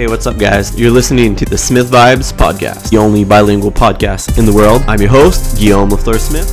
Hey, 0.00 0.06
what's 0.06 0.26
up, 0.26 0.38
guys? 0.38 0.80
You're 0.80 0.90
listening 0.90 1.36
to 1.36 1.44
the 1.44 1.58
Smith 1.58 1.90
Vibes 1.90 2.32
Podcast, 2.32 2.88
the 2.88 2.96
only 2.96 3.22
bilingual 3.22 3.70
podcast 3.70 4.38
in 4.38 4.46
the 4.46 4.52
world. 4.54 4.80
I'm 4.86 4.98
your 4.98 5.10
host, 5.10 5.58
Guillaume 5.58 5.90
LaFleur 5.90 6.18
Smith. 6.18 6.48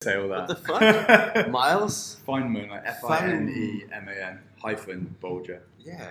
Say 0.00 0.16
all 0.18 0.28
that. 0.28 0.38
What 0.38 0.46
the 0.46 0.54
fuck? 0.54 1.48
Miles? 1.50 2.18
Fineman, 2.24 2.70
like 2.70 2.82
F 2.84 3.02
I 3.06 3.26
N 3.26 3.48
E 3.48 3.92
M 3.92 4.06
A 4.06 4.12
N 4.12 4.38
hyphen 4.62 5.16
Bolger. 5.20 5.58
Yeah. 5.80 6.10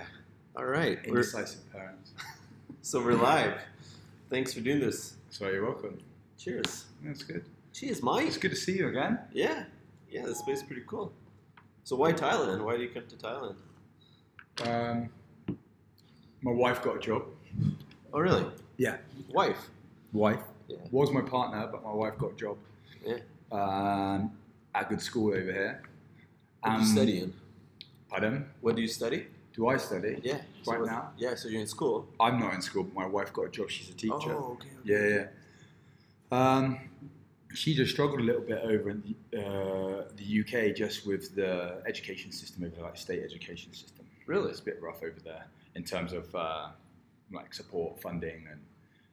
All 0.54 0.66
right. 0.66 0.98
We're, 1.08 1.20
Indecisive 1.20 1.72
parents. 1.72 2.10
so 2.82 3.02
we're 3.02 3.14
live. 3.14 3.54
Thanks 4.28 4.52
for 4.52 4.60
doing 4.60 4.80
this. 4.80 5.14
So 5.30 5.48
you're 5.48 5.64
welcome. 5.64 5.98
Cheers. 6.36 6.84
That's 7.02 7.22
good. 7.22 7.42
Cheers, 7.72 8.02
Mike. 8.02 8.26
It's 8.26 8.36
good 8.36 8.50
to 8.50 8.56
see 8.56 8.76
you 8.76 8.88
again. 8.88 9.18
Yeah. 9.32 9.64
Yeah, 10.10 10.26
this 10.26 10.42
place 10.42 10.58
is 10.58 10.64
pretty 10.64 10.82
cool. 10.86 11.10
So 11.86 11.94
why 11.94 12.12
Thailand? 12.12 12.64
Why 12.64 12.76
do 12.76 12.82
you 12.82 12.88
come 12.88 13.04
to 13.06 13.14
Thailand? 13.14 13.54
Um, 14.66 15.08
my 16.42 16.50
wife 16.50 16.82
got 16.82 16.96
a 16.96 16.98
job. 16.98 17.22
Oh, 18.12 18.18
really? 18.18 18.44
Yeah. 18.76 18.96
Wife? 19.32 19.68
Wife 20.12 20.40
Yeah. 20.66 20.78
was 20.90 21.12
my 21.12 21.20
partner, 21.20 21.68
but 21.70 21.84
my 21.84 21.92
wife 21.92 22.18
got 22.18 22.32
a 22.32 22.34
job 22.34 22.58
Yeah. 23.04 23.18
um, 23.52 24.32
at 24.74 24.86
a 24.86 24.88
good 24.88 25.00
school 25.00 25.28
over 25.28 25.52
here. 25.52 25.80
What 26.60 26.70
do 26.70 26.74
Um, 26.74 26.80
you 26.80 26.86
study 26.88 27.20
in? 27.20 27.32
Pardon? 28.08 28.50
What 28.62 28.74
do 28.74 28.82
you 28.82 28.88
study? 28.88 29.28
Do 29.52 29.68
I 29.68 29.76
study? 29.76 30.20
Yeah. 30.24 30.40
Right 30.66 30.80
what- 30.80 30.86
now? 30.90 31.12
Yeah, 31.16 31.36
so 31.36 31.46
you're 31.48 31.60
in 31.60 31.68
school. 31.68 32.08
I'm 32.18 32.40
not 32.40 32.52
in 32.54 32.62
school, 32.62 32.82
but 32.82 32.94
my 32.94 33.06
wife 33.06 33.32
got 33.32 33.42
a 33.42 33.48
job. 33.48 33.70
She's 33.70 33.90
a 33.90 33.94
teacher. 33.94 34.32
Oh, 34.34 34.58
okay. 34.58 34.70
okay. 34.70 34.78
Yeah, 34.82 35.06
yeah. 35.16 35.26
Um, 36.36 36.80
she 37.54 37.74
just 37.74 37.92
struggled 37.92 38.20
a 38.20 38.24
little 38.24 38.42
bit 38.42 38.58
over 38.62 38.90
in 38.90 39.02
the, 39.30 39.38
uh, 39.46 40.04
the 40.16 40.40
UK 40.40 40.74
just 40.76 41.06
with 41.06 41.34
the 41.34 41.80
education 41.86 42.30
system 42.32 42.64
over 42.64 42.74
there, 42.74 42.84
like 42.84 42.96
state 42.96 43.22
education 43.22 43.72
system. 43.72 44.04
Really? 44.26 44.50
It's 44.50 44.60
a 44.60 44.64
bit 44.64 44.80
rough 44.82 45.02
over 45.02 45.20
there 45.24 45.44
in 45.74 45.84
terms 45.84 46.12
of 46.12 46.34
uh, 46.34 46.68
like 47.32 47.54
support, 47.54 48.00
funding, 48.00 48.46
and 48.50 48.60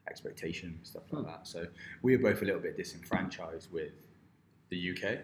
expectation 0.10 0.78
stuff 0.84 1.04
like 1.12 1.22
Hmm. 1.24 1.28
that. 1.30 1.48
So 1.48 1.68
we 2.02 2.16
were 2.18 2.24
both 2.32 2.42
a 2.42 2.46
little 2.46 2.60
bit 2.62 2.76
disenfranchised 2.78 3.72
with 3.72 3.94
the 4.70 4.78
UK. 4.92 5.20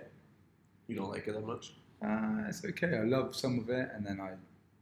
You 0.87 0.95
don't 0.95 1.09
like 1.11 1.27
it 1.27 1.33
that 1.33 1.45
much? 1.45 1.73
Uh, 2.01 2.43
it's 2.47 2.63
okay. 2.63 2.97
I 2.97 3.03
love 3.03 3.35
some 3.35 3.59
of 3.59 3.69
it, 3.69 3.89
and 3.93 4.05
then 4.05 4.19
I 4.21 4.31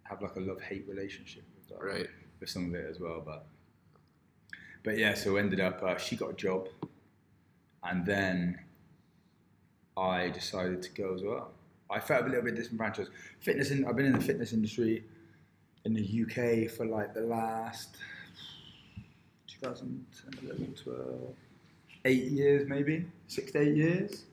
have 0.03 0.21
like 0.21 0.35
a 0.35 0.39
love-hate 0.39 0.85
relationship 0.87 1.43
with, 1.55 1.77
uh, 1.77 1.83
Right. 1.83 2.07
with 2.39 2.49
some 2.49 2.67
of 2.67 2.75
it 2.75 2.85
as 2.89 2.99
well. 2.99 3.21
But 3.25 3.45
but 4.83 4.97
yeah, 4.97 5.15
so 5.15 5.35
ended 5.37 5.59
up 5.59 5.81
uh, 5.83 5.97
she 5.97 6.15
got 6.15 6.29
a 6.29 6.33
job, 6.33 6.69
and 7.89 8.05
then 8.05 8.59
I 9.95 10.29
decided 10.29 10.81
to 10.83 10.91
go 10.91 11.13
as 11.13 11.23
well. 11.23 11.51
I 11.89 11.99
felt 11.99 12.25
a 12.25 12.27
little 12.27 12.43
bit 12.43 12.55
disenfranchised. 12.55 13.09
Fitness, 13.39 13.71
in, 13.71 13.85
I've 13.85 13.95
been 13.95 14.05
in 14.05 14.13
the 14.13 14.21
fitness 14.21 14.53
industry 14.53 15.03
in 15.85 15.93
the 15.93 16.23
UK 16.23 16.69
for 16.69 16.85
like 16.85 17.13
the 17.13 17.21
last 17.21 17.97
2011, 19.47 20.75
12, 20.83 21.35
eight 22.05 22.23
years 22.23 22.67
maybe, 22.67 23.05
six 23.27 23.51
to 23.53 23.61
eight 23.61 23.75
years, 23.75 24.23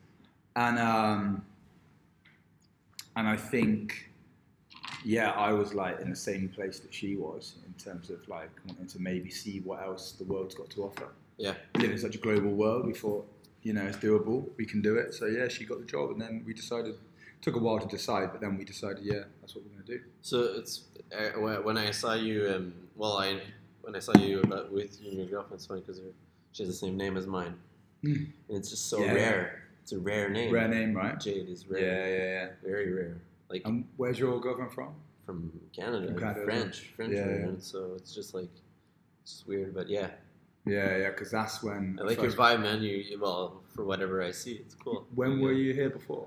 and 0.56 0.78
um, 0.78 1.44
and 3.16 3.28
I 3.28 3.36
think 3.36 4.11
yeah, 5.05 5.30
I 5.30 5.52
was 5.52 5.74
like 5.74 6.00
in 6.00 6.11
the 6.11 6.16
same 6.16 6.48
place 6.48 6.80
that 6.80 6.92
she 6.92 7.16
was 7.16 7.55
in 7.66 7.72
terms 7.74 8.11
of 8.11 8.27
like 8.28 8.50
wanting 8.66 8.86
to 8.86 8.98
maybe 9.00 9.30
see 9.30 9.61
what 9.61 9.83
else 9.83 10.12
the 10.12 10.24
world's 10.24 10.55
got 10.55 10.70
to 10.70 10.84
offer. 10.84 11.08
Yeah. 11.36 11.55
We 11.74 11.83
live 11.83 11.91
in 11.92 11.98
such 11.98 12.14
a 12.14 12.18
global 12.18 12.50
world. 12.50 12.86
We 12.86 12.94
thought, 12.94 13.27
you 13.64 13.72
know, 13.72 13.82
it's 13.84 13.96
doable. 13.96 14.48
We 14.56 14.64
can 14.66 14.80
do 14.82 14.96
it. 14.96 15.14
So 15.14 15.26
yeah, 15.26 15.48
she 15.48 15.64
got 15.64 15.80
the 15.80 15.86
job, 15.86 16.10
and 16.12 16.20
then 16.20 16.44
we 16.46 16.54
decided. 16.54 16.94
Took 17.42 17.56
a 17.56 17.58
while 17.58 17.78
to 17.78 17.86
decide, 17.86 18.32
but 18.32 18.40
then 18.40 18.56
we 18.56 18.64
decided, 18.64 19.04
yeah, 19.04 19.24
that's 19.42 19.54
what 19.54 19.64
we're 19.66 19.72
gonna 19.72 19.84
do. 19.84 20.00
So 20.22 20.44
it's 20.56 20.84
uh, 21.14 21.38
when 21.60 21.76
I 21.76 21.90
saw 21.90 22.14
you, 22.14 22.50
um, 22.54 22.72
well, 22.96 23.18
I 23.18 23.38
when 23.82 23.94
I 23.94 23.98
saw 23.98 24.16
you 24.16 24.40
about 24.40 24.72
with 24.72 24.98
you 25.02 25.10
and 25.10 25.18
your 25.18 25.26
girlfriend, 25.28 25.56
it's 25.58 25.66
funny 25.66 25.82
because 25.82 26.00
she 26.52 26.62
has 26.62 26.72
the 26.72 26.78
same 26.86 26.96
name 26.96 27.18
as 27.18 27.26
mine, 27.26 27.54
Hmm. 28.00 28.12
and 28.48 28.56
it's 28.58 28.70
just 28.70 28.86
so 28.89 29.05
Yeah. 29.05 29.12
rare. 29.12 29.62
It's 29.83 29.92
a 29.92 29.98
rare 29.98 30.30
name. 30.30 30.55
Rare 30.55 30.68
name, 30.68 30.94
right? 30.96 31.20
Jade 31.20 31.50
is 31.50 31.68
rare. 31.68 31.83
yeah, 31.83 32.06
yeah. 32.16 32.24
Yeah. 32.46 32.50
Very 32.64 32.90
rare. 32.90 33.20
Like 33.50 33.60
And 33.66 33.84
where's 33.98 34.18
your 34.18 34.40
girlfriend 34.40 34.72
from? 34.72 34.94
from 35.27 35.52
Canada, 35.77 36.06
From 36.12 36.18
Canada, 36.20 36.44
French, 36.44 36.92
French 36.96 37.12
Yeah, 37.12 37.28
yeah. 37.28 37.50
So 37.58 37.92
it's 37.96 38.14
just 38.14 38.33
like 38.33 38.48
it's 39.22 39.44
weird, 39.46 39.74
but 39.74 39.90
yeah, 39.90 40.08
Yeah, 40.67 40.97
yeah, 40.97 41.11
because 41.11 41.30
that's 41.30 41.63
when. 41.63 41.98
I 42.01 42.05
like 42.07 42.20
your 42.23 42.30
vibe, 42.33 42.63
man. 42.63 42.83
You 42.83 42.97
you- 42.97 43.20
well 43.20 43.63
for 43.75 43.85
whatever 43.85 44.23
I 44.23 44.30
see, 44.30 44.55
it's 44.55 44.75
cool. 44.75 45.07
When 45.14 45.41
were 45.41 45.52
you 45.52 45.75
here 45.75 45.91
before? 45.91 46.27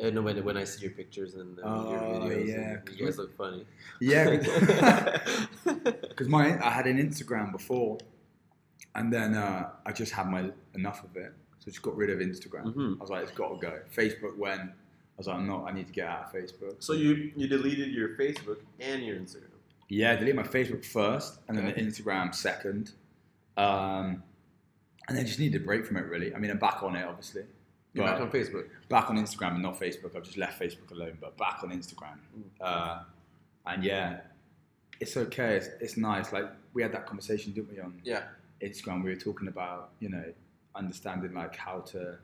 Uh, 0.00 0.10
no, 0.10 0.20
when 0.22 0.44
when 0.44 0.56
I 0.56 0.64
see 0.64 0.82
your 0.82 0.92
pictures 0.92 1.34
and 1.34 1.58
uh, 1.58 1.62
your 1.62 1.98
Oh, 1.98 2.20
videos, 2.28 2.46
yeah, 2.48 2.76
you 2.96 3.04
guys 3.06 3.18
look 3.18 3.36
funny. 3.36 3.64
Yeah, 4.00 4.36
because 5.64 6.28
my 6.36 6.44
I 6.64 6.70
had 6.70 6.86
an 6.86 6.98
Instagram 6.98 7.50
before, 7.50 7.98
and 8.94 9.12
then 9.12 9.34
uh, 9.34 9.70
I 9.86 9.92
just 9.92 10.12
had 10.12 10.26
my 10.28 10.50
enough 10.74 11.02
of 11.02 11.16
it, 11.16 11.32
so 11.58 11.64
I 11.66 11.70
just 11.70 11.82
got 11.82 11.96
rid 11.96 12.10
of 12.10 12.18
Instagram. 12.20 12.74
Mhm. 12.74 12.96
I 12.98 13.00
was 13.00 13.10
like, 13.10 13.22
it's 13.24 13.32
got 13.32 13.48
to 13.48 13.58
go. 13.66 13.80
Facebook 13.94 14.36
went. 14.36 14.60
I 14.70 15.16
was 15.16 15.26
like, 15.26 15.36
I'm 15.36 15.46
not. 15.48 15.64
I 15.68 15.72
need 15.72 15.88
to 15.88 15.92
get 15.92 16.06
out 16.06 16.26
of 16.26 16.32
Facebook. 16.32 16.76
So 16.80 16.92
you 16.92 17.32
you 17.34 17.48
deleted 17.48 17.90
your 17.90 18.10
Facebook 18.16 18.58
and 18.78 19.02
your 19.04 19.16
Instagram. 19.16 19.57
Yeah, 19.88 20.12
I 20.12 20.16
deleted 20.16 20.36
my 20.36 20.42
Facebook 20.42 20.84
first, 20.84 21.38
and 21.48 21.56
then 21.56 21.64
the 21.66 21.72
Instagram 21.72 22.34
second, 22.34 22.92
um, 23.56 24.22
and 25.08 25.16
then 25.16 25.24
just 25.26 25.38
needed 25.38 25.62
a 25.62 25.64
break 25.64 25.86
from 25.86 25.96
it. 25.96 26.04
Really, 26.04 26.34
I 26.34 26.38
mean, 26.38 26.50
I'm 26.50 26.58
back 26.58 26.82
on 26.82 26.94
it, 26.94 27.04
obviously. 27.04 27.42
You're 27.94 28.04
back 28.04 28.20
on 28.20 28.30
Facebook. 28.30 28.66
back 28.88 29.08
on 29.10 29.16
Instagram 29.16 29.54
and 29.54 29.62
not 29.62 29.80
Facebook. 29.80 30.14
I've 30.14 30.22
just 30.22 30.36
left 30.36 30.60
Facebook 30.60 30.90
alone, 30.90 31.16
but 31.20 31.36
back 31.38 31.60
on 31.64 31.70
Instagram. 31.70 32.18
Uh, 32.60 33.00
and 33.66 33.82
yeah, 33.82 34.20
it's 35.00 35.16
okay. 35.16 35.56
It's, 35.56 35.68
it's 35.80 35.96
nice. 35.96 36.32
Like 36.32 36.44
we 36.74 36.82
had 36.82 36.92
that 36.92 37.06
conversation, 37.06 37.52
didn't 37.52 37.72
we, 37.72 37.80
on 37.80 38.00
Yeah. 38.04 38.24
Instagram? 38.62 39.02
We 39.02 39.10
were 39.10 39.16
talking 39.20 39.48
about 39.48 39.90
you 40.00 40.10
know 40.10 40.24
understanding 40.74 41.32
like 41.32 41.56
how 41.56 41.80
to 41.80 42.18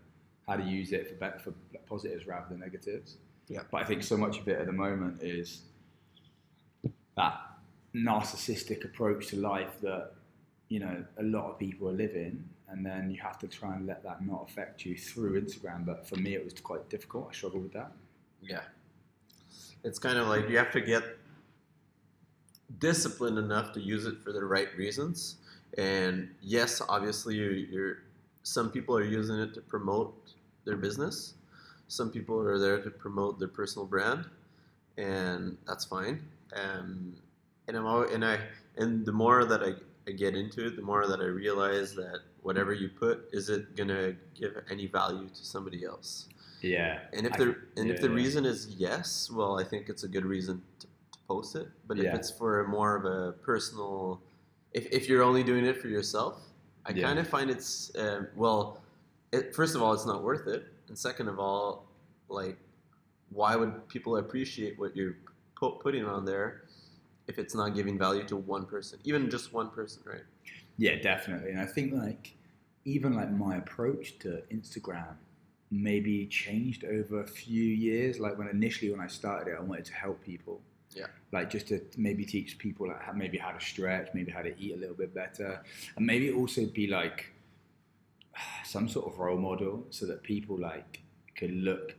how 0.47 0.57
to 0.57 0.63
use 0.63 0.93
it 0.93 1.09
for 1.09 1.15
better, 1.15 1.39
for 1.39 1.55
positives 1.87 2.27
rather 2.27 2.47
than 2.51 2.61
negatives. 2.61 3.17
Yeah. 3.49 3.61
But 3.71 3.83
I 3.83 3.85
think 3.85 4.03
so 4.03 4.17
much 4.19 4.39
of 4.39 4.49
it 4.49 4.59
at 4.61 4.67
the 4.67 4.73
moment 4.73 5.23
is 5.23 5.63
that 7.17 7.41
narcissistic 7.95 8.85
approach 8.85 9.29
to 9.29 9.37
life 9.37 9.81
that 9.83 10.13
you 10.69 10.81
know 10.81 11.05
a 11.19 11.23
lot 11.23 11.51
of 11.51 11.59
people 11.59 11.89
are 11.89 11.93
living 11.93 12.43
and 12.69 12.85
then 12.85 13.11
you 13.11 13.21
have 13.23 13.39
to 13.39 13.47
try 13.47 13.75
and 13.75 13.87
let 13.87 14.03
that 14.03 14.25
not 14.27 14.49
affect 14.49 14.85
you 14.85 14.97
through 14.97 15.41
instagram 15.41 15.85
but 15.85 16.07
for 16.09 16.17
me 16.17 16.35
it 16.35 16.45
was 16.45 16.55
quite 16.55 16.89
difficult 16.89 17.29
i 17.31 17.33
struggled 17.35 17.63
with 17.63 17.73
that 17.73 17.93
Yeah. 18.43 18.63
It's 19.85 19.99
kind 19.99 20.19
of 20.19 20.29
like 20.29 20.49
you 20.49 20.57
have 20.59 20.73
to 20.73 20.81
get 20.81 21.03
disciplined 22.79 23.39
enough 23.39 23.73
to 23.73 23.81
use 23.81 24.07
it 24.07 24.17
for 24.23 24.33
the 24.33 24.45
right 24.45 24.69
reasons. 24.77 25.37
And 25.77 26.31
yes, 26.43 26.81
obviously, 26.89 27.37
you're, 27.37 27.99
some 28.43 28.71
people 28.71 28.97
are 28.97 29.05
using 29.05 29.39
it 29.39 29.55
to 29.55 29.61
promote 29.61 30.15
their 30.65 30.77
business. 30.77 31.35
Some 31.89 32.11
people 32.11 32.41
are 32.41 32.59
there 32.59 32.81
to 32.81 32.91
promote 32.91 33.39
their 33.39 33.49
personal 33.49 33.87
brand, 33.87 34.25
and 34.97 35.57
that's 35.67 35.85
fine. 35.85 36.27
And 36.55 37.17
and 37.69 37.77
I'm 37.77 37.87
always, 37.87 38.13
and 38.13 38.25
I 38.25 38.39
and 38.77 39.05
the 39.07 39.13
more 39.13 39.45
that 39.45 39.63
I, 39.63 39.73
I 40.09 40.13
get 40.13 40.35
into 40.35 40.67
it, 40.67 40.77
the 40.77 40.83
more 40.83 41.07
that 41.07 41.21
I 41.21 41.25
realize 41.25 41.95
that 41.95 42.21
whatever 42.43 42.73
you 42.73 42.89
put, 42.89 43.29
is 43.33 43.49
it 43.49 43.75
gonna 43.77 44.15
give 44.35 44.53
any 44.71 44.87
value 44.87 45.29
to 45.29 45.45
somebody 45.45 45.85
else? 45.85 46.29
yeah 46.61 47.01
And 47.13 47.27
if 47.27 47.35
I- 47.35 47.39
the 47.39 47.57
and 47.77 47.91
if 47.91 48.01
the 48.01 48.09
yeah, 48.09 48.15
yeah. 48.17 48.23
reason 48.23 48.45
is 48.47 48.69
yes, 48.79 49.31
well, 49.31 49.59
I 49.59 49.65
think 49.65 49.89
it's 49.89 50.05
a 50.05 50.09
good 50.09 50.25
reason 50.25 50.63
to, 50.81 50.87
to 50.87 51.19
post 51.29 51.57
it. 51.57 51.69
But 51.87 51.99
if 51.99 52.07
it's 52.15 52.31
for 52.31 52.67
more 52.69 52.97
of 52.97 53.05
a 53.05 53.33
personal, 53.33 54.21
if, 54.73 54.87
if 54.91 55.09
you're 55.09 55.23
only 55.23 55.43
doing 55.43 55.65
it 55.67 55.77
for 55.81 55.89
yourself, 55.89 56.41
I 56.87 56.93
Yeah. 56.93 57.05
kind 57.07 57.19
of 57.19 57.27
find 57.29 57.51
it's 57.51 57.91
um, 57.99 58.29
well. 58.37 58.81
It, 59.33 59.53
first 59.55 59.75
of 59.75 59.83
all, 59.83 59.93
it's 59.93 60.07
not 60.07 60.23
worth 60.23 60.47
it, 60.47 60.63
and 60.89 60.97
second 60.97 61.27
of 61.29 61.41
all, 61.41 61.87
like, 62.29 62.57
why 63.31 63.57
would 63.57 63.89
people 63.89 64.19
appreciate 64.19 64.79
what 64.79 64.95
you're 64.97 65.17
pu- 65.59 65.77
putting 65.83 66.05
on 66.05 66.25
there 66.25 66.63
if 67.27 67.39
it's 67.39 67.55
not 67.55 67.75
giving 67.75 67.99
value 67.99 68.25
to 68.25 68.37
one 68.37 68.67
person, 68.67 68.99
even 69.05 69.31
just 69.31 69.53
one 69.53 69.71
person, 69.71 70.03
right? 70.05 70.23
Yeah, 70.77 70.97
definitely. 70.97 71.51
And 71.51 71.61
I 71.61 71.67
think 71.67 71.93
like 71.95 72.35
even 72.85 73.15
like 73.15 73.31
my 73.31 73.57
approach 73.57 74.19
to 74.21 74.43
Instagram 74.53 75.17
maybe 75.71 76.27
changed 76.27 76.85
over 76.85 77.23
a 77.23 77.27
few 77.27 77.65
years. 77.65 78.21
Like 78.21 78.39
when 78.39 78.49
initially 78.49 78.91
when 78.91 79.01
I 79.01 79.07
started 79.07 79.51
it, 79.51 79.57
I 79.59 79.63
wanted 79.63 79.85
to 79.87 79.95
help 79.95 80.23
people. 80.23 80.61
Yeah. 80.91 81.07
Like 81.33 81.51
just 81.51 81.69
to 81.69 81.81
maybe 81.97 82.25
teach 82.25 82.59
people 82.59 82.89
like 82.89 83.03
how, 83.03 83.13
maybe 83.13 83.39
how 83.39 83.51
to 83.51 83.65
stretch, 83.65 84.09
maybe 84.15 84.31
how 84.31 84.43
to 84.43 84.59
eat 84.61 84.75
a 84.75 84.77
little 84.77 84.95
bit 84.95 85.15
better, 85.15 85.61
and 85.97 86.07
maybe 86.07 86.31
also 86.31 86.67
be 86.67 86.87
like 86.87 87.33
some 88.65 88.89
sort 88.89 89.07
of 89.07 89.19
role 89.19 89.39
model 89.39 89.87
so 89.91 90.07
that 90.07 90.23
people 90.23 90.59
like 90.59 91.01
could 91.37 91.53
look 91.53 91.97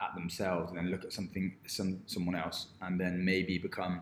at 0.00 0.14
themselves 0.14 0.70
and 0.70 0.78
then 0.78 0.90
look 0.90 1.04
at 1.04 1.12
something 1.12 1.54
some 1.66 2.00
someone 2.06 2.34
else 2.34 2.66
and 2.82 3.00
then 3.00 3.24
maybe 3.24 3.58
become 3.58 4.00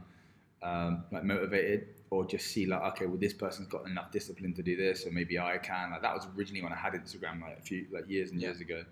um, 0.63 1.05
like 1.11 1.25
motivated 1.25 1.89
or 2.11 2.27
just 2.27 2.49
see 2.49 2.67
like 2.67 2.83
okay 2.83 3.07
well 3.07 3.17
this 3.17 3.33
person's 3.33 3.69
got 3.69 3.87
enough 3.87 4.11
discipline 4.13 4.53
to 4.55 4.63
do 4.63 4.77
this 4.77 5.07
or 5.07 5.11
maybe 5.11 5.39
I 5.39 5.59
can 5.59 5.91
like 5.93 6.03
that 6.03 6.15
was 6.15 6.27
originally 6.37 6.63
when 6.63 6.73
I 6.73 6.77
had 6.77 6.93
Instagram 6.95 7.41
like 7.41 7.59
a 7.59 7.63
few 7.63 7.87
like 7.93 8.09
years 8.09 8.31
and 8.31 8.41
years 8.41 8.61
ago 8.61 8.85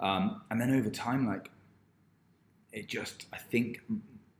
um, 0.00 0.42
and 0.50 0.60
then 0.60 0.74
over 0.74 0.90
time 0.90 1.26
like 1.26 1.50
it 2.72 2.88
just 2.88 3.26
I 3.32 3.38
think 3.38 3.80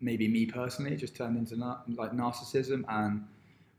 maybe 0.00 0.28
me 0.28 0.46
personally 0.46 0.92
it 0.92 0.96
just 0.96 1.16
turned 1.16 1.36
into 1.36 1.56
na- 1.56 1.78
like 1.94 2.12
narcissism 2.12 2.84
and 2.88 3.24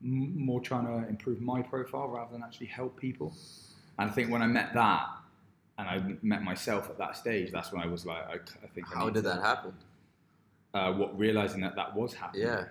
m- 0.04 0.40
more 0.46 0.62
trying 0.62 0.86
to 0.86 1.08
improve 1.10 1.42
my 1.42 1.62
profile 1.62 2.08
rather 2.08 2.32
than 2.32 2.44
actually 2.44 2.68
help 2.68 3.00
people. 3.00 3.34
And 4.00 4.10
I 4.10 4.14
think 4.14 4.32
when 4.32 4.42
I 4.42 4.48
met 4.48 4.74
that 4.74 5.08
and 5.78 5.88
I 5.88 6.02
met 6.22 6.44
myself 6.44 6.90
at 6.90 6.98
that 6.98 7.18
stage, 7.18 7.52
that's 7.52 7.72
when 7.72 7.82
I 7.82 7.88
was 7.88 8.06
like, 8.06 8.24
I, 8.28 8.34
I 8.64 8.68
think. 8.74 8.88
How 8.88 9.06
need 9.06 9.16
did 9.16 9.24
to- 9.24 9.30
that 9.30 9.42
happen? 9.42 9.74
Uh, 10.74 10.94
what 10.94 11.18
realizing 11.18 11.62
that 11.62 11.76
that 11.76 11.96
was 11.96 12.14
happening. 12.14 12.44
Yeah. 12.48 12.66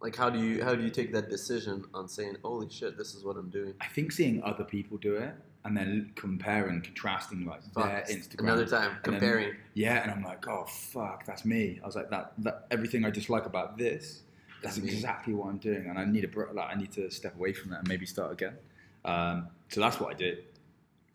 Like 0.00 0.14
how 0.14 0.28
do 0.30 0.38
you 0.38 0.62
how 0.62 0.74
do 0.74 0.82
you 0.82 0.90
take 0.90 1.12
that 1.12 1.30
decision 1.30 1.84
on 1.94 2.08
saying, 2.08 2.36
"Holy 2.42 2.68
shit, 2.68 2.98
this 2.98 3.14
is 3.14 3.24
what 3.24 3.36
I'm 3.36 3.48
doing"? 3.48 3.74
I 3.80 3.86
think 3.86 4.12
seeing 4.12 4.42
other 4.42 4.64
people 4.64 4.98
do 4.98 5.16
it 5.16 5.34
and 5.64 5.76
then 5.76 6.12
comparing, 6.14 6.80
contrasting 6.80 7.44
like 7.44 7.60
their 7.74 8.04
Instagram. 8.08 8.40
Another 8.40 8.66
time 8.66 8.90
and 8.90 9.14
then- 9.14 9.20
comparing. 9.20 9.54
Yeah, 9.74 10.02
and 10.02 10.10
I'm 10.12 10.22
like, 10.22 10.46
oh 10.46 10.64
fuck, 10.64 11.26
that's 11.26 11.44
me. 11.44 11.80
I 11.82 11.86
was 11.86 11.96
like, 11.96 12.08
that 12.10 12.34
that 12.38 12.66
everything 12.70 13.04
I 13.04 13.10
dislike 13.10 13.46
about 13.46 13.76
this, 13.76 14.22
that's 14.62 14.76
That's 14.76 14.88
exactly 14.88 15.34
what 15.34 15.48
I'm 15.48 15.58
doing, 15.58 15.86
and 15.88 15.98
I 15.98 16.04
need 16.04 16.24
a 16.24 16.52
like 16.52 16.70
I 16.70 16.78
need 16.78 16.92
to 16.92 17.10
step 17.10 17.34
away 17.34 17.52
from 17.52 17.70
that 17.70 17.80
and 17.80 17.88
maybe 17.88 18.06
start 18.06 18.32
again. 18.32 18.56
Um, 19.04 19.48
so 19.68 19.80
that's 19.80 19.98
what 19.98 20.14
I 20.14 20.16
did. 20.16 20.44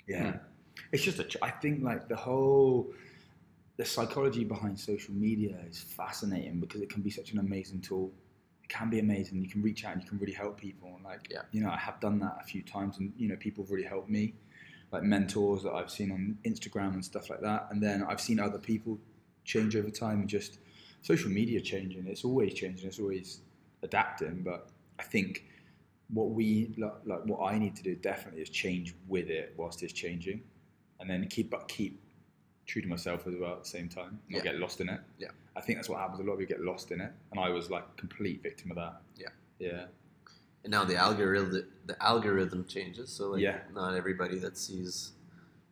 Yeah, 0.08 0.38
it's 0.92 1.04
just 1.04 1.20
a 1.20 1.26
i 1.42 1.50
think 1.50 1.84
like 1.84 2.08
the 2.10 2.16
whole 2.16 2.92
the 3.78 3.86
psychology 3.86 4.44
behind 4.44 4.80
social 4.80 5.14
media 5.14 5.56
is 5.70 5.80
fascinating 5.80 6.60
because 6.60 6.82
it 6.82 6.90
can 6.90 7.02
be 7.02 7.10
such 7.10 7.32
an 7.32 7.40
amazing 7.40 7.80
tool. 7.82 8.12
Can 8.72 8.90
be 8.90 9.00
amazing. 9.00 9.42
You 9.42 9.50
can 9.50 9.62
reach 9.62 9.84
out 9.86 9.94
and 9.94 10.02
you 10.02 10.08
can 10.08 10.18
really 10.18 10.32
help 10.34 10.58
people. 10.58 10.94
And 10.96 11.04
like, 11.04 11.28
Yeah. 11.30 11.42
you 11.52 11.62
know, 11.62 11.70
I 11.70 11.78
have 11.78 12.00
done 12.00 12.20
that 12.20 12.38
a 12.42 12.44
few 12.46 12.62
times, 12.62 12.98
and 13.00 13.12
you 13.18 13.28
know, 13.28 13.36
people 13.36 13.64
have 13.66 13.72
really 13.72 13.88
helped 13.88 14.10
me, 14.10 14.34
like 14.94 15.04
mentors 15.04 15.64
that 15.64 15.74
I've 15.74 15.92
seen 15.92 16.10
on 16.12 16.38
Instagram 16.46 16.94
and 16.94 17.04
stuff 17.04 17.30
like 17.30 17.42
that. 17.42 17.68
And 17.70 17.84
then 17.84 18.04
I've 18.10 18.22
seen 18.22 18.40
other 18.40 18.60
people 18.60 18.98
change 19.44 19.76
over 19.76 19.90
time. 19.90 20.22
And 20.22 20.30
just 20.30 20.60
social 21.02 21.30
media 21.30 21.60
changing. 21.60 22.08
It's 22.08 22.24
always 22.24 22.54
changing. 22.54 22.88
It's 22.88 23.00
always 23.00 23.42
adapting. 23.84 24.42
But 24.44 24.70
I 25.00 25.04
think 25.04 25.46
what 26.10 26.30
we 26.30 26.74
like, 26.78 26.94
like 27.06 27.26
what 27.26 27.52
I 27.52 27.58
need 27.60 27.76
to 27.76 27.84
do 27.84 27.96
definitely 27.96 28.42
is 28.42 28.50
change 28.50 28.96
with 29.08 29.30
it 29.30 29.54
whilst 29.58 29.84
it's 29.84 29.94
changing, 29.94 30.42
and 31.00 31.10
then 31.10 31.28
keep 31.28 31.50
but 31.50 31.68
keep 31.68 32.01
true 32.72 32.82
to 32.82 32.88
myself 32.88 33.28
as 33.28 33.36
well 33.36 33.52
at 33.58 33.64
the 33.64 33.70
same 33.78 33.90
time. 33.90 34.20
Not 34.30 34.38
Yeah. 34.46 34.52
get 34.52 34.60
lost 34.60 34.80
in 34.80 34.88
it. 34.88 35.02
Yeah. 35.20 35.32
I 35.58 35.62
think 35.62 35.78
that's 35.78 35.90
what 35.90 36.00
happens. 36.00 36.20
A 36.22 36.24
lot 36.24 36.34
of 36.34 36.40
people 36.40 36.56
get 36.58 36.64
lost 36.66 36.92
in 36.92 37.02
it, 37.02 37.12
and 37.32 37.40
I 37.40 37.50
was 37.50 37.70
like 37.70 37.86
complete 37.98 38.42
victim 38.42 38.72
of 38.72 38.78
that. 38.78 39.02
Yeah. 39.18 39.28
Yeah. 39.60 39.86
And 40.64 40.72
now 40.72 40.84
the 40.86 40.96
algorithm 40.96 41.66
the 41.86 41.98
algorithm 42.02 42.66
changes, 42.76 43.10
so 43.10 43.32
like 43.32 43.42
Yeah. 43.42 43.60
not 43.74 43.94
everybody 43.96 44.38
that 44.40 44.58
sees 44.58 45.12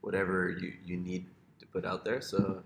whatever 0.02 0.50
you, 0.62 0.74
you 0.84 0.98
need 0.98 1.24
to 1.60 1.66
put 1.68 1.86
out 1.86 2.04
there. 2.04 2.20
So 2.22 2.64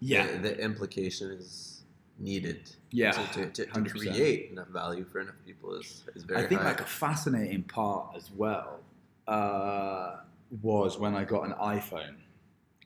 Yeah. 0.00 0.26
the, 0.32 0.38
the 0.48 0.58
implication 0.68 1.30
is 1.32 1.82
needed. 2.18 2.60
Yeah. 2.90 3.10
to, 3.12 3.46
to, 3.50 3.66
to, 3.66 3.66
to 3.66 3.90
create 3.90 4.50
enough 4.52 4.68
value 4.68 5.04
for 5.04 5.20
enough 5.20 5.40
people 5.44 5.74
is, 5.74 6.04
is 6.14 6.22
very 6.24 6.44
I 6.44 6.46
think 6.48 6.60
high. 6.62 6.68
like 6.68 6.80
a 6.80 6.84
fascinating 7.04 7.64
part 7.64 8.16
as 8.16 8.30
well 8.30 8.80
uh, 9.26 10.20
was 10.62 10.96
when 10.98 11.14
I 11.16 11.24
got 11.24 11.42
an 11.48 11.54
iPhone 11.76 12.14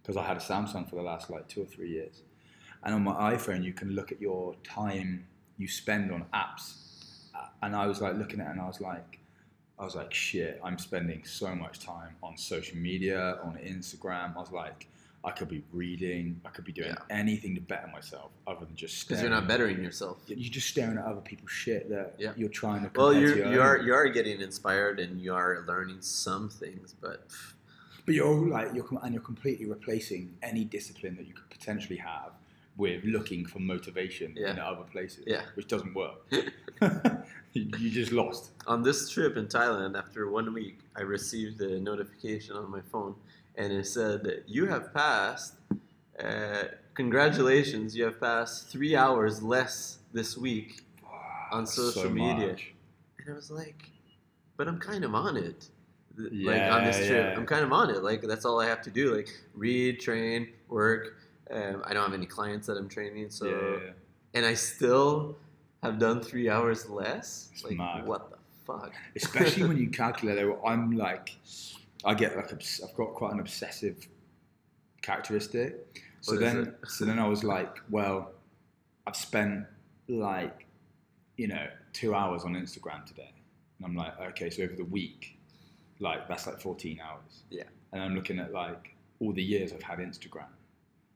because 0.09 0.17
I 0.23 0.27
had 0.27 0.39
a 0.39 0.41
Samsung 0.41 0.89
for 0.89 0.97
the 0.97 1.03
last 1.03 1.29
like 1.29 1.47
two 1.49 1.63
or 1.63 1.67
three 1.67 1.91
years, 1.91 2.23
and 2.83 2.95
on 2.95 3.03
my 3.05 3.35
iPhone 3.35 3.63
you 3.63 3.75
can 3.75 3.91
look 3.91 4.11
at 4.11 4.21
your 4.23 4.55
time 4.65 5.27
you 5.59 5.69
spend 5.69 6.11
on 6.11 6.25
apps, 6.33 6.77
and 7.63 7.77
I 7.77 7.87
was 7.87 8.01
like 8.01 8.17
looking 8.17 8.41
at 8.41 8.47
it 8.47 8.51
and 8.53 8.61
I 8.61 8.67
was 8.67 8.81
like, 8.81 9.19
I 9.79 9.85
was 9.85 9.95
like 9.95 10.15
shit, 10.15 10.59
I'm 10.65 10.79
spending 10.79 11.25
so 11.25 11.55
much 11.55 11.81
time 11.81 12.15
on 12.23 12.39
social 12.39 12.79
media, 12.79 13.39
on 13.45 13.59
Instagram. 13.63 14.35
I 14.35 14.41
was 14.41 14.51
like. 14.51 14.89
I 15.25 15.33
could 15.33 15.49
be 15.49 15.65
reading. 15.73 16.41
I 16.47 16.51
could 16.51 16.65
be 16.65 16.71
doing 16.71 16.91
Yeah. 16.91 17.17
anything 17.23 17.53
to 17.57 17.61
better 17.61 17.89
myself, 17.89 18.31
other 18.47 18.65
than 18.65 18.77
just 18.77 19.07
because 19.07 19.21
you're 19.21 19.33
not 19.33 19.49
bettering 19.49 19.83
yourself. 19.83 20.19
You're 20.29 20.49
just 20.49 20.69
staring 20.69 20.97
at 20.97 21.05
other 21.05 21.21
people's 21.21 21.51
shit 21.51 21.91
that 21.91 22.15
Yeah. 22.19 22.33
you're 22.37 22.49
trying 22.49 22.83
to. 22.85 22.91
Well, 22.95 23.11
compare 23.13 23.29
you 23.29 23.35
to 23.35 23.41
your 23.41 23.49
you 23.53 23.61
own. 23.61 23.67
are 23.67 23.79
you 23.79 23.95
are 23.95 24.09
getting 24.09 24.41
inspired 24.41 25.01
and 25.01 25.21
you 25.21 25.35
are 25.35 25.65
learning 25.67 26.03
some 26.03 26.49
things, 26.49 26.95
but 27.01 27.27
But 28.09 28.15
you're 28.15 28.49
like 28.57 28.69
you're 28.75 28.85
com- 28.91 29.01
and 29.05 29.13
you're 29.15 29.23
completely 29.33 29.67
replacing 29.77 30.23
any 30.51 30.65
discipline 30.65 31.15
that 31.19 31.27
you 31.29 31.35
could 31.35 31.51
potentially 31.51 31.99
have 32.13 32.33
with 32.79 33.05
looking 33.05 33.45
for 33.45 33.59
motivation 33.75 34.29
Yeah. 34.37 34.53
in 34.53 34.59
other 34.71 34.85
places, 34.95 35.25
Yeah. 35.27 35.43
which 35.57 35.69
doesn't 35.69 35.95
work. 35.95 36.19
you, 37.53 37.91
just 38.01 38.13
lost. 38.13 38.43
on 38.67 38.83
this 38.83 39.11
trip 39.11 39.37
in 39.37 39.47
Thailand, 39.47 39.93
after 39.99 40.31
one 40.31 40.49
week, 40.55 40.79
I 40.97 41.03
received 41.03 41.61
a 41.61 41.81
notification 41.81 42.55
on 42.57 42.71
my 42.71 42.81
phone, 42.93 43.15
and 43.57 43.73
it 43.73 43.87
said 43.87 44.21
you 44.47 44.67
have 44.67 44.95
passed. 44.95 45.55
Uh, 46.23 46.65
congratulations, 46.95 47.97
you 47.97 48.05
have 48.05 48.19
passed 48.21 48.69
three 48.73 48.95
hours 48.97 49.43
less 49.43 49.99
this 50.13 50.31
week 50.37 50.71
on 51.53 51.67
So 51.67 51.91
social 51.91 52.11
media. 52.11 52.49
much. 52.53 52.73
And 53.19 53.31
I 53.31 53.35
was 53.35 53.51
like, 53.51 53.81
but 54.57 54.65
I'm 54.69 54.79
kind 54.79 55.05
of 55.05 55.15
on 55.15 55.37
it. 55.37 55.69
Th- 56.19 56.33
like 56.33 56.57
Yeah, 56.57 56.77
on 56.77 56.85
this 56.85 56.97
trip, 56.97 57.11
yeah. 57.11 57.37
I'm 57.37 57.47
kind 57.47 57.65
of 57.65 57.73
on 57.73 57.91
it. 57.91 58.03
Like 58.03 58.23
that's 58.23 58.45
all 58.45 58.61
I 58.61 58.67
have 58.67 58.83
to 58.83 58.91
do. 58.91 59.15
Like 59.15 59.29
read, 59.55 60.01
train, 60.01 60.49
work. 60.69 61.17
Um, 61.51 61.83
I 61.87 61.95
don't 61.95 62.05
have 62.05 62.13
any 62.13 62.27
clients 62.27 62.67
that 62.67 62.77
I'm 62.77 62.89
training, 62.89 63.31
so 63.31 63.47
yeah. 63.47 63.91
and 64.35 64.45
I 64.45 64.53
still 64.55 65.37
have 65.83 65.99
done 65.99 66.21
three 66.21 66.51
hours 66.51 66.89
less. 66.89 67.51
It's 67.53 67.65
like 67.65 67.77
mad. 67.77 68.07
what 68.07 68.31
the 68.31 68.37
fuck? 68.67 68.93
Especially 69.17 69.65
when 69.65 69.79
you 69.79 69.89
calculate 70.03 70.39
I'm 70.67 70.93
like, 70.93 71.37
I 72.05 72.15
get 72.15 72.37
like, 72.37 72.53
I've 72.53 72.95
got 72.95 73.15
quite 73.15 73.33
an 73.33 73.41
obsessive 73.41 74.07
characteristic. 75.03 76.03
So 76.21 76.33
What 76.33 76.41
then, 76.41 76.75
so 76.87 77.05
then 77.05 77.19
I 77.19 77.27
was 77.27 77.45
like, 77.45 77.79
well, 77.91 78.33
I've 79.07 79.17
spent 79.17 79.65
like, 80.09 80.67
you 81.37 81.49
know, 81.49 81.67
two 81.93 82.15
hours 82.15 82.45
on 82.45 82.55
Instagram 82.55 83.07
today, 83.07 83.33
and 83.79 83.87
I'm 83.87 83.95
like, 83.95 84.19
okay, 84.31 84.51
so 84.51 84.65
over 84.65 84.75
the 84.75 84.85
week, 84.85 85.38
like 86.01 86.29
that's 86.29 86.47
like 86.47 86.61
14 86.61 87.01
hours. 87.01 87.43
Yeah. 87.51 87.65
And 87.93 88.03
I'm 88.03 88.15
looking 88.15 88.39
at 88.39 88.53
like 88.53 88.95
all 89.21 89.33
the 89.33 89.43
years 89.43 89.73
I've 89.73 89.83
had 89.83 89.99
Instagram. 89.99 90.47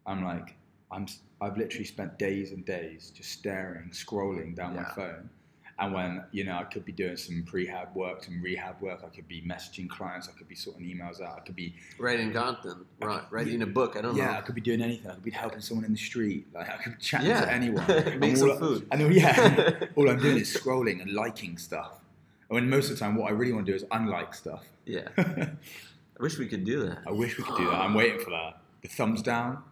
I'm 0.06 0.24
like, 0.24 0.54
I'm, 0.90 1.06
I've 1.40 1.56
literally 1.56 1.84
spent 1.84 2.18
days 2.18 2.50
and 2.52 2.64
days 2.64 3.12
just 3.14 3.30
staring, 3.30 3.90
scrolling 3.92 4.54
down 4.56 4.76
my 4.76 4.84
phone. 4.94 5.30
And 5.78 5.94
when, 5.94 6.22
you 6.32 6.44
know, 6.44 6.56
I 6.58 6.64
could 6.64 6.84
be 6.84 6.92
doing 6.92 7.16
some 7.16 7.44
prehab 7.50 7.94
work, 7.94 8.22
some 8.24 8.40
rehab 8.42 8.80
work, 8.82 9.00
I 9.04 9.08
could 9.08 9.26
be 9.26 9.40
messaging 9.42 9.88
clients, 9.88 10.28
I 10.28 10.32
could 10.36 10.46
be 10.46 10.54
sorting 10.54 10.84
emails 10.84 11.20
out, 11.22 11.38
I 11.38 11.40
could 11.40 11.56
be, 11.56 11.74
writing 11.98 12.32
content, 12.32 12.78
ri- 13.00 13.16
writing 13.30 13.62
a 13.62 13.66
book. 13.66 13.96
I 13.96 14.02
don't 14.02 14.14
know. 14.16 14.22
yeah, 14.22 14.36
I 14.36 14.42
could 14.42 14.54
be 14.54 14.60
doing 14.60 14.82
anything. 14.82 15.10
I 15.10 15.14
could 15.14 15.24
be 15.24 15.30
helping 15.30 15.60
someone 15.60 15.84
in 15.86 15.92
the 15.92 15.98
street. 15.98 16.46
Like, 16.54 16.68
I 16.68 16.76
could 16.76 16.98
be 16.98 17.02
chatting 17.02 17.28
Yeah. 17.30 17.40
to 17.46 17.52
anyone. 17.52 17.86
Make 17.88 18.22
And 18.22 18.38
some 18.38 18.50
I- 18.52 18.56
food. 18.58 18.86
And 18.92 19.00
then, 19.00 19.12
yeah, 19.12 19.86
all 19.96 20.08
I'm 20.10 20.18
doing 20.20 20.36
is 20.38 20.54
scrolling 20.54 21.00
and 21.00 21.12
liking 21.14 21.56
stuff. 21.56 22.00
And 22.50 22.54
when 22.56 22.68
most 22.70 22.90
of 22.90 22.96
the 22.98 23.00
time, 23.04 23.16
what 23.16 23.28
I 23.32 23.34
really 23.34 23.52
want 23.52 23.64
to 23.66 23.72
do 23.72 23.76
is 23.76 23.84
unlike 23.90 24.34
stuff. 24.34 24.64
Yeah, 24.86 25.08
I 25.18 25.52
wish 26.20 26.38
we 26.38 26.46
could 26.48 26.64
do 26.64 26.84
that. 26.86 26.98
I 27.06 27.10
wish 27.12 27.38
we 27.38 27.44
could 27.44 27.56
do 27.56 27.64
that. 27.70 27.80
I'm 27.80 27.94
waiting 27.94 28.20
for 28.20 28.30
that. 28.30 28.58
The 28.82 28.88
thumbs 28.88 29.22
down. 29.22 29.62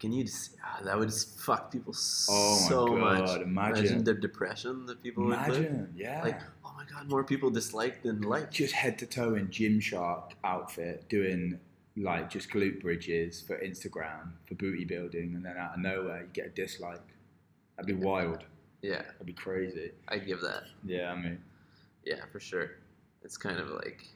Can 0.00 0.12
you? 0.12 0.24
Just, 0.24 0.56
ah, 0.62 0.80
that 0.84 0.98
would 0.98 1.08
just 1.08 1.38
fuck 1.40 1.70
people 1.72 1.92
so 1.94 2.32
Oh 2.32 2.96
my 2.96 3.18
god! 3.18 3.20
much. 3.28 3.40
Imagine, 3.40 3.46
Imagine 3.86 4.04
the 4.04 4.14
depression 4.14 4.84
that 4.86 5.02
people 5.02 5.24
would 5.24 5.38
live. 5.38 5.48
imagine, 5.56 5.94
yeah. 5.96 6.22
Like, 6.22 6.40
oh 6.64 6.72
my 6.76 6.84
god, 6.84 7.08
more 7.08 7.24
people 7.24 7.48
dislike 7.48 8.02
than 8.02 8.20
like. 8.22 8.50
just 8.50 8.74
head 8.74 8.98
to 8.98 9.06
toe 9.06 9.34
in 9.36 9.48
Gymshark 9.48 10.32
outfit, 10.44 11.08
doing 11.08 11.58
like 11.96 12.28
just 12.28 12.50
glute 12.50 12.82
bridges 12.82 13.40
for 13.40 13.56
Instagram 13.58 14.32
for 14.46 14.54
booty 14.56 14.84
building, 14.84 15.32
and 15.34 15.42
then 15.44 15.56
out 15.56 15.74
of 15.74 15.80
nowhere 15.80 16.20
you 16.22 16.28
get 16.34 16.46
a 16.46 16.50
dislike. 16.50 17.00
That'd 17.76 17.86
be 17.98 18.04
wild. 18.04 18.44
Yeah, 18.82 19.00
That'd 19.02 19.26
be 19.26 19.32
crazy. 19.32 19.92
I'd 20.08 20.26
give 20.26 20.40
that. 20.42 20.64
Yeah, 20.84 21.10
I 21.10 21.16
mean, 21.16 21.38
Yeah, 22.04 22.20
for 22.30 22.38
sure. 22.40 22.72
It's 23.24 23.36
kind 23.38 23.58
of 23.58 23.70
like, 23.70 24.06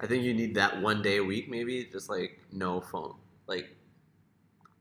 I 0.00 0.06
think 0.06 0.22
you 0.24 0.32
need 0.34 0.54
that 0.54 0.80
one 0.80 1.02
day 1.02 1.16
a 1.16 1.24
week, 1.24 1.48
maybe 1.50 1.84
just 1.90 2.08
like 2.08 2.40
no 2.52 2.80
phone, 2.80 3.14
like, 3.46 3.68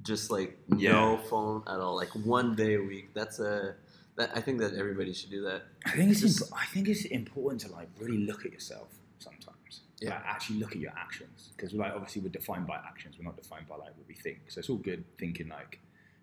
just 0.03 0.29
like 0.31 0.57
no 0.69 1.17
phone 1.29 1.63
at 1.67 1.79
all, 1.79 1.95
like 1.95 2.09
one 2.09 2.55
day 2.55 2.75
a 2.75 2.81
week. 2.81 3.13
That's 3.13 3.39
a, 3.39 3.75
that 4.15 4.31
I 4.35 4.41
think 4.41 4.59
that 4.59 4.73
everybody 4.75 5.13
should 5.13 5.31
do 5.31 5.41
that. 5.43 5.63
I 5.85 5.91
think 5.91 6.11
it's 6.11 6.21
Just- 6.21 6.41
imp- 6.41 6.61
I 6.61 6.65
think 6.67 6.87
it's 6.87 7.05
important 7.05 7.61
to 7.61 7.71
like 7.71 7.89
really 7.99 8.19
look 8.19 8.45
at 8.45 8.51
yourself 8.51 8.89
sometimes. 9.19 9.81
Yeah. 9.99 10.11
Like, 10.11 10.25
actually 10.25 10.59
look 10.59 10.71
at 10.73 10.77
your 10.77 10.91
actions 10.95 11.49
because 11.55 11.73
like 11.73 11.91
obviously 11.93 12.21
we're 12.21 12.29
defined 12.29 12.67
by 12.67 12.75
actions. 12.75 13.15
We're 13.17 13.25
not 13.25 13.37
defined 13.37 13.67
by 13.67 13.75
like 13.75 13.97
what 13.97 14.07
we 14.07 14.13
think. 14.13 14.39
So 14.49 14.59
it's 14.59 14.69
all 14.69 14.77
good 14.77 15.03
thinking 15.17 15.49
like, 15.49 15.79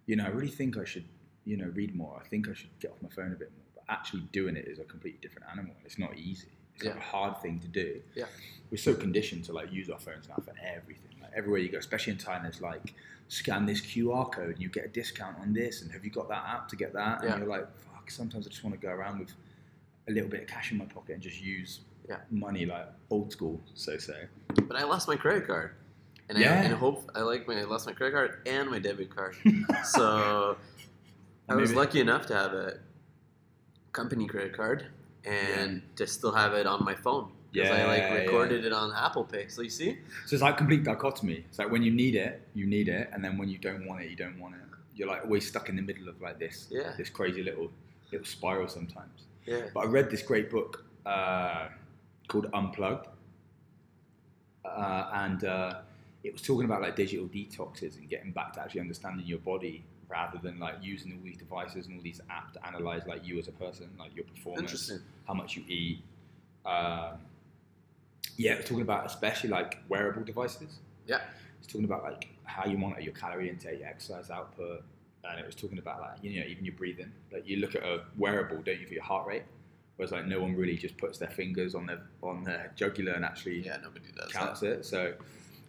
you 0.06 0.14
know, 0.14 0.24
I 0.24 0.28
really 0.28 0.48
think 0.50 0.76
I 0.78 0.84
should, 0.84 1.04
you 1.44 1.56
know, 1.56 1.70
read 1.74 1.94
more. 1.96 2.20
I 2.24 2.28
think 2.28 2.48
I 2.48 2.54
should 2.54 2.70
get 2.78 2.92
off 2.92 2.98
my 3.02 3.08
phone 3.08 3.32
a 3.32 3.36
bit 3.36 3.50
more. 3.56 3.64
But 3.74 3.84
actually 3.92 4.22
doing 4.32 4.54
it 4.56 4.68
is 4.68 4.78
a 4.78 4.84
completely 4.84 5.18
different 5.20 5.48
animal. 5.50 5.74
It's 5.84 5.98
not 5.98 6.16
easy. 6.16 6.52
It's 6.74 6.84
like 6.84 6.94
Yeah. 6.94 7.00
a 7.00 7.04
hard 7.04 7.40
thing 7.40 7.60
to 7.60 7.68
do. 7.68 8.00
Yeah. 8.14 8.24
We're 8.70 8.78
so 8.78 8.94
conditioned 8.94 9.44
to 9.44 9.52
like 9.52 9.72
use 9.72 9.88
our 9.90 9.98
phones 9.98 10.28
now 10.28 10.36
for 10.44 10.52
everything. 10.62 11.10
Like 11.22 11.32
everywhere 11.34 11.60
you 11.60 11.68
go, 11.68 11.78
especially 11.78 12.12
in 12.14 12.18
Thailand, 12.18 12.46
it's 12.46 12.60
like 12.60 12.94
scan 13.28 13.66
this 13.66 13.80
QR 13.80 14.30
code 14.30 14.50
and 14.54 14.60
you 14.60 14.68
get 14.68 14.84
a 14.84 14.88
discount 14.88 15.38
on 15.38 15.52
this. 15.52 15.82
And 15.82 15.90
have 15.92 16.04
you 16.04 16.10
got 16.10 16.28
that 16.28 16.44
app 16.46 16.68
to 16.68 16.76
get 16.76 16.92
that? 16.94 17.20
Yeah. 17.22 17.30
And 17.34 17.40
you're 17.40 17.48
like, 17.50 17.66
fuck. 17.78 18.10
Sometimes 18.10 18.46
I 18.46 18.50
just 18.50 18.64
want 18.64 18.78
to 18.78 18.84
go 18.86 18.92
around 18.92 19.20
with 19.20 19.32
a 20.08 20.12
little 20.12 20.28
bit 20.28 20.42
of 20.42 20.48
cash 20.48 20.72
in 20.72 20.78
my 20.78 20.84
pocket 20.86 21.12
and 21.14 21.22
just 21.22 21.40
use 21.40 21.80
Yeah. 22.08 22.18
money 22.30 22.66
like 22.66 22.86
old 23.10 23.32
school, 23.32 23.60
so 23.74 23.96
say. 23.96 24.26
But 24.68 24.76
I 24.76 24.84
lost 24.84 25.08
my 25.08 25.16
credit 25.16 25.46
card. 25.46 25.70
and 26.28 26.38
I 26.38 26.40
and 26.42 26.74
hope 26.74 27.10
I 27.14 27.20
like 27.20 27.46
my 27.46 27.60
I 27.60 27.64
lost 27.64 27.86
my 27.86 27.92
credit 27.92 28.12
card 28.14 28.40
and 28.46 28.70
my 28.70 28.78
debit 28.78 29.10
card. 29.14 29.36
so 29.84 30.56
I 31.48 31.54
was 31.54 31.70
Maybe- 31.70 31.78
lucky 31.78 32.00
enough 32.00 32.26
to 32.26 32.34
have 32.34 32.52
a 32.54 32.78
company 33.92 34.26
credit 34.26 34.54
card 34.56 34.86
and 35.26 35.82
to 35.96 36.06
still 36.06 36.32
have 36.32 36.52
it 36.54 36.66
on 36.66 36.84
my 36.84 36.94
phone. 36.94 37.30
Because 37.52 37.70
I 37.70 37.78
Yeah, 37.78 37.86
like 37.86 37.98
yeah. 37.98 38.14
recorded 38.14 38.64
it 38.64 38.72
on 38.72 38.92
Apple 38.96 39.24
Pay. 39.24 39.46
So 39.48 39.62
you 39.62 39.70
see? 39.70 39.98
So 40.26 40.34
it's 40.34 40.42
like 40.42 40.56
complete 40.56 40.82
dichotomy. 40.82 41.44
It's 41.48 41.58
like 41.58 41.70
when 41.70 41.82
you 41.84 41.92
need 41.92 42.16
it, 42.16 42.42
you 42.54 42.66
need 42.66 42.88
it, 42.88 43.10
and 43.12 43.24
then 43.24 43.38
when 43.38 43.48
you 43.48 43.58
don't 43.58 43.86
want 43.86 44.02
it, 44.02 44.10
you 44.10 44.16
don't 44.16 44.38
want 44.40 44.54
it. 44.56 44.60
You're 44.96 45.08
like 45.08 45.22
always 45.24 45.46
stuck 45.46 45.68
in 45.68 45.76
the 45.76 45.82
middle 45.82 46.08
of 46.08 46.20
like 46.20 46.38
this, 46.38 46.68
Yeah. 46.70 46.92
this 46.98 47.10
crazy 47.10 47.42
little 47.42 47.70
little 48.10 48.26
spiral 48.26 48.68
sometimes. 48.68 49.24
Yeah. 49.46 49.62
But 49.72 49.80
I 49.80 49.86
read 49.86 50.10
this 50.10 50.22
great 50.22 50.50
book 50.50 50.84
uh, 51.06 51.68
called 52.28 52.46
Unplugged, 52.52 53.06
uh, 54.64 55.10
and 55.12 55.44
uh, 55.44 55.80
it 56.22 56.32
was 56.32 56.42
talking 56.42 56.64
about 56.64 56.82
like 56.82 56.96
digital 56.96 57.26
detoxes 57.26 57.98
and 57.98 58.08
getting 58.08 58.32
back 58.32 58.52
to 58.54 58.62
actually 58.62 58.80
understanding 58.80 59.26
your 59.26 59.38
body 59.38 59.84
rather 60.08 60.38
than 60.42 60.58
like 60.58 60.74
using 60.82 61.12
all 61.12 61.18
these 61.24 61.36
devices 61.36 61.86
and 61.86 61.96
all 61.96 62.02
these 62.02 62.20
apps 62.30 62.52
to 62.52 62.66
analyze 62.66 63.02
like 63.06 63.26
you 63.26 63.38
as 63.38 63.48
a 63.48 63.52
person, 63.52 63.88
like 63.98 64.14
your 64.14 64.24
performance, 64.24 64.92
how 65.26 65.34
much 65.34 65.56
you 65.56 65.64
eat. 65.68 66.02
Um, 66.66 67.18
yeah, 68.36 68.52
it 68.52 68.56
was 68.58 68.66
talking 68.66 68.82
about 68.82 69.06
especially 69.06 69.50
like 69.50 69.78
wearable 69.88 70.22
devices. 70.24 70.78
Yeah. 71.06 71.20
It's 71.58 71.66
talking 71.66 71.84
about 71.84 72.02
like 72.02 72.28
how 72.44 72.66
you 72.68 72.76
monitor 72.78 73.00
your 73.02 73.12
calorie 73.14 73.48
intake, 73.48 73.80
your 73.80 73.88
exercise 73.88 74.30
output, 74.30 74.82
and 75.24 75.40
it 75.40 75.46
was 75.46 75.54
talking 75.54 75.78
about 75.78 76.00
like 76.00 76.18
you 76.22 76.40
know 76.40 76.46
even 76.46 76.64
your 76.64 76.74
breathing. 76.74 77.12
Like 77.32 77.46
you 77.48 77.58
look 77.58 77.74
at 77.74 77.82
a 77.82 78.02
wearable, 78.18 78.62
don't 78.62 78.80
you, 78.80 78.86
for 78.86 78.94
your 78.94 79.02
heart 79.02 79.26
rate? 79.26 79.44
Whereas 79.96 80.10
like 80.10 80.26
no 80.26 80.40
one 80.40 80.56
really 80.56 80.76
just 80.76 80.96
puts 80.96 81.18
their 81.18 81.28
fingers 81.30 81.74
on 81.74 81.86
their 81.86 82.00
on 82.22 82.42
their 82.44 82.72
jugular 82.74 83.12
and 83.12 83.24
actually 83.24 83.60
Yeah, 83.64 83.76
nobody 83.82 84.06
does 84.16 84.32
counts 84.32 84.60
that. 84.60 84.80
it. 84.80 84.84
So 84.84 85.14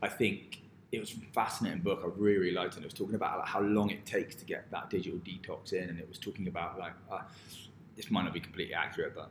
I 0.02 0.10
think 0.10 0.62
it 0.96 1.00
was 1.00 1.14
a 1.14 1.34
fascinating 1.34 1.82
book. 1.82 2.02
I 2.04 2.08
really, 2.16 2.38
really 2.38 2.52
liked 2.52 2.74
it. 2.74 2.78
And 2.78 2.86
it 2.86 2.88
was 2.88 2.94
talking 2.94 3.16
about 3.16 3.40
like, 3.40 3.48
how 3.48 3.62
long 3.62 3.90
it 3.90 4.06
takes 4.06 4.36
to 4.36 4.46
get 4.46 4.70
that 4.72 4.90
digital 4.90 5.20
detox 5.20 5.74
in, 5.74 5.90
and 5.90 6.00
it 6.00 6.08
was 6.08 6.18
talking 6.18 6.48
about 6.48 6.80
like 6.80 6.94
uh, 7.12 7.22
this 7.96 8.12
might 8.12 8.24
not 8.24 8.34
be 8.34 8.40
completely 8.40 8.74
accurate, 8.74 9.16
but 9.16 9.30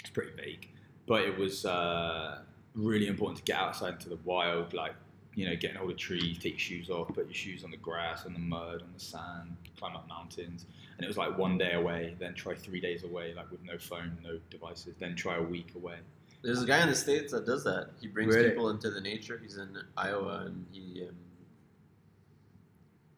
it's 0.00 0.10
pretty 0.10 0.32
vague. 0.36 0.68
But 1.06 1.22
it 1.22 1.36
was 1.36 1.64
uh, 1.66 2.42
really 2.74 3.06
important 3.08 3.38
to 3.38 3.44
get 3.44 3.56
outside 3.56 3.94
into 3.94 4.08
the 4.08 4.18
wild, 4.24 4.72
like 4.72 4.94
you 5.34 5.48
know, 5.48 5.56
getting 5.56 5.76
hold 5.76 5.90
of 5.90 5.96
trees, 5.96 6.38
take 6.38 6.52
your 6.52 6.58
shoes 6.58 6.90
off, 6.90 7.08
put 7.08 7.24
your 7.24 7.34
shoes 7.34 7.64
on 7.64 7.70
the 7.70 7.76
grass, 7.78 8.26
on 8.26 8.34
the 8.34 8.38
mud, 8.38 8.82
on 8.82 8.92
the 8.92 9.00
sand, 9.00 9.56
climb 9.78 9.96
up 9.96 10.06
mountains. 10.08 10.66
And 10.96 11.04
it 11.04 11.08
was 11.08 11.16
like 11.16 11.38
one 11.38 11.56
day 11.56 11.72
away, 11.72 12.16
then 12.18 12.34
try 12.34 12.54
three 12.54 12.80
days 12.80 13.04
away, 13.04 13.32
like 13.34 13.50
with 13.50 13.62
no 13.64 13.78
phone, 13.78 14.18
no 14.22 14.38
devices, 14.50 14.94
then 14.98 15.16
try 15.16 15.36
a 15.36 15.42
week 15.42 15.72
away. 15.74 15.96
There's 16.42 16.62
a 16.62 16.66
guy 16.66 16.82
in 16.82 16.88
the 16.88 16.94
states 16.94 17.32
that 17.32 17.46
does 17.46 17.62
that. 17.64 17.90
He 18.00 18.08
brings 18.08 18.34
Really? 18.34 18.50
people 18.50 18.68
into 18.70 18.90
the 18.90 19.00
nature. 19.00 19.38
He's 19.42 19.58
in 19.58 19.76
Iowa, 19.96 20.44
and 20.46 20.66
he. 20.72 21.06
Um, 21.08 21.14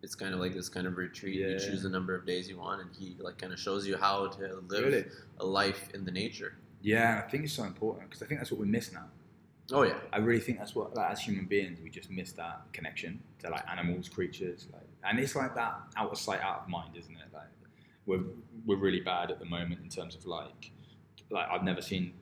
it's 0.02 0.14
kind 0.14 0.34
of 0.34 0.40
like 0.40 0.52
this 0.52 0.68
kind 0.68 0.86
of 0.86 0.98
retreat. 0.98 1.40
Yeah. 1.40 1.48
You 1.48 1.58
choose 1.58 1.82
the 1.82 1.88
number 1.88 2.14
of 2.14 2.26
days 2.26 2.48
you 2.48 2.58
want, 2.58 2.82
and 2.82 2.90
he 2.94 3.16
like 3.18 3.38
kind 3.38 3.52
of 3.54 3.58
shows 3.58 3.86
you 3.86 3.96
how 3.96 4.26
to 4.26 4.60
live 4.68 4.84
Really? 4.84 5.04
a 5.38 5.46
life 5.46 5.88
in 5.94 6.04
the 6.04 6.10
nature. 6.10 6.56
Yeah, 6.82 7.22
I 7.24 7.30
think 7.30 7.44
it's 7.44 7.54
so 7.54 7.62
important 7.64 8.10
because 8.10 8.22
I 8.22 8.26
think 8.26 8.40
that's 8.40 8.50
what 8.50 8.60
we 8.60 8.66
miss 8.66 8.92
now. 8.92 9.06
Oh 9.72 9.82
yeah, 9.82 9.96
I 10.12 10.18
really 10.18 10.40
think 10.42 10.58
that's 10.58 10.74
what, 10.74 10.94
like, 10.94 11.10
as 11.10 11.20
human 11.22 11.46
beings, 11.46 11.78
we 11.82 11.88
just 11.88 12.10
miss 12.10 12.32
that 12.32 12.60
connection 12.74 13.22
to 13.38 13.48
like 13.48 13.64
animals, 13.66 14.10
creatures, 14.10 14.68
like, 14.74 14.82
and 15.04 15.18
it's 15.18 15.34
like 15.34 15.54
that 15.54 15.80
out 15.96 16.10
of 16.12 16.18
sight, 16.18 16.40
out 16.42 16.60
of 16.64 16.68
mind, 16.68 16.94
isn't 16.98 17.14
it? 17.16 17.28
Like, 17.32 17.44
we're 18.04 18.24
we're 18.66 18.76
really 18.76 19.00
bad 19.00 19.30
at 19.30 19.38
the 19.38 19.46
moment 19.46 19.80
in 19.82 19.88
terms 19.88 20.14
of 20.14 20.26
like, 20.26 20.70
like 21.30 21.48
I've 21.50 21.62
never 21.64 21.80
seen. 21.80 22.12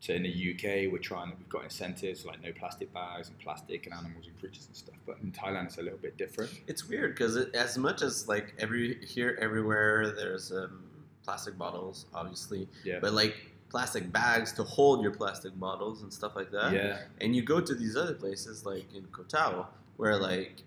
So 0.00 0.14
in 0.14 0.22
the 0.22 0.30
UK, 0.54 0.90
we're 0.90 0.98
trying. 0.98 1.30
We've 1.38 1.48
got 1.50 1.62
incentives 1.64 2.24
like 2.24 2.42
no 2.42 2.52
plastic 2.52 2.92
bags 2.94 3.28
and 3.28 3.38
plastic 3.38 3.84
and 3.84 3.94
animals 3.94 4.26
and 4.26 4.38
creatures 4.40 4.66
and 4.66 4.74
stuff. 4.74 4.94
But 5.06 5.18
in 5.22 5.30
Thailand, 5.30 5.66
it's 5.66 5.76
a 5.78 5.82
little 5.82 5.98
bit 5.98 6.16
different. 6.16 6.50
it's 6.66 6.88
weird 6.88 7.14
because 7.14 7.36
it, 7.36 7.54
as 7.54 7.76
much 7.76 8.00
as 8.02 8.26
like 8.26 8.54
every 8.58 9.04
here 9.04 9.36
everywhere 9.40 10.10
there's 10.16 10.52
um, 10.52 10.84
plastic 11.22 11.58
bottles, 11.58 12.06
obviously, 12.14 12.66
Yeah. 12.82 12.98
but 13.00 13.12
like 13.12 13.36
plastic 13.68 14.10
bags 14.10 14.52
to 14.54 14.64
hold 14.64 15.02
your 15.02 15.12
plastic 15.12 15.58
bottles 15.60 16.00
and 16.02 16.10
stuff 16.12 16.34
like 16.34 16.50
that. 16.50 16.72
yeah. 16.72 17.02
And 17.20 17.36
you 17.36 17.42
go 17.42 17.60
to 17.60 17.74
these 17.74 17.94
other 17.96 18.14
places 18.14 18.64
like 18.64 18.86
in 18.94 19.04
Koh 19.12 19.24
Tao 19.24 19.68
where 19.98 20.16
like 20.16 20.62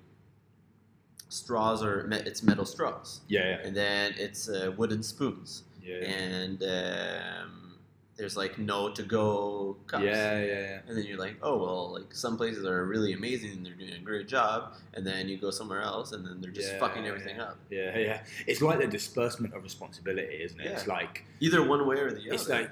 straws 1.30 1.82
are 1.84 2.04
me- 2.08 2.18
it's 2.26 2.44
metal 2.44 2.66
straws, 2.66 3.22
Yeah. 3.28 3.58
and 3.64 3.76
then 3.76 4.14
it's 4.18 4.48
uh, 4.48 4.72
wooden 4.78 5.02
spoons, 5.02 5.64
Yeah. 5.82 5.96
Yeah. 6.02 6.08
and 6.08 6.64
um, 6.64 7.63
there's 8.16 8.38
like 8.38 8.60
no 8.60 8.92
to 8.94 9.02
go 9.04 9.76
cups. 9.88 10.04
Yeah. 10.04 10.40
Yeah. 10.40 10.46
yeah. 10.46 10.80
And 10.88 10.96
then 10.98 11.04
you're 11.06 11.18
like, 11.18 11.36
oh 11.42 11.58
well, 11.58 11.94
like 11.94 12.14
some 12.14 12.38
places 12.38 12.64
are 12.66 12.86
really 12.86 13.14
amazing 13.14 13.52
and 13.52 13.66
they're 13.66 13.74
doing 13.74 13.94
a 13.94 14.00
great 14.00 14.28
job, 14.28 14.74
and 14.94 15.06
then 15.06 15.28
you 15.28 15.38
go 15.38 15.50
somewhere 15.50 15.82
else 15.82 16.12
and 16.12 16.26
then 16.26 16.40
they're 16.42 16.52
just 16.52 16.74
Yeah, 16.74 16.80
fucking 16.80 17.06
everything 17.08 17.38
yeah. 17.38 17.44
up. 17.44 17.58
Yeah, 17.72 17.98
yeah. 17.98 18.24
It's 18.46 18.62
like 18.62 18.80
the 18.80 18.88
disbursement 18.88 19.54
of 19.56 19.64
responsibility, 19.64 20.44
isn't 20.44 20.60
it? 20.60 20.68
It's 20.68 20.88
like 20.88 21.26
Either 21.40 21.64
one 21.68 21.88
way 21.88 21.98
or 21.98 22.12
the 22.12 22.20
other. 22.22 22.34
it's 22.34 22.50
like 22.50 22.72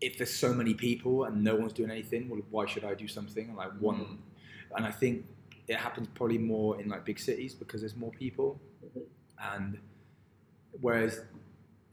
if 0.00 0.16
there's 0.18 0.32
so 0.34 0.52
many 0.54 0.74
people 0.74 1.24
and 1.24 1.44
no 1.44 1.54
one's 1.54 1.72
doing 1.74 1.90
anything, 1.90 2.28
well, 2.28 2.40
why 2.50 2.66
should 2.66 2.84
I 2.84 2.94
do 2.94 3.06
something? 3.06 3.48
And, 3.48 3.56
Like 3.56 3.72
one, 3.78 3.96
Mm. 4.00 4.16
and 4.76 4.86
I 4.86 4.90
think 4.90 5.24
it 5.68 5.76
happens 5.76 6.08
probably 6.14 6.38
more 6.38 6.80
in 6.80 6.88
like 6.88 7.04
big 7.04 7.20
cities 7.20 7.54
because 7.54 7.80
there's 7.82 7.94
more 7.96 8.10
people, 8.10 8.58
and 9.54 9.78
whereas 10.80 11.20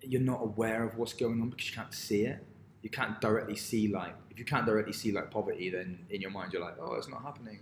you're 0.01 0.21
not 0.21 0.41
aware 0.41 0.83
of 0.83 0.97
what's 0.97 1.13
going 1.13 1.41
on 1.41 1.49
because 1.49 1.69
you 1.69 1.75
can't 1.75 1.93
see 1.93 2.21
it. 2.25 2.43
You 2.87 2.91
can't 2.91 3.19
directly 3.19 3.57
see 3.57 3.89
like 3.89 4.15
if 4.31 4.39
you 4.39 4.45
can't 4.45 4.65
directly 4.65 4.93
see 4.93 5.11
like 5.11 5.29
poverty, 5.29 5.69
then 5.69 5.99
in 6.09 6.21
your 6.21 6.31
mind 6.31 6.53
you're 6.53 6.61
like, 6.61 6.77
oh, 6.79 6.93
it's 6.93 7.09
not 7.09 7.21
happening. 7.21 7.59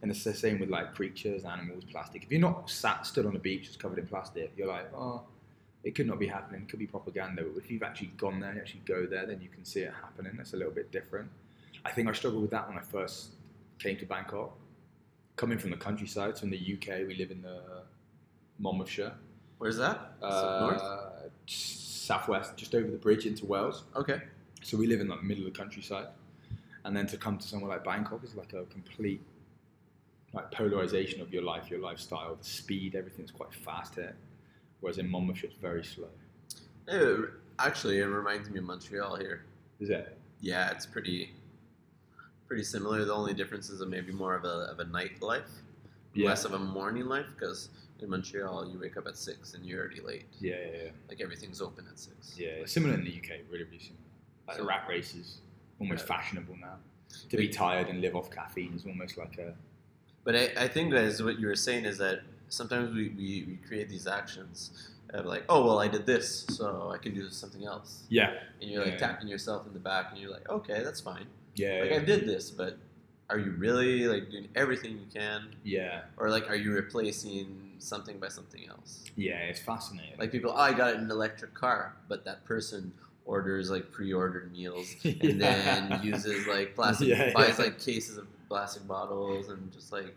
And 0.00 0.08
it's 0.08 0.22
the 0.22 0.32
same 0.32 0.60
with 0.60 0.70
like 0.70 0.94
creatures, 0.94 1.44
animals, 1.44 1.82
plastic. 1.90 2.22
If 2.22 2.30
you're 2.30 2.40
not 2.40 2.70
sat 2.70 3.04
stood 3.04 3.26
on 3.26 3.34
a 3.34 3.40
beach 3.40 3.64
that's 3.64 3.76
covered 3.76 3.98
in 3.98 4.06
plastic, 4.06 4.52
you're 4.56 4.68
like, 4.68 4.88
oh, 4.94 5.22
it 5.82 5.96
could 5.96 6.06
not 6.06 6.20
be 6.20 6.28
happening. 6.28 6.62
It 6.62 6.68
could 6.68 6.78
be 6.78 6.86
propaganda. 6.86 7.42
But 7.42 7.60
if 7.64 7.72
you've 7.72 7.82
actually 7.82 8.12
gone 8.16 8.38
there, 8.38 8.54
you 8.54 8.60
actually 8.60 8.82
go 8.86 9.04
there, 9.04 9.26
then 9.26 9.40
you 9.40 9.48
can 9.48 9.64
see 9.64 9.80
it 9.80 9.92
happening. 10.00 10.34
That's 10.36 10.52
a 10.52 10.56
little 10.56 10.72
bit 10.72 10.92
different. 10.92 11.28
I 11.84 11.90
think 11.90 12.08
I 12.08 12.12
struggled 12.12 12.42
with 12.42 12.52
that 12.52 12.68
when 12.68 12.78
I 12.78 12.82
first 12.82 13.30
came 13.80 13.96
to 13.96 14.06
Bangkok. 14.06 14.52
Coming 15.34 15.58
from 15.58 15.70
the 15.70 15.76
countryside, 15.76 16.36
so 16.36 16.44
in 16.44 16.50
the 16.50 16.56
UK, 16.74 16.98
we 17.08 17.16
live 17.16 17.32
in 17.32 17.42
the 17.42 17.62
Monmouthshire, 18.60 19.14
Where's 19.58 19.76
that? 19.78 20.12
it 20.22 20.60
north? 20.60 20.80
uh, 20.80 21.08
southwest, 21.46 22.56
just 22.56 22.76
over 22.76 22.88
the 22.88 22.96
bridge 22.96 23.26
into 23.26 23.44
Wales. 23.44 23.82
Okay. 23.96 24.22
So 24.68 24.76
we 24.76 24.86
live 24.86 25.00
in 25.00 25.08
like 25.08 25.20
the 25.20 25.24
middle 25.24 25.46
of 25.46 25.54
the 25.54 25.58
countryside, 25.58 26.08
and 26.84 26.94
then 26.94 27.06
to 27.06 27.16
come 27.16 27.38
to 27.38 27.48
somewhere 27.48 27.70
like 27.70 27.84
Bangkok 27.84 28.22
is 28.22 28.34
like 28.34 28.52
a 28.52 28.64
complete 28.66 29.22
like 30.34 30.50
polarization 30.50 31.22
of 31.22 31.32
your 31.32 31.42
life, 31.42 31.70
your 31.70 31.80
lifestyle, 31.80 32.34
the 32.36 32.44
speed, 32.44 32.94
everything's 32.94 33.30
quite 33.30 33.50
fast 33.54 33.94
here. 33.94 34.14
Whereas 34.80 34.98
in 34.98 35.08
Monmouthshire, 35.08 35.48
it's 35.48 35.58
very 35.58 35.82
slow. 35.82 36.08
Eh, 36.86 37.16
actually, 37.58 38.00
it 38.00 38.04
reminds 38.04 38.50
me 38.50 38.58
of 38.58 38.64
Montreal 38.66 39.16
here. 39.16 39.46
Is 39.80 39.88
it? 39.88 40.18
Yeah, 40.42 40.70
it's 40.70 40.84
pretty 40.84 41.30
pretty 42.46 42.62
similar. 42.62 43.02
The 43.06 43.14
only 43.14 43.32
difference 43.32 43.70
is 43.70 43.82
maybe 43.86 44.12
more 44.12 44.34
of 44.34 44.44
a, 44.44 44.70
of 44.70 44.80
a 44.80 44.84
nightlife, 44.84 45.48
Yeah. 46.12 46.28
less 46.28 46.44
of 46.44 46.52
a 46.52 46.58
morning 46.58 47.06
life. 47.06 47.26
Because 47.34 47.70
in 48.00 48.10
Montreal, 48.10 48.68
you 48.70 48.78
wake 48.78 48.98
up 48.98 49.06
at 49.06 49.16
six 49.16 49.54
and 49.54 49.64
you're 49.64 49.80
already 49.80 50.02
late. 50.02 50.26
Yeah, 50.40 50.56
yeah, 50.56 50.82
yeah. 50.84 50.90
Like 51.08 51.22
everything's 51.22 51.62
open 51.62 51.86
at 51.90 51.98
six. 51.98 52.34
Yeah, 52.38 52.48
it's 52.48 52.72
similar 52.72 52.92
in 52.92 53.02
the 53.04 53.10
UK, 53.16 53.40
really, 53.50 53.64
really 53.64 53.78
similar. 53.78 54.02
Like 54.48 54.56
the 54.56 54.64
rat 54.64 54.86
races, 54.88 55.38
almost 55.78 56.06
Yeah. 56.08 56.16
fashionable 56.16 56.56
now. 56.60 56.76
To 57.30 57.36
be 57.36 57.48
tired 57.48 57.88
and 57.88 58.00
live 58.00 58.16
off 58.16 58.30
caffeine 58.30 58.74
is 58.74 58.84
almost 58.86 59.16
like 59.18 59.38
a 59.38 59.54
But 60.24 60.34
I, 60.36 60.64
I 60.64 60.68
think 60.68 60.92
as 60.94 61.22
what 61.22 61.38
you 61.38 61.46
were 61.46 61.56
saying 61.56 61.84
is 61.84 61.98
that 61.98 62.20
sometimes 62.48 62.94
we, 62.94 63.08
we, 63.10 63.44
we 63.48 63.58
create 63.66 63.88
these 63.88 64.06
actions 64.06 64.90
of 65.10 65.24
like, 65.26 65.44
oh 65.48 65.64
well, 65.64 65.78
I 65.78 65.88
did 65.88 66.04
this, 66.06 66.44
so 66.50 66.90
I 66.94 66.98
can 66.98 67.14
do 67.14 67.30
something 67.30 67.64
else, 67.64 68.02
yeah, 68.10 68.34
and 68.60 68.70
you're 68.70 68.84
like 68.84 68.94
Yeah. 68.94 69.06
tapping 69.08 69.28
yourself 69.28 69.66
in 69.66 69.72
the 69.72 69.78
back, 69.78 70.06
and 70.12 70.20
you're 70.20 70.30
like, 70.30 70.48
okay, 70.50 70.82
that's 70.84 71.00
fine. 71.00 71.26
yeah, 71.54 71.78
Like 71.80 71.92
I 71.92 71.98
did 72.04 72.26
this, 72.26 72.50
but 72.50 72.76
are 73.30 73.38
you 73.38 73.52
really 73.52 74.06
like 74.06 74.30
doing 74.30 74.48
everything 74.54 74.92
you 74.98 75.06
can, 75.12 75.54
yeah, 75.62 76.02
or 76.18 76.28
like 76.30 76.48
are 76.50 76.56
you 76.56 76.72
replacing 76.72 77.72
something 77.78 78.18
by 78.18 78.28
something 78.28 78.66
else? 78.68 79.04
yeah. 79.16 79.38
It's 79.50 79.60
fascinating. 79.60 80.18
Like 80.18 80.30
people, 80.32 80.50
oh, 80.54 80.56
I 80.60 80.72
got 80.74 80.94
an 80.94 81.10
electric 81.10 81.54
car, 81.54 81.96
but 82.08 82.24
that 82.26 82.44
person 82.44 82.92
orders 83.28 83.70
like 83.70 83.92
pre-ordered 83.92 84.50
meals 84.50 84.96
and 85.04 85.22
Yeah. 85.22 85.36
then 85.88 86.02
uses 86.02 86.46
like 86.48 86.74
plastic, 86.74 87.08
Yeah, 87.12 87.32
buys 87.34 87.58
yeah. 87.58 87.64
like 87.66 87.78
cases 87.78 88.16
of 88.16 88.26
plastic 88.48 88.88
bottles 88.88 89.50
and 89.50 89.70
just 89.72 89.92
like 89.92 90.14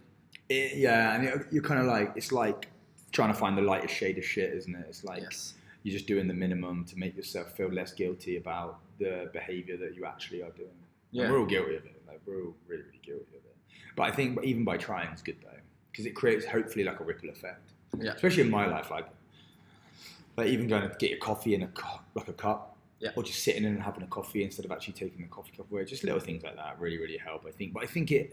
It- 0.50 0.77
yeah, 0.77 1.13
and 1.15 1.24
you're, 1.24 1.48
you're 1.51 1.63
kind 1.63 1.80
of 1.82 1.86
like 1.88 2.13
it's 2.15 2.32
like 2.32 2.68
trying 3.12 3.32
to 3.32 3.38
find 3.38 3.58
the 3.58 3.62
lightest 3.62 3.94
shade 3.94 4.18
of 4.18 4.24
shit, 4.25 4.53
isn't 4.53 4.74
it? 4.74 4.86
It's 4.89 5.03
like 5.03 5.22
yes, 5.24 5.53
you're 5.84 5.94
just 5.94 6.08
doing 6.08 6.27
the 6.27 6.34
minimum 6.34 6.86
to 6.86 6.98
make 6.98 7.15
yourself 7.18 7.51
feel 7.58 7.68
less 7.70 7.91
guilty 7.91 8.38
about 8.38 8.80
the 9.00 9.30
behavior 9.34 9.75
that 9.77 9.96
you 9.96 10.06
actually 10.06 10.41
are 10.41 10.51
doing. 10.51 10.70
And 10.70 11.22
yeah, 11.22 11.30
we're 11.30 11.39
all 11.39 11.46
guilty 11.46 11.75
of 11.75 11.86
it. 11.86 12.01
Like 12.08 12.22
we're 12.25 12.44
all 12.46 12.56
really, 12.68 12.84
really 12.84 13.01
guilty 13.03 13.25
of 13.38 13.44
it. 13.44 13.56
But 13.98 14.03
I 14.03 14.12
think 14.12 14.39
even 14.44 14.63
by 14.63 14.77
trying, 14.77 15.12
is 15.13 15.22
good 15.22 15.36
though, 15.44 15.60
because 15.91 16.06
it 16.06 16.12
creates 16.15 16.46
hopefully 16.46 16.86
like 16.86 17.01
a 17.01 17.03
ripple 17.03 17.30
effect. 17.30 17.72
Yeah. 18.00 18.13
Especially 18.13 18.44
in 18.44 18.50
my 18.50 18.68
life, 18.68 18.89
like 18.89 19.08
like 20.38 20.48
even 20.48 20.70
going 20.70 20.84
to 20.84 20.96
get 20.98 21.10
your 21.10 21.20
coffee 21.20 21.53
in 21.56 21.63
a 21.63 21.68
cup, 21.68 22.06
like 22.15 22.30
a 22.30 22.34
cup, 22.34 22.71
Yeah. 23.01 23.10
or 23.15 23.24
just 23.24 23.43
sitting 23.43 23.63
in 23.63 23.72
and 23.72 23.81
having 23.81 24.03
a 24.03 24.08
coffee 24.08 24.43
instead 24.43 24.63
of 24.63 24.72
actually 24.72 24.93
taking 24.93 25.24
the 25.24 25.27
coffee 25.27 25.51
cup 25.58 25.72
away. 25.72 25.84
Just 25.86 26.03
little 26.03 26.20
things 26.20 26.43
like 26.43 26.55
that 26.55 26.79
really, 26.79 27.00
really 27.00 27.17
help. 27.17 27.46
I 27.48 27.51
think. 27.51 27.74
But 27.74 27.84
I 27.84 27.88
think 27.88 28.12
it 28.12 28.31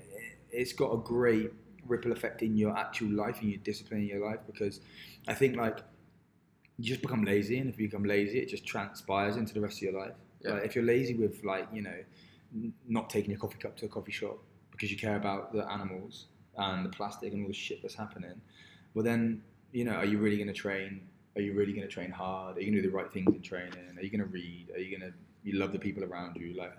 it's 0.50 0.74
got 0.74 0.92
a 0.92 0.98
great 0.98 1.50
ripple 1.86 2.12
effect 2.12 2.42
in 2.42 2.54
your 2.56 2.76
actual 2.76 3.08
life 3.08 3.40
and 3.40 3.50
your 3.50 3.60
discipline 3.60 4.02
in 4.02 4.06
your 4.08 4.28
life 4.28 4.40
because 4.46 4.80
I 5.26 5.32
think 5.32 5.56
like 5.56 5.78
you 6.76 6.84
just 6.84 7.00
become 7.00 7.24
lazy 7.24 7.58
and 7.58 7.70
if 7.70 7.80
you 7.80 7.88
become 7.88 8.04
lazy 8.04 8.38
it 8.38 8.48
just 8.48 8.66
transpires 8.66 9.36
into 9.36 9.54
the 9.54 9.60
rest 9.60 9.78
of 9.78 9.82
your 9.82 9.98
life. 9.98 10.12
Yeah. 10.40 10.52
Like, 10.52 10.64
if 10.64 10.74
you're 10.74 10.84
lazy 10.84 11.14
with 11.14 11.42
like 11.44 11.66
you 11.72 11.82
know 11.82 11.96
not 12.86 13.08
taking 13.08 13.30
your 13.30 13.40
coffee 13.40 13.58
cup 13.58 13.76
to 13.78 13.86
a 13.86 13.88
coffee 13.88 14.12
shop 14.12 14.38
because 14.70 14.90
you 14.90 14.98
care 14.98 15.16
about 15.16 15.52
the 15.52 15.70
animals 15.70 16.26
and 16.56 16.84
the 16.84 16.90
plastic 16.90 17.32
and 17.32 17.42
all 17.42 17.48
the 17.48 17.54
shit 17.54 17.80
that's 17.80 17.94
happening, 17.94 18.40
well 18.94 19.04
then 19.04 19.42
you 19.72 19.84
know 19.84 19.92
are 19.92 20.04
you 20.04 20.18
really 20.18 20.36
going 20.36 20.48
to 20.48 20.52
train? 20.52 21.00
Are 21.38 21.40
you 21.40 21.52
really 21.52 21.72
going 21.72 21.86
to 21.86 21.92
train 21.92 22.10
hard? 22.10 22.56
Are 22.56 22.60
you 22.60 22.66
going 22.66 22.76
to 22.76 22.82
do 22.82 22.90
the 22.90 22.96
right 22.96 23.10
things 23.12 23.32
in 23.32 23.40
training? 23.40 23.96
Are 23.96 24.02
you 24.02 24.10
going 24.10 24.20
to 24.20 24.26
read? 24.26 24.70
Are 24.74 24.80
you 24.80 24.98
going 24.98 25.08
to 25.08 25.16
you 25.44 25.56
love 25.56 25.70
the 25.70 25.78
people 25.78 26.02
around 26.02 26.36
you? 26.36 26.52
Like 26.58 26.76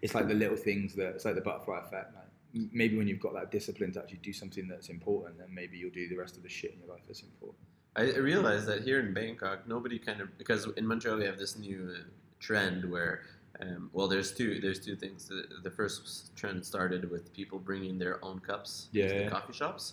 it's 0.00 0.14
like 0.14 0.28
the 0.28 0.34
little 0.34 0.56
things 0.56 0.94
that 0.94 1.08
it's 1.10 1.26
like 1.26 1.34
the 1.34 1.42
butterfly 1.42 1.80
effect. 1.80 2.14
Like 2.14 2.68
maybe 2.72 2.96
when 2.96 3.06
you've 3.06 3.20
got 3.20 3.34
that 3.34 3.50
discipline 3.50 3.92
to 3.92 4.00
actually 4.00 4.20
do 4.22 4.32
something 4.32 4.66
that's 4.66 4.88
important, 4.88 5.38
then 5.38 5.48
maybe 5.52 5.76
you'll 5.76 5.90
do 5.90 6.08
the 6.08 6.16
rest 6.16 6.38
of 6.38 6.42
the 6.42 6.48
shit 6.48 6.72
in 6.72 6.80
your 6.80 6.88
life 6.88 7.02
that's 7.06 7.22
important. 7.22 7.58
I 7.94 8.18
realized 8.18 8.66
that 8.68 8.82
here 8.82 8.98
in 8.98 9.12
Bangkok, 9.12 9.68
nobody 9.68 9.98
kind 9.98 10.22
of 10.22 10.38
because 10.38 10.66
in 10.78 10.86
Montreal 10.86 11.18
we 11.18 11.26
have 11.26 11.38
this 11.38 11.58
new 11.58 11.94
uh, 11.94 12.04
trend 12.40 12.90
where, 12.90 13.24
um, 13.60 13.90
well, 13.92 14.08
there's 14.08 14.32
two 14.32 14.58
there's 14.58 14.80
two 14.80 14.96
things. 14.96 15.28
The, 15.28 15.44
the 15.62 15.70
first 15.70 16.34
trend 16.34 16.64
started 16.64 17.10
with 17.10 17.30
people 17.34 17.58
bringing 17.58 17.98
their 17.98 18.24
own 18.24 18.38
cups 18.38 18.88
to 19.08 19.24
the 19.24 19.30
coffee 19.30 19.52
shops, 19.52 19.92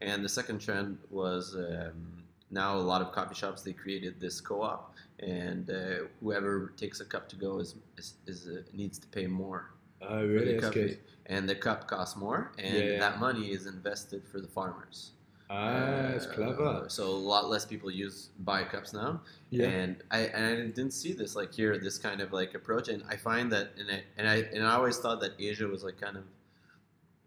and 0.00 0.24
the 0.24 0.28
second 0.28 0.60
trend 0.60 0.98
was 1.10 1.56
um, 1.56 2.22
now 2.50 2.76
a 2.76 2.78
lot 2.92 3.00
of 3.02 3.12
coffee 3.12 3.34
shops 3.34 3.62
they 3.62 3.72
created 3.72 4.20
this 4.20 4.40
co-op, 4.40 4.94
and 5.20 5.70
uh, 5.70 6.06
whoever 6.20 6.72
takes 6.76 7.00
a 7.00 7.04
cup 7.04 7.28
to 7.30 7.36
go 7.36 7.58
is 7.58 7.74
is, 7.96 8.14
is 8.26 8.48
uh, 8.48 8.62
needs 8.72 8.98
to 8.98 9.06
pay 9.08 9.26
more. 9.26 9.70
Oh, 10.02 10.24
really? 10.26 10.58
That's 10.58 10.74
good. 10.74 10.98
And 11.26 11.48
the 11.48 11.54
cup 11.54 11.86
costs 11.86 12.16
more, 12.16 12.52
and 12.58 12.74
Yeah, 12.76 12.82
yeah. 12.92 12.98
that 13.00 13.20
money 13.20 13.50
is 13.52 13.66
invested 13.66 14.26
for 14.26 14.40
the 14.40 14.48
farmers. 14.48 15.12
Ah, 15.52 16.10
it's 16.16 16.26
Uh, 16.26 16.32
clever. 16.34 16.84
So 16.88 17.08
a 17.08 17.22
lot 17.34 17.48
less 17.50 17.64
people 17.66 17.90
use 17.90 18.30
buy 18.38 18.62
cups 18.64 18.92
now, 18.92 19.20
Yeah. 19.50 19.66
and 19.68 19.96
I 20.10 20.20
and 20.34 20.44
I 20.46 20.54
didn't 20.78 20.92
see 20.92 21.12
this 21.12 21.34
like 21.36 21.52
here 21.52 21.76
this 21.78 21.98
kind 21.98 22.20
of 22.20 22.32
like 22.32 22.54
approach, 22.54 22.88
and 22.88 23.02
I 23.08 23.16
find 23.16 23.50
that 23.52 23.66
and 23.78 23.90
I 23.90 24.04
and 24.16 24.28
I 24.28 24.36
and 24.54 24.62
I 24.64 24.72
always 24.74 24.98
thought 24.98 25.20
that 25.20 25.32
Asia 25.38 25.66
was 25.66 25.82
like 25.84 25.98
kind 26.00 26.16
of 26.16 26.24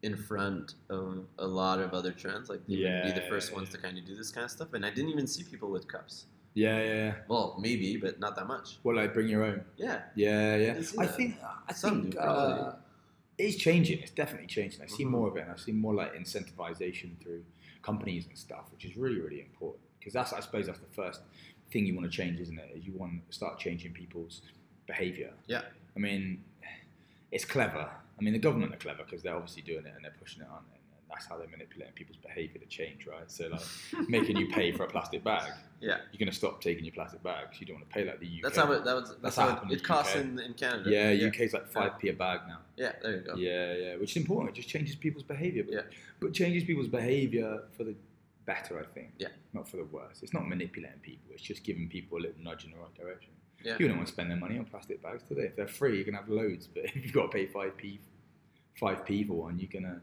in 0.03 0.15
front 0.17 0.75
of 0.89 1.25
a 1.39 1.48
lot 1.48 1.79
of 1.79 1.93
other 1.93 2.12
trends, 2.12 2.50
like 2.50 2.60
they 2.67 2.75
would 2.75 3.03
be 3.03 3.19
the 3.19 3.25
first 3.29 3.50
yeah, 3.50 3.55
ones 3.55 3.69
yeah. 3.69 3.77
to 3.77 3.81
kind 3.81 3.98
of 3.98 4.05
do 4.05 4.15
this 4.15 4.31
kind 4.31 4.45
of 4.45 4.51
stuff, 4.51 4.74
and 4.74 4.86
I 4.86 4.89
didn't 4.89 5.10
even 5.10 5.25
see 5.27 5.43
people 5.43 5.69
with 5.72 5.88
cups. 5.88 6.25
Yeah, 6.53 6.77
yeah, 6.83 6.93
yeah. 6.93 7.13
Well, 7.27 7.57
maybe, 7.60 7.98
but 7.98 8.19
not 8.19 8.36
that 8.36 8.45
much. 8.48 8.77
Well, 8.83 8.95
like 8.98 9.13
bring 9.13 9.27
your 9.27 9.43
own. 9.43 9.63
Yeah, 9.75 10.01
Yeah, 10.15 10.55
yeah. 10.55 10.74
didn't 10.74 11.00
I 11.00 11.07
think 11.07 11.36
I 11.67 11.74
Some 11.74 12.03
think 12.03 12.15
uh, 12.19 12.74
it's 13.39 13.55
changing. 13.55 14.00
It's 14.00 14.12
definitely 14.12 14.48
changing. 14.48 14.81
I 14.81 14.86
see 14.86 15.03
Mhm. 15.05 15.10
more 15.10 15.29
of 15.29 15.38
it. 15.38 15.41
and 15.41 15.51
I 15.51 15.55
see 15.55 15.72
more 15.72 15.95
like 15.95 16.13
incentivization 16.13 17.17
through 17.22 17.43
companies 17.81 18.27
and 18.27 18.38
stuff, 18.38 18.65
which 18.72 18.86
is 18.86 18.95
really 18.98 19.19
really 19.19 19.41
important 19.41 19.83
because 19.98 20.13
that's 20.13 20.31
I 20.33 20.41
suppose 20.41 20.67
that's 20.67 20.79
the 20.79 20.93
first 20.93 21.22
thing 21.72 21.86
you 21.88 21.95
want 21.95 22.12
to 22.12 22.15
change, 22.15 22.39
isn't 22.39 22.60
it? 22.60 22.69
Is 22.75 22.86
you 22.86 22.93
want 22.93 23.27
to 23.27 23.36
start 23.36 23.57
changing 23.57 23.93
people's 23.93 24.41
behavior. 24.86 25.31
Yeah. 25.48 25.62
I 25.95 26.00
mean, 26.00 26.43
it's 27.31 27.45
clever. 27.45 27.89
I 28.20 28.24
mean, 28.24 28.34
the 28.34 28.39
government 28.39 28.74
are 28.74 28.77
clever 28.77 29.03
because 29.03 29.22
they're 29.24 29.36
obviously 29.36 29.63
doing 29.63 29.86
it 29.86 29.93
and 29.96 30.03
they're 30.03 30.15
pushing 30.20 30.41
it 30.43 30.48
on. 30.50 30.60
And 30.74 30.79
that's 31.10 31.25
how 31.27 31.38
they're 31.38 31.48
manipulating 31.48 31.93
people's 31.93 32.17
behavior 32.17 32.60
to 32.60 32.65
change, 32.67 33.05
right? 33.05 33.29
So, 33.29 33.48
like, 33.48 33.62
making 34.10 34.38
you 34.38 34.48
pay 34.50 34.72
for 34.72 34.84
a 34.84 34.88
plastic 34.88 35.24
bag. 35.24 35.51
yeah. 35.79 35.98
You're 36.12 36.20
going 36.20 36.29
to 36.29 36.36
stop 36.36 36.62
taking 36.62 36.86
your 36.86 36.93
plastic 36.93 37.22
bags. 37.24 37.60
You 37.60 37.67
don't 37.67 37.77
want 37.77 37.89
to 37.89 37.93
pay 37.93 38.05
like 38.05 38.20
the 38.20 38.25
UK. 38.27 38.41
That's 38.43 38.58
how 38.58 38.72
it. 38.72 38.84
That 38.86 38.96
was. 38.96 39.10
That's, 39.22 39.36
That's 39.36 39.36
how 39.36 39.62
it, 39.70 39.72
it 39.74 39.84
costs 39.84 40.15
in, 40.15 40.39
in 40.39 40.53
Canada. 40.53 40.89
Yeah, 40.89 41.12
yeah. 41.12 41.27
UK's 41.27 41.53
like 41.53 41.72
5p 41.72 42.10
a 42.10 42.13
bag 42.13 42.41
now. 42.48 42.60
Yeah, 42.77 42.93
there 43.01 43.15
you 43.15 43.22
go. 43.22 43.36
Yeah, 43.36 43.74
yeah, 43.74 43.96
which 43.98 44.12
is 44.12 44.17
important. 44.17 44.55
It 44.55 44.62
just 44.62 44.70
changes 44.70 44.96
people's 44.96 45.24
behaviour. 45.24 45.63
But, 45.63 45.74
Yeah. 45.74 45.82
but 46.20 46.34
changes 46.34 46.63
people's 46.63 46.88
behaviour 46.88 47.63
for 47.77 47.84
the 47.84 47.96
better, 48.46 48.79
I 48.79 48.86
think. 48.93 49.12
Yeah. 49.20 49.27
Not 49.53 49.67
for 49.67 49.77
the 49.77 49.86
worse. 49.86 50.20
It's 50.22 50.34
not 50.34 50.48
manipulating 50.48 51.00
people. 51.01 51.32
It's 51.34 51.43
just 51.43 51.63
giving 51.63 51.88
people 51.89 52.17
a 52.17 52.22
little 52.22 52.41
nudge 52.41 52.65
in 52.65 52.72
the 52.72 52.77
right 52.77 52.93
direction. 52.96 53.32
Yeah. 53.63 53.74
People 53.77 53.89
don't 53.89 53.98
want 53.98 54.08
to 54.08 54.13
spend 54.13 54.29
their 54.29 54.38
money 54.38 54.58
on 54.58 54.65
plastic 54.65 55.01
bags 55.01 55.24
today. 55.27 55.43
If 55.43 55.55
they're 55.55 55.67
free, 55.67 55.98
you 55.98 56.03
can 56.03 56.13
have 56.13 56.27
loads. 56.29 56.68
But 56.68 56.85
if 56.96 56.96
you've 56.96 57.14
got 57.14 57.24
to 57.24 57.38
pay 57.38 57.46
five 57.48 57.77
p, 57.77 58.00
five 58.79 59.05
p 59.05 59.24
for 59.24 59.33
one, 59.33 59.57
you're 59.59 59.70
gonna 59.72 60.01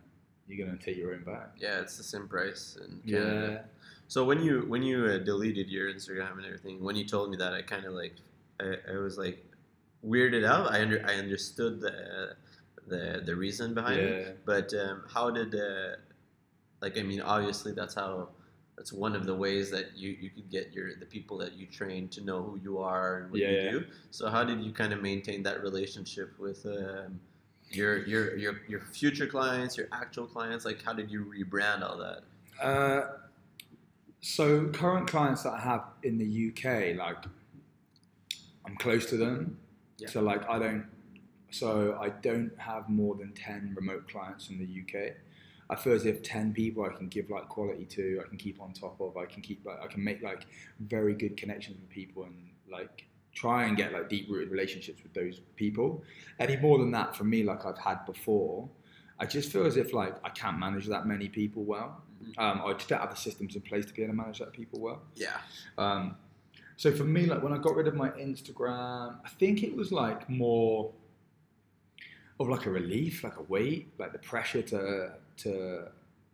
you're 0.48 0.66
gonna 0.66 0.78
take 0.78 0.96
your 0.96 1.12
own 1.14 1.22
bag. 1.24 1.48
Yeah, 1.58 1.80
it's 1.80 1.96
the 1.96 2.02
same 2.02 2.26
price 2.28 2.76
in 2.84 3.00
Canada. 3.10 3.48
Yeah. 3.52 3.68
So 4.08 4.24
when 4.24 4.42
you 4.42 4.64
when 4.66 4.82
you 4.82 5.04
uh, 5.06 5.18
deleted 5.18 5.68
your 5.68 5.92
Instagram 5.92 6.38
and 6.38 6.46
everything, 6.46 6.82
when 6.82 6.96
you 6.96 7.04
told 7.04 7.30
me 7.30 7.36
that, 7.36 7.52
I 7.52 7.62
kind 7.62 7.84
of 7.84 7.92
like 7.92 8.16
I, 8.60 8.74
I 8.92 8.96
was 8.98 9.18
like 9.18 9.44
weirded 10.04 10.44
out. 10.44 10.70
I 10.72 10.80
under 10.82 11.04
I 11.06 11.14
understood 11.16 11.80
the 11.80 12.36
the 12.88 13.22
the 13.24 13.36
reason 13.36 13.74
behind 13.74 14.00
it, 14.00 14.26
Yeah. 14.26 14.32
but 14.44 14.72
um, 14.74 15.04
how 15.12 15.30
did 15.30 15.54
uh, 15.54 15.96
like 16.80 16.98
I 16.98 17.02
mean 17.02 17.20
obviously 17.20 17.72
that's 17.72 17.94
how 17.94 18.30
that's 18.80 18.94
one 18.94 19.14
of 19.14 19.26
the 19.26 19.34
ways 19.34 19.70
that 19.70 19.94
you, 19.94 20.16
you 20.18 20.30
could 20.30 20.48
get 20.48 20.72
your 20.72 20.94
the 20.96 21.04
people 21.04 21.36
that 21.36 21.52
you 21.52 21.66
train 21.66 22.08
to 22.08 22.22
know 22.22 22.42
who 22.42 22.58
you 22.62 22.78
are 22.78 23.18
and 23.18 23.30
what 23.30 23.38
Yeah, 23.38 23.50
you 23.50 23.56
yeah. 23.56 23.70
do. 23.72 23.84
So 24.10 24.30
how 24.30 24.42
did 24.42 24.62
you 24.62 24.72
kind 24.72 24.94
of 24.94 25.02
maintain 25.02 25.42
that 25.42 25.62
relationship 25.62 26.32
with 26.38 26.64
um, 26.64 27.20
your 27.70 28.06
your 28.06 28.38
your 28.38 28.62
your 28.66 28.80
future 28.80 29.26
clients, 29.26 29.76
your 29.76 29.88
actual 29.92 30.26
clients? 30.26 30.64
Like 30.64 30.82
how 30.82 30.94
did 30.94 31.10
you 31.10 31.26
rebrand 31.26 31.82
all 31.86 31.98
that? 31.98 32.22
Uh, 32.58 33.18
so 34.22 34.68
current 34.68 35.06
clients 35.06 35.42
that 35.42 35.52
I 35.52 35.60
have 35.60 35.84
in 36.02 36.16
the 36.16 36.48
UK, 36.48 36.96
like 36.96 37.22
I'm 38.64 38.76
close 38.76 39.04
to 39.10 39.18
them. 39.18 39.58
Yeah. 39.98 40.08
So 40.08 40.22
like 40.22 40.48
I 40.48 40.58
don't, 40.58 40.86
so 41.50 41.98
I 42.00 42.08
don't 42.08 42.50
have 42.56 42.88
more 42.88 43.14
than 43.14 43.32
ten 43.34 43.74
remote 43.76 44.08
clients 44.08 44.48
in 44.48 44.58
the 44.58 44.64
UK. 44.80 45.16
I 45.70 45.76
feel 45.76 45.92
as 45.94 46.04
if 46.04 46.22
ten 46.22 46.52
people 46.52 46.84
I 46.84 46.88
can 46.88 47.08
give 47.08 47.30
like 47.30 47.48
quality 47.48 47.84
to, 47.86 48.20
I 48.24 48.28
can 48.28 48.36
keep 48.36 48.60
on 48.60 48.72
top 48.72 49.00
of, 49.00 49.16
I 49.16 49.24
can 49.24 49.40
keep 49.40 49.64
like 49.64 49.80
I 49.82 49.86
can 49.86 50.02
make 50.02 50.20
like 50.20 50.46
very 50.80 51.14
good 51.14 51.36
connections 51.36 51.78
with 51.80 51.88
people 51.88 52.24
and 52.24 52.50
like 52.70 53.06
try 53.32 53.64
and 53.64 53.76
get 53.76 53.92
like 53.92 54.08
deep 54.08 54.28
rooted 54.28 54.50
relationships 54.50 55.02
with 55.02 55.14
those 55.14 55.40
people. 55.54 56.02
Any 56.40 56.56
more 56.56 56.78
than 56.78 56.90
that 56.90 57.14
for 57.16 57.24
me, 57.24 57.44
like 57.44 57.64
I've 57.64 57.78
had 57.78 58.04
before, 58.04 58.68
I 59.20 59.26
just 59.26 59.52
feel 59.52 59.64
as 59.64 59.76
if 59.76 59.92
like 59.92 60.16
I 60.24 60.30
can't 60.30 60.58
manage 60.58 60.86
that 60.88 61.06
many 61.06 61.28
people 61.28 61.62
well. 61.62 62.02
Um, 62.36 62.62
I 62.66 62.72
just 62.72 62.88
don't 62.88 63.00
have 63.00 63.10
the 63.10 63.16
systems 63.16 63.54
in 63.54 63.62
place 63.62 63.86
to 63.86 63.94
be 63.94 64.02
able 64.02 64.12
to 64.12 64.16
manage 64.16 64.40
that 64.40 64.52
people 64.52 64.80
well. 64.80 65.02
Yeah. 65.14 65.38
Um, 65.78 66.16
so 66.76 66.92
for 66.92 67.04
me, 67.04 67.26
like 67.26 67.42
when 67.42 67.52
I 67.52 67.58
got 67.58 67.76
rid 67.76 67.86
of 67.86 67.94
my 67.94 68.10
Instagram, 68.10 69.18
I 69.24 69.28
think 69.38 69.62
it 69.62 69.74
was 69.74 69.92
like 69.92 70.28
more 70.28 70.92
of 72.40 72.48
like 72.48 72.66
a 72.66 72.70
relief, 72.70 73.22
like 73.22 73.36
a 73.36 73.42
weight, 73.42 73.92
like 73.98 74.12
the 74.12 74.18
pressure 74.18 74.62
to 74.62 75.12
to 75.44 75.88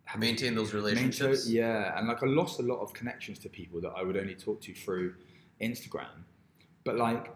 have 0.04 0.20
maintain 0.20 0.54
those 0.54 0.72
maintain- 0.72 0.94
relationships. 0.94 1.48
yeah, 1.48 1.98
and 1.98 2.06
like 2.08 2.22
I 2.22 2.26
lost 2.26 2.60
a 2.60 2.62
lot 2.62 2.80
of 2.80 2.92
connections 2.92 3.38
to 3.40 3.48
people 3.48 3.80
that 3.80 3.90
I 3.96 4.02
would 4.02 4.16
only 4.16 4.34
talk 4.34 4.60
to 4.62 4.74
through 4.74 5.14
Instagram. 5.60 6.24
But 6.84 6.96
like 6.96 7.32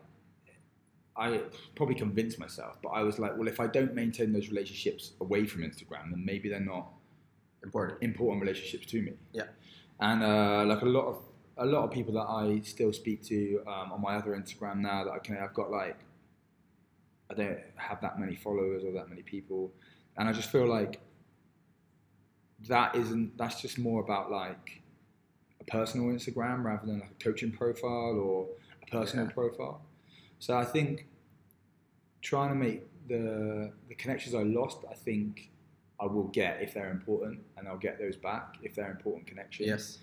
I 1.16 1.40
probably 1.74 1.96
convinced 1.96 2.38
myself, 2.38 2.78
but 2.82 2.90
I 2.90 3.02
was 3.02 3.18
like, 3.18 3.36
well, 3.36 3.48
if 3.48 3.60
I 3.60 3.66
don't 3.66 3.94
maintain 3.94 4.32
those 4.32 4.48
relationships 4.48 5.12
away 5.20 5.44
from 5.46 5.62
Instagram, 5.62 6.10
then 6.10 6.24
maybe 6.24 6.48
they're 6.48 6.60
not 6.60 6.88
Important. 7.62 8.02
important 8.02 8.40
relationships 8.40 8.86
to 8.86 9.02
me. 9.02 9.12
Yeah. 9.32 9.42
And 9.98 10.22
uh, 10.22 10.64
like 10.66 10.80
a 10.82 10.86
lot 10.86 11.06
of 11.08 11.18
a 11.58 11.66
lot 11.66 11.84
of 11.84 11.90
people 11.90 12.14
that 12.14 12.20
I 12.26 12.60
still 12.64 12.90
speak 12.90 13.22
to 13.24 13.60
um, 13.66 13.92
on 13.92 14.00
my 14.00 14.14
other 14.16 14.30
Instagram 14.34 14.78
now 14.78 15.04
that 15.04 15.10
I 15.10 15.18
can 15.18 15.36
I've 15.36 15.52
got 15.52 15.70
like 15.70 15.98
I 17.30 17.34
don't 17.34 17.58
have 17.76 18.00
that 18.00 18.18
many 18.18 18.34
followers 18.34 18.82
or 18.82 18.92
that 18.92 19.10
many 19.10 19.20
people, 19.22 19.70
and 20.16 20.26
I 20.28 20.32
just 20.32 20.50
feel 20.50 20.66
like 20.66 21.00
that 22.68 22.94
isn't 22.94 23.36
that's 23.38 23.60
just 23.60 23.78
more 23.78 24.02
about 24.02 24.30
like 24.30 24.82
a 25.60 25.64
personal 25.64 26.06
Instagram 26.08 26.62
rather 26.64 26.86
than 26.86 27.00
like 27.00 27.10
a 27.10 27.22
coaching 27.24 27.50
profile 27.52 28.18
or 28.18 28.46
a 28.82 28.86
personal 28.90 29.26
Yeah. 29.26 29.32
profile. 29.32 29.82
So 30.38 30.56
I 30.56 30.64
think 30.64 31.06
trying 32.22 32.50
to 32.50 32.54
make 32.54 32.82
the 33.08 33.72
the 33.88 33.94
connections 33.94 34.34
I 34.34 34.42
lost, 34.42 34.78
I 34.90 34.94
think 34.94 35.50
I 35.98 36.06
will 36.06 36.28
get 36.28 36.62
if 36.62 36.72
they're 36.72 36.90
important, 36.90 37.40
and 37.56 37.68
I'll 37.68 37.76
get 37.76 37.98
those 37.98 38.16
back 38.16 38.56
if 38.62 38.74
they're 38.74 38.90
important 38.90 39.26
connections. 39.26 39.68
Yes. 39.68 39.98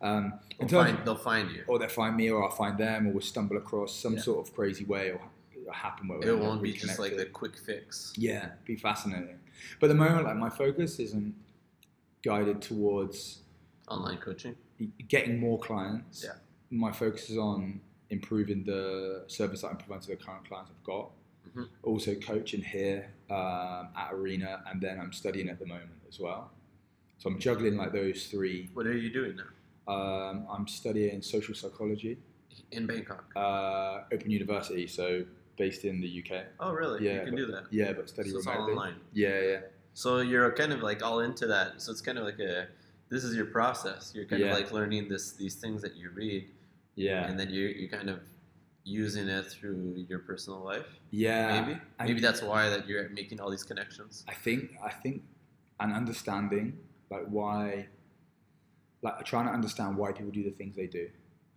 Um, 0.00 0.32
in 0.58 0.66
They'll 0.66 0.82
terms 0.84 0.90
find, 0.96 1.06
they'll 1.06 1.14
find 1.16 1.50
you. 1.50 1.64
or 1.68 1.78
they'll 1.78 1.88
find 1.88 2.16
me, 2.16 2.30
or 2.30 2.42
I'll 2.42 2.50
find 2.50 2.76
them, 2.78 3.06
or 3.06 3.12
we'll 3.12 3.20
stumble 3.20 3.56
across 3.58 3.94
some 3.94 4.14
Yeah. 4.14 4.20
sort 4.20 4.46
of 4.48 4.54
crazy 4.54 4.84
way, 4.84 5.10
or 5.12 5.20
it'll 5.54 5.72
happen 5.72 6.08
where 6.08 6.26
It 6.26 6.36
won't 6.38 6.62
be 6.62 6.72
just 6.72 6.98
like 6.98 7.16
the 7.16 7.26
quick 7.26 7.56
fix. 7.56 8.12
Yeah, 8.16 8.52
be 8.64 8.76
fascinating. 8.76 9.38
But 9.78 9.86
at 9.86 9.88
the 9.90 9.94
moment, 9.98 10.24
like 10.24 10.36
my 10.36 10.48
focus 10.50 10.98
isn't 10.98 11.34
guided 12.22 12.62
towards 12.62 13.38
Online 13.88 14.18
coaching. 14.18 14.54
getting 15.08 15.38
more 15.38 15.58
clients. 15.58 16.24
Yeah. 16.24 16.32
My 16.70 16.92
focus 16.92 17.28
is 17.30 17.36
on 17.38 17.80
improving 18.10 18.64
the 18.64 19.24
service 19.26 19.62
that 19.62 19.68
I'm 19.68 19.76
providing 19.76 20.02
to 20.02 20.08
the 20.08 20.16
current 20.16 20.48
clients 20.48 20.70
I've 20.70 20.84
got. 20.84 21.10
Mhm. 21.54 21.68
Also 21.82 22.14
coaching 22.14 22.62
here 22.62 23.10
um, 23.30 23.88
at 23.96 24.10
Arena, 24.12 24.62
and 24.68 24.80
then 24.80 24.98
I'm 25.00 25.12
studying 25.12 25.48
at 25.48 25.58
the 25.58 25.66
moment 25.66 25.90
as 26.08 26.18
well. 26.20 26.50
So 27.18 27.28
I'm 27.30 27.38
juggling 27.38 27.76
like 27.76 27.92
those 27.92 28.26
three. 28.28 28.70
What 28.74 28.86
are 28.86 28.96
you 28.96 29.12
doing 29.12 29.36
now? 29.36 29.92
Um, 29.92 30.46
I'm 30.50 30.66
studying 30.68 31.20
social 31.22 31.54
psychology, 31.54 32.18
In 32.70 32.86
Bangkok. 32.86 33.24
uh, 33.36 34.04
Open 34.12 34.30
University, 34.30 34.86
so 34.86 35.24
based 35.58 35.84
in 35.84 36.00
the 36.00 36.08
UK. 36.24 36.44
Oh, 36.60 36.72
really? 36.72 37.04
Yeah, 37.04 37.14
you 37.18 37.20
can 37.24 37.30
but- 37.34 37.36
do 37.36 37.46
that. 37.52 37.64
Yeah, 37.70 37.92
but 37.92 38.08
study 38.08 38.30
So 38.30 38.38
it's 38.38 38.46
all 38.46 38.54
remotely. 38.54 38.72
online. 38.74 38.94
Yeah, 39.12 39.40
yeah. 39.42 39.60
So 39.94 40.20
you're 40.20 40.50
kind 40.52 40.72
of 40.72 40.82
like 40.82 41.02
all 41.02 41.20
into 41.20 41.46
that. 41.48 41.80
So 41.82 41.92
it's 41.92 42.00
kind 42.00 42.18
of 42.18 42.24
like 42.24 42.38
a 42.40 42.68
this 43.10 43.24
is 43.24 43.36
your 43.36 43.46
process. 43.46 44.12
You're 44.14 44.24
kind 44.24 44.40
Yeah. 44.42 44.52
of 44.52 44.58
like 44.60 44.72
learning 44.72 45.08
this 45.08 45.32
these 45.32 45.54
things 45.56 45.82
that 45.82 45.96
you 45.96 46.10
read, 46.10 46.48
Yeah, 46.94 47.26
and 47.28 47.38
then 47.38 47.50
you 47.50 47.66
you 47.68 47.88
kind 47.88 48.08
of 48.08 48.20
using 48.84 49.28
it 49.28 49.46
through 49.46 50.04
your 50.08 50.18
personal 50.20 50.60
life. 50.60 50.86
yeah. 51.10 51.60
Maybe 51.60 51.80
And 51.98 52.08
maybe 52.08 52.20
that's 52.20 52.42
why 52.42 52.68
that 52.68 52.88
you're 52.88 53.08
making 53.10 53.40
all 53.40 53.50
these 53.50 53.62
connections. 53.64 54.24
I 54.28 54.34
think 54.34 54.76
I 54.82 54.90
think 54.90 55.22
and 55.80 55.92
understanding 55.92 56.78
like 57.10 57.26
why 57.28 57.86
like 59.02 59.24
trying 59.24 59.46
to 59.46 59.52
understand 59.52 59.96
why 59.96 60.12
people 60.12 60.30
do 60.32 60.42
the 60.44 60.50
things 60.50 60.74
they 60.76 60.86
do. 60.86 61.08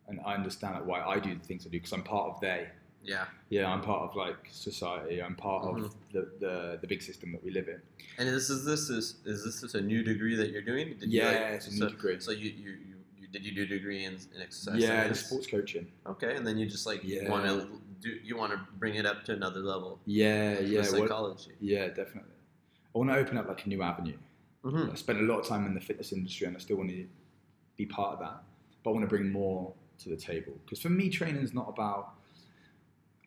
And 0.08 0.20
I 0.26 0.34
understand 0.36 0.76
like 0.76 0.86
why 0.86 1.02
I 1.02 1.20
do 1.20 1.34
the 1.34 1.46
things 1.46 1.66
I 1.66 1.70
do 1.70 1.78
because 1.80 1.94
I'm 1.94 2.04
part 2.04 2.30
of 2.32 2.40
they. 2.42 2.68
Yeah. 3.06 3.26
Yeah, 3.50 3.72
I'm 3.72 3.82
part 3.82 4.10
of 4.10 4.16
like 4.16 4.38
society. 4.52 5.22
I'm 5.22 5.36
part 5.36 5.66
Mhm. 5.66 5.86
of 5.86 5.96
the, 6.12 6.30
the 6.40 6.78
the 6.82 6.88
big 6.88 7.02
system 7.02 7.32
that 7.34 7.44
we 7.44 7.52
live 7.52 7.68
in. 7.68 7.80
And 8.18 8.28
this 8.28 8.50
is 8.50 8.66
this 8.66 8.90
is 8.90 9.16
is 9.26 9.44
this 9.46 9.62
just 9.62 9.76
a 9.76 9.82
new 9.82 10.04
degree 10.04 10.36
that 10.36 10.50
you're 10.52 10.62
doing? 10.74 10.96
Did 11.00 11.12
you, 11.12 11.22
Yeah, 11.22 11.30
like- 11.32 11.38
it's 11.58 11.68
a 11.68 11.72
new 11.72 11.78
so, 11.78 11.90
degree. 11.90 12.20
So 12.20 12.32
you, 12.32 12.50
you, 12.50 12.72
you, 12.72 12.96
you 13.20 13.28
did 13.32 13.46
you 13.46 13.54
do 13.54 13.64
a 13.64 13.66
degree 13.78 14.06
in, 14.06 14.14
in 14.36 14.42
exercise? 14.42 14.80
yeah, 14.82 15.04
science? 15.04 15.20
sports 15.26 15.48
coaching. 15.48 15.88
Okay, 16.08 16.36
and 16.36 16.46
then 16.48 16.58
you 16.58 16.66
just 16.66 16.86
like 16.86 17.02
Yeah. 17.04 17.30
want 17.30 17.46
to 17.46 17.68
do 18.02 18.10
you 18.24 18.36
want 18.38 18.52
to 18.54 18.60
bring 18.80 18.96
it 18.96 19.06
up 19.06 19.24
to 19.26 19.34
another 19.34 19.60
level. 19.62 20.00
Yeah, 20.06 20.60
yeah, 20.60 20.80
with 20.82 20.92
well- 20.92 21.02
psychology. 21.02 21.52
yeah, 21.62 21.88
definitely. 21.88 22.32
I 22.94 22.98
want 22.98 23.10
to 23.12 23.18
open 23.18 23.38
up 23.38 23.48
like 23.48 23.66
a 23.66 23.70
new 23.70 23.82
avenue. 23.82 24.18
Mhm. 24.64 24.92
I 24.92 24.96
spent 24.96 25.20
a 25.20 25.24
lot 25.24 25.40
of 25.42 25.46
time 25.46 25.66
in 25.68 25.74
the 25.76 25.82
fitness 25.82 26.12
industry, 26.12 26.48
and 26.48 26.56
I 26.56 26.60
still 26.60 26.78
want 26.78 26.90
to 26.90 27.06
be 27.78 27.86
part 27.86 28.14
of 28.14 28.20
that. 28.20 28.42
But 28.84 28.90
I 28.92 28.94
want 28.94 29.04
to 29.04 29.10
bring 29.16 29.30
more 29.32 29.74
to 30.00 30.10
the 30.10 30.18
table 30.18 30.54
because 30.64 30.80
for 30.82 30.90
me, 30.90 31.10
training 31.10 31.44
is 31.44 31.54
not 31.54 31.68
about 31.70 32.14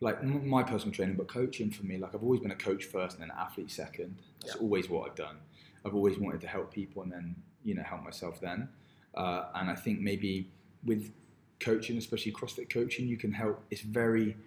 like 0.01 0.23
my 0.23 0.63
personal 0.63 0.93
training, 0.93 1.15
but 1.15 1.27
coaching 1.27 1.69
for 1.71 1.85
me. 1.85 1.97
Like 1.97 2.15
I've 2.15 2.23
always 2.23 2.39
been 2.39 2.51
a 2.51 2.55
coach 2.55 2.85
first 2.85 3.15
and 3.15 3.23
then 3.23 3.31
an 3.31 3.37
athlete 3.37 3.69
second. 3.71 4.15
That's 4.41 4.55
Yeah. 4.55 4.61
always 4.61 4.89
what 4.89 5.09
I've 5.09 5.15
done. 5.15 5.37
I've 5.85 5.93
always 5.95 6.17
wanted 6.17 6.41
to 6.41 6.47
help 6.47 6.73
people 6.73 7.03
and 7.03 7.11
then 7.11 7.35
you 7.63 7.73
know 7.75 7.83
help 7.83 8.03
myself 8.03 8.39
then. 8.39 8.69
Uh, 9.15 9.45
and 9.55 9.69
I 9.69 9.75
think 9.75 9.99
maybe 9.99 10.49
with 10.85 11.11
coaching, 11.59 11.97
especially 11.97 12.31
CrossFit 12.31 12.69
coaching, 12.69 13.07
you 13.07 13.17
can 13.17 13.31
help. 13.31 13.61
It's 13.71 13.81
very 13.81 14.37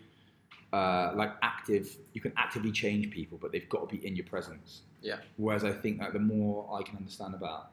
uh, 0.72 1.12
like 1.14 1.32
active. 1.42 1.96
You 2.14 2.20
can 2.22 2.32
actively 2.36 2.72
change 2.72 3.10
people, 3.10 3.36
but 3.40 3.52
they've 3.52 3.68
got 3.68 3.88
to 3.90 3.96
be 3.96 4.06
in 4.06 4.16
your 4.16 4.24
presence. 4.26 4.82
Yeah. 5.02 5.16
Whereas 5.36 5.64
I 5.64 5.72
think 5.72 6.00
like 6.00 6.12
the 6.14 6.18
more 6.18 6.66
I 6.78 6.82
can 6.82 6.96
understand 6.96 7.34
about 7.34 7.72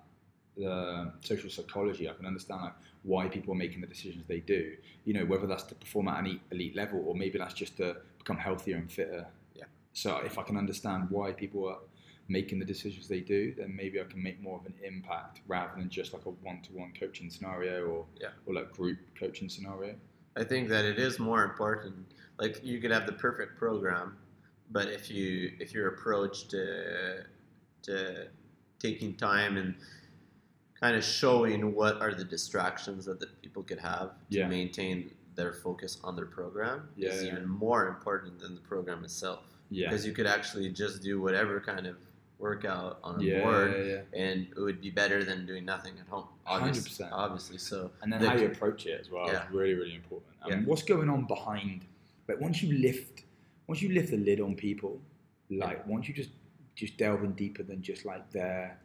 the 0.59 1.11
social 1.21 1.49
psychology, 1.49 2.09
I 2.09 2.13
can 2.13 2.25
understand 2.25 2.61
like 2.61 2.73
why 3.03 3.27
people 3.27 3.53
are 3.53 3.57
making 3.57 3.81
the 3.81 3.87
decisions 3.87 4.25
they 4.27 4.41
do. 4.41 4.75
You 5.05 5.13
know, 5.13 5.25
whether 5.25 5.47
that's 5.47 5.63
to 5.63 5.75
perform 5.75 6.07
at 6.09 6.19
an 6.23 6.39
elite, 6.51 6.75
level 6.75 7.01
or 7.05 7.15
maybe 7.15 7.37
that's 7.39 7.53
just 7.53 7.77
to 7.77 7.97
become 8.17 8.37
healthier 8.37 8.75
and 8.77 8.91
fitter. 8.91 9.25
Yeah. 9.55 9.65
So 9.93 10.17
if 10.17 10.37
I 10.37 10.43
can 10.43 10.57
understand 10.57 11.09
why 11.09 11.31
people 11.31 11.67
are 11.67 11.77
making 12.27 12.59
the 12.59 12.65
decisions 12.65 13.07
they 13.07 13.21
do, 13.21 13.53
then 13.57 13.75
maybe 13.75 13.99
I 13.99 14.03
can 14.03 14.21
make 14.21 14.39
more 14.41 14.59
of 14.59 14.65
an 14.65 14.75
impact 14.83 15.41
rather 15.47 15.71
than 15.77 15.89
just 15.89 16.13
like 16.13 16.25
a 16.25 16.29
one-to-one 16.29 16.93
coaching 16.99 17.29
scenario 17.29 17.85
or 17.87 18.05
Yeah. 18.19 18.29
or 18.45 18.53
like 18.53 18.71
group 18.71 18.99
coaching 19.19 19.49
scenario. 19.49 19.95
I 20.35 20.43
think 20.43 20.69
that 20.69 20.85
it 20.85 20.99
is 20.99 21.19
more 21.19 21.43
important. 21.43 21.95
Like 22.37 22.63
you 22.63 22.79
could 22.79 22.91
have 22.91 23.05
the 23.05 23.13
perfect 23.13 23.57
program, 23.57 24.17
but 24.71 24.87
if 24.89 25.09
you 25.09 25.53
if 25.59 25.73
your 25.73 25.87
approach 25.87 26.47
to 26.49 27.23
to 27.83 28.27
taking 28.79 29.15
time 29.15 29.57
and 29.57 29.75
kind 30.79 30.95
of 30.95 31.03
showing 31.03 31.75
what 31.75 32.01
are 32.01 32.13
the 32.13 32.23
distractions 32.23 33.05
that 33.05 33.19
the 33.19 33.27
people 33.41 33.63
could 33.63 33.79
have 33.79 34.09
to 34.31 34.37
Yeah. 34.39 34.47
maintain 34.47 35.11
their 35.35 35.53
focus 35.53 35.97
on 36.03 36.15
their 36.15 36.25
program 36.25 36.89
Yeah, 36.95 37.09
is 37.09 37.23
yeah. 37.23 37.31
even 37.31 37.47
more 37.47 37.87
important 37.87 38.39
than 38.39 38.55
the 38.55 38.61
program 38.61 39.03
itself. 39.03 39.41
Yeah. 39.69 39.87
Because 39.89 40.05
you 40.05 40.13
could 40.13 40.25
actually 40.27 40.69
just 40.69 41.01
do 41.03 41.21
whatever 41.21 41.59
kind 41.59 41.85
of 41.85 41.95
workout 42.39 42.99
on 43.03 43.19
a 43.19 43.23
Yeah, 43.23 43.43
board 43.43 43.71
yeah, 43.77 43.83
yeah. 44.13 44.21
and 44.25 44.47
it 44.55 44.59
would 44.59 44.79
be 44.79 44.89
better 44.89 45.23
than 45.25 45.45
doing 45.45 45.65
nothing 45.65 45.93
at 45.99 46.07
home. 46.07 46.27
Obviously, 46.45 47.05
100%. 47.05 47.11
obviously. 47.11 47.57
So 47.57 47.91
And 48.01 48.11
then 48.11 48.21
the- 48.21 48.29
how 48.29 48.37
you 48.37 48.47
approach 48.47 48.85
it 48.85 48.99
as 49.01 49.09
well 49.11 49.27
Yeah. 49.27 49.45
is 49.45 49.51
really, 49.51 49.73
really 49.73 49.95
important. 49.95 50.31
And 50.49 50.65
what's 50.65 50.83
going 50.83 51.09
on 51.09 51.25
behind? 51.25 51.85
But 52.27 52.39
once 52.39 52.63
you 52.63 52.77
lift, 52.77 53.23
once 53.67 53.81
you 53.81 53.89
lift 53.89 54.11
the 54.11 54.17
lid 54.17 54.39
on 54.39 54.55
people, 54.55 55.01
like 55.49 55.85
once 55.87 56.07
you 56.07 56.13
just 56.13 56.29
just 56.75 56.95
delve 56.95 57.25
in 57.25 57.33
deeper 57.33 57.61
than 57.61 57.81
just 57.81 58.05
like 58.05 58.31
their 58.31 58.79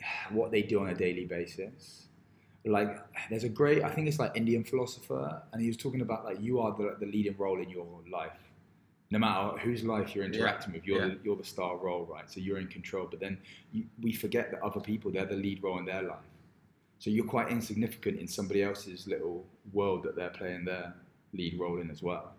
what 0.30 0.50
they 0.50 0.62
do 0.62 0.80
on 0.80 0.88
a 0.88 0.94
daily 0.94 1.24
basis. 1.24 2.04
Like 2.64 2.98
there's 3.30 3.44
a 3.44 3.48
great, 3.48 3.82
I 3.82 3.90
think 3.90 4.08
it's 4.08 4.18
like 4.18 4.32
Indian 4.36 4.64
philosopher, 4.64 5.42
and 5.52 5.62
he 5.62 5.68
was 5.68 5.76
talking 5.76 6.00
about 6.02 6.24
like 6.24 6.40
you 6.40 6.60
are 6.60 6.76
the, 6.76 6.96
the 7.00 7.06
leading 7.06 7.36
role 7.38 7.60
in 7.60 7.70
your 7.70 7.86
life. 8.10 8.32
No 9.10 9.18
matter 9.18 9.56
whose 9.58 9.84
life 9.84 10.14
you're 10.14 10.24
Yeah. 10.24 10.32
interacting 10.32 10.74
with, 10.74 10.86
you're 10.86 11.00
Yeah. 11.00 11.14
the, 11.14 11.18
you're 11.24 11.36
the 11.36 11.44
star 11.44 11.78
role, 11.78 12.04
right? 12.04 12.30
So 12.30 12.40
you're 12.40 12.58
in 12.58 12.66
control. 12.66 13.06
But 13.10 13.20
then 13.20 13.38
you, 13.72 13.84
we 14.02 14.12
forget 14.12 14.50
that 14.50 14.60
other 14.62 14.80
people 14.80 15.10
they're 15.10 15.24
the 15.24 15.36
lead 15.36 15.62
role 15.62 15.78
in 15.78 15.86
their 15.86 16.02
life. 16.02 16.18
So 16.98 17.08
you're 17.10 17.24
quite 17.24 17.48
insignificant 17.50 18.18
in 18.18 18.26
somebody 18.28 18.62
else's 18.62 19.06
little 19.06 19.46
world 19.72 20.02
that 20.02 20.14
they're 20.16 20.30
playing 20.30 20.64
their 20.66 20.94
lead 21.32 21.58
role 21.58 21.80
in 21.80 21.90
as 21.90 22.02
well. 22.02 22.32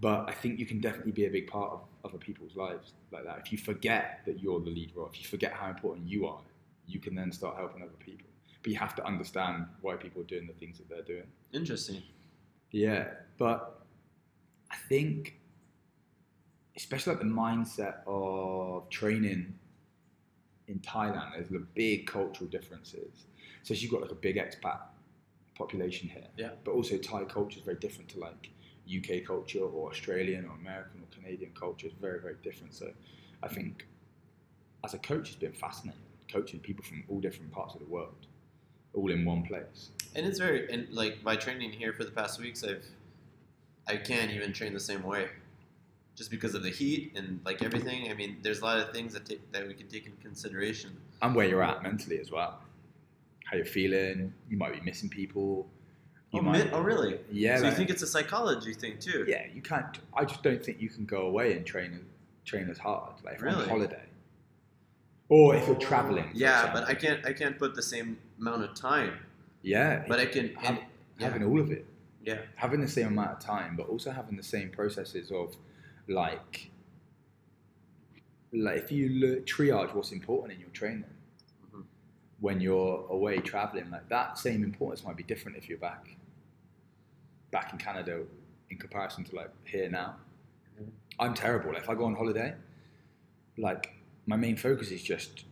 But 0.00 0.28
I 0.28 0.32
think 0.32 0.58
you 0.58 0.66
can 0.66 0.80
definitely 0.80 1.12
be 1.12 1.26
a 1.26 1.30
big 1.30 1.46
part 1.46 1.70
of 1.72 1.80
other 2.04 2.18
people's 2.18 2.56
lives 2.56 2.94
like 3.12 3.24
that. 3.24 3.38
If 3.44 3.52
you 3.52 3.58
forget 3.58 4.22
that 4.26 4.42
you're 4.42 4.58
the 4.60 4.70
lead 4.70 4.90
role, 4.96 5.08
if 5.12 5.20
you 5.20 5.28
forget 5.28 5.52
how 5.52 5.68
important 5.68 6.08
you 6.08 6.26
are, 6.26 6.40
you 6.86 7.00
can 7.00 7.14
then 7.14 7.32
start 7.32 7.56
helping 7.56 7.82
other 7.82 7.92
people. 7.98 8.26
But 8.62 8.72
you 8.72 8.78
have 8.78 8.94
to 8.96 9.04
understand 9.06 9.66
why 9.80 9.96
people 9.96 10.22
are 10.22 10.26
doing 10.26 10.46
the 10.46 10.52
things 10.54 10.78
that 10.78 10.88
they're 10.88 11.02
doing. 11.02 11.26
interesting. 11.52 12.02
Yeah, 12.70 13.08
but 13.38 13.84
I 14.70 14.76
think, 14.88 15.38
especially 16.76 17.14
like 17.14 17.22
the 17.22 17.28
mindset 17.28 17.96
of 18.06 18.88
training 18.88 19.54
in 20.68 20.78
Thailand, 20.78 21.32
there's 21.34 21.48
the 21.48 21.66
big 21.74 22.06
cultural 22.06 22.48
differences. 22.48 23.26
So 23.62 23.74
you've 23.74 23.90
got 23.90 24.00
like 24.02 24.10
a 24.12 24.14
big 24.14 24.36
expat 24.36 24.78
population 25.54 26.08
here, 26.08 26.28
Yeah. 26.38 26.50
but 26.64 26.70
also 26.72 26.96
Thai 26.96 27.24
culture 27.24 27.58
is 27.58 27.64
very 27.64 27.76
different 27.76 28.08
to 28.10 28.20
like 28.20 28.48
UK 28.88 29.24
culture 29.26 29.60
or 29.60 29.90
Australian 29.90 30.46
or 30.46 30.54
American 30.54 31.02
or 31.02 31.06
Canadian 31.14 31.52
culture. 31.52 31.86
It's 31.88 31.96
very 32.00 32.20
very 32.20 32.36
different. 32.42 32.74
So 32.74 32.90
I 33.42 33.48
think 33.48 33.86
as 34.82 34.94
a 34.94 34.98
coach, 34.98 35.28
it's 35.28 35.36
been 35.38 35.52
fascinating 35.52 36.00
coaching 36.30 36.60
people 36.60 36.84
from 36.84 37.04
all 37.08 37.20
different 37.20 37.50
parts 37.52 37.74
of 37.74 37.80
the 37.80 37.86
world, 37.86 38.14
all 38.94 39.10
in 39.10 39.24
one 39.24 39.42
place. 39.44 39.90
And 40.14 40.26
it's 40.26 40.38
very 40.38 40.70
and 40.72 40.88
like 40.90 41.22
by 41.24 41.36
training 41.36 41.72
here 41.72 41.92
for 41.92 42.04
the 42.04 42.10
past 42.10 42.40
weeks, 42.40 42.62
I've 42.64 42.84
I 43.86 43.96
can't 43.96 44.30
even 44.30 44.52
train 44.52 44.72
the 44.74 44.80
same 44.80 45.02
way, 45.02 45.28
just 46.14 46.30
because 46.30 46.54
of 46.54 46.62
the 46.62 46.70
heat 46.70 47.12
and 47.16 47.40
like 47.44 47.62
everything. 47.62 48.10
I 48.10 48.14
mean, 48.14 48.36
there's 48.42 48.60
a 48.60 48.64
lot 48.64 48.78
of 48.78 48.92
things 48.92 49.12
that 49.14 49.26
take, 49.26 49.50
that 49.52 49.66
we 49.66 49.74
can 49.74 49.88
take 49.88 50.06
in 50.06 50.12
consideration. 50.22 50.96
and 51.20 51.34
where 51.34 51.46
you're 51.48 51.62
at 51.62 51.82
mentally 51.82 52.18
as 52.20 52.30
well. 52.30 52.58
How 53.44 53.56
you're 53.56 53.66
feeling. 53.66 54.32
You 54.48 54.56
might 54.56 54.72
be 54.72 54.80
missing 54.80 55.08
people. 55.08 55.66
You 56.32 56.40
Oh, 56.40 56.42
might, 56.44 56.64
mi- 56.66 56.70
oh, 56.72 56.80
really? 56.80 57.18
Yeah. 57.30 57.56
so 57.58 57.64
like- 57.64 57.72
you 57.72 57.76
think 57.76 57.90
it's 57.90 58.02
a 58.02 58.06
psychology 58.06 58.72
thing 58.72 58.98
too? 58.98 59.24
yeah, 59.28 59.44
you 59.52 59.60
can't. 59.60 59.98
I 60.14 60.24
just 60.24 60.42
don't 60.42 60.64
think 60.64 60.80
you 60.80 60.88
can 60.88 61.04
go 61.04 61.22
away 61.26 61.56
and 61.56 61.66
train 61.66 62.06
train 62.44 62.68
as 62.70 62.78
hard. 62.78 63.14
Like 63.24 63.40
Really? 63.42 63.62
on 63.64 63.68
holiday, 63.68 64.02
or 65.34 65.54
if 65.56 65.66
you're 65.66 65.76
traveling. 65.90 66.28
Yeah, 66.34 66.58
example. 66.58 66.80
but 66.80 66.88
I 66.90 66.94
can't 67.02 67.20
I 67.30 67.32
can't 67.40 67.56
put 67.62 67.74
the 67.74 67.82
same 67.94 68.08
amount 68.40 68.62
of 68.66 68.74
time. 68.74 69.14
yeah, 69.62 70.04
But 70.08 70.18
I 70.20 70.26
can. 70.26 70.46
Have- 70.56 70.76
and- 70.78 70.86
yeah, 71.18 71.26
having 71.28 71.44
all 71.48 71.60
of 71.60 71.70
it, 71.70 71.84
yeah, 72.28 72.40
having 72.56 72.80
the 72.80 72.88
same 72.98 73.08
amount 73.14 73.30
of 73.36 73.38
time, 73.40 73.76
but 73.76 73.86
also 73.92 74.10
having 74.10 74.36
the 74.36 74.48
same 74.56 74.68
processes 74.70 75.30
of 75.30 75.56
like. 76.08 76.70
Like 78.66 78.78
if 78.84 78.92
you 78.92 79.08
look, 79.22 79.46
triage 79.46 79.94
what's 79.94 80.12
important 80.12 80.52
in 80.54 80.60
your 80.60 80.68
training, 80.80 81.04
Mhm. 81.72 81.84
when 82.40 82.60
you're 82.60 83.06
away 83.16 83.38
traveling, 83.38 83.88
like 83.90 84.06
that 84.10 84.36
same 84.46 84.62
importance 84.70 85.00
might 85.06 85.16
be 85.16 85.22
different 85.32 85.56
if 85.56 85.68
you're 85.68 85.78
back 85.90 86.04
back 87.50 87.72
in 87.72 87.78
Canada 87.78 88.14
in 88.70 88.76
comparison 88.78 89.24
to 89.24 89.36
like 89.36 89.50
here 89.64 89.88
now. 89.88 90.16
Mhm. 90.80 90.90
I'm 91.18 91.34
terrible. 91.34 91.70
Like, 91.72 91.82
if 91.84 91.90
I 91.90 91.94
go 91.94 92.04
on 92.04 92.14
holiday, 92.14 92.54
like 93.58 93.84
my 94.26 94.36
main 94.36 94.56
focus 94.56 94.90
is 94.90 95.02
just 95.02 95.44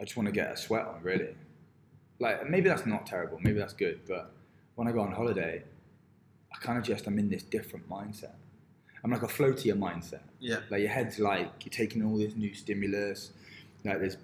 I 0.00 0.04
just 0.04 0.16
want 0.16 0.26
to 0.26 0.32
get 0.32 0.50
a 0.52 0.56
sweat 0.56 0.86
on 0.86 1.02
really. 1.02 1.34
Like 2.18 2.48
maybe 2.48 2.68
that's 2.68 2.86
not 2.86 3.06
terrible, 3.06 3.38
maybe 3.40 3.58
that's 3.58 3.72
good, 3.74 4.00
but 4.06 4.32
when 4.74 4.88
I 4.88 4.92
go 4.92 5.00
on 5.00 5.12
holiday, 5.12 5.62
I 6.52 6.58
kind 6.58 6.78
of 6.78 6.84
just 6.84 7.06
I'm 7.06 7.18
in 7.18 7.28
this 7.28 7.42
different 7.42 7.88
mindset. 7.88 8.34
I'm 9.04 9.10
like 9.10 9.22
a 9.22 9.26
floatier 9.26 9.76
mindset. 9.76 10.20
yeah. 10.38 10.60
Like 10.70 10.80
your 10.80 10.90
head's 10.90 11.18
like 11.18 11.64
you're 11.64 11.70
taking 11.72 12.04
all 12.04 12.16
this 12.16 12.34
new 12.36 12.54
stimulus. 12.54 13.30
Like 13.84 13.98
there's 13.98 14.16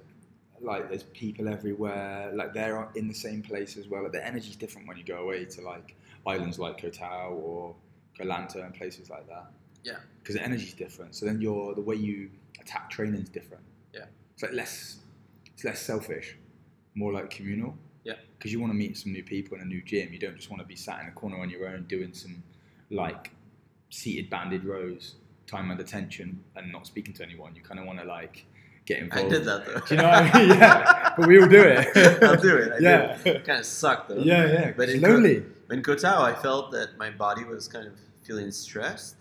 like 0.61 0.89
there's 0.89 1.03
people 1.05 1.49
everywhere. 1.49 2.31
Like 2.35 2.55
they're 2.55 2.89
in 2.95 3.09
the 3.09 3.15
same 3.15 3.43
place 3.43 3.77
as 3.77 3.89
well. 3.89 4.05
Like 4.05 4.13
the 4.13 4.25
energy's 4.25 4.57
different 4.57 4.87
when 4.87 4.97
you 4.97 5.05
go 5.05 5.19
away 5.19 5.45
to 5.47 5.61
like 5.63 5.97
islands 6.27 6.59
like 6.59 6.81
Koh 6.81 6.91
Tao 6.91 7.31
or 7.33 7.75
Koh 8.17 8.25
Lanta 8.25 8.65
and 8.65 8.75
places 8.75 9.11
like 9.11 9.27
that. 9.29 9.51
Yeah. 9.83 9.97
Because 10.21 10.37
the 10.37 10.43
energy's 10.43 10.75
different. 10.75 11.15
So 11.15 11.27
then 11.27 11.41
you're 11.41 11.75
the 11.75 11.81
way 11.81 11.97
you 11.97 12.31
attack 12.69 12.91
training 12.91 13.23
is 13.23 13.29
different. 13.29 13.63
Yeah. 13.95 14.05
It's 14.35 14.43
like 14.43 14.53
less 14.53 14.99
it's 15.47 15.65
less 15.65 15.81
selfish, 15.81 16.37
more 16.95 17.13
like 17.13 17.31
communal. 17.31 17.77
Yeah. 18.05 18.15
Because 18.37 18.53
you 18.53 18.61
want 18.61 18.73
to 18.73 18.77
meet 18.77 18.97
some 18.97 19.13
new 19.13 19.25
people 19.25 19.57
in 19.57 19.63
a 19.63 19.67
new 19.67 19.83
gym. 19.83 20.13
You 20.13 20.19
don't 20.19 20.37
just 20.37 20.51
want 20.51 20.63
to 20.63 20.69
be 20.69 20.77
sat 20.77 21.01
in 21.03 21.09
a 21.09 21.13
corner 21.13 21.39
on 21.41 21.51
your 21.51 21.69
own 21.69 21.85
doing 21.89 22.13
some 22.13 22.43
like 22.91 23.31
seated 23.91 24.31
banded 24.31 24.65
rows 24.65 25.17
time 25.47 25.71
under 25.71 25.83
tension 25.83 26.43
and 26.57 26.71
not 26.71 26.87
speaking 26.87 27.15
to 27.15 27.23
anyone. 27.23 27.55
You 27.57 27.63
kind 27.63 27.81
of 27.81 27.87
want 27.87 27.99
to 28.01 28.05
like 28.05 28.45
get 28.87 28.99
involved. 28.99 29.27
I 29.27 29.39
did 29.39 29.45
that 29.47 29.67
though. 29.67 29.81
Do 29.81 29.95
you 29.95 30.01
know 30.01 30.09
what 30.09 30.35
I 30.35 30.39
mean? 30.39 30.49
Yeah, 30.59 31.15
but 31.17 31.27
we 31.27 31.41
all 31.41 31.49
do 31.49 31.63
it. 31.63 32.23
I'll 32.23 32.37
do 32.37 32.57
it. 32.57 32.73
I 32.73 32.79
yeah. 32.79 33.19
do. 33.25 33.31
It 33.31 33.45
kind 33.45 33.59
of 33.59 33.67
sucked 33.67 34.11
though. 34.11 34.17
Yeah, 34.17 34.47
yeah. 34.47 34.73
But 34.77 34.91
it's 34.91 35.03
Co- 35.03 35.11
lonely. 35.11 35.45
In 35.71 35.83
Koh 35.83 35.97
Tao, 35.97 36.23
I 36.23 36.35
felt 36.35 36.71
that 36.73 36.97
my 36.99 37.11
body 37.11 37.45
was 37.45 37.67
kind 37.69 37.87
of 37.87 37.95
feeling 38.23 38.51
stressed, 38.51 39.17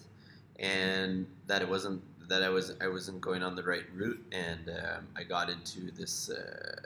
and 0.59 1.25
that 1.47 1.61
it 1.61 1.69
wasn't 1.69 2.01
that 2.27 2.43
I 2.43 2.49
was 2.49 2.73
I 2.81 2.87
wasn't 2.87 3.21
going 3.21 3.43
on 3.43 3.55
the 3.55 3.63
right 3.63 3.85
route, 3.93 4.23
and 4.31 4.69
um, 4.69 5.07
I 5.15 5.23
got 5.23 5.49
into 5.49 5.91
this 5.91 6.29
uh, 6.29 6.81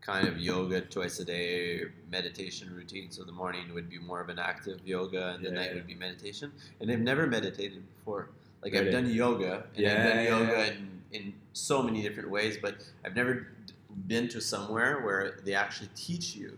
kind 0.00 0.26
of 0.26 0.38
yoga 0.38 0.80
twice 0.80 1.20
a 1.20 1.24
day 1.24 1.82
meditation 2.10 2.74
routine. 2.74 3.10
So 3.10 3.24
the 3.24 3.32
morning 3.32 3.72
would 3.74 3.88
be 3.88 3.98
more 3.98 4.20
of 4.20 4.28
an 4.28 4.38
active 4.38 4.80
yoga, 4.84 5.34
and 5.34 5.44
the 5.44 5.50
Yeah, 5.50 5.54
night 5.54 5.68
yeah. 5.68 5.74
would 5.74 5.86
be 5.86 5.94
meditation. 5.94 6.52
And 6.80 6.90
I've 6.90 7.00
never 7.00 7.26
meditated 7.26 7.82
before. 7.98 8.28
Like 8.62 8.74
I've 8.74 8.90
done 8.90 9.10
yoga, 9.10 9.64
and 9.76 9.88
I've 9.88 9.92
Yeah, 9.92 10.02
done 10.02 10.16
yeah, 10.16 10.28
yoga 10.30 10.52
yeah. 10.52 10.72
in 10.72 11.02
in 11.12 11.34
so 11.52 11.82
many 11.82 12.02
different 12.02 12.30
ways, 12.30 12.56
but 12.60 12.76
I've 13.04 13.16
never 13.16 13.34
d- 13.34 13.74
been 14.06 14.28
to 14.28 14.40
somewhere 14.40 15.00
where 15.00 15.40
they 15.44 15.54
actually 15.54 15.90
teach 15.94 16.36
you 16.36 16.56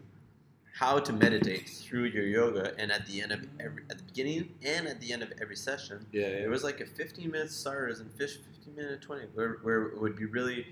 how 0.82 0.98
to 0.98 1.12
meditate 1.12 1.68
through 1.68 2.06
your 2.06 2.26
yoga 2.26 2.72
and 2.76 2.90
at 2.90 3.06
the 3.06 3.22
end 3.22 3.30
of 3.30 3.40
every 3.60 3.82
at 3.88 3.98
the 3.98 4.02
beginning 4.10 4.48
and 4.66 4.88
at 4.88 5.00
the 5.00 5.12
end 5.12 5.22
of 5.22 5.32
every 5.40 5.54
session 5.54 6.04
Yeah, 6.10 6.28
there 6.42 6.50
was 6.50 6.64
like 6.64 6.80
a 6.80 6.86
15 6.86 7.30
minute 7.30 7.52
starters 7.52 8.00
and 8.00 8.10
fish 8.14 8.38
15 8.56 8.74
minute 8.74 9.00
20 9.00 9.26
where, 9.34 9.58
where 9.62 9.82
it 9.90 10.00
would 10.00 10.16
be 10.16 10.24
really 10.24 10.66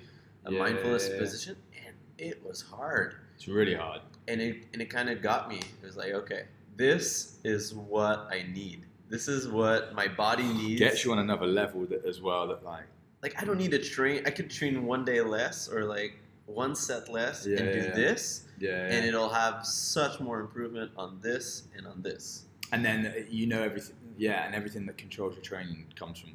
a 0.46 0.53
Yeah, 0.53 0.59
mindfulness 0.59 1.07
yeah, 1.07 1.14
yeah. 1.14 1.20
position 1.20 1.57
and 1.87 1.94
it 2.18 2.44
was 2.44 2.61
hard 2.61 3.14
It's 3.37 3.46
really 3.46 3.77
hard. 3.85 4.01
and 4.27 4.40
it 4.40 4.57
and 4.73 4.83
it 4.83 4.90
kind 4.90 5.09
of 5.11 5.23
got 5.23 5.49
me 5.49 5.59
it 5.59 5.87
was 5.87 5.96
like 5.96 6.12
okay 6.23 6.42
this 6.77 7.38
is 7.44 7.73
what 7.94 8.18
i 8.37 8.38
need 8.61 8.87
this 9.09 9.29
is 9.29 9.46
what 9.61 9.94
my 9.94 10.09
body 10.09 10.49
needs 10.62 10.81
Gets 10.81 11.05
you 11.05 11.12
on 11.12 11.20
another 11.20 11.46
level 11.46 11.81
that, 11.87 12.05
as 12.05 12.20
well. 12.20 12.49
That 12.49 12.64
like 12.64 12.88
like 13.23 13.35
i 13.40 13.44
don't 13.46 13.59
need 13.59 13.70
to 13.79 13.83
train 13.96 14.23
i 14.27 14.31
could 14.31 14.51
train 14.59 14.75
one 14.92 15.05
day 15.05 15.20
less 15.20 15.68
or 15.68 15.85
like 15.85 16.12
one 16.46 16.75
set 16.75 17.09
less 17.18 17.46
Yeah, 17.46 17.59
and 17.61 17.66
do 17.79 17.83
yeah. 17.88 17.94
this 18.05 18.23
yeah, 18.61 18.92
and 18.92 19.05
it'll 19.05 19.29
have 19.31 19.66
such 19.66 20.20
more 20.20 20.38
improvement 20.40 20.92
on 20.96 21.18
this 21.20 21.64
and 21.77 21.87
on 21.87 22.01
this 22.03 22.44
and 22.73 22.85
then 22.85 23.07
uh, 23.07 23.12
you 23.29 23.46
know 23.46 23.62
everything. 23.62 23.96
Yeah, 24.16 24.44
and 24.46 24.55
everything 24.55 24.85
that 24.87 24.99
controls 24.99 25.35
your 25.35 25.42
training 25.42 25.87
comes 25.96 26.18
from 26.20 26.31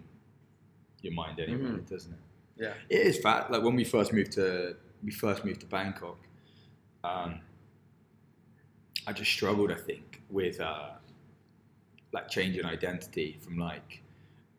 your 1.02 1.14
mind 1.14 1.40
anyway, 1.40 1.62
Mhm. 1.62 1.88
doesn't 1.90 2.12
it? 2.14 2.20
yeah 2.58 2.74
It 2.90 3.02
is 3.08 3.18
fact. 3.20 3.52
Like 3.52 3.62
when 3.64 3.76
we 3.76 3.84
first 3.84 4.12
moved 4.12 4.32
to 4.34 4.76
we 5.04 5.12
first 5.12 5.46
moved 5.46 5.60
to 5.62 5.68
Bangkok, 5.68 6.18
um, 7.04 7.40
I 9.08 9.14
just 9.14 9.32
struggled. 9.32 9.72
I 9.72 9.76
think 9.76 10.22
with 10.30 10.60
uh, 10.60 10.90
like 12.12 12.28
changing 12.30 12.66
identity 12.66 13.38
from 13.42 13.58
like 13.60 14.02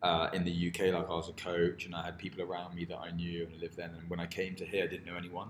uh, 0.03 0.29
in 0.31 0.45
the 0.45 0.67
UK, 0.69 0.93
like 0.93 1.05
I 1.09 1.15
was 1.21 1.27
a 1.29 1.33
coach 1.33 1.85
and 1.85 1.93
I 1.95 2.05
had 2.05 2.17
people 2.17 2.41
around 2.43 2.75
me 2.75 2.85
that 2.85 2.97
I 2.97 3.11
knew 3.11 3.43
and 3.45 3.53
I 3.55 3.57
lived 3.59 3.75
there. 3.77 3.89
And 3.93 4.09
when 4.09 4.19
I 4.19 4.27
came 4.27 4.55
to 4.55 4.65
here, 4.65 4.83
I 4.83 4.87
didn't 4.87 5.05
know 5.05 5.17
anyone. 5.17 5.49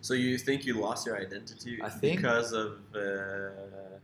So 0.00 0.14
you 0.14 0.38
think 0.38 0.64
you 0.64 0.74
lost 0.80 1.06
your 1.06 1.16
identity 1.18 1.80
I 1.82 1.88
think- 1.88 2.20
because 2.20 2.52
of 2.52 2.78
uh, 2.94 3.50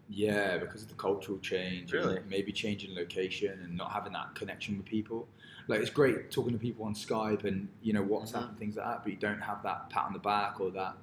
Yeah, 0.09 0.59
because 0.59 0.83
of 0.83 0.89
the 0.89 0.95
cultural 0.95 1.39
change, 1.39 1.93
Really? 1.93 2.21
maybe 2.29 2.53
changing 2.53 2.95
location 2.95 3.59
and 3.63 3.77
not 3.77 3.91
having 3.93 4.13
that 4.13 4.35
connection 4.35 4.77
with 4.77 4.87
people. 4.87 5.27
Like 5.69 5.81
it's 5.81 5.91
great 5.91 6.31
talking 6.31 6.53
to 6.53 6.59
people 6.59 6.85
on 6.85 6.95
Skype 6.95 7.45
and 7.45 7.69
you 7.83 7.93
know 7.93 8.05
WhatsApp 8.05 8.43
Mhm. 8.45 8.49
and 8.51 8.59
things 8.59 8.77
like 8.77 8.87
that, 8.87 9.03
but 9.03 9.11
you 9.13 9.19
don't 9.19 9.41
have 9.41 9.63
that 9.65 9.91
pat 9.91 10.05
on 10.05 10.13
the 10.13 10.19
back 10.21 10.61
or 10.61 10.71
that 10.73 10.97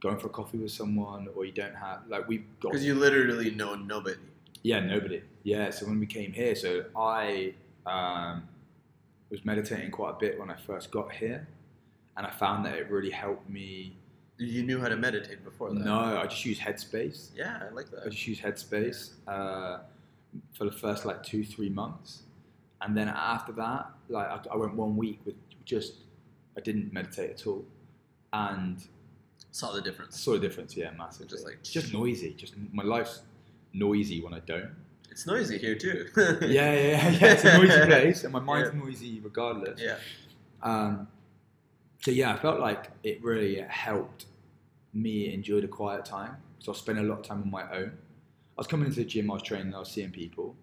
going 0.00 0.18
for 0.18 0.28
a 0.28 0.30
coffee 0.30 0.58
with 0.58 0.70
someone, 0.72 1.28
or 1.34 1.44
you 1.44 1.52
don't 1.52 1.74
have 1.74 2.06
like 2.08 2.26
we've 2.28 2.44
got 2.60 2.72
because 2.72 2.84
you 2.86 2.94
literally 2.94 3.50
know 3.50 3.74
nobody. 3.74 4.20
yeah 4.62 4.80
nobody 4.80 5.22
yeah. 5.42 5.70
So 5.70 5.86
when 5.86 6.00
we 6.00 6.06
came 6.06 6.32
here, 6.32 6.54
so 6.54 6.86
I 6.96 7.54
um, 7.84 8.48
was 9.30 9.44
meditating 9.44 9.90
quite 9.90 10.10
a 10.10 10.18
bit 10.18 10.38
when 10.40 10.50
I 10.50 10.56
first 10.56 10.90
got 10.90 11.12
here, 11.12 11.46
and 12.16 12.26
I 12.26 12.30
found 12.30 12.64
that 12.64 12.74
it 12.78 12.90
really 12.90 13.10
helped 13.10 13.48
me. 13.50 13.96
You 14.38 14.62
knew 14.64 14.78
how 14.80 14.88
to 14.88 14.96
meditate 14.96 15.42
before 15.44 15.70
that. 15.72 15.84
No, 15.84 15.94
I 15.98 16.26
just 16.26 16.44
use 16.44 16.58
Headspace. 16.58 17.30
Yeah, 17.34 17.62
I 17.70 17.72
like 17.74 17.90
that. 17.90 18.02
I 18.04 18.08
just 18.10 18.26
use 18.26 18.38
Headspace 18.38 19.10
uh, 19.26 19.78
for 20.52 20.64
the 20.64 20.72
first 20.72 21.04
like 21.06 21.22
two, 21.22 21.42
three 21.44 21.70
months, 21.70 22.22
and 22.82 22.94
then 22.96 23.08
after 23.08 23.52
that, 23.52 23.90
like 24.08 24.26
I, 24.28 24.40
I 24.52 24.56
went 24.56 24.74
one 24.74 24.96
week 24.96 25.20
with 25.24 25.36
just 25.64 25.94
I 26.56 26.60
didn't 26.60 26.92
meditate 26.92 27.30
at 27.30 27.46
all, 27.46 27.64
and 28.32 28.82
Saw 29.52 29.72
the 29.72 29.80
I 29.80 29.84
difference. 29.84 30.20
saw 30.20 30.32
the 30.32 30.38
difference. 30.38 30.76
Yeah, 30.76 30.90
massive. 30.98 31.28
Just 31.28 31.44
like- 31.46 31.54
it's 31.60 31.70
just 31.70 31.94
noisy. 31.94 32.34
Just 32.34 32.54
my 32.74 32.82
life's 32.84 33.22
noisy 33.72 34.20
when 34.22 34.34
I 34.34 34.40
don't. 34.40 34.70
It's 35.10 35.26
noisy 35.26 35.56
here 35.56 35.76
too. 35.76 36.08
yeah, 36.14 36.36
yeah, 36.42 36.72
yeah, 36.74 37.08
yeah. 37.08 37.26
It's 37.32 37.44
a 37.44 37.56
noisy 37.56 37.86
place, 37.86 38.24
and 38.24 38.34
my 38.34 38.40
mind's 38.40 38.74
noisy 38.74 39.18
regardless. 39.20 39.80
Yeah. 39.80 39.96
Um, 40.62 41.08
so 42.00 42.10
yeah, 42.10 42.32
I 42.32 42.36
felt 42.36 42.60
like 42.60 42.90
it 43.02 43.22
really 43.22 43.60
helped 43.68 44.26
me 44.94 45.32
enjoy 45.32 45.60
the 45.60 45.68
quiet 45.68 46.04
time. 46.04 46.36
So 46.58 46.72
I 46.72 46.74
spent 46.74 46.98
a 46.98 47.02
lot 47.02 47.20
of 47.20 47.24
time 47.26 47.42
on 47.42 47.50
my 47.50 47.70
own. 47.72 47.92
I 48.56 48.60
was 48.60 48.66
coming 48.66 48.86
into 48.86 49.00
the 49.00 49.04
gym, 49.04 49.30
I 49.30 49.34
was 49.34 49.42
training, 49.42 49.74
I 49.74 49.78
was 49.80 49.90
seeing 49.90 50.10
people, 50.10 50.56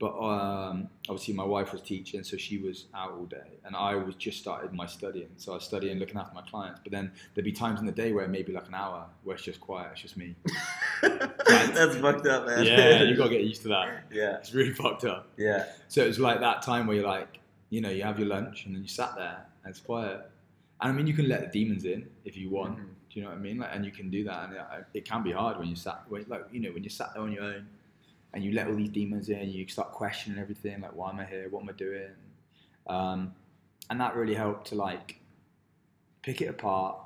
but 0.00 0.12
um, 0.18 0.88
obviously 1.08 1.34
my 1.34 1.44
wife 1.44 1.72
was 1.72 1.80
teaching, 1.82 2.24
so 2.24 2.36
she 2.36 2.58
was 2.58 2.86
out 2.94 3.12
all 3.12 3.26
day, 3.26 3.58
and 3.64 3.76
I 3.76 3.94
was 3.94 4.16
just 4.16 4.38
started 4.38 4.72
my 4.72 4.86
studying. 4.86 5.28
So 5.36 5.52
I 5.52 5.54
was 5.56 5.64
studying, 5.64 5.98
looking 5.98 6.16
after 6.18 6.34
my 6.34 6.42
clients. 6.42 6.80
But 6.82 6.90
then 6.92 7.12
there'd 7.34 7.44
be 7.44 7.52
times 7.52 7.78
in 7.80 7.86
the 7.86 7.92
day 7.92 8.12
where 8.12 8.26
maybe 8.26 8.52
like 8.52 8.66
an 8.66 8.74
hour 8.74 9.06
where 9.22 9.36
it's 9.36 9.44
just 9.44 9.60
quiet, 9.60 9.90
it's 9.92 10.02
just 10.02 10.16
me. 10.16 10.34
That's 11.02 11.96
fucked 11.96 12.26
up, 12.26 12.46
man. 12.46 12.64
yeah, 12.64 13.02
you 13.04 13.16
gotta 13.16 13.30
get 13.30 13.42
used 13.44 13.62
to 13.62 13.68
that. 13.68 14.04
Yeah, 14.12 14.36
It's 14.38 14.52
really 14.52 14.72
fucked 14.72 15.04
up. 15.04 15.28
yeah. 15.36 15.66
So 15.88 16.02
it 16.02 16.08
was 16.08 16.18
like 16.18 16.40
that 16.40 16.62
time 16.62 16.86
where 16.86 16.96
you're 16.96 17.06
like, 17.06 17.38
you 17.70 17.80
know, 17.80 17.90
you 17.90 18.02
have 18.02 18.18
your 18.18 18.28
lunch 18.28 18.66
and 18.66 18.74
then 18.74 18.82
you 18.82 18.88
sat 18.88 19.14
there 19.16 19.46
and 19.64 19.70
it's 19.70 19.80
quiet. 19.80 20.28
And 20.80 20.92
I 20.92 20.94
mean, 20.94 21.06
you 21.06 21.14
can 21.14 21.28
let 21.28 21.40
the 21.40 21.58
demons 21.60 21.84
in 21.84 22.08
if 22.24 22.36
you 22.36 22.50
want. 22.50 22.78
Mhm. 22.78 22.84
Do 23.10 23.18
you 23.18 23.22
know 23.22 23.30
what 23.30 23.38
I 23.38 23.40
mean? 23.40 23.58
Like, 23.58 23.70
and 23.74 23.84
you 23.84 23.90
can 23.90 24.10
do 24.10 24.22
that, 24.24 24.44
and 24.44 24.54
it, 24.54 24.64
it 24.94 25.04
can 25.04 25.22
be 25.22 25.32
hard 25.32 25.58
when 25.58 25.68
you 25.68 25.76
sat, 25.76 26.04
when, 26.08 26.24
like 26.28 26.44
you 26.52 26.60
know, 26.60 26.70
when 26.72 26.84
you 26.84 26.90
sat 26.90 27.14
there 27.14 27.22
on 27.22 27.32
your 27.32 27.42
own, 27.42 27.66
and 28.34 28.44
you 28.44 28.52
let 28.52 28.68
all 28.68 28.76
these 28.76 28.90
demons 28.90 29.28
in, 29.30 29.48
you 29.50 29.66
start 29.68 29.92
questioning 29.92 30.38
everything, 30.38 30.80
like, 30.82 30.94
why 30.94 31.10
am 31.10 31.18
I 31.18 31.24
here? 31.24 31.48
What 31.48 31.62
am 31.62 31.70
I 31.70 31.72
doing? 31.72 32.10
Um, 32.86 33.34
and 33.90 34.00
that 34.00 34.14
really 34.14 34.34
helped 34.34 34.66
to 34.68 34.74
like 34.74 35.20
pick 36.22 36.42
it 36.42 36.46
apart, 36.46 36.98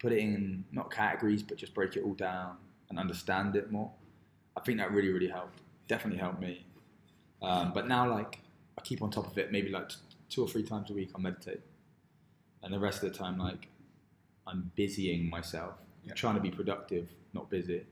put 0.00 0.12
it 0.12 0.18
in 0.18 0.64
not 0.72 0.90
categories, 0.90 1.42
but 1.42 1.56
just 1.56 1.74
break 1.74 1.96
it 1.96 2.02
all 2.02 2.14
down 2.14 2.56
and 2.90 2.98
understand 2.98 3.54
it 3.54 3.70
more. 3.70 3.90
I 4.56 4.60
think 4.60 4.78
that 4.78 4.90
really, 4.90 5.10
really 5.10 5.28
helped. 5.28 5.60
Definitely 5.86 6.18
helped 6.18 6.40
me. 6.40 6.66
Um, 7.40 7.72
but 7.72 7.86
now, 7.86 8.10
like, 8.10 8.40
I 8.76 8.82
keep 8.82 9.00
on 9.02 9.10
top 9.10 9.28
of 9.28 9.38
it. 9.38 9.52
Maybe 9.52 9.70
like 9.70 9.88
t- 9.90 9.96
two 10.28 10.42
or 10.42 10.48
three 10.48 10.64
times 10.64 10.90
a 10.90 10.94
week, 10.94 11.10
I 11.14 11.20
meditate, 11.20 11.60
and 12.62 12.72
the 12.72 12.78
rest 12.78 13.02
of 13.02 13.12
the 13.12 13.18
time, 13.18 13.38
like, 13.38 13.68
I'm 14.46 14.70
busying 14.76 15.28
myself. 15.30 15.74
Yeah. 16.04 16.10
I'm 16.12 16.16
trying 16.16 16.34
to 16.36 16.40
be 16.40 16.50
productive, 16.50 17.08
not 17.34 17.50
busy. 17.50 17.84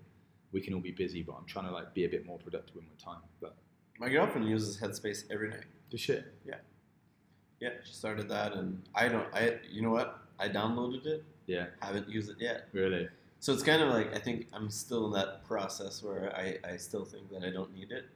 We 0.52 0.60
can 0.60 0.74
all 0.74 0.80
be 0.80 0.92
busy, 0.92 1.22
but 1.22 1.34
I'm 1.38 1.44
trying 1.44 1.66
to 1.66 1.72
like 1.72 1.92
be 1.92 2.04
a 2.04 2.08
bit 2.08 2.24
more 2.24 2.38
productive 2.38 2.74
with 2.76 2.84
my 2.84 3.12
time. 3.12 3.22
But 3.40 3.54
My 3.98 4.08
girlfriend 4.08 4.48
uses 4.48 4.78
Headspace 4.78 5.24
every 5.30 5.50
night. 5.50 5.64
the 5.90 5.98
shit. 5.98 6.24
Yeah, 6.46 6.54
Yeah, 7.60 7.70
she 7.84 7.92
started 7.92 8.28
that, 8.30 8.54
and 8.54 8.82
I 8.94 9.08
don't. 9.08 9.26
I 9.34 9.58
you 9.70 9.82
know 9.82 9.90
what? 9.90 10.18
I 10.38 10.48
downloaded 10.48 11.04
it. 11.06 11.24
Yeah, 11.46 11.66
Haven't 11.80 12.08
used 12.08 12.30
it 12.30 12.36
yet. 12.40 12.68
really. 12.72 13.08
So 13.40 13.52
it's 13.52 13.62
kind 13.62 13.82
of 13.82 13.90
like 13.90 14.14
I 14.14 14.18
think 14.18 14.46
I'm 14.52 14.70
still 14.70 15.06
in 15.06 15.12
that 15.12 15.44
process 15.44 16.02
where 16.02 16.34
I, 16.34 16.56
I 16.72 16.76
still 16.78 17.04
think 17.04 17.30
that 17.30 17.44
I 17.44 17.50
don't 17.50 17.72
need 17.74 17.92
it. 17.92 18.06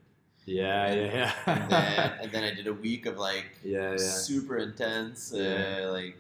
Yeah, 0.47 0.93
yeah, 0.95 1.33
And 1.47 1.71
then, 1.71 2.13
and 2.23 2.33
then 2.33 2.45
I 2.45 2.55
did 2.59 2.67
a 2.67 2.73
week 2.73 3.05
of 3.07 3.19
like 3.19 3.47
yeah, 3.63 3.91
yeah. 3.93 3.97
super 3.99 4.57
intense. 4.57 5.33
Yeah. 5.35 5.83
Uh, 5.89 5.93
like 5.93 6.17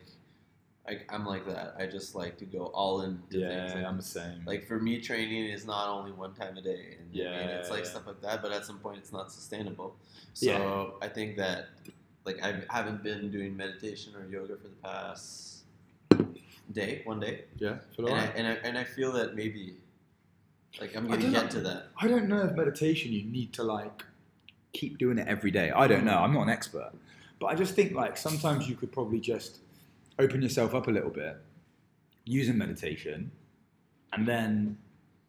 I, 0.88 0.98
I'm 1.10 1.24
like 1.26 1.46
that. 1.46 1.74
I 1.78 1.86
just 1.86 2.14
like 2.14 2.36
to 2.38 2.44
go 2.46 2.66
all 2.66 3.02
in. 3.02 3.22
To 3.30 3.38
things. 3.38 3.42
Yeah, 3.42 3.74
Like, 3.74 3.84
I'm 3.84 3.96
the 3.96 4.02
same. 4.02 4.42
like 4.46 4.66
for 4.66 4.80
me, 4.80 5.00
training 5.00 5.44
is 5.46 5.64
not 5.66 5.88
only 5.88 6.10
one 6.12 6.32
time 6.34 6.56
a 6.56 6.62
day. 6.62 6.96
And, 6.98 7.08
Yeah, 7.12 7.26
and 7.30 7.50
it's 7.50 7.70
like 7.70 7.84
yeah. 7.84 7.90
stuff 7.90 8.06
like 8.06 8.20
that. 8.22 8.42
But 8.42 8.52
at 8.52 8.64
some 8.64 8.78
point, 8.78 8.98
it's 8.98 9.12
not 9.12 9.30
sustainable. 9.30 9.94
So 10.34 10.46
Yeah. 10.46 11.06
I 11.06 11.08
think 11.08 11.36
that 11.36 11.66
like 12.24 12.42
I 12.42 12.60
haven't 12.70 13.02
been 13.02 13.30
doing 13.30 13.56
meditation 13.56 14.14
or 14.16 14.26
yoga 14.30 14.56
for 14.56 14.68
the 14.68 14.74
past 14.82 15.62
day, 16.72 17.02
one 17.04 17.18
day, 17.20 17.44
yeah, 17.58 17.76
and 17.98 18.08
I, 18.08 18.24
and 18.36 18.46
I 18.46 18.52
and 18.64 18.78
I 18.78 18.84
feel 18.84 19.12
that 19.12 19.34
maybe 19.34 19.74
like 20.80 20.94
I'm 20.96 21.08
gonna 21.08 21.22
get 21.22 21.32
know. 21.32 21.48
to 21.48 21.60
that. 21.62 21.86
I 22.00 22.06
don't 22.08 22.28
know 22.28 22.42
if 22.42 22.54
meditation 22.54 23.12
you 23.12 23.24
need 23.24 23.52
to 23.54 23.62
like 23.64 24.04
keep 24.72 24.98
doing 24.98 25.18
it 25.18 25.26
every 25.26 25.50
day. 25.50 25.70
I 25.70 25.86
don't 25.88 26.04
know. 26.04 26.18
I'm 26.18 26.32
not 26.32 26.42
an 26.42 26.50
expert, 26.50 26.92
but 27.40 27.46
I 27.46 27.54
just 27.54 27.74
think 27.74 27.92
like 27.92 28.16
sometimes 28.16 28.68
you 28.68 28.76
could 28.76 28.92
probably 28.92 29.18
just 29.20 29.58
open 30.20 30.42
yourself 30.42 30.74
up 30.74 30.86
a 30.86 30.90
little 30.90 31.10
bit 31.10 31.36
using 32.24 32.56
meditation, 32.58 33.30
and 34.12 34.26
then 34.28 34.78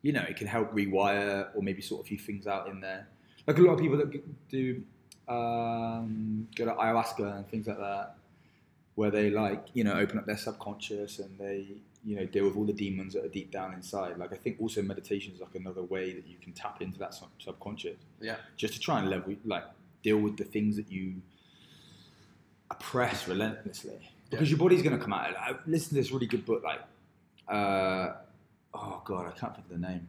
you 0.02 0.12
know 0.14 0.22
it 0.28 0.36
can 0.36 0.48
help 0.48 0.72
rewire 0.74 1.48
or 1.56 1.62
maybe 1.64 1.82
sort 1.82 2.06
a 2.06 2.08
few 2.08 2.18
things 2.18 2.46
out 2.48 2.68
in 2.68 2.80
there. 2.82 3.08
Like 3.48 3.58
a 3.58 3.62
lot 3.62 3.74
of 3.74 3.80
people 3.80 3.98
that 3.98 4.10
do 4.50 4.84
um, 5.28 6.48
go 6.56 6.66
to 6.66 6.72
ayahuasca 6.74 7.38
and 7.38 7.48
things 7.50 7.68
like 7.68 7.78
that, 7.80 8.16
where 8.96 9.10
they 9.12 9.30
like 9.30 9.64
you 9.74 9.84
know 9.84 9.94
open 9.94 10.20
up 10.20 10.26
their 10.26 10.38
subconscious 10.38 11.20
and 11.20 11.38
they 11.40 11.68
you 12.04 12.16
know 12.16 12.26
deal 12.26 12.46
with 12.46 12.56
all 12.58 12.66
the 12.66 12.74
demons 12.74 13.14
that 13.14 13.24
are 13.24 13.30
deep 13.30 13.52
down 13.52 13.74
inside. 13.74 14.18
Like 14.18 14.34
I 14.34 14.38
think 14.38 14.58
also 14.60 14.82
meditation 14.82 15.34
is 15.34 15.40
like 15.42 15.56
another 15.56 15.84
way 15.84 16.14
that 16.14 16.28
you 16.28 16.36
can 16.42 16.52
tap 16.54 16.82
into 16.82 16.98
that 17.00 17.14
sub- 17.14 17.30
subconscious 17.40 17.98
Yeah. 18.20 18.38
just 18.58 18.74
to 18.74 18.80
try 18.80 19.00
and 19.00 19.10
level 19.10 19.36
like 19.46 19.64
deal 20.04 20.18
with 20.18 20.36
the 20.38 20.44
things 20.44 20.76
that 20.78 20.92
you 20.92 21.16
oppress 22.72 23.28
relentlessly 23.28 24.11
because 24.32 24.50
your 24.50 24.58
body's 24.58 24.82
going 24.82 24.98
to 24.98 25.02
come 25.02 25.14
out. 25.14 25.36
I 25.38 25.56
listened 25.68 25.90
to 25.90 25.96
this 25.96 26.12
really 26.12 26.26
good 26.26 26.46
book, 26.46 26.64
like, 26.64 26.80
uh, 27.48 28.14
oh 28.74 29.02
god, 29.06 29.28
I 29.28 29.38
can't 29.38 29.54
think 29.54 29.68
of 29.70 29.82
the 29.82 29.88
name. 29.88 30.08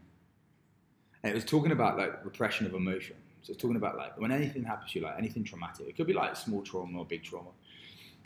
And 1.23 1.31
it 1.31 1.35
was 1.35 1.45
talking 1.45 1.73
about 1.73 1.99
like 1.99 2.25
repression 2.25 2.67
of 2.67 2.75
emotion. 2.75 3.17
So 3.43 3.53
it's 3.53 3.61
talking 3.61 3.77
about 3.77 3.97
like 3.97 4.19
when 4.19 4.31
anything 4.31 4.63
happens 4.63 4.93
to 4.93 5.01
you, 5.01 5.05
like 5.05 5.19
anything 5.19 5.45
traumatic. 5.45 5.89
It 5.89 5.97
could 5.97 6.07
be 6.07 6.13
like 6.13 6.37
small 6.37 6.63
trauma 6.63 6.99
or 6.99 7.05
big 7.05 7.25
trauma. 7.25 7.51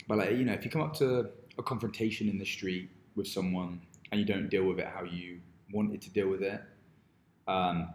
But 0.07 0.19
like 0.19 0.31
you 0.31 0.45
know, 0.45 0.53
if 0.53 0.63
you 0.63 0.71
come 0.71 0.81
up 0.81 0.95
to 0.97 1.29
a 1.57 1.63
confrontation 1.63 2.29
in 2.29 2.37
the 2.37 2.45
street 2.45 2.89
with 3.15 3.27
someone 3.27 3.81
and 4.11 4.19
you 4.19 4.25
don't 4.25 4.47
deal 4.47 4.65
with 4.65 4.79
it 4.79 4.87
how 4.87 5.03
you 5.03 5.39
wanted 5.71 6.01
to 6.03 6.09
deal 6.11 6.29
with 6.29 6.43
it, 6.43 6.61
um, 7.47 7.89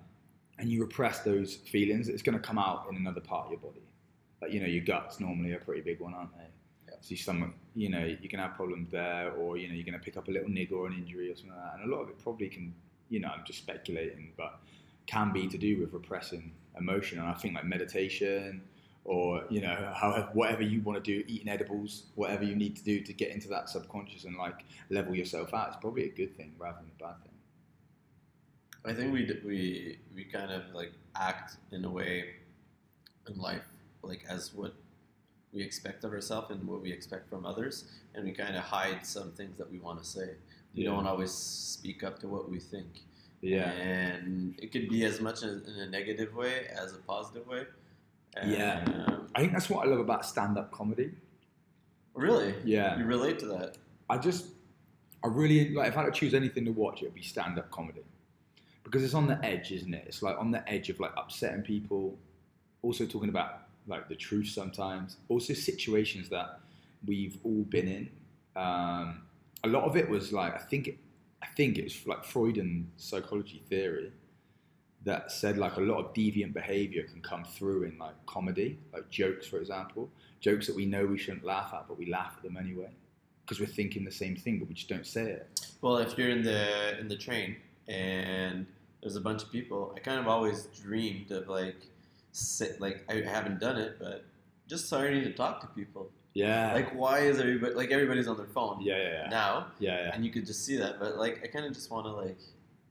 and 0.59 0.69
you 0.69 0.81
repress 0.81 1.21
those 1.21 1.55
feelings, 1.55 2.09
it's 2.09 2.23
going 2.23 2.37
to 2.37 2.43
come 2.43 2.59
out 2.59 2.87
in 2.91 2.97
another 2.97 3.21
part 3.21 3.47
of 3.47 3.53
your 3.53 3.61
body. 3.61 3.83
Like 4.41 4.53
you 4.53 4.61
know, 4.61 4.67
your 4.67 4.85
guts 4.85 5.21
normally 5.21 5.53
are 5.53 5.59
a 5.59 5.61
pretty 5.61 5.83
big 5.83 6.01
one, 6.01 6.15
aren't 6.15 6.37
they? 6.37 6.47
Yeah. 7.03 7.17
So 7.17 7.23
some, 7.23 7.55
you 7.75 7.89
know, 7.89 8.05
you 8.05 8.29
can 8.29 8.39
have 8.39 8.55
problems 8.55 8.91
there, 8.91 9.33
or 9.33 9.57
you 9.57 9.69
know, 9.69 9.75
you're 9.75 9.85
going 9.85 9.99
to 9.99 10.05
pick 10.05 10.17
up 10.17 10.29
a 10.29 10.31
little 10.31 10.49
niggle 10.49 10.79
or 10.79 10.87
an 10.87 10.95
injury 10.95 11.31
or 11.31 11.37
something 11.37 11.53
like 11.53 11.65
that. 11.65 11.81
And 11.81 11.93
a 11.93 11.95
lot 11.95 12.03
of 12.03 12.09
it 12.09 12.19
probably 12.23 12.49
can, 12.49 12.75
you 13.09 13.21
know, 13.21 13.29
I'm 13.29 13.45
just 13.45 13.59
speculating, 13.59 14.33
but 14.37 14.61
can 15.07 15.33
be 15.33 15.49
to 15.49 15.59
do 15.59 15.81
with 15.81 15.93
repressing 15.93 16.53
emotion. 16.79 17.19
And 17.19 17.29
I 17.29 17.35
think 17.35 17.55
like 17.55 17.65
meditation 17.65 18.63
or 19.05 19.45
you 19.51 19.61
know 19.61 19.93
however 19.95 20.29
whatever 20.33 20.63
you 20.63 20.81
want 20.83 21.03
to 21.03 21.19
do 21.19 21.25
eating 21.27 21.49
edibles 21.49 22.05
whatever 22.15 22.45
you 22.45 22.55
need 22.55 22.77
to 22.77 22.85
do 22.85 23.01
to 23.01 23.13
get 23.13 23.31
into 23.31 23.49
that 23.49 23.69
subconscious 23.69 24.25
and 24.25 24.37
like 24.37 24.65
level 24.91 25.15
yourself 25.15 25.53
out 25.55 25.71
is 25.71 25.77
probably 25.81 26.05
a 26.05 26.13
good 26.13 26.37
thing 26.37 26.53
rather 26.59 26.79
than 26.79 26.91
a 27.01 27.03
bad 27.03 27.21
thing 27.23 27.33
I 28.85 28.95
think 28.95 29.13
we 29.13 29.41
we 29.45 29.99
we 30.15 30.25
kind 30.25 30.53
of 30.53 30.63
like 30.73 30.93
act 31.17 31.57
in 31.73 31.85
a 31.85 31.91
way 31.91 32.27
in 33.29 33.39
life 33.39 33.65
like 34.03 34.25
as 34.29 34.55
what 34.55 34.75
we 35.53 35.63
expect 35.63 36.05
of 36.05 36.13
ourselves 36.13 36.51
and 36.51 36.67
what 36.67 36.81
we 36.83 36.91
expect 36.93 37.29
from 37.29 37.45
others, 37.45 37.85
and 38.15 38.25
we 38.25 38.33
kind 38.33 38.57
of 38.57 38.63
hide 38.63 39.05
some 39.07 39.33
things 39.33 39.59
that 39.59 39.71
we 39.71 39.79
want 39.79 40.03
to 40.03 40.09
say. 40.09 40.31
We 40.75 40.85
Yeah. 40.85 40.91
don't 40.91 41.07
always 41.07 41.31
speak 41.33 42.03
up 42.03 42.19
to 42.21 42.29
what 42.29 42.51
we 42.51 42.59
think. 42.59 43.03
yeah 43.45 43.73
and 43.73 44.55
it 44.63 44.71
could 44.71 44.89
be 44.89 45.05
as 45.05 45.21
much 45.21 45.43
in 45.43 45.65
a 45.67 45.87
negative 45.91 46.33
way 46.33 46.69
as 46.69 46.93
a 46.95 46.99
positive 46.99 47.45
way. 47.49 47.67
And, 48.37 48.53
Yeah. 48.53 48.85
um, 49.09 49.27
i 49.35 49.41
think 49.41 49.51
that's 49.53 49.69
what 49.69 49.85
i 49.85 49.91
love 49.91 49.99
about 49.99 50.25
stand-up 50.25 50.71
comedy 50.71 51.11
really. 52.15 52.55
yeah 52.65 52.97
You 53.01 53.05
relate 53.05 53.41
to 53.41 53.47
that. 53.47 53.79
I 54.09 54.17
just, 54.19 54.47
I 55.25 55.27
really 55.27 55.71
like. 55.75 55.89
If 55.89 55.97
I 55.99 56.03
had 56.05 56.15
to 56.15 56.21
choose 56.21 56.35
anything 56.35 56.65
to 56.67 56.71
watch, 56.71 57.03
it 57.03 57.07
would 57.07 57.15
be 57.15 57.23
stand-up 57.23 57.69
comedy 57.73 58.05
because 58.85 59.03
it's 59.03 59.15
on 59.15 59.27
the 59.27 59.45
edge, 59.45 59.73
isn't 59.73 59.93
it? 59.93 60.05
It's 60.07 60.23
like 60.23 60.39
on 60.39 60.53
the 60.53 60.63
edge 60.71 60.89
of 60.91 61.01
like 61.01 61.13
upsetting 61.17 61.63
people, 61.63 62.17
also 62.83 63.07
talking 63.07 63.29
about 63.29 63.62
like 63.87 64.09
the 64.09 64.15
truth 64.15 64.49
sometimes, 64.49 65.17
also 65.29 65.55
situations 65.55 66.29
that 66.29 66.61
we've 67.07 67.39
all 67.45 67.65
been 67.65 67.89
in. 67.89 68.11
Um, 68.61 69.23
a 69.65 69.69
lot 69.69 69.85
of 69.85 69.97
it 69.97 70.09
was 70.09 70.33
like 70.33 70.55
I 70.55 70.65
think, 70.65 70.99
I 71.43 71.47
think 71.47 71.79
it's 71.79 72.07
like 72.07 72.25
Freudian 72.25 72.91
psychology 72.97 73.63
theory 73.69 74.13
that 75.05 75.33
said 75.33 75.59
like 75.59 75.77
a 75.77 75.81
lot 75.81 75.99
of 75.99 76.15
deviant 76.15 76.53
behavior 76.53 77.03
can 77.05 77.21
come 77.21 77.45
through 77.45 77.85
in 77.85 77.99
like 77.99 78.15
comedy, 78.27 78.79
like 78.93 79.09
jokes, 79.11 79.47
for 79.47 79.59
example, 79.59 80.09
jokes 80.41 80.67
that 80.67 80.77
we 80.77 80.87
know 80.87 81.07
we 81.07 81.19
shouldn't 81.19 81.45
laugh 81.45 81.73
at, 81.75 81.89
but 81.89 81.99
we 81.99 82.07
laugh 82.07 82.35
at 82.37 82.43
them 82.43 82.57
anyway 82.57 82.91
because 83.45 83.59
we're 83.59 83.67
thinking 83.67 84.05
the 84.05 84.11
same 84.11 84.37
thing, 84.37 84.59
but 84.59 84.69
we 84.69 84.75
just 84.75 84.89
don't 84.89 85.07
say 85.07 85.25
it. 85.25 85.61
Well, 85.81 85.99
if 85.99 86.17
you're 86.17 86.31
in 86.31 86.43
the 86.43 86.99
in 86.99 87.09
the 87.09 87.17
train 87.17 87.57
and 87.89 88.67
there's 89.03 89.17
a 89.17 89.21
bunch 89.21 89.43
of 89.43 89.51
people, 89.51 89.93
I 89.97 90.01
kind 90.01 90.21
of 90.21 90.29
always 90.29 90.67
dreamed 90.67 91.31
of 91.33 91.49
like 91.49 91.77
sit 92.33 92.81
like 92.81 93.05
I 93.09 93.17
haven't 93.21 93.61
done 93.61 93.77
it, 93.79 93.97
but 93.99 94.25
just 94.67 94.87
starting 94.87 95.23
to 95.23 95.33
talk 95.33 95.61
to 95.61 95.67
people. 95.69 96.11
Yeah. 96.35 96.73
Like, 96.73 96.95
why 96.95 97.21
is 97.21 97.39
everybody 97.39 97.75
like 97.75 97.91
everybody's 97.91 98.27
on 98.27 98.39
their 98.39 98.47
phone 98.47 98.81
yeah, 98.81 98.97
yeah, 98.97 99.09
yeah, 99.11 99.29
now, 99.29 99.67
yeah, 99.79 100.05
yeah, 100.05 100.11
and 100.15 100.25
you 100.25 100.31
could 100.31 100.47
just 100.47 100.65
see 100.65 100.77
that. 100.77 100.99
But 100.99 101.17
like, 101.17 101.41
I 101.45 101.47
kind 101.47 101.67
of 101.67 101.75
just 101.75 101.91
want 101.91 102.07
to 102.07 102.13
like 102.13 102.39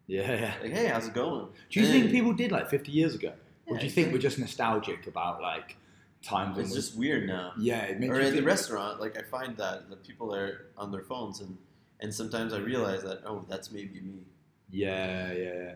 yeah, 0.07 0.33
yeah. 0.33 0.53
like, 0.61 0.71
hey, 0.73 0.87
how's 0.87 1.07
it 1.07 1.13
going? 1.13 1.47
Do 1.69 1.79
you 1.79 1.87
think 1.87 2.11
people 2.11 2.33
did 2.33 2.51
like 2.51 2.69
50 2.69 2.91
years 2.91 3.15
ago, 3.15 3.33
or 3.65 3.75
Yeah, 3.75 3.79
do 3.79 3.85
you 3.85 3.91
think 3.91 4.07
exactly. 4.07 4.13
we're 4.13 4.21
just 4.21 4.39
nostalgic 4.39 5.07
about 5.07 5.41
like 5.41 5.77
times? 6.21 6.57
It's 6.59 6.73
just 6.73 6.97
weird 6.97 7.27
now. 7.27 7.53
yeah, 7.57 7.83
it 7.83 7.99
makes 7.99 8.15
or 8.15 8.19
at 8.19 8.33
the 8.33 8.43
restaurant, 8.43 8.99
like 8.99 9.17
I 9.17 9.23
find 9.23 9.57
that 9.57 9.89
the 9.89 9.95
people 9.95 10.35
are 10.35 10.65
on 10.77 10.91
their 10.91 11.01
phones, 11.01 11.39
and 11.39 11.57
and 11.99 12.13
sometimes 12.13 12.53
I 12.53 12.59
realize 12.59 13.03
that 13.03 13.21
oh, 13.25 13.45
that's 13.47 13.71
maybe 13.71 14.01
me. 14.01 14.25
Yeah, 14.69 15.31
yeah, 15.33 15.73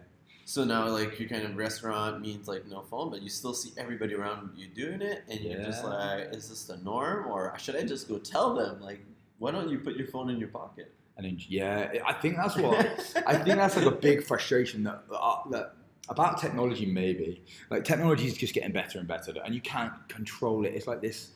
So 0.47 0.63
now, 0.63 0.87
like 0.87 1.19
your 1.19 1.27
kind 1.27 1.43
of 1.43 1.57
restaurant 1.57 2.21
means 2.21 2.47
like 2.47 2.67
no 2.67 2.81
phone, 2.81 3.09
but 3.09 3.21
you 3.21 3.29
still 3.29 3.53
see 3.53 3.71
everybody 3.77 4.13
around 4.13 4.51
you 4.55 4.67
doing 4.67 5.01
it, 5.01 5.23
and 5.27 5.39
you're 5.39 5.63
just 5.63 5.83
like, 5.83 6.35
is 6.35 6.49
this 6.49 6.65
the 6.65 6.77
norm, 6.77 7.27
or 7.27 7.53
should 7.57 7.75
I 7.75 7.83
just 7.83 8.07
go 8.07 8.19
tell 8.19 8.53
them? 8.53 8.79
Like, 8.79 9.03
why 9.39 9.51
don't 9.51 9.69
you 9.69 9.79
put 9.79 9.95
your 9.95 10.07
phone 10.07 10.29
in 10.29 10.37
your 10.37 10.49
pocket? 10.49 10.93
and 11.17 11.25
then, 11.25 11.39
yeah. 11.47 11.91
I 12.05 12.13
think 12.13 12.35
that's 12.35 12.57
what 12.57 12.79
I 13.25 13.35
think 13.37 13.55
that's 13.55 13.77
like 13.77 13.85
a 13.85 13.91
big 13.91 14.23
frustration 14.23 14.83
that, 14.83 15.03
uh, 15.11 15.37
that 15.51 15.73
about 16.09 16.39
technology. 16.39 16.85
Maybe 16.85 17.43
like 17.69 17.83
technology 17.83 18.27
is 18.27 18.35
just 18.35 18.53
getting 18.53 18.71
better 18.71 18.99
and 18.99 19.07
better, 19.07 19.33
and 19.43 19.55
you 19.55 19.61
can't 19.61 19.93
control 20.09 20.65
it. 20.65 20.73
It's 20.73 20.87
like 20.87 21.01
this. 21.01 21.29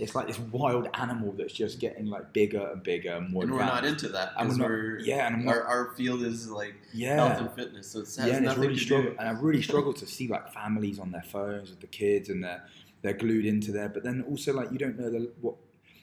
It's 0.00 0.14
like 0.14 0.26
this 0.26 0.38
wild 0.38 0.88
animal 0.94 1.32
that's 1.32 1.52
just 1.52 1.78
getting 1.78 2.06
like 2.06 2.32
bigger 2.32 2.66
and 2.72 2.82
bigger 2.82 3.12
and 3.12 3.30
more. 3.30 3.42
and 3.42 3.52
we're 3.52 3.58
not 3.58 3.84
into 3.84 4.08
that 4.08 4.32
And 4.36 4.48
we're 4.48 4.56
not- 4.56 4.68
we're 4.68 4.98
yeah, 5.00 5.26
and 5.26 5.36
I'm 5.36 5.44
not- 5.44 5.54
our, 5.56 5.62
our 5.64 5.84
field 5.94 6.22
is 6.22 6.48
like 6.48 6.74
yeah. 6.92 7.16
health 7.16 7.40
and 7.40 7.52
fitness, 7.52 7.86
so 7.88 8.00
it 8.00 8.02
has 8.06 8.16
yeah, 8.18 8.24
and 8.24 8.34
it's 8.36 8.44
nothing 8.44 8.62
really 8.62 8.74
to 8.74 8.80
struggle, 8.80 9.10
do. 9.12 9.16
and 9.20 9.28
I 9.28 9.32
really 9.32 9.62
struggle 9.62 9.92
to 9.92 10.06
see 10.06 10.26
like 10.28 10.52
families 10.52 10.98
on 10.98 11.10
their 11.12 11.22
phones 11.22 11.70
with 11.70 11.80
the 11.80 11.86
kids, 11.86 12.28
and 12.30 12.42
they're 12.42 12.62
they're 13.02 13.14
glued 13.14 13.46
into 13.46 13.72
there. 13.72 13.88
But 13.88 14.02
then 14.02 14.22
also 14.28 14.52
like 14.52 14.72
you 14.72 14.78
don't 14.78 14.98
know 14.98 15.10
the 15.10 15.30
what 15.40 15.54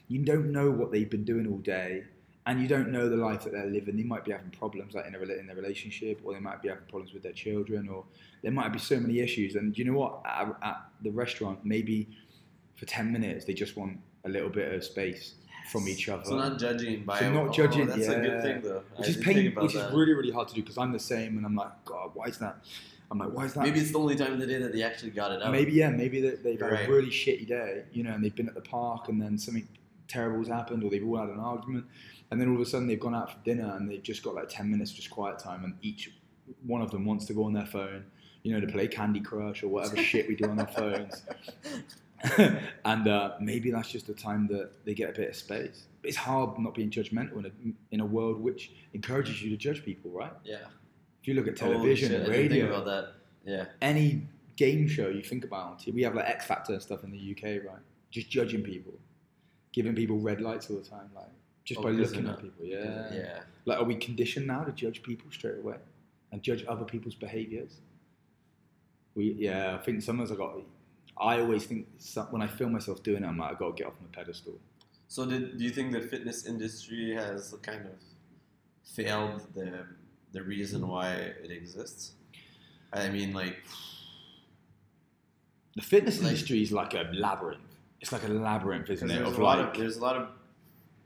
you 0.08 0.18
don't 0.24 0.50
know 0.52 0.70
what 0.70 0.90
they've 0.92 1.10
been 1.10 1.24
doing 1.24 1.46
all 1.46 1.58
day, 1.58 2.04
and 2.46 2.60
you 2.62 2.68
don't 2.68 2.90
know 2.90 3.08
the 3.08 3.16
life 3.16 3.44
that 3.44 3.52
they're 3.52 3.66
living. 3.66 3.96
They 3.96 4.02
might 4.04 4.24
be 4.24 4.32
having 4.32 4.50
problems 4.50 4.94
like 4.94 5.06
in 5.06 5.14
a 5.14 5.18
in 5.20 5.46
their 5.48 5.56
relationship, 5.56 6.20
or 6.24 6.32
they 6.34 6.40
might 6.40 6.62
be 6.62 6.68
having 6.68 6.84
problems 6.88 7.12
with 7.12 7.22
their 7.22 7.32
children, 7.32 7.88
or 7.88 8.04
there 8.42 8.52
might 8.52 8.72
be 8.72 8.78
so 8.78 8.98
many 9.00 9.20
issues. 9.20 9.54
And 9.56 9.76
you 9.76 9.84
know 9.84 9.94
what? 9.98 10.22
At, 10.24 10.56
at 10.62 10.76
the 11.02 11.10
restaurant, 11.10 11.64
maybe 11.64 12.08
for 12.78 12.86
ten 12.86 13.12
minutes, 13.12 13.44
they 13.44 13.54
just 13.54 13.76
want 13.76 13.98
a 14.24 14.28
little 14.28 14.48
bit 14.48 14.72
of 14.72 14.84
space 14.84 15.34
from 15.70 15.86
each 15.88 16.08
other. 16.08 16.24
So 16.24 16.36
not 16.36 16.58
judging 16.58 17.04
by 17.04 17.20
So 17.20 17.30
not 17.30 17.48
oh, 17.48 17.52
judging, 17.52 17.86
That's 17.86 18.08
a 18.08 18.12
yeah. 18.12 18.20
good 18.20 18.42
thing 18.42 18.60
though. 18.62 18.82
I 18.96 19.00
which 19.00 19.08
is 19.08 19.16
pain, 19.18 19.54
which 19.54 19.74
that. 19.74 19.88
is 19.88 19.94
really 19.94 20.14
really 20.14 20.30
hard 20.32 20.48
to 20.48 20.54
do 20.54 20.62
because 20.62 20.78
I'm 20.78 20.92
the 20.92 20.98
same, 20.98 21.36
and 21.36 21.44
I'm 21.44 21.54
like, 21.54 21.72
God, 21.84 22.10
why 22.14 22.26
is 22.26 22.38
that? 22.38 22.56
I'm 23.10 23.18
like, 23.18 23.32
why 23.32 23.44
is 23.46 23.54
that? 23.54 23.64
Maybe 23.64 23.80
it's 23.80 23.92
the 23.92 23.98
only 23.98 24.16
time 24.16 24.32
of 24.34 24.38
the 24.38 24.46
day 24.46 24.58
that 24.58 24.72
they 24.72 24.82
actually 24.82 25.10
got 25.10 25.32
it 25.32 25.42
out. 25.42 25.50
Maybe 25.52 25.72
yeah, 25.72 25.90
maybe 25.90 26.20
they, 26.20 26.36
they've 26.36 26.60
had 26.60 26.72
Right. 26.72 26.88
a 26.88 26.92
really 26.92 27.08
shitty 27.08 27.46
day, 27.48 27.84
you 27.92 28.02
know, 28.02 28.12
and 28.12 28.22
they've 28.22 28.34
been 28.34 28.48
at 28.48 28.54
the 28.54 28.60
park, 28.60 29.08
and 29.08 29.20
then 29.20 29.38
something 29.38 29.66
terrible's 30.08 30.48
happened, 30.48 30.84
or 30.84 30.90
they've 30.90 31.06
all 31.06 31.16
had 31.18 31.28
an 31.30 31.40
argument, 31.40 31.86
and 32.30 32.40
then 32.40 32.48
all 32.48 32.54
of 32.56 32.60
a 32.60 32.66
sudden 32.66 32.86
they've 32.86 33.00
gone 33.00 33.14
out 33.14 33.30
for 33.32 33.38
dinner 33.44 33.74
and 33.76 33.90
they've 33.90 34.02
just 34.02 34.22
got 34.22 34.34
like 34.34 34.48
ten 34.48 34.70
minutes 34.70 34.92
just 34.92 35.10
quiet 35.10 35.38
time, 35.38 35.64
and 35.64 35.74
each 35.82 36.12
one 36.66 36.82
of 36.82 36.90
them 36.90 37.04
wants 37.04 37.24
to 37.26 37.32
go 37.34 37.44
on 37.44 37.52
their 37.52 37.66
phone, 37.66 38.04
you 38.42 38.52
know, 38.52 38.60
to 38.60 38.66
play 38.70 38.88
Candy 38.88 39.20
Crush 39.20 39.62
or 39.62 39.68
whatever 39.68 39.96
shit 40.10 40.28
we 40.28 40.34
do 40.36 40.44
on 40.48 40.58
our 40.60 40.66
phones, 40.66 41.22
and 42.84 43.08
uh, 43.08 43.32
maybe 43.40 43.70
that's 43.70 43.90
just 43.90 44.06
the 44.06 44.14
time 44.14 44.46
that 44.48 44.84
they 44.84 44.94
get 44.94 45.10
a 45.10 45.12
bit 45.12 45.30
of 45.30 45.36
space. 45.36 45.86
But 46.02 46.08
it's 46.08 46.16
hard 46.16 46.58
not 46.58 46.74
being 46.74 46.90
judgmental 46.90 47.38
in 47.38 47.46
a 47.46 47.50
in 47.94 48.00
a 48.00 48.06
world 48.06 48.40
which 48.40 48.72
encourages 48.92 49.42
you 49.42 49.50
to 49.50 49.56
judge 49.56 49.84
people, 49.84 50.10
right? 50.10 50.32
Yeah. 50.44 50.66
If 51.22 51.28
you 51.28 51.34
look 51.34 51.48
at 51.48 51.56
television, 51.56 52.10
shit, 52.10 52.28
radio, 52.28 52.68
about 52.68 52.84
that. 52.86 53.12
Yeah. 53.44 53.64
any 53.80 54.26
game 54.56 54.88
show 54.88 55.08
you 55.08 55.22
think 55.22 55.44
about 55.44 55.66
on 55.70 55.76
TV, 55.76 55.94
we 55.94 56.02
have 56.02 56.14
like 56.14 56.26
X 56.26 56.46
Factor 56.46 56.72
and 56.72 56.82
stuff 56.82 57.04
in 57.04 57.10
the 57.10 57.30
UK, 57.36 57.64
right? 57.64 57.80
Just 58.10 58.28
judging 58.30 58.62
people, 58.62 58.94
giving 59.72 59.94
people 59.94 60.18
red 60.18 60.40
lights 60.40 60.70
all 60.70 60.76
the 60.76 60.88
time, 60.88 61.10
like 61.14 61.26
just 61.64 61.80
Oh, 61.80 61.84
by 61.84 61.90
looking 61.90 62.26
at 62.26 62.40
people. 62.40 62.64
Yeah. 62.64 63.12
Yeah. 63.12 63.40
Like, 63.66 63.78
are 63.78 63.84
we 63.84 63.94
conditioned 63.94 64.46
now 64.46 64.64
to 64.64 64.72
judge 64.72 65.02
people 65.02 65.30
straight 65.30 65.58
away 65.58 65.76
and 66.32 66.42
judge 66.42 66.64
other 66.66 66.84
people's 66.84 67.14
behaviours? 67.14 67.80
We, 69.14 69.32
yeah, 69.38 69.74
I 69.74 69.78
think 69.84 70.02
sometimes 70.02 70.32
I 70.32 70.36
got. 70.36 70.60
I 71.20 71.40
always 71.40 71.64
think 71.66 71.86
some, 71.98 72.26
when 72.26 72.42
I 72.42 72.46
feel 72.46 72.68
myself 72.68 73.02
doing 73.02 73.24
it, 73.24 73.26
I'm 73.26 73.36
like, 73.38 73.50
I 73.56 73.58
got 73.58 73.76
to 73.76 73.82
get 73.82 73.86
off 73.88 73.94
my 74.00 74.06
pedestal. 74.12 74.54
So 75.08 75.24
did 75.26 75.58
do 75.58 75.64
you 75.64 75.70
think 75.70 75.92
the 75.92 76.00
fitness 76.00 76.46
industry 76.46 77.14
has 77.14 77.54
kind 77.62 77.86
of 77.86 77.92
failed 78.84 79.46
the 79.54 79.84
the 80.32 80.42
reason 80.42 80.86
why 80.86 81.12
it 81.14 81.50
exists? 81.50 82.12
I 82.92 83.08
mean, 83.08 83.32
like, 83.32 83.56
The 85.76 85.82
fitness 85.82 86.18
Like- 86.20 86.28
industry 86.32 86.62
is 86.62 86.72
like 86.72 86.94
a 86.94 87.08
labyrinth. 87.12 87.60
It's 88.00 88.12
like 88.12 88.24
a 88.24 88.28
labyrinth, 88.28 88.90
isn't 88.90 89.10
it? 89.10 89.14
there's 89.14 89.28
Of 89.28 89.38
a 89.38 89.42
lot 89.42 89.58
like 89.58 89.68
of 89.74 89.78
there's 89.78 89.96
a 89.96 90.00
lot 90.00 90.16
of 90.16 90.28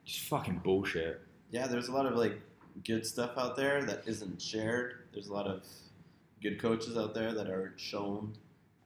just 0.04 0.20
fucking 0.28 0.58
bullshit. 0.64 1.20
yeah, 1.50 1.66
there's 1.66 1.88
a 1.88 1.92
lot 1.92 2.06
of 2.06 2.14
like 2.16 2.40
good 2.84 3.06
stuff 3.06 3.32
out 3.36 3.56
there 3.56 3.82
that 3.84 4.02
isn't 4.06 4.40
shared. 4.40 4.94
There's 5.12 5.28
a 5.28 5.32
lot 5.32 5.46
of 5.46 5.64
good 6.42 6.58
coaches 6.60 6.96
out 6.96 7.14
there 7.14 7.32
that 7.34 7.48
aren't 7.50 7.78
shown, 7.78 8.34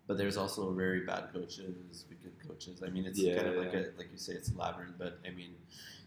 but 0.07 0.17
there's 0.17 0.37
also 0.37 0.73
very 0.73 1.01
bad 1.05 1.33
coaches, 1.33 2.05
good 2.23 2.49
coaches. 2.49 2.83
I 2.87 2.91
mean, 2.91 3.07
it's 3.07 3.21
kind 3.21 3.39
of 3.49 3.55
Yeah. 3.55 3.61
like 3.61 3.75
a 3.75 3.93
like 3.99 4.09
you 4.13 4.19
say, 4.19 4.35
it's 4.35 4.51
a 4.51 4.57
labyrinth. 4.57 4.95
But 4.99 5.19
I 5.27 5.31
mean, 5.31 5.55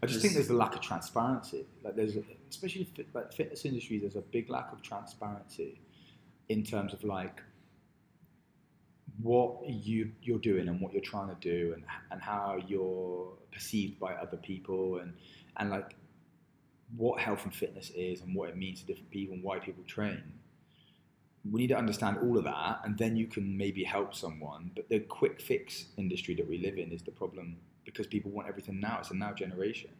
I 0.02 0.06
just 0.06 0.14
Just- 0.14 0.22
think 0.22 0.34
there's 0.34 0.50
a 0.50 0.54
lack 0.54 0.74
of 0.74 0.80
transparency. 0.80 1.66
Like 1.84 1.96
there's, 1.96 2.16
a, 2.16 2.22
especially 2.48 2.84
fit, 2.84 3.14
like 3.14 3.32
fitness 3.32 3.64
industry, 3.64 3.98
there's 3.98 4.16
a 4.16 4.22
big 4.22 4.48
lack 4.50 4.72
of 4.72 4.80
transparency 4.82 5.80
in 6.48 6.62
terms 6.64 6.92
of 6.94 7.04
like 7.04 7.42
what 9.22 9.68
you 9.68 10.10
you're 10.22 10.38
doing 10.38 10.68
and 10.68 10.80
what 10.80 10.92
you're 10.94 11.02
trying 11.02 11.28
to 11.28 11.34
do 11.40 11.72
and 11.74 11.84
and 12.10 12.22
how 12.22 12.58
you're 12.66 13.32
perceived 13.52 13.98
by 13.98 14.14
other 14.14 14.36
people 14.38 14.98
and 15.00 15.12
and 15.58 15.70
like 15.70 15.94
what 16.96 17.20
health 17.20 17.44
and 17.44 17.54
fitness 17.54 17.90
is 17.94 18.22
and 18.22 18.34
what 18.34 18.48
it 18.48 18.56
means 18.56 18.80
to 18.80 18.86
different 18.86 19.10
people 19.10 19.34
and 19.34 19.44
why 19.44 19.58
people 19.58 19.84
train. 19.84 20.22
We 21.50 21.60
need 21.62 21.68
to 21.68 21.76
understand 21.78 22.18
all 22.22 22.36
of 22.36 22.44
that, 22.44 22.80
and 22.84 22.98
then 22.98 23.16
you 23.16 23.26
can 23.26 23.56
maybe 23.56 23.82
help 23.82 24.14
someone. 24.14 24.72
But 24.74 24.88
the 24.88 25.00
quick 25.00 25.40
fix 25.40 25.86
industry 25.96 26.34
that 26.34 26.46
we 26.46 26.58
live 26.58 26.76
in 26.76 26.92
is 26.92 27.02
the 27.02 27.12
problem 27.12 27.56
because 27.84 28.06
people 28.06 28.30
want 28.30 28.46
everything 28.48 28.78
now. 28.78 28.98
It's 29.00 29.10
a 29.10 29.14
now 29.16 29.32
generation. 29.32 29.90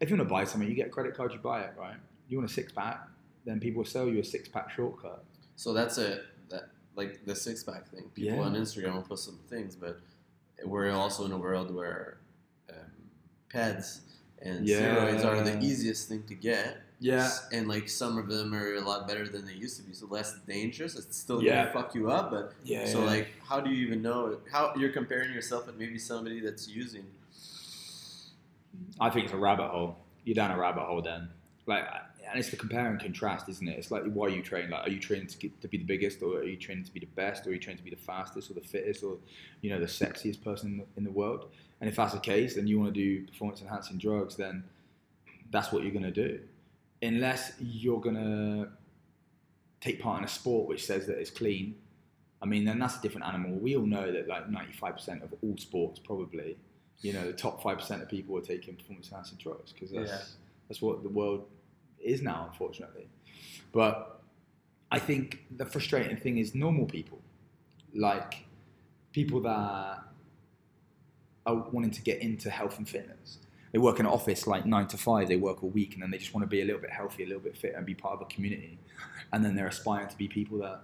If 0.00 0.08
you 0.08 0.16
want 0.16 0.26
to 0.28 0.32
buy 0.32 0.44
something, 0.44 0.68
you 0.68 0.74
get 0.74 0.86
a 0.86 0.90
credit 0.90 1.14
card, 1.14 1.32
you 1.32 1.38
buy 1.38 1.60
it, 1.62 1.74
right? 1.78 1.96
You 2.28 2.38
want 2.38 2.48
a 2.50 2.52
six 2.52 2.72
pack, 2.72 3.06
then 3.44 3.60
people 3.60 3.80
will 3.82 3.90
sell 3.90 4.08
you 4.08 4.20
a 4.20 4.24
six 4.24 4.48
pack 4.48 4.70
shortcut. 4.70 5.22
So 5.56 5.74
that's 5.74 5.98
it. 5.98 6.22
That 6.48 6.70
like 6.96 7.26
the 7.26 7.36
six 7.36 7.62
pack 7.62 7.90
thing. 7.90 8.04
People 8.14 8.38
Yeah. 8.38 8.44
on 8.44 8.54
Instagram 8.54 8.94
will 8.94 9.02
post 9.02 9.24
some 9.26 9.38
things, 9.50 9.76
but 9.76 10.00
we're 10.64 10.90
also 10.92 11.26
in 11.26 11.32
a 11.32 11.38
world 11.38 11.74
where 11.74 12.18
um, 12.70 12.76
PEDs 13.52 14.00
and 14.40 14.66
Yeah. 14.66 14.96
steroids 14.96 15.24
are 15.24 15.42
the 15.44 15.60
easiest 15.60 16.08
thing 16.08 16.22
to 16.24 16.34
get. 16.34 16.78
Yeah. 17.00 17.30
And 17.50 17.66
like 17.66 17.88
some 17.88 18.18
of 18.18 18.28
them 18.28 18.54
are 18.54 18.74
a 18.74 18.80
lot 18.80 19.08
better 19.08 19.26
than 19.26 19.46
they 19.46 19.54
used 19.54 19.76
to 19.78 19.82
be, 19.82 19.94
so 19.94 20.06
less 20.06 20.38
dangerous. 20.46 20.96
It's 20.96 21.16
still 21.16 21.42
Yeah. 21.42 21.64
gonna 21.64 21.72
fuck 21.72 21.94
you 21.94 22.10
up, 22.10 22.30
but 22.30 22.52
Yeah. 22.62 22.84
so 22.86 23.02
like, 23.04 23.28
how 23.42 23.58
do 23.58 23.70
you 23.70 23.86
even 23.86 24.02
know 24.02 24.38
how 24.52 24.74
you're 24.76 24.92
comparing 24.92 25.32
yourself 25.32 25.66
with 25.66 25.76
maybe 25.76 25.98
somebody 25.98 26.40
that's 26.40 26.68
using? 26.68 27.06
I 29.00 29.08
think 29.10 29.24
it's 29.24 29.34
a 29.34 29.38
rabbit 29.38 29.68
hole. 29.68 29.96
You're 30.24 30.34
down 30.34 30.50
a 30.50 30.58
rabbit 30.58 30.82
hole 30.82 31.00
then. 31.00 31.30
Like, 31.66 31.86
and 32.28 32.38
it's 32.38 32.50
the 32.50 32.56
compare 32.56 32.88
and 32.90 33.00
contrast, 33.00 33.48
isn't 33.48 33.66
it? 33.66 33.78
It's 33.78 33.90
like 33.90 34.04
why 34.04 34.26
are 34.26 34.30
you 34.30 34.42
train. 34.42 34.70
Like, 34.70 34.86
are 34.86 34.90
you 34.90 35.00
training 35.00 35.28
to, 35.28 35.38
get, 35.38 35.60
to 35.62 35.68
be 35.68 35.78
the 35.78 35.84
biggest, 35.84 36.22
or 36.22 36.38
are 36.38 36.44
you 36.44 36.56
training 36.56 36.84
to 36.84 36.92
be 36.92 37.00
the 37.00 37.06
best, 37.06 37.46
or 37.46 37.50
are 37.50 37.52
you 37.54 37.58
training 37.58 37.78
to 37.78 37.84
be 37.84 37.90
the 37.90 37.96
fastest, 37.96 38.50
or 38.50 38.54
the 38.54 38.60
fittest, 38.60 39.02
or 39.02 39.16
you 39.62 39.70
know 39.70 39.80
the 39.80 39.86
sexiest 39.86 40.42
person 40.44 40.72
in 40.72 40.76
the, 40.78 40.84
in 40.98 41.04
the 41.04 41.10
world? 41.10 41.50
And 41.80 41.88
if 41.88 41.96
that's 41.96 42.12
the 42.12 42.20
case, 42.20 42.56
then 42.56 42.66
you 42.66 42.78
want 42.78 42.94
to 42.94 43.00
do 43.00 43.26
performance 43.26 43.62
enhancing 43.62 43.96
drugs, 43.98 44.36
then 44.36 44.64
that's 45.50 45.72
what 45.72 45.82
you're 45.82 45.92
going 45.92 46.04
to 46.04 46.10
do. 46.12 46.40
Unless 47.02 47.52
you're 47.60 48.00
going 48.00 48.16
to 48.16 48.68
take 49.80 50.00
part 50.00 50.18
in 50.18 50.24
a 50.24 50.28
sport 50.28 50.68
which 50.68 50.84
says 50.84 51.06
that 51.06 51.18
it's 51.18 51.30
clean, 51.30 51.76
I 52.42 52.46
mean, 52.46 52.64
then 52.64 52.78
that's 52.78 52.98
a 52.98 53.02
different 53.02 53.26
animal. 53.26 53.52
We 53.58 53.76
all 53.76 53.86
know 53.86 54.10
that 54.12 54.28
like 54.28 54.48
95% 54.48 55.22
of 55.22 55.34
all 55.42 55.56
sports 55.56 55.98
probably 55.98 56.56
you 57.02 57.12
know, 57.14 57.26
the 57.26 57.32
top 57.32 57.62
five 57.62 57.78
percent 57.78 58.02
of 58.02 58.08
people 58.08 58.36
are 58.36 58.42
taking 58.42 58.76
performance 58.76 59.08
enhancing 59.08 59.38
drugs 59.38 59.72
because 59.72 59.90
that's 59.90 60.10
Yeah. 60.10 60.20
that's 60.68 60.82
what 60.82 61.02
the 61.02 61.08
world 61.08 61.46
is 61.98 62.22
now, 62.22 62.48
unfortunately. 62.50 63.08
But 63.72 64.20
I 64.90 64.98
think 64.98 65.44
the 65.56 65.64
frustrating 65.64 66.16
thing 66.16 66.38
is 66.38 66.54
normal 66.54 66.86
people, 66.86 67.20
like 67.94 68.44
people 69.12 69.40
that 69.42 70.04
are 71.46 71.56
wanting 71.72 71.90
to 71.92 72.02
get 72.02 72.20
into 72.20 72.50
health 72.50 72.76
and 72.78 72.88
fitness. 72.88 73.38
They 73.72 73.78
work 73.78 74.00
in 74.00 74.06
an 74.06 74.12
office 74.12 74.46
like 74.46 74.66
nine 74.66 74.88
to 74.88 74.96
five. 74.96 75.28
They 75.28 75.36
work 75.36 75.62
all 75.62 75.70
week, 75.70 75.94
and 75.94 76.02
then 76.02 76.10
they 76.10 76.18
just 76.18 76.34
want 76.34 76.42
to 76.42 76.48
be 76.48 76.62
a 76.62 76.64
little 76.64 76.80
bit 76.80 76.90
healthy, 76.90 77.22
a 77.22 77.26
little 77.26 77.42
bit 77.42 77.56
fit, 77.56 77.74
and 77.76 77.86
be 77.86 77.94
part 77.94 78.14
of 78.14 78.22
a 78.22 78.24
community. 78.24 78.78
And 79.32 79.44
then 79.44 79.54
they're 79.54 79.68
aspiring 79.68 80.08
to 80.08 80.16
be 80.16 80.26
people 80.26 80.58
that 80.58 80.82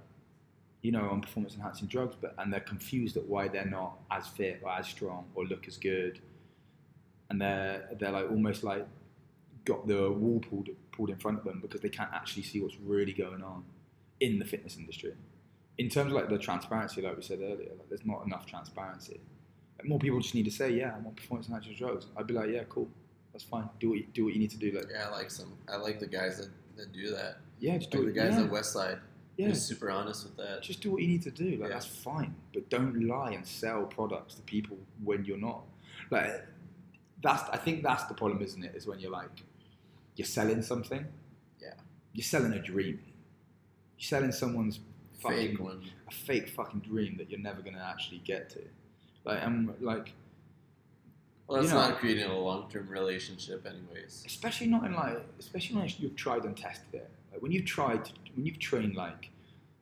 you 0.87 0.93
know, 0.93 1.09
on 1.11 1.21
performance 1.21 1.57
enhancing 1.57 1.89
drugs, 1.89 2.15
but 2.21 2.33
and 2.39 2.53
they're 2.53 2.61
confused 2.61 3.17
at 3.17 3.27
why 3.27 3.49
they're 3.49 3.65
not 3.65 3.99
as 4.13 4.29
fit 4.29 4.61
or 4.63 4.71
as 4.71 4.87
strong 4.87 5.25
or 5.35 5.45
look 5.45 5.67
as 5.67 5.77
good, 5.77 6.21
and 7.29 7.41
they're 7.41 7.89
they're 7.99 8.13
like 8.13 8.31
almost 8.31 8.63
like 8.63 8.87
got 9.65 9.89
the 9.89 10.13
wall 10.13 10.39
pulled 10.39 10.69
pulled 10.93 11.11
in 11.11 11.17
front 11.17 11.39
of 11.39 11.45
them 11.45 11.59
because 11.61 11.81
they 11.81 11.89
can't 11.89 12.13
actually 12.13 12.45
see 12.45 12.61
what's 12.61 12.77
really 12.79 13.13
going 13.13 13.43
on 13.43 13.65
in 14.21 14.39
the 14.39 14.45
fitness 14.45 14.77
industry. 14.77 15.13
In 15.79 15.89
terms 15.89 16.13
of 16.13 16.19
like 16.19 16.29
the 16.29 16.39
transparency, 16.39 17.03
like 17.03 17.17
we 17.17 17.23
said 17.23 17.41
earlier, 17.41 17.71
like 17.77 17.89
there's 17.89 18.07
not 18.07 18.25
enough 18.25 18.47
transparency. 18.47 19.21
More 19.85 19.99
people 19.99 20.21
just 20.21 20.35
need 20.35 20.45
to 20.47 20.51
say, 20.51 20.71
yeah, 20.73 20.95
I'm 20.97 21.07
on 21.07 21.15
performance 21.15 21.49
enhancing 21.49 21.75
drugs. 21.77 22.07
I'd 22.17 22.27
be 22.27 22.35
like, 22.35 22.51
yeah, 22.51 22.63
cool, 22.69 22.89
that's 23.33 23.45
fine. 23.45 23.69
Do 23.79 23.91
what 23.91 23.99
you, 23.99 24.07
do 24.15 24.25
what 24.25 24.33
you 24.35 24.41
need 24.41 24.51
to 24.51 24.57
do. 24.59 24.73
Like, 24.73 24.87
Yeah, 24.91 25.09
I 25.09 25.11
like 25.11 25.31
some. 25.31 25.53
I 25.69 25.77
like 25.77 26.01
the 26.01 26.07
guys 26.07 26.39
that, 26.39 26.49
that 26.77 26.93
do 26.93 27.11
that. 27.11 27.39
yeah, 27.61 27.77
just 27.79 27.91
do 27.91 27.99
Like 28.05 28.15
the 28.15 28.21
it. 28.21 28.25
guys 28.31 28.39
yeah. 28.39 28.45
at 28.45 28.51
Westside. 28.51 29.01
yeah. 29.37 29.47
They're 29.47 29.55
super 29.55 29.91
honest 29.91 30.25
with 30.25 30.37
that. 30.39 30.63
just 30.63 30.81
do 30.81 30.91
what 30.91 31.03
you 31.03 31.09
need 31.09 31.23
to 31.23 31.31
do. 31.31 31.51
Like 31.57 31.69
Yeah. 31.69 31.75
that's 31.75 31.87
fine, 31.87 32.35
but 32.55 32.69
don't 32.71 33.07
lie 33.07 33.33
and 33.33 33.47
sell 33.47 33.85
products 33.85 34.35
to 34.37 34.43
people 34.43 34.79
when 35.05 35.25
you're 35.25 35.37
not. 35.39 35.63
Like 36.11 36.45
that's 37.23 37.49
I 37.51 37.57
think 37.59 37.83
that's 37.83 38.05
the 38.05 38.15
problem, 38.15 38.43
isn't 38.43 38.63
it? 38.65 38.75
Is 38.75 38.87
when 38.87 38.99
you're 38.99 39.11
like 39.11 39.31
you're 40.17 40.27
selling 40.27 40.63
something. 40.63 41.05
Yeah. 41.61 41.75
You're 42.15 42.25
selling 42.25 42.53
a 42.55 42.61
dream. 42.63 43.01
You're 43.99 44.07
selling 44.09 44.33
someone's 44.33 44.81
fucking 45.21 45.57
Fake 45.57 45.61
one. 45.61 45.83
a 46.09 46.13
fake 46.13 46.49
fucking 46.51 46.81
dream 46.81 47.17
that 47.19 47.31
you're 47.31 47.41
never 47.41 47.61
gonna 47.63 47.87
actually 47.87 48.19
get 48.19 48.49
to. 48.51 48.61
Like 49.27 49.43
I'm 49.43 49.69
um, 49.71 49.75
like 49.81 50.13
Well, 51.47 51.61
that's 51.61 51.73
you 51.73 51.79
know- 51.79 51.89
not 51.89 51.99
creating 51.99 52.25
a 52.31 52.39
long 52.39 52.71
term 52.71 52.89
relationship, 52.89 53.67
anyways. 53.67 54.23
especially 54.27 54.69
not 54.69 54.85
in 54.85 54.95
like 54.95 55.19
especially 55.39 55.77
when 55.77 55.91
you've 55.99 56.17
tried 56.17 56.45
and 56.45 56.57
tested 56.57 56.95
it. 56.95 57.11
Like 57.33 57.43
when 57.43 57.53
you've 57.53 57.67
tried 57.67 58.09
when 58.35 58.47
you've 58.47 58.59
trained 58.61 58.95
like 58.95 59.31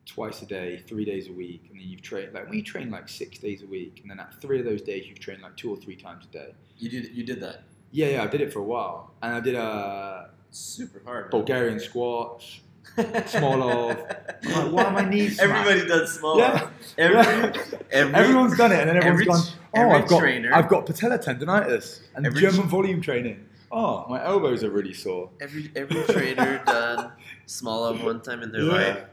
twice 0.05 0.41
a 0.41 0.45
day, 0.45 0.77
three 0.87 1.05
days 1.05 1.29
a 1.29 1.33
week, 1.33 1.67
and 1.71 1.79
then 1.79 1.87
you've 1.87 2.01
trained 2.01 2.33
like 2.33 2.45
when 2.47 2.55
you 2.57 2.63
train 2.63 2.89
like 2.91 3.07
six 3.07 3.37
days 3.37 3.61
a 3.63 3.67
week, 3.67 3.99
and 4.01 4.09
then 4.09 4.19
at 4.19 4.33
three 4.41 4.59
of 4.59 4.65
those 4.65 4.81
days 4.81 5.05
you've 5.07 5.19
trained 5.19 5.41
like 5.41 5.55
two 5.55 5.69
or 5.71 5.77
three 5.77 5.95
times 5.95 6.25
a 6.25 6.33
day. 6.33 6.53
You 6.77 6.89
did. 6.89 7.15
You 7.15 7.23
did 7.23 7.39
that. 7.41 7.63
Yeah, 7.91 8.07
yeah, 8.07 8.23
I 8.23 8.27
did 8.27 8.41
it 8.41 8.51
for 8.51 8.59
a 8.59 8.63
while, 8.63 9.11
and 9.21 9.33
I 9.35 9.39
did 9.39 9.55
a 9.55 10.29
Super 10.51 11.01
hard. 11.05 11.31
Bulgarian 11.31 11.79
squats. 11.79 12.45
small 12.45 12.64
of. 12.97 13.97
I'm 14.43 14.51
like, 14.51 14.71
why 14.71 14.83
are 14.85 14.91
my 14.91 15.09
knees 15.09 15.37
smashed? 15.39 15.67
Everybody 15.67 15.87
does 15.87 16.13
small. 16.13 16.37
Yeah. 16.37 16.69
Every, 16.97 17.61
every, 17.91 18.13
Everyone's 18.13 18.57
done 18.57 18.71
it, 18.71 18.79
and 18.79 18.89
then 18.89 18.97
everyone's 18.97 19.21
every 19.21 19.25
gone. 19.25 19.41
Oh, 19.73 19.81
every 19.81 19.93
I've 19.93 20.07
got, 20.07 20.19
trainer- 20.19 20.53
I've 20.53 20.69
got 20.69 20.85
patella 20.85 21.19
tendonitis 21.19 22.01
and 22.15 22.25
Every 22.25 22.39
German 22.41 22.61
tr- 22.61 22.67
volume 22.67 23.01
training. 23.01 23.45
Oh, 23.71 24.05
my 24.07 24.23
elbows 24.23 24.63
are 24.63 24.69
really 24.69 24.93
sore. 24.93 25.29
every 25.41 25.69
every 25.75 26.03
trainer 26.03 26.61
done 26.65 27.11
Smolov 27.47 28.03
one 28.03 28.21
time 28.21 28.41
in 28.43 28.51
their 28.51 28.61
Yeah. 28.61 28.71
life, 28.71 29.03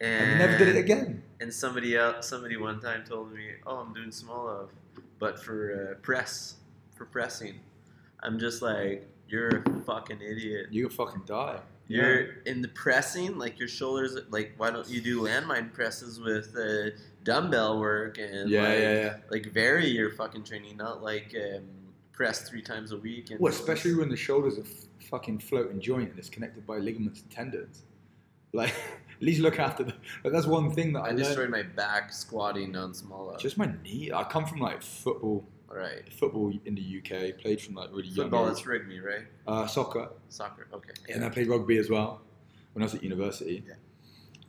And 0.00 0.30
and 0.30 0.38
never 0.38 0.58
did 0.58 0.68
it 0.68 0.76
again. 0.78 1.22
And 1.40 1.52
somebody 1.52 1.96
else, 1.96 2.28
somebody 2.28 2.56
one 2.56 2.78
time 2.80 3.02
told 3.04 3.32
me, 3.34 3.46
"Oh, 3.66 3.78
I'm 3.78 3.92
doing 3.92 4.10
Smolov, 4.10 4.68
but 5.18 5.42
for 5.42 5.58
uh, 5.74 5.94
press, 6.02 6.56
for 6.94 7.06
pressing." 7.06 7.58
I'm 8.22 8.38
just 8.38 8.62
like, 8.62 9.08
"You're 9.26 9.48
a 9.48 9.80
fucking 9.84 10.20
idiot." 10.20 10.66
You 10.70 10.86
can 10.86 10.96
fucking 10.96 11.22
die. 11.26 11.58
You're 11.88 12.42
in 12.46 12.62
the 12.62 12.68
pressing, 12.68 13.36
like 13.38 13.58
your 13.58 13.68
shoulders. 13.68 14.16
Like, 14.30 14.54
why 14.56 14.70
don't 14.70 14.88
you 14.88 15.00
do 15.00 15.20
landmine 15.22 15.72
presses 15.72 16.18
with 16.20 16.56
uh, 16.56 16.96
dumbbell 17.24 17.78
work 17.80 18.18
and 18.18 18.48
Yeah, 18.48 18.62
like, 18.62 18.78
yeah, 18.78 18.92
yeah. 18.94 19.16
like 19.30 19.46
vary 19.52 19.86
your 19.88 20.10
fucking 20.10 20.44
training, 20.44 20.76
not 20.78 21.02
like 21.02 21.34
um, 21.36 21.64
press 22.12 22.48
three 22.48 22.62
times 22.62 22.92
a 22.92 22.96
week. 22.96 23.30
And 23.30 23.40
Well, 23.40 23.52
especially 23.52 23.94
when 23.94 24.08
the 24.08 24.16
shoulders 24.16 24.58
are 24.58 24.62
f- 24.62 24.86
fucking 25.10 25.40
floating 25.40 25.80
joint 25.80 26.10
and 26.10 26.18
it's 26.18 26.30
connected 26.30 26.66
by 26.66 26.78
ligaments 26.78 27.20
and 27.22 27.30
tendons. 27.30 27.82
Like, 28.54 28.68
at 28.68 29.22
least 29.22 29.40
look 29.40 29.58
after 29.58 29.82
the. 29.82 29.94
But 30.22 30.30
that's 30.34 30.44
one 30.46 30.70
thing 30.72 30.92
that 30.92 31.00
I, 31.00 31.04
I 31.04 31.06
learned. 31.08 31.18
destroyed 31.20 31.48
my 31.48 31.62
back 31.62 32.12
squatting 32.12 32.76
on 32.76 32.92
small. 32.92 33.34
Just 33.38 33.56
my 33.56 33.72
knee. 33.82 34.10
I 34.12 34.24
come 34.24 34.44
from 34.44 34.58
like 34.58 34.82
football, 34.82 35.36
All 35.38 35.46
right. 35.74 36.12
football 36.12 36.52
in 36.64 36.74
the 36.74 36.98
UK. 36.98 37.38
Played 37.38 37.60
from 37.60 37.74
like 37.74 37.90
really 37.92 38.08
young. 38.08 38.26
Football 38.26 38.48
is 38.48 38.66
rugby, 38.66 39.00
right? 39.00 39.24
Uh, 39.46 39.66
soccer. 39.66 40.08
Soccer. 40.28 40.66
Okay. 40.72 40.92
and 41.12 41.24
I 41.24 41.28
played 41.28 41.48
rugby 41.48 41.78
as 41.78 41.90
well 41.90 42.20
when 42.72 42.82
I 42.82 42.86
was 42.86 42.94
at 42.94 43.02
university. 43.02 43.64
Yeah. 43.66 43.74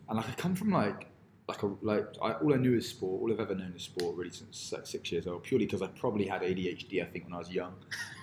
And 0.09 0.17
like 0.17 0.29
I 0.29 0.33
come 0.33 0.55
from 0.55 0.71
like 0.71 1.07
like 1.47 1.61
a 1.63 1.71
like 1.81 2.05
I, 2.21 2.33
all 2.33 2.53
I 2.53 2.57
knew 2.57 2.75
is 2.75 2.87
sport. 2.87 3.21
All 3.21 3.31
I've 3.31 3.39
ever 3.39 3.55
known 3.55 3.73
is 3.75 3.83
sport 3.83 4.15
really 4.15 4.31
since 4.31 4.71
like, 4.71 4.85
six 4.85 5.11
years 5.11 5.27
old. 5.27 5.43
Purely 5.43 5.65
because 5.65 5.81
I 5.81 5.87
probably 5.87 6.25
had 6.25 6.41
ADHD. 6.41 7.01
I 7.01 7.05
think 7.05 7.25
when 7.25 7.33
I 7.33 7.39
was 7.39 7.49
young. 7.49 7.75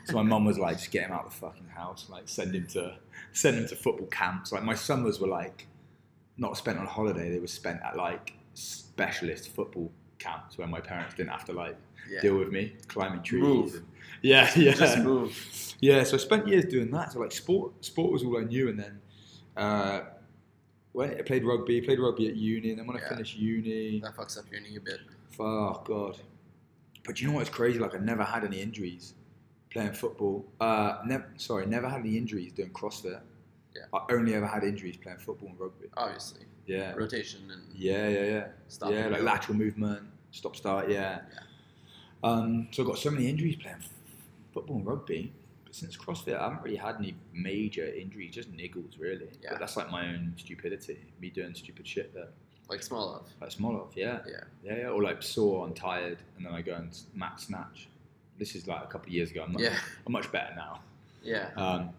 So 0.06 0.14
my 0.14 0.22
mum 0.22 0.44
was 0.44 0.58
like, 0.58 0.78
just 0.78 0.90
get 0.90 1.04
him 1.04 1.12
out 1.12 1.26
of 1.26 1.32
the 1.32 1.36
fucking 1.38 1.68
house. 1.68 2.06
Like 2.08 2.28
send 2.28 2.54
him 2.54 2.66
to 2.68 2.96
send 3.32 3.58
him 3.58 3.66
to 3.68 3.76
football 3.76 4.06
camps. 4.06 4.52
Like 4.52 4.62
my 4.62 4.74
summers 4.74 5.20
were 5.20 5.28
like 5.28 5.66
not 6.36 6.56
spent 6.56 6.78
on 6.78 6.86
holiday. 6.86 7.30
They 7.30 7.38
were 7.38 7.46
spent 7.46 7.80
at 7.82 7.96
like 7.96 8.34
specialist 8.54 9.50
football 9.54 9.92
camps 10.20 10.56
where 10.58 10.68
my 10.68 10.80
parents 10.80 11.14
didn't 11.14 11.30
have 11.30 11.44
to 11.46 11.52
like 11.52 11.76
Yeah. 12.08 12.20
deal 12.20 12.36
with 12.38 12.50
me 12.52 12.74
climbing 12.86 13.22
trees. 13.22 13.42
Move. 13.42 13.74
and- 13.74 13.86
yeah, 14.22 14.48
yeah. 14.56 14.72
Just 14.74 14.98
move. 14.98 15.32
Yeah, 15.80 16.04
so 16.04 16.14
I 16.16 16.20
spent 16.20 16.46
years 16.46 16.66
doing 16.66 16.90
that. 16.92 17.12
So 17.12 17.20
like 17.20 17.32
sport, 17.32 17.84
sport 17.84 18.12
was 18.12 18.22
all 18.22 18.38
I 18.38 18.42
knew, 18.44 18.68
and 18.68 18.78
then 18.78 19.00
uh, 19.56 20.00
when 20.92 21.10
I 21.18 21.22
played 21.22 21.44
rugby, 21.44 21.80
played 21.80 21.98
rugby 21.98 22.28
at 22.28 22.36
uni, 22.36 22.70
and 22.70 22.78
then 22.78 22.86
when 22.86 22.96
I 22.96 23.00
Yeah. 23.00 23.08
finished 23.08 23.36
uni, 23.38 24.00
That 24.00 24.14
fucks 24.14 24.38
up 24.38 24.44
uni 24.52 24.76
a 24.76 24.80
bit. 24.80 25.00
oh 25.40 25.82
god. 25.84 26.18
But 27.04 27.20
you 27.20 27.28
know 27.28 27.34
what's 27.34 27.48
crazy? 27.50 27.78
Like 27.78 27.94
I 27.94 27.98
never 27.98 28.22
had 28.24 28.44
any 28.44 28.60
injuries 28.60 29.14
playing 29.70 29.92
football. 29.94 30.44
Uh, 30.60 30.98
never, 31.06 31.26
sorry, 31.36 31.64
never 31.66 31.88
had 31.88 32.00
any 32.00 32.16
injuries 32.18 32.52
doing 32.52 32.70
CrossFit. 32.70 33.20
Yeah. 33.74 33.82
I 33.92 34.12
only 34.12 34.34
ever 34.34 34.46
had 34.46 34.64
injuries 34.64 34.96
playing 34.96 35.18
football 35.18 35.48
and 35.50 35.60
rugby. 35.60 35.86
Obviously, 35.96 36.42
Yeah, 36.66 36.92
rotation 36.94 37.50
and 37.50 37.62
yeah, 37.74 38.08
yeah, 38.08 38.24
yeah. 38.24 38.46
stop. 38.68 38.90
yeah, 38.92 39.06
like 39.08 39.22
lateral 39.22 39.56
movement, 39.56 40.02
stop 40.32 40.56
start, 40.56 40.88
yeah. 40.88 41.20
Yeah. 41.32 41.38
Um, 42.22 42.68
so 42.72 42.82
I 42.82 42.86
got 42.86 42.98
so 42.98 43.10
many 43.10 43.28
injuries 43.28 43.56
playing 43.56 43.78
football 44.52 44.76
and 44.76 44.86
rugby. 44.86 45.32
But 45.64 45.74
since 45.74 45.96
CrossFit, 45.96 46.36
I 46.38 46.42
haven't 46.44 46.62
really 46.62 46.76
had 46.76 46.96
any 46.96 47.14
major 47.32 47.86
injuries, 47.86 48.34
just 48.34 48.52
niggles 48.52 48.98
really. 48.98 49.28
Yeah. 49.42 49.50
But 49.52 49.60
that's 49.60 49.76
like 49.76 49.90
my 49.90 50.08
own 50.08 50.34
stupidity, 50.36 50.98
me 51.20 51.30
doing 51.30 51.54
stupid 51.54 51.86
shit 51.86 52.12
there. 52.12 52.28
Like 52.68 52.80
Smolov. 52.80 53.22
like 53.40 53.50
Smolov, 53.50 53.88
yeah, 53.96 54.20
Yeah. 54.28 54.40
yeah, 54.64 54.76
yeah, 54.78 54.88
or 54.88 55.02
like 55.02 55.22
sore, 55.22 55.66
I'm 55.66 55.74
tired, 55.74 56.18
and 56.36 56.46
then 56.46 56.52
I 56.52 56.62
go 56.62 56.74
and 56.74 56.96
max 57.14 57.46
snatch. 57.46 57.88
This 58.38 58.54
is 58.54 58.66
like 58.68 58.82
a 58.84 58.86
couple 58.86 59.08
of 59.08 59.12
years 59.12 59.30
ago. 59.32 59.42
I'm, 59.44 59.52
not, 59.52 59.60
Yeah. 59.62 59.76
I'm 60.06 60.12
much 60.12 60.30
better 60.30 60.54
now. 60.54 60.80
Yeah. 61.22 61.50
Um, 61.56 61.90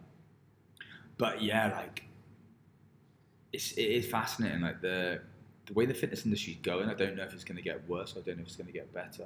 but 1.17 1.41
yeah, 1.41 1.71
like 1.75 2.03
it's 3.53 3.73
it 3.73 3.83
is 3.83 4.07
fascinating. 4.07 4.61
Like 4.61 4.81
the 4.81 5.21
the 5.65 5.73
way 5.73 5.85
the 5.85 5.93
fitness 5.93 6.25
industry's 6.25 6.57
going, 6.57 6.89
I 6.89 6.93
don't 6.93 7.15
know 7.15 7.23
if 7.23 7.33
it's 7.33 7.43
going 7.43 7.57
to 7.57 7.61
get 7.61 7.87
worse. 7.87 8.13
I 8.17 8.21
don't 8.21 8.37
know 8.37 8.41
if 8.41 8.47
it's 8.47 8.55
going 8.55 8.67
to 8.67 8.73
get 8.73 8.93
better. 8.93 9.25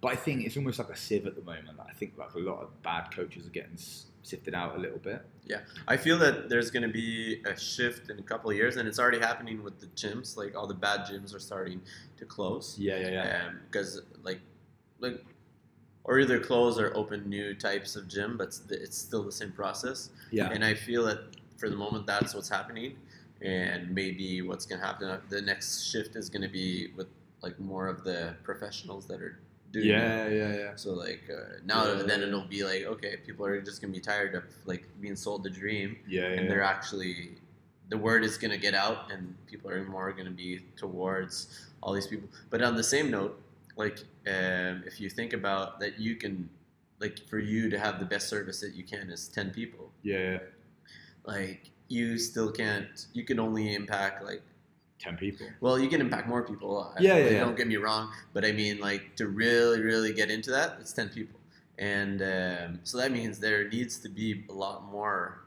But 0.00 0.12
I 0.12 0.16
think 0.16 0.44
it's 0.44 0.56
almost 0.56 0.78
like 0.78 0.90
a 0.90 0.96
sieve 0.96 1.26
at 1.26 1.34
the 1.34 1.42
moment. 1.42 1.78
Like, 1.78 1.88
I 1.88 1.92
think 1.94 2.18
like 2.18 2.34
a 2.34 2.38
lot 2.38 2.62
of 2.62 2.82
bad 2.82 3.10
coaches 3.10 3.46
are 3.46 3.50
getting 3.50 3.78
sifted 4.22 4.54
out 4.54 4.76
a 4.76 4.78
little 4.78 4.98
bit. 4.98 5.22
Yeah, 5.46 5.60
I 5.88 5.96
feel 5.96 6.18
that 6.18 6.48
there's 6.48 6.70
going 6.70 6.82
to 6.82 6.92
be 6.92 7.42
a 7.46 7.58
shift 7.58 8.10
in 8.10 8.18
a 8.18 8.22
couple 8.22 8.50
of 8.50 8.56
years, 8.56 8.76
and 8.76 8.86
it's 8.86 8.98
already 8.98 9.18
happening 9.18 9.62
with 9.62 9.80
the 9.80 9.86
gyms. 9.88 10.36
Like 10.36 10.56
all 10.56 10.66
the 10.66 10.74
bad 10.74 11.00
gyms 11.00 11.34
are 11.34 11.38
starting 11.38 11.80
to 12.18 12.26
close. 12.26 12.76
Yeah, 12.78 12.98
yeah, 12.98 13.08
yeah. 13.08 13.46
Um, 13.46 13.60
because 13.64 14.02
like 14.22 14.40
like 15.00 15.24
or 16.04 16.18
either 16.20 16.38
close 16.38 16.78
or 16.78 16.94
open 16.96 17.28
new 17.28 17.54
types 17.54 17.96
of 17.96 18.08
gym 18.08 18.36
but 18.36 18.48
it's, 18.48 18.62
it's 18.70 18.98
still 18.98 19.22
the 19.22 19.32
same 19.32 19.52
process 19.52 20.10
yeah, 20.30 20.50
and 20.50 20.64
i 20.64 20.74
feel 20.74 21.04
that 21.04 21.18
for 21.56 21.68
the 21.68 21.76
moment 21.76 22.06
that's 22.06 22.34
what's 22.34 22.48
happening 22.48 22.96
and 23.42 23.90
maybe 23.94 24.42
what's 24.42 24.66
going 24.66 24.80
to 24.80 24.86
happen 24.86 25.18
the 25.28 25.40
next 25.42 25.84
shift 25.90 26.16
is 26.16 26.28
going 26.30 26.42
to 26.42 26.48
be 26.48 26.88
with 26.96 27.08
like 27.42 27.58
more 27.60 27.88
of 27.88 28.04
the 28.04 28.34
professionals 28.42 29.06
that 29.06 29.20
are 29.20 29.38
doing 29.72 29.86
it. 29.86 29.90
yeah, 29.90 30.28
yeah, 30.28 30.56
yeah. 30.56 30.70
so 30.76 30.92
like 30.92 31.22
uh, 31.30 31.56
now 31.64 31.84
Yeah. 31.92 32.02
then 32.04 32.22
it'll 32.22 32.46
be 32.46 32.62
like 32.64 32.84
okay 32.84 33.16
people 33.26 33.44
are 33.44 33.60
just 33.60 33.80
going 33.80 33.92
to 33.92 33.98
be 33.98 34.02
tired 34.04 34.34
of 34.34 34.44
like 34.66 34.84
being 35.00 35.16
sold 35.16 35.42
the 35.42 35.50
dream 35.50 35.96
Yeah, 36.08 36.24
and 36.26 36.42
yeah, 36.42 36.48
they're 36.48 36.62
actually 36.62 37.32
the 37.90 37.98
word 37.98 38.24
is 38.24 38.38
going 38.38 38.50
to 38.52 38.56
get 38.58 38.74
out 38.74 39.10
and 39.12 39.34
people 39.46 39.70
are 39.70 39.82
more 39.84 40.10
going 40.12 40.24
to 40.26 40.30
be 40.32 40.60
towards 40.76 41.66
all 41.82 41.92
these 41.92 42.06
people 42.06 42.28
but 42.50 42.62
on 42.62 42.76
the 42.76 42.82
same 42.84 43.10
note 43.10 43.38
like 43.76 43.98
um, 44.26 44.82
if 44.86 45.00
you 45.00 45.08
think 45.10 45.32
about 45.32 45.80
that 45.80 45.98
you 45.98 46.16
can 46.16 46.48
like 47.00 47.18
for 47.28 47.38
you 47.38 47.68
to 47.70 47.78
have 47.78 47.98
the 47.98 48.04
best 48.06 48.28
service 48.28 48.60
that 48.60 48.74
you 48.74 48.84
can 48.84 49.10
is 49.10 49.28
10 49.28 49.50
people 49.50 49.90
yeah, 50.02 50.18
yeah. 50.32 50.38
like 51.24 51.70
you 51.88 52.18
still 52.18 52.50
can't 52.50 53.06
you 53.12 53.24
can 53.24 53.38
only 53.38 53.74
impact 53.74 54.24
like 54.24 54.42
Ten 54.98 55.16
people. 55.16 55.46
well 55.60 55.78
you 55.78 55.88
can 55.88 56.00
impact 56.00 56.28
more 56.28 56.42
people 56.42 56.92
I- 56.96 57.00
Yeah, 57.02 57.16
yeah, 57.18 57.28
yeah. 57.30 57.40
don't 57.40 57.56
get 57.56 57.66
me 57.66 57.76
wrong 57.76 58.10
but 58.32 58.44
i 58.44 58.52
mean 58.52 58.78
like 58.80 59.16
to 59.16 59.26
really 59.26 59.80
really 59.82 60.12
get 60.14 60.30
into 60.30 60.50
that 60.52 60.78
it's 60.80 60.92
10 60.92 61.08
people 61.10 61.38
and 61.78 62.22
um, 62.22 62.80
so 62.84 62.98
that 62.98 63.10
means 63.10 63.38
there 63.40 63.68
needs 63.68 63.98
to 63.98 64.08
be 64.08 64.44
a 64.48 64.52
lot 64.52 64.84
more 64.90 65.40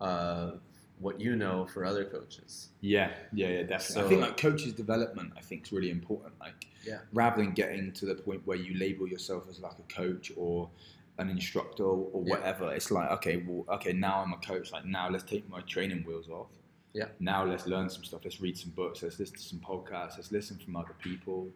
of 0.00 0.60
what 1.00 1.20
you 1.20 1.36
know 1.36 1.64
for 1.72 1.84
other 1.84 2.04
coaches 2.04 2.68
Yeah, 2.80 3.10
yeah, 3.32 3.48
yeah, 3.48 3.62
definitely. 3.62 4.04
I 4.04 4.08
think 4.08 4.20
like 4.20 4.36
coaches 4.36 4.72
development, 4.74 5.32
I 5.36 5.40
think 5.40 5.64
is 5.64 5.72
really 5.72 5.90
important. 5.90 6.34
Like, 6.40 6.66
Yeah. 6.84 6.98
rather 7.12 7.42
than 7.42 7.52
getting 7.52 7.92
to 7.92 8.06
the 8.06 8.14
point 8.14 8.46
where 8.46 8.56
you 8.56 8.78
label 8.78 9.06
yourself 9.08 9.44
as 9.50 9.58
like 9.60 9.78
a 9.78 9.92
coach 9.92 10.32
or 10.36 10.70
an 11.18 11.28
instructor 11.28 11.84
or 11.84 12.22
Yeah. 12.24 12.30
whatever, 12.34 12.72
it's 12.72 12.90
like 12.90 13.10
okay, 13.10 13.38
well, 13.46 13.64
okay, 13.76 13.92
now 13.92 14.20
I'm 14.22 14.32
a 14.32 14.38
coach. 14.38 14.70
Like 14.72 14.84
now, 14.84 15.08
let's 15.10 15.24
take 15.24 15.48
my 15.48 15.60
training 15.62 16.04
wheels 16.06 16.28
off. 16.28 16.48
Yeah. 16.94 17.08
Now 17.20 17.44
let's 17.44 17.66
learn 17.66 17.90
some 17.90 18.04
stuff. 18.04 18.20
Let's 18.24 18.40
read 18.40 18.56
some 18.56 18.70
books. 18.70 19.02
Let's 19.02 19.18
listen 19.18 19.36
to 19.36 19.42
some 19.42 19.58
podcasts. 19.60 20.16
Let's 20.16 20.32
listen 20.32 20.56
from 20.58 20.76
other 20.76 20.94
people. 21.00 21.48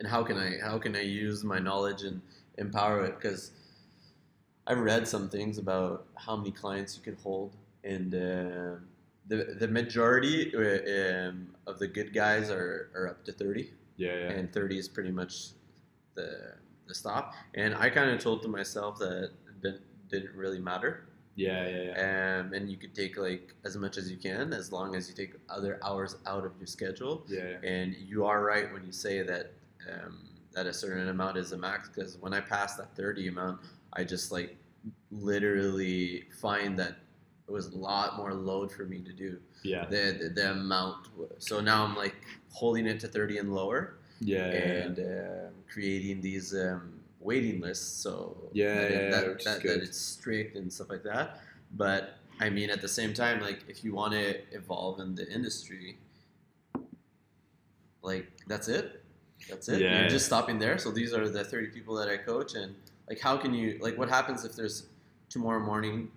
and 0.00 0.08
how 0.08 0.22
can 0.24 0.36
I 0.38 0.58
how 0.68 0.78
can 0.78 0.96
I 0.96 1.02
use 1.02 1.44
my 1.44 1.58
knowledge 1.58 2.02
and 2.02 2.20
empower 2.58 3.04
it? 3.04 3.14
Because 3.16 3.52
I've 4.66 4.78
read 4.78 5.06
some 5.08 5.28
things 5.28 5.58
about 5.58 6.06
how 6.16 6.36
many 6.36 6.50
clients 6.52 6.96
you 6.96 7.02
can 7.02 7.16
hold, 7.22 7.56
and 7.84 8.14
uh, 8.14 8.74
the 9.28 9.56
the 9.58 9.68
majority 9.68 10.54
uh, 10.54 11.28
um, 11.28 11.54
of 11.66 11.78
the 11.78 11.88
good 11.88 12.12
guys 12.14 12.50
are, 12.50 12.90
are 12.94 13.08
up 13.08 13.24
to 13.26 13.32
thirty, 13.32 13.72
Yeah, 14.00 14.14
yeah, 14.14 14.30
and 14.38 14.52
thirty 14.52 14.78
is 14.78 14.88
pretty 14.88 15.10
much 15.10 15.50
the 16.14 16.54
the 16.88 16.94
stop. 16.94 17.34
And 17.54 17.74
I 17.74 17.90
kind 17.90 18.10
of 18.10 18.18
told 18.20 18.42
to 18.42 18.48
myself 18.48 18.98
that 18.98 19.24
it 19.24 19.62
didn't, 19.62 19.82
didn't 20.08 20.34
really 20.34 20.58
matter, 20.58 21.10
yeah, 21.36 21.66
yeah, 21.66 21.82
yeah. 21.82 22.40
um, 22.40 22.52
and 22.52 22.70
you 22.70 22.76
could 22.76 22.94
take 22.94 23.16
like 23.16 23.54
as 23.64 23.76
much 23.76 23.96
as 23.96 24.10
you 24.10 24.16
can, 24.16 24.52
as 24.52 24.72
long 24.72 24.94
as 24.94 25.08
you 25.08 25.14
take 25.14 25.34
other 25.48 25.78
hours 25.82 26.16
out 26.26 26.44
of 26.44 26.52
your 26.58 26.66
schedule. 26.66 27.24
yeah, 27.28 27.56
yeah. 27.62 27.70
And 27.70 27.94
you 27.94 28.24
are 28.24 28.44
right 28.44 28.72
when 28.72 28.84
you 28.84 28.92
say 28.92 29.22
that 29.22 29.52
um, 29.90 30.28
that 30.52 30.66
a 30.66 30.72
certain 30.72 31.08
amount 31.08 31.38
is 31.38 31.52
a 31.52 31.58
max. 31.58 31.88
Because 31.88 32.18
when 32.18 32.34
I 32.34 32.40
pass 32.40 32.76
that 32.76 32.94
thirty 32.96 33.28
amount, 33.28 33.60
I 33.92 34.04
just 34.04 34.32
like 34.32 34.56
literally 35.10 36.24
find 36.40 36.78
that 36.78 36.96
it 37.50 37.52
was 37.52 37.66
a 37.72 37.76
lot 37.76 38.16
more 38.16 38.32
load 38.32 38.70
for 38.70 38.84
me 38.84 39.00
to 39.00 39.12
do 39.12 39.38
yeah, 39.62 39.84
the 39.86 40.16
the, 40.20 40.28
the 40.28 40.50
amount. 40.52 41.08
So 41.38 41.60
now 41.60 41.84
I'm 41.84 41.96
like 41.96 42.14
holding 42.52 42.86
it 42.86 43.00
to 43.00 43.08
thirty 43.08 43.38
and 43.38 43.52
lower, 43.52 43.96
yeah, 44.20 44.46
yeah, 44.46 44.54
yeah. 44.54 44.82
and 44.84 44.98
uh, 44.98 45.48
creating 45.72 46.20
these 46.20 46.54
um, 46.54 47.00
waiting 47.18 47.60
lists. 47.60 48.02
So 48.02 48.36
Yeah, 48.52 48.74
that, 48.74 48.90
yeah, 48.90 49.10
that, 49.10 49.44
that, 49.44 49.62
that 49.64 49.82
it's 49.82 49.98
strict 49.98 50.56
and 50.56 50.72
stuff 50.72 50.90
like 50.90 51.02
that. 51.02 51.40
But 51.72 52.18
I 52.38 52.50
mean, 52.50 52.70
at 52.70 52.80
the 52.80 52.88
same 52.88 53.12
time, 53.12 53.40
like 53.40 53.64
if 53.68 53.82
you 53.84 53.94
want 53.94 54.12
to 54.12 54.40
evolve 54.52 55.00
in 55.00 55.16
the 55.16 55.28
industry, 55.28 55.98
like 58.02 58.28
that's 58.46 58.68
it. 58.68 59.02
That's 59.48 59.68
it. 59.68 59.80
Yeah. 59.80 60.00
You're 60.00 60.08
just 60.08 60.26
stopping 60.26 60.58
there. 60.58 60.78
So 60.78 60.92
these 60.92 61.12
are 61.12 61.28
the 61.28 61.42
30 61.42 61.68
people 61.68 61.96
that 61.96 62.08
I 62.08 62.16
coach, 62.16 62.54
and 62.54 62.76
like, 63.08 63.18
how 63.18 63.36
can 63.36 63.52
you 63.52 63.78
like? 63.80 63.98
What 63.98 64.08
happens 64.08 64.44
if 64.44 64.54
there's 64.54 64.86
tomorrow 65.28 65.60
morning 65.60 66.10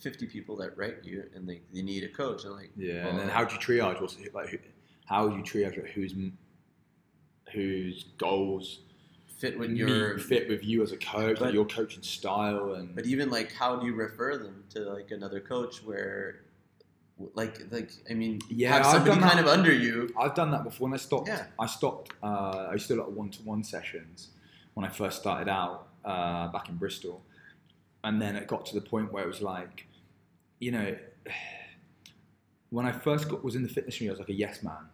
50 0.00 0.26
people 0.26 0.56
that 0.56 0.76
write 0.76 0.96
you 1.04 1.24
and 1.34 1.48
they, 1.48 1.62
they 1.72 1.82
need 1.82 2.04
a 2.04 2.08
coach 2.08 2.44
and 2.44 2.52
like 2.54 2.70
Yeah, 2.76 3.06
and 3.08 3.18
then 3.18 3.28
how 3.28 3.44
do 3.44 3.54
you 3.54 3.60
triage? 3.60 4.00
What's 4.00 4.16
like 4.34 4.48
who, 4.48 4.58
how 5.06 5.28
do 5.28 5.36
you 5.36 5.42
triage 5.42 5.76
like, 5.80 5.90
who's 5.92 6.14
whose 7.52 8.04
goals 8.18 8.80
fit 9.38 9.58
with 9.58 9.70
your 9.70 10.18
fit 10.18 10.48
with 10.48 10.64
you 10.64 10.82
as 10.82 10.92
a 10.92 10.96
coach, 10.96 11.36
But- 11.38 11.46
like 11.46 11.54
your 11.54 11.66
coaching 11.66 12.02
style, 12.02 12.74
and 12.74 12.94
But 12.94 13.06
even 13.06 13.30
like, 13.30 13.52
how 13.52 13.76
do 13.76 13.86
you 13.86 13.94
refer 13.94 14.36
them 14.38 14.64
to 14.70 14.80
like 14.80 15.10
another 15.10 15.40
coach 15.40 15.82
where, 15.84 16.42
like, 17.34 17.70
like 17.70 17.90
I 18.10 18.14
mean, 18.14 18.40
Yeah, 18.48 18.72
have 18.72 18.86
I've 18.86 18.92
somebody 18.92 19.20
done 19.20 19.28
kind 19.28 19.38
that. 19.38 19.44
of 19.52 19.58
under 19.58 19.72
you. 19.72 20.12
I've 20.18 20.34
done 20.34 20.50
that 20.52 20.64
before. 20.64 20.88
When 20.88 20.94
I 20.94 20.98
stopped, 20.98 21.28
Yeah. 21.28 21.46
I 21.58 21.66
stopped. 21.66 22.12
Uh, 22.22 22.68
I 22.70 22.72
used 22.72 22.88
to 22.88 22.94
do 22.94 23.02
a 23.02 23.08
one-to-one 23.10 23.62
sessions 23.64 24.28
when 24.74 24.84
I 24.86 24.88
first 24.88 25.20
started 25.20 25.48
out 25.48 25.88
uh, 26.04 26.48
back 26.48 26.68
in 26.68 26.76
Bristol, 26.76 27.22
and 28.04 28.20
then 28.22 28.36
it 28.36 28.46
got 28.46 28.66
to 28.66 28.74
the 28.74 28.80
point 28.80 29.12
where 29.12 29.24
it 29.24 29.26
was 29.26 29.42
like, 29.42 29.86
you 30.60 30.70
know, 30.70 30.94
when 32.70 32.86
I 32.86 32.92
first 32.92 33.28
got, 33.28 33.42
was 33.42 33.54
in 33.54 33.62
the 33.62 33.68
fitness 33.68 34.00
room, 34.00 34.10
I 34.10 34.12
was 34.12 34.20
like 34.20 34.28
a 34.28 34.34
yes 34.34 34.62
man. 34.62 34.88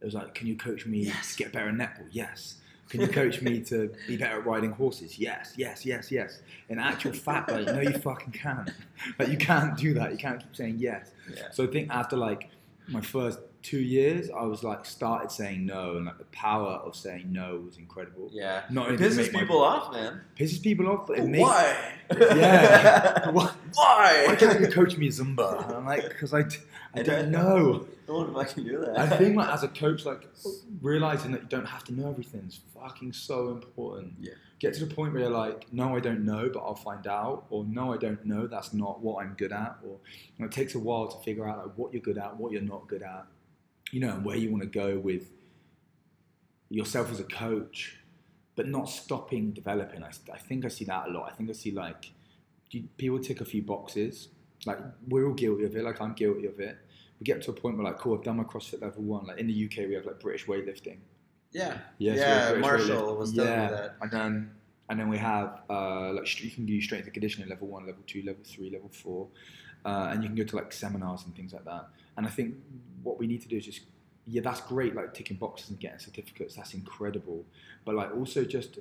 It 0.00 0.04
was 0.04 0.14
like, 0.14 0.34
can 0.34 0.46
you 0.46 0.56
coach 0.56 0.86
me 0.86 0.98
Yes. 1.04 1.32
to 1.36 1.42
get 1.44 1.52
better 1.52 1.68
at 1.68 1.74
netball? 1.74 2.06
Yes. 2.10 2.56
Can 2.88 3.00
you 3.00 3.08
coach 3.20 3.40
me 3.42 3.60
to 3.64 3.90
be 4.06 4.16
better 4.16 4.38
at 4.40 4.46
riding 4.46 4.72
horses? 4.72 5.18
Yes, 5.18 5.54
yes, 5.56 5.86
yes, 5.86 6.10
yes. 6.10 6.40
In 6.68 6.78
actual 6.78 7.12
fact, 7.28 7.50
like, 7.50 7.66
no, 7.66 7.80
you 7.80 7.92
fucking 7.98 8.32
can't. 8.32 8.70
Like, 9.18 9.28
you 9.28 9.38
can't 9.38 9.76
do 9.76 9.94
that. 9.94 10.10
You 10.12 10.18
can't 10.18 10.40
keep 10.40 10.54
saying 10.54 10.76
yes. 10.78 11.10
Yeah. 11.34 11.50
So 11.52 11.64
I 11.64 11.66
think 11.68 11.90
after 11.90 12.16
like 12.16 12.48
my 12.88 13.00
first 13.00 13.38
two 13.62 13.80
years, 13.80 14.28
I 14.30 14.42
was 14.42 14.62
like 14.64 14.84
started 14.84 15.30
saying 15.30 15.64
no, 15.66 15.96
and 15.96 16.06
like 16.06 16.18
the 16.18 16.24
power 16.26 16.72
of 16.84 16.94
saying 16.96 17.32
no 17.32 17.62
was 17.64 17.78
incredible. 17.78 18.28
Yeah. 18.32 18.62
Not 18.70 18.90
It 18.92 19.00
pisses 19.00 19.16
make 19.16 19.32
my- 19.32 19.40
people 19.40 19.62
off, 19.62 19.92
man. 19.92 20.20
pisses 20.38 20.60
people 20.62 20.88
off, 20.88 21.06
but 21.06 21.18
it 21.18 21.26
makes 21.26 21.42
Why? 21.42 21.92
Yeah. 22.20 23.28
Why- 23.30 23.52
Why? 23.74 24.36
can't 24.38 24.60
you 24.60 24.68
coach 24.68 24.96
me 24.96 25.08
Zumba? 25.08 25.64
And 25.64 25.76
I'm 25.76 25.86
like, 25.86 26.08
because 26.08 26.34
I, 26.34 26.44
I 26.94 27.02
don't 27.02 27.30
know. 27.30 27.86
No 28.08 28.14
one 28.18 28.34
fucking 28.34 28.64
do 28.64 28.80
that. 28.80 28.98
I 28.98 29.08
think 29.16 29.36
like 29.36 29.48
as 29.48 29.62
a 29.62 29.68
coach, 29.68 30.04
like 30.04 30.28
realizing 30.82 31.30
that 31.32 31.42
you 31.42 31.48
don't 31.48 31.68
have 31.68 31.84
to 31.84 31.94
know 31.94 32.10
everything 32.10 32.42
is 32.48 32.58
fucking 32.74 33.12
so 33.12 33.50
important. 33.50 34.14
Yeah. 34.20 34.32
Get 34.58 34.74
to 34.74 34.84
the 34.84 34.92
point 34.92 35.12
where 35.12 35.22
you're 35.22 35.30
like, 35.30 35.72
no, 35.72 35.94
I 35.96 36.00
don't 36.00 36.24
know, 36.24 36.50
but 36.52 36.58
I'll 36.60 36.74
find 36.74 37.06
out, 37.06 37.46
or 37.48 37.64
no, 37.64 37.92
I 37.94 37.96
don't 37.98 38.22
know, 38.26 38.48
that's 38.48 38.74
not 38.74 39.00
what 39.00 39.24
I'm 39.24 39.34
good 39.38 39.52
at, 39.52 39.78
or 39.84 39.96
you 40.36 40.40
know, 40.40 40.46
it 40.46 40.52
takes 40.52 40.74
a 40.74 40.80
while 40.80 41.06
to 41.06 41.16
figure 41.24 41.48
out 41.48 41.58
like 41.64 41.78
what 41.78 41.92
you're 41.92 42.02
good 42.02 42.18
at, 42.18 42.36
what 42.36 42.50
you're 42.52 42.60
not 42.60 42.88
good 42.88 43.02
at, 43.02 43.24
you 43.92 44.00
know, 44.00 44.10
and 44.14 44.24
where 44.24 44.36
you 44.36 44.50
want 44.50 44.62
to 44.62 44.68
go 44.68 44.98
with 44.98 45.30
yourself 46.68 47.12
as 47.12 47.20
a 47.20 47.24
coach, 47.24 47.98
but 48.56 48.66
not 48.66 48.88
stopping 48.88 49.52
developing. 49.52 50.02
I, 50.02 50.10
I 50.32 50.38
think 50.38 50.64
I 50.64 50.68
see 50.68 50.84
that 50.86 51.08
a 51.08 51.10
lot. 51.10 51.30
I 51.30 51.34
think 51.36 51.48
I 51.50 51.52
see 51.52 51.70
like 51.70 52.10
people 52.96 53.20
tick 53.20 53.40
a 53.40 53.44
few 53.44 53.62
boxes. 53.62 54.28
Like 54.66 54.78
we're 55.06 55.26
all 55.26 55.34
guilty 55.34 55.64
of 55.64 55.76
it. 55.76 55.84
Like 55.84 56.00
I'm 56.00 56.14
guilty 56.14 56.46
of 56.46 56.58
it. 56.58 56.76
We 57.20 57.24
get 57.24 57.42
to 57.42 57.50
a 57.50 57.54
point 57.54 57.76
where 57.76 57.84
like, 57.84 57.98
cool, 57.98 58.16
I've 58.16 58.24
done 58.24 58.38
my 58.38 58.44
CrossFit 58.44 58.82
level 58.82 59.02
one. 59.02 59.26
Like 59.26 59.38
in 59.38 59.46
the 59.46 59.64
UK, 59.66 59.88
we 59.88 59.94
have 59.94 60.06
like 60.06 60.18
British 60.18 60.46
weightlifting. 60.46 60.98
yeah. 61.98 62.14
Yeah. 62.16 62.24
have 62.24 62.48
British 62.62 62.88
Marshall 62.88 63.16
was 63.16 63.32
telling 63.34 63.50
yeah. 63.50 63.70
that. 63.70 63.96
And 64.00 64.10
then 64.10 64.50
and 64.88 64.98
then 64.98 65.08
we 65.08 65.18
have 65.18 65.60
uh, 65.70 66.12
like 66.12 66.42
you 66.42 66.50
can 66.50 66.66
do 66.66 66.80
strength 66.80 67.04
and 67.04 67.12
conditioning 67.12 67.48
level 67.48 67.68
one, 67.68 67.86
level 67.86 68.02
two, 68.06 68.22
level 68.22 68.42
three, 68.44 68.70
level 68.70 68.90
four, 68.90 69.28
uh, 69.84 70.08
and 70.10 70.22
you 70.22 70.28
can 70.28 70.36
go 70.36 70.44
to 70.44 70.56
like 70.56 70.72
seminars 70.72 71.24
and 71.24 71.34
things 71.36 71.52
like 71.52 71.64
that. 71.64 71.88
And 72.16 72.26
I 72.26 72.30
think 72.30 72.54
what 73.02 73.18
we 73.18 73.26
need 73.26 73.42
to 73.42 73.48
do 73.48 73.56
is 73.56 73.64
just 73.64 73.80
yeah, 74.26 74.40
that's 74.42 74.60
great, 74.60 74.94
like 74.94 75.14
ticking 75.14 75.36
boxes 75.36 75.70
and 75.70 75.80
getting 75.80 75.98
certificates. 75.98 76.54
That's 76.54 76.74
incredible. 76.74 77.44
But 77.84 77.96
like 77.96 78.14
also 78.14 78.44
just 78.44 78.78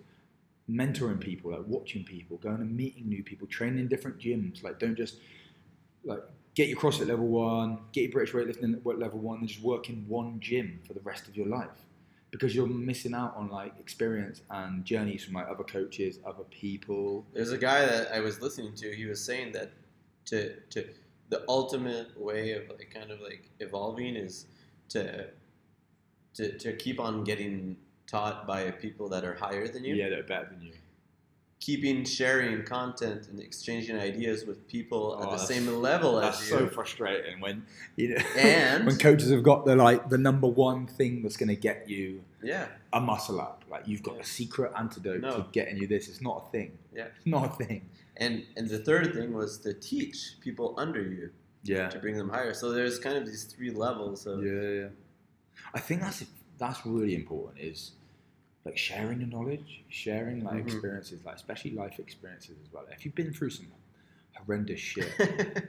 mentoring 0.70 1.20
people, 1.20 1.52
like 1.52 1.64
watching 1.66 2.04
people, 2.04 2.38
going 2.38 2.58
and 2.58 2.76
meeting 2.76 3.10
new 3.10 3.24
people, 3.24 3.48
training 3.48 3.80
in 3.80 3.88
different 3.88 4.20
gyms. 4.20 4.64
Like 4.64 4.80
don't 4.80 4.96
just 4.96 5.18
like 6.04 6.22
get 6.54 6.68
your 6.68 6.78
CrossFit 6.80 7.08
level 7.08 7.28
one, 7.28 7.80
get 7.92 8.02
your 8.02 8.12
British 8.12 8.34
weightlifting 8.34 8.76
at 8.76 9.00
level 9.00 9.20
one, 9.20 9.40
and 9.40 9.48
just 9.48 9.62
work 9.62 9.90
in 9.90 10.06
one 10.08 10.40
gym 10.40 10.80
for 10.86 10.94
the 10.94 11.02
rest 11.02 11.28
of 11.28 11.36
your 11.36 11.48
life. 11.48 11.86
Because 12.30 12.56
you're 12.56 12.68
missing 12.68 13.14
out 13.14 13.36
on 13.36 13.50
like 13.50 13.74
experience 13.80 14.42
and 14.50 14.86
journeys 14.86 15.26
from 15.26 15.34
like 15.34 15.50
other 15.50 15.66
coaches, 15.66 16.20
other 16.26 16.44
people. 16.50 17.26
There's 17.34 17.52
a 17.52 17.58
guy 17.58 17.86
that 17.86 18.14
I 18.14 18.22
was 18.22 18.42
listening 18.42 18.74
to. 18.76 18.96
He 18.96 19.06
was 19.06 19.22
saying 19.24 19.52
that 19.54 19.72
to 20.28 20.56
to 20.70 20.88
the 21.32 21.44
ultimate 21.48 22.10
way 22.20 22.52
of 22.52 22.70
like 22.70 22.92
kind 22.94 23.10
of 23.10 23.20
like 23.22 23.50
evolving 23.60 24.16
is 24.16 24.46
to 24.90 25.26
to 26.36 26.58
to 26.60 26.74
keep 26.74 27.00
on 27.00 27.24
getting 27.24 27.78
taught 28.06 28.46
by 28.46 28.70
people 28.72 29.10
that 29.10 29.24
are 29.24 29.34
higher 29.36 29.68
than 29.68 29.84
you. 29.84 29.96
Yeah, 29.96 30.10
they're 30.10 30.24
better 30.24 30.50
than 30.52 30.62
you. 30.62 30.74
Keeping 31.62 32.04
sharing 32.06 32.64
content 32.66 33.28
and 33.30 33.40
exchanging 33.40 33.96
ideas 33.96 34.46
with 34.46 34.68
people 34.68 35.16
Oh, 35.20 35.24
at 35.24 35.30
the 35.30 35.44
oh, 35.44 35.46
same 35.46 35.68
level 35.82 36.20
as 36.20 36.24
you. 36.26 36.32
That's 36.58 36.68
so 36.68 36.68
frustrating 36.68 37.40
when 37.40 37.66
you 37.96 38.10
know 38.10 38.22
And- 38.38 38.86
when 38.88 38.98
coaches 38.98 39.30
have 39.32 39.44
got 39.44 39.66
the 39.66 39.76
like 39.76 40.10
the 40.10 40.18
number 40.18 40.48
one 40.48 40.88
thing 40.88 41.22
that's 41.22 41.38
going 41.38 41.50
to 41.50 41.56
get 41.56 41.88
you 41.88 42.24
yeah, 42.44 42.66
a 42.92 43.00
muscle 43.00 43.40
up. 43.40 43.64
Like 43.70 43.88
you've 43.88 44.02
got 44.04 44.16
Yeah. 44.16 44.22
a 44.22 44.26
secret 44.26 44.72
antidote 44.76 45.22
No. 45.22 45.38
to 45.38 45.46
getting 45.52 45.78
you 45.78 45.86
this. 45.88 46.10
It's 46.10 46.22
not 46.22 46.46
a 46.48 46.52
thing. 46.52 46.78
Yeah. 46.94 47.06
It's 47.16 47.28
not 47.28 47.46
a 47.62 47.64
thing. 47.64 47.88
And 48.18 48.44
and 48.58 48.70
the 48.70 48.80
third 48.80 49.14
thing 49.14 49.34
was 49.34 49.58
to 49.60 49.74
teach 49.74 50.36
people 50.42 50.74
under 50.78 51.02
you 51.02 51.32
Yeah. 51.64 51.90
to 51.90 52.00
bring 52.00 52.16
them 52.18 52.30
higher. 52.30 52.54
So 52.54 52.72
there's 52.72 53.00
kind 53.00 53.18
of 53.18 53.26
these 53.26 53.44
three 53.46 53.72
levels 53.72 54.26
of 54.26 54.44
Yeah, 54.44 54.62
yeah. 54.82 54.88
I 55.74 55.80
think 55.80 56.02
that's 56.02 56.24
that's 56.58 56.86
really 56.86 57.16
important. 57.16 57.60
Is 57.60 57.92
like 58.66 58.78
sharing 58.78 59.20
the 59.20 59.26
knowledge, 59.26 59.84
sharing 59.90 60.44
like 60.44 60.64
Mhm. 60.64 60.68
experiences, 60.74 61.26
like 61.26 61.36
especially 61.36 61.72
life 61.72 61.98
experiences 62.00 62.58
as 62.64 62.72
well. 62.72 62.86
If 62.92 63.06
you've 63.06 63.16
been 63.16 63.34
through 63.34 63.50
some 63.52 63.68
horrendous 64.36 64.80
shit, 64.80 65.12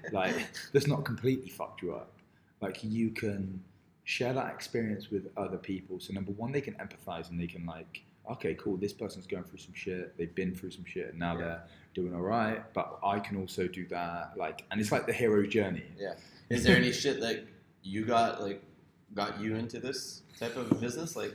like 0.12 0.34
that's 0.72 0.86
not 0.86 1.04
completely 1.04 1.48
fucked 1.48 1.82
you 1.82 1.94
up. 1.94 2.12
Like 2.60 2.82
you 2.84 3.10
can 3.10 3.62
share 4.04 4.32
that 4.34 4.52
experience 4.54 5.10
with 5.10 5.30
other 5.36 5.56
people. 5.58 6.00
So 6.00 6.12
number 6.12 6.32
one, 6.32 6.52
they 6.52 6.60
can 6.60 6.74
empathize 6.74 7.30
and 7.30 7.40
they 7.40 7.46
can 7.46 7.64
like, 7.66 8.02
okay, 8.30 8.54
cool, 8.54 8.76
this 8.76 8.92
person's 8.92 9.26
going 9.26 9.44
through 9.44 9.58
some 9.58 9.74
shit. 9.74 10.16
They've 10.16 10.34
been 10.34 10.54
through 10.54 10.70
some 10.72 10.84
shit 10.84 11.10
and 11.10 11.18
now 11.18 11.32
Yeah. 11.34 11.38
they're 11.40 11.62
doing 11.94 12.14
all 12.14 12.22
right. 12.22 12.62
But 12.74 12.98
I 13.04 13.18
can 13.20 13.36
also 13.38 13.66
do 13.68 13.86
that. 13.88 14.32
Like, 14.36 14.64
and 14.70 14.80
it's 14.80 14.92
like 14.92 15.06
the 15.06 15.12
hero 15.12 15.46
journey. 15.46 15.84
Yeah. 15.98 16.14
Is 16.50 16.64
there 16.64 16.76
any 16.76 16.92
shit 16.92 17.20
that 17.20 17.44
you 17.82 18.04
got 18.04 18.42
like 18.42 18.62
got 19.14 19.40
you 19.40 19.56
into 19.56 19.78
this 19.80 20.22
type 20.38 20.56
of 20.56 20.80
business? 20.80 21.16
Like 21.16 21.34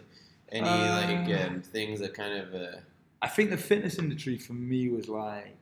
any 0.51 0.68
like 0.68 1.30
Uh, 1.30 1.47
um, 1.47 1.62
things 1.62 1.99
that 1.99 2.14
kind 2.14 2.38
of 2.39 2.53
uh, 2.53 2.78
I 3.22 3.28
think 3.28 3.49
the 3.49 3.58
fitness 3.58 3.97
industry 3.97 4.38
for 4.38 4.53
me 4.53 4.89
was 4.89 5.08
like 5.10 5.58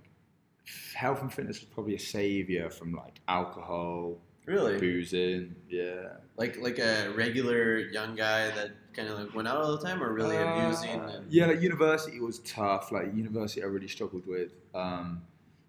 health 0.94 1.22
and 1.22 1.32
fitness 1.34 1.60
was 1.62 1.70
probably 1.70 1.96
a 1.96 2.00
savior 2.00 2.70
from 2.70 2.94
like 2.94 3.22
alcohol, 3.28 4.18
really 4.46 4.78
boozing. 4.80 5.56
Yeah. 5.70 6.18
like 6.38 6.58
like 6.60 6.80
a 6.80 7.10
regular 7.16 7.80
young 7.80 8.16
guy 8.16 8.50
that 8.52 8.72
kind 8.96 9.10
of 9.10 9.20
like 9.20 9.36
went 9.36 9.48
out 9.48 9.58
all 9.58 9.76
the 9.76 9.84
time, 9.84 10.02
or 10.02 10.14
really 10.14 10.38
abusing? 10.38 11.00
Uh, 11.00 11.08
And, 11.18 11.32
yeah, 11.32 11.48
like 11.48 11.62
university 11.62 12.20
was 12.20 12.40
tough. 12.40 12.92
Like 12.92 13.14
university, 13.14 13.64
I 13.64 13.66
really 13.66 13.88
struggled 13.88 14.26
with 14.26 14.52
um, 14.74 15.22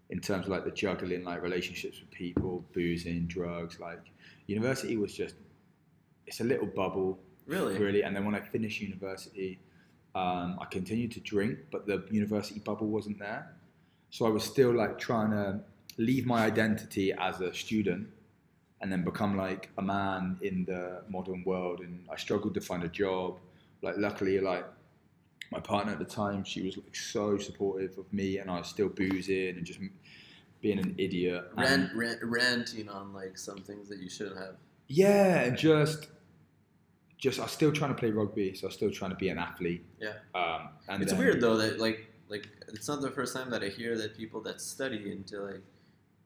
in 0.09 0.19
terms 0.19 0.45
of 0.45 0.51
like 0.51 0.65
the 0.65 0.71
juggling, 0.71 1.23
like 1.23 1.41
relationships 1.41 1.99
with 1.99 2.11
people, 2.11 2.65
boozing, 2.73 3.27
drugs. 3.27 3.79
Like 3.79 3.99
university 4.47 4.97
was 4.97 5.13
just 5.13 5.35
it's 6.25 6.39
a 6.41 6.43
little 6.43 6.67
bubble, 6.67 7.19
really. 7.45 7.77
really. 7.77 8.03
And 8.03 8.15
then 8.15 8.25
when 8.25 8.35
I 8.35 8.41
finished 8.41 8.81
university, 8.81 9.59
um, 10.15 10.57
I 10.59 10.65
continued 10.65 11.11
to 11.13 11.19
drink, 11.19 11.59
but 11.71 11.85
the 11.85 12.05
university 12.11 12.59
bubble 12.59 12.87
wasn't 12.87 13.19
there. 13.19 13.53
So 14.09 14.25
I 14.25 14.29
was 14.29 14.43
still 14.43 14.73
like 14.73 14.97
trying 14.97 15.31
to 15.31 15.59
leave 15.97 16.25
my 16.25 16.45
identity 16.45 17.13
as 17.13 17.41
a 17.41 17.53
student 17.53 18.07
and 18.81 18.91
then 18.91 19.03
become 19.03 19.35
like 19.37 19.69
a 19.77 19.81
man 19.81 20.37
in 20.41 20.65
the 20.65 21.01
modern 21.09 21.43
world. 21.43 21.79
And 21.79 22.05
I 22.11 22.15
struggled 22.17 22.53
to 22.55 22.61
find 22.61 22.83
a 22.83 22.87
job. 22.89 23.37
Like 23.81 23.95
luckily, 23.97 24.39
like 24.39 24.65
my 25.51 25.59
partner 25.59 25.93
at 25.93 25.99
the 25.99 26.05
time, 26.05 26.43
she 26.43 26.61
was 26.63 26.77
like 26.77 26.95
so 26.95 27.37
supportive 27.37 27.97
of 27.97 28.11
me, 28.13 28.37
and 28.39 28.49
I 28.51 28.57
was 28.59 28.67
still 28.67 28.89
boozing 28.89 29.49
and 29.57 29.65
just 29.65 29.79
being 30.61 30.79
an 30.79 30.95
idiot. 30.97 31.45
Rant, 31.55 31.91
rant, 31.95 32.19
ranting 32.23 32.89
on 32.89 33.13
like 33.13 33.37
some 33.37 33.57
things 33.59 33.87
that 33.89 33.99
you 33.99 34.09
shouldn't 34.09 34.37
have. 34.37 34.55
yeah, 34.87 35.41
and 35.41 35.55
just, 35.57 36.07
just 37.17 37.39
I 37.39 37.43
was 37.43 37.51
still 37.51 37.71
trying 37.71 37.91
to 37.91 37.95
play 37.99 38.09
rugby, 38.11 38.55
so 38.55 38.65
I 38.65 38.67
was 38.67 38.75
still 38.75 38.91
trying 38.91 39.11
to 39.11 39.17
be 39.17 39.29
an 39.29 39.37
athlete. 39.37 39.85
Yeah. 39.99 40.13
Um, 40.35 40.69
and 40.89 41.01
It's 41.03 41.11
then- 41.11 41.19
weird 41.19 41.41
though 41.41 41.57
that 41.57 41.79
like 41.79 42.07
like 42.29 42.47
it's 42.67 42.87
not 42.87 43.01
the 43.01 43.11
first 43.11 43.33
time 43.35 43.49
that 43.51 43.63
I 43.63 43.69
hear 43.69 43.97
that 43.97 44.17
people 44.17 44.41
that 44.41 44.59
study 44.59 45.11
into 45.11 45.39
like 45.41 45.61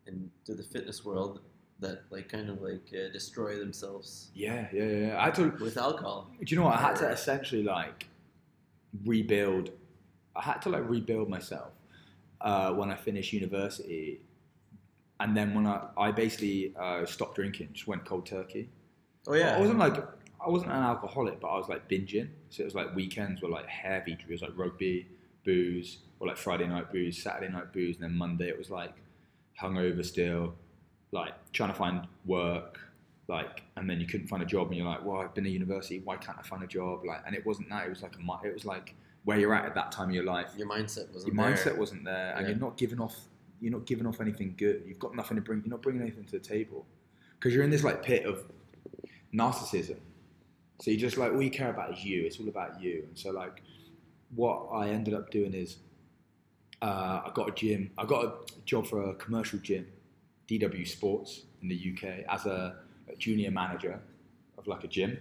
into 0.07 0.55
the 0.55 0.63
fitness 0.63 1.05
world 1.05 1.41
that 1.81 2.03
like 2.09 2.29
kind 2.29 2.49
of 2.49 2.61
like 2.61 2.87
uh, 2.93 3.11
destroy 3.11 3.57
themselves 3.57 4.29
Yeah, 4.33 4.67
yeah, 4.71 4.83
yeah. 4.83 5.19
I 5.19 5.25
had 5.25 5.35
to. 5.35 5.49
with 5.59 5.77
alcohol. 5.77 6.29
Do 6.39 6.45
you 6.47 6.59
know 6.59 6.65
what? 6.67 6.75
I 6.75 6.81
had 6.81 6.95
to 6.97 7.09
essentially 7.09 7.63
like 7.63 8.07
rebuild. 9.05 9.71
I 10.35 10.41
had 10.41 10.61
to 10.63 10.69
like 10.69 10.87
rebuild 10.89 11.29
myself 11.29 11.73
uh, 12.39 12.71
when 12.73 12.89
I 12.89 12.95
finished 12.95 13.33
university, 13.33 14.21
and 15.19 15.35
then 15.35 15.53
when 15.53 15.67
I 15.67 15.87
I 15.97 16.11
basically 16.11 16.73
uh, 16.79 17.05
stopped 17.05 17.35
drinking, 17.35 17.69
just 17.73 17.87
went 17.87 18.05
cold 18.05 18.25
turkey. 18.25 18.69
Oh 19.27 19.33
yeah, 19.33 19.57
I 19.57 19.59
wasn't 19.59 19.79
like 19.79 19.97
I 20.43 20.49
wasn't 20.49 20.71
an 20.71 20.83
alcoholic, 20.83 21.39
but 21.39 21.47
I 21.47 21.57
was 21.57 21.69
like 21.69 21.89
binging. 21.89 22.29
So 22.49 22.61
it 22.61 22.65
was 22.65 22.75
like 22.75 22.95
weekends 22.95 23.41
were 23.41 23.49
like 23.49 23.67
heavy. 23.67 24.13
It 24.13 24.31
was 24.31 24.41
like 24.41 24.51
rugby, 24.55 25.07
booze, 25.43 25.97
or 26.19 26.27
like 26.27 26.37
Friday 26.37 26.67
night 26.67 26.91
booze, 26.91 27.21
Saturday 27.21 27.51
night 27.51 27.73
booze, 27.73 27.95
and 27.97 28.05
then 28.05 28.15
Monday 28.15 28.49
it 28.49 28.57
was 28.57 28.69
like 28.69 28.93
hungover 29.61 30.03
still, 30.03 30.55
like 31.11 31.33
trying 31.51 31.69
to 31.69 31.75
find 31.75 32.07
work, 32.25 32.79
like, 33.27 33.63
and 33.77 33.89
then 33.89 33.99
you 33.99 34.07
couldn't 34.07 34.27
find 34.27 34.41
a 34.43 34.45
job, 34.45 34.67
and 34.67 34.77
you're 34.77 34.85
like, 34.85 35.03
well, 35.05 35.17
I've 35.21 35.33
been 35.33 35.43
to 35.45 35.49
university, 35.49 35.99
why 35.99 36.17
can't 36.17 36.37
I 36.39 36.43
find 36.43 36.63
a 36.63 36.67
job? 36.67 37.03
Like, 37.05 37.21
and 37.25 37.35
it 37.35 37.45
wasn't 37.45 37.69
that. 37.69 37.85
It 37.85 37.89
was 37.89 38.01
like 38.01 38.15
a 38.15 38.47
it 38.47 38.53
was 38.53 38.65
like 38.65 38.95
where 39.23 39.39
you're 39.39 39.53
at 39.53 39.65
at 39.65 39.75
that 39.75 39.91
time 39.91 40.09
of 40.09 40.15
your 40.15 40.23
life. 40.23 40.51
your 40.57 40.67
mindset 40.67 41.11
wasn't 41.13 41.33
Your 41.33 41.45
there. 41.45 41.55
mindset 41.55 41.77
wasn't 41.77 42.03
there, 42.05 42.33
and 42.35 42.41
Yeah. 42.41 42.49
you're 42.51 42.59
not 42.59 42.77
giving 42.77 42.99
off. 42.99 43.15
You're 43.59 43.71
not 43.71 43.85
giving 43.85 44.07
off 44.07 44.19
anything 44.21 44.55
good. 44.57 44.83
You've 44.87 44.97
got 44.99 45.15
nothing 45.15 45.35
to 45.35 45.41
bring. 45.41 45.59
You're 45.61 45.69
not 45.69 45.81
bringing 45.83 46.01
anything 46.01 46.25
to 46.25 46.31
the 46.31 46.39
table 46.39 46.85
because 47.37 47.53
you're 47.53 47.63
in 47.63 47.69
this 47.69 47.83
like 47.83 48.01
pit 48.03 48.25
of 48.25 48.43
narcissism. 49.33 49.97
So 50.81 50.89
you 50.91 50.97
just 50.97 51.17
like 51.17 51.31
all 51.31 51.41
you 51.41 51.51
care 51.51 51.69
about 51.69 51.93
is 51.95 52.03
you. 52.03 52.23
It's 52.25 52.39
all 52.39 52.47
about 52.47 52.81
you. 52.81 53.03
And 53.07 53.17
so 53.17 53.29
like, 53.31 53.61
what 54.35 54.69
I 54.73 54.89
ended 54.89 55.13
up 55.13 55.29
doing 55.29 55.53
is, 55.53 55.77
uh, 56.81 57.21
I 57.25 57.31
got 57.35 57.49
a 57.49 57.51
gym. 57.51 57.91
I 57.97 58.05
got 58.05 58.25
a 58.25 58.33
job 58.65 58.87
for 58.87 59.11
a 59.11 59.13
commercial 59.13 59.59
gym, 59.59 59.85
DW 60.59 60.87
Sports 60.87 61.41
in 61.61 61.67
the 61.69 61.75
UK 61.93 62.25
as 62.29 62.45
a, 62.45 62.75
a 63.11 63.15
junior 63.15 63.51
manager 63.51 63.99
of 64.57 64.67
like 64.67 64.83
a 64.83 64.87
gym. 64.87 65.17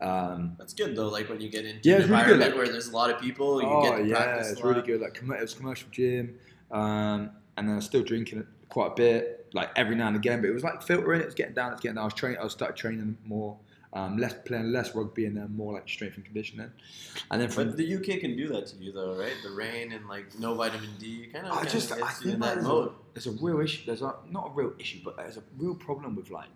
Um, 0.00 0.54
That's 0.58 0.74
good 0.74 0.94
though. 0.94 1.08
Like 1.08 1.28
when 1.28 1.40
you 1.40 1.48
get 1.48 1.64
into 1.64 1.88
Yeah, 1.88 1.96
an 1.96 2.00
it's 2.02 2.10
really 2.10 2.22
good, 2.24 2.32
environment 2.32 2.50
like- 2.52 2.58
where 2.58 2.68
there's 2.72 2.88
a 2.88 2.92
lot 2.92 3.10
of 3.10 3.20
people, 3.20 3.60
you 3.62 3.68
oh 3.68 3.82
get 3.82 3.96
to 3.98 4.04
yeah, 4.06 4.14
practice. 4.24 4.52
it's 4.52 4.62
really 4.62 4.82
good. 4.82 5.00
Like 5.00 5.14
com- 5.14 5.32
it 5.32 5.40
was 5.40 5.54
commercial 5.54 5.88
gym, 5.90 6.38
um, 6.70 7.30
and 7.56 7.66
then 7.66 7.72
I 7.72 7.76
was 7.76 7.84
still 7.86 8.02
drinking 8.04 8.46
quite 8.68 8.92
a 8.92 8.94
bit, 8.94 9.48
like 9.54 9.70
every 9.76 9.96
now 9.96 10.06
and 10.08 10.16
again. 10.16 10.40
But 10.40 10.50
it 10.50 10.52
was 10.54 10.62
like 10.62 10.82
filtering. 10.82 11.20
It 11.20 11.26
was 11.26 11.34
getting 11.34 11.54
down. 11.54 11.72
It's 11.72 11.80
getting 11.80 11.96
down. 11.96 12.02
I 12.02 12.04
was 12.04 12.14
training. 12.14 12.38
I 12.38 12.44
was 12.44 12.52
started 12.52 12.76
training 12.76 13.16
more, 13.24 13.56
um, 13.92 14.18
less 14.18 14.34
playing 14.44 14.72
less 14.72 14.94
rugby, 14.94 15.26
and 15.26 15.36
then 15.36 15.54
more 15.56 15.74
like 15.74 15.88
strength 15.88 16.16
and 16.16 16.24
conditioning. 16.24 16.70
And 17.30 17.40
then 17.40 17.48
from 17.48 17.68
But 17.68 17.76
the 17.78 17.94
UK 17.96 18.20
can 18.20 18.36
do 18.36 18.48
that 18.48 18.66
to 18.68 18.76
you 18.76 18.92
though, 18.92 19.16
right? 19.18 19.32
The 19.42 19.50
rain 19.50 19.92
and 19.92 20.06
like 20.08 20.38
no 20.38 20.54
vitamin 20.54 20.90
D, 20.98 21.26
kind 21.32 21.46
of. 21.46 21.56
I 21.56 21.64
just 21.64 21.92
I 21.92 22.08
think 22.10 22.34
in 22.34 22.40
that 22.40 22.54
there's 22.56 22.66
mode. 22.66 22.88
a, 22.88 22.92
there's 23.14 23.26
a 23.26 23.32
real 23.42 23.60
issue. 23.60 23.86
There's 23.86 24.02
a 24.02 24.14
not 24.30 24.48
a 24.48 24.50
real 24.50 24.72
issue, 24.78 25.00
but 25.04 25.16
there's 25.16 25.36
a 25.36 25.42
real 25.56 25.74
problem 25.74 26.16
with 26.16 26.30
like 26.30 26.48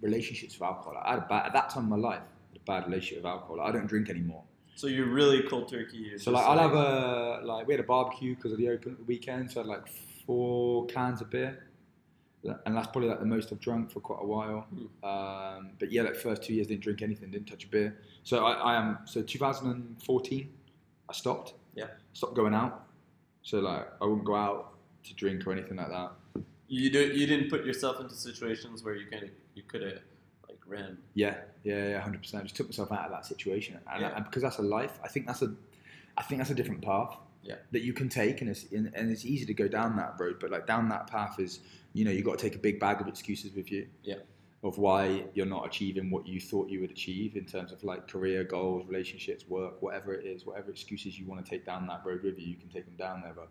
relationships 0.00 0.54
with 0.58 0.62
alcohol. 0.62 1.00
I 1.04 1.10
had 1.14 1.18
a 1.20 1.26
bad, 1.26 1.46
at 1.46 1.52
that 1.52 1.70
time 1.70 1.84
in 1.84 1.90
my 1.90 1.96
life, 1.96 2.22
a 2.54 2.58
bad 2.60 2.86
relationship 2.86 3.24
with 3.24 3.26
alcohol. 3.26 3.60
I 3.60 3.70
don't 3.72 3.86
drink 3.86 4.08
anymore. 4.08 4.42
So 4.74 4.86
you're 4.86 5.06
really 5.06 5.42
cold 5.42 5.68
turkey. 5.68 6.16
So 6.18 6.30
like 6.30 6.46
I'll 6.46 6.58
have 6.58 6.72
a 6.72 7.40
like 7.44 7.66
we 7.66 7.74
had 7.74 7.80
a 7.80 7.86
barbecue 7.86 8.34
because 8.36 8.52
of 8.52 8.58
the 8.58 8.68
open 8.70 8.96
weekend. 9.06 9.50
So 9.50 9.60
I 9.60 9.64
had 9.64 9.68
like 9.68 9.88
four 10.24 10.86
cans 10.86 11.20
of 11.20 11.30
beer, 11.30 11.67
and 12.44 12.76
that's 12.76 12.86
probably 12.88 13.08
like 13.08 13.20
the 13.20 13.26
most 13.26 13.52
I've 13.52 13.60
drunk 13.60 13.90
for 13.90 14.00
quite 14.00 14.20
a 14.22 14.26
while. 14.26 14.66
Hmm. 14.70 15.04
Um, 15.08 15.70
but 15.78 15.90
yeah, 15.90 16.02
like 16.02 16.16
first 16.16 16.42
two 16.42 16.54
years 16.54 16.66
didn't 16.68 16.82
drink 16.82 17.02
anything, 17.02 17.30
didn't 17.30 17.48
touch 17.48 17.64
a 17.64 17.68
beer. 17.68 17.96
So 18.22 18.44
I, 18.44 18.52
I 18.52 18.74
am 18.76 18.98
so 19.04 19.22
2014, 19.22 20.48
I 21.08 21.12
stopped. 21.12 21.54
Yeah. 21.74 21.86
Stopped 22.12 22.34
going 22.34 22.54
out. 22.54 22.84
So 23.42 23.58
like 23.60 23.86
I 24.00 24.04
wouldn't 24.04 24.24
go 24.24 24.36
out 24.36 24.74
to 25.04 25.14
drink 25.14 25.46
or 25.46 25.52
anything 25.52 25.76
like 25.76 25.88
that. 25.88 26.10
You 26.68 26.90
do, 26.90 26.98
You 27.00 27.26
didn't 27.26 27.48
put 27.48 27.64
yourself 27.64 27.98
into 28.00 28.14
situations 28.14 28.82
where 28.82 28.94
you 28.94 29.06
kind 29.10 29.24
of 29.24 29.30
you 29.54 29.62
could 29.62 29.82
have 29.82 30.00
like 30.48 30.58
ran. 30.66 30.98
Yeah, 31.14 31.34
yeah, 31.64 31.88
yeah, 31.88 32.00
hundred 32.00 32.20
percent. 32.22 32.42
I 32.42 32.44
just 32.44 32.56
took 32.56 32.66
myself 32.68 32.92
out 32.92 33.06
of 33.06 33.10
that 33.10 33.24
situation, 33.26 33.78
and, 33.90 34.02
Yeah. 34.02 34.14
and 34.14 34.24
because 34.24 34.42
that's 34.42 34.58
a 34.58 34.62
life, 34.62 34.98
I 35.02 35.08
think 35.08 35.26
that's 35.26 35.42
a, 35.42 35.52
I 36.16 36.22
think 36.22 36.40
that's 36.40 36.50
a 36.50 36.54
different 36.54 36.82
path. 36.82 37.16
Yeah. 37.48 37.56
That 37.72 37.82
you 37.82 37.92
can 37.92 38.08
take, 38.08 38.42
and 38.42 38.50
it's 38.50 38.64
and, 38.72 38.92
and 38.94 39.10
it's 39.10 39.24
easy 39.24 39.46
to 39.46 39.54
go 39.54 39.68
down 39.68 39.96
that 39.96 40.14
road, 40.18 40.36
but 40.38 40.50
like 40.50 40.66
down 40.66 40.88
that 40.90 41.06
path 41.06 41.40
is, 41.40 41.60
you 41.94 42.04
know, 42.04 42.10
you 42.10 42.22
got 42.22 42.38
to 42.38 42.42
take 42.42 42.54
a 42.54 42.58
big 42.58 42.78
bag 42.78 43.00
of 43.00 43.08
excuses 43.08 43.52
with 43.54 43.72
you. 43.72 43.88
Yeah. 44.02 44.16
Of 44.64 44.76
why 44.76 45.24
you're 45.34 45.46
not 45.46 45.64
achieving 45.66 46.10
what 46.10 46.26
you 46.26 46.40
thought 46.40 46.68
you 46.68 46.80
would 46.80 46.90
achieve 46.90 47.36
in 47.36 47.44
terms 47.44 47.70
of 47.72 47.82
like 47.84 48.08
career 48.08 48.42
goals, 48.42 48.84
relationships, 48.88 49.48
work, 49.48 49.80
whatever 49.80 50.12
it 50.12 50.26
is, 50.26 50.44
whatever 50.44 50.70
excuses 50.70 51.16
you 51.18 51.26
want 51.26 51.44
to 51.44 51.48
take 51.48 51.64
down 51.64 51.86
that 51.86 52.02
road 52.04 52.24
with 52.24 52.38
you, 52.38 52.48
you 52.48 52.56
can 52.56 52.68
take 52.68 52.84
them 52.84 52.96
down 52.96 53.22
there, 53.22 53.32
but 53.34 53.48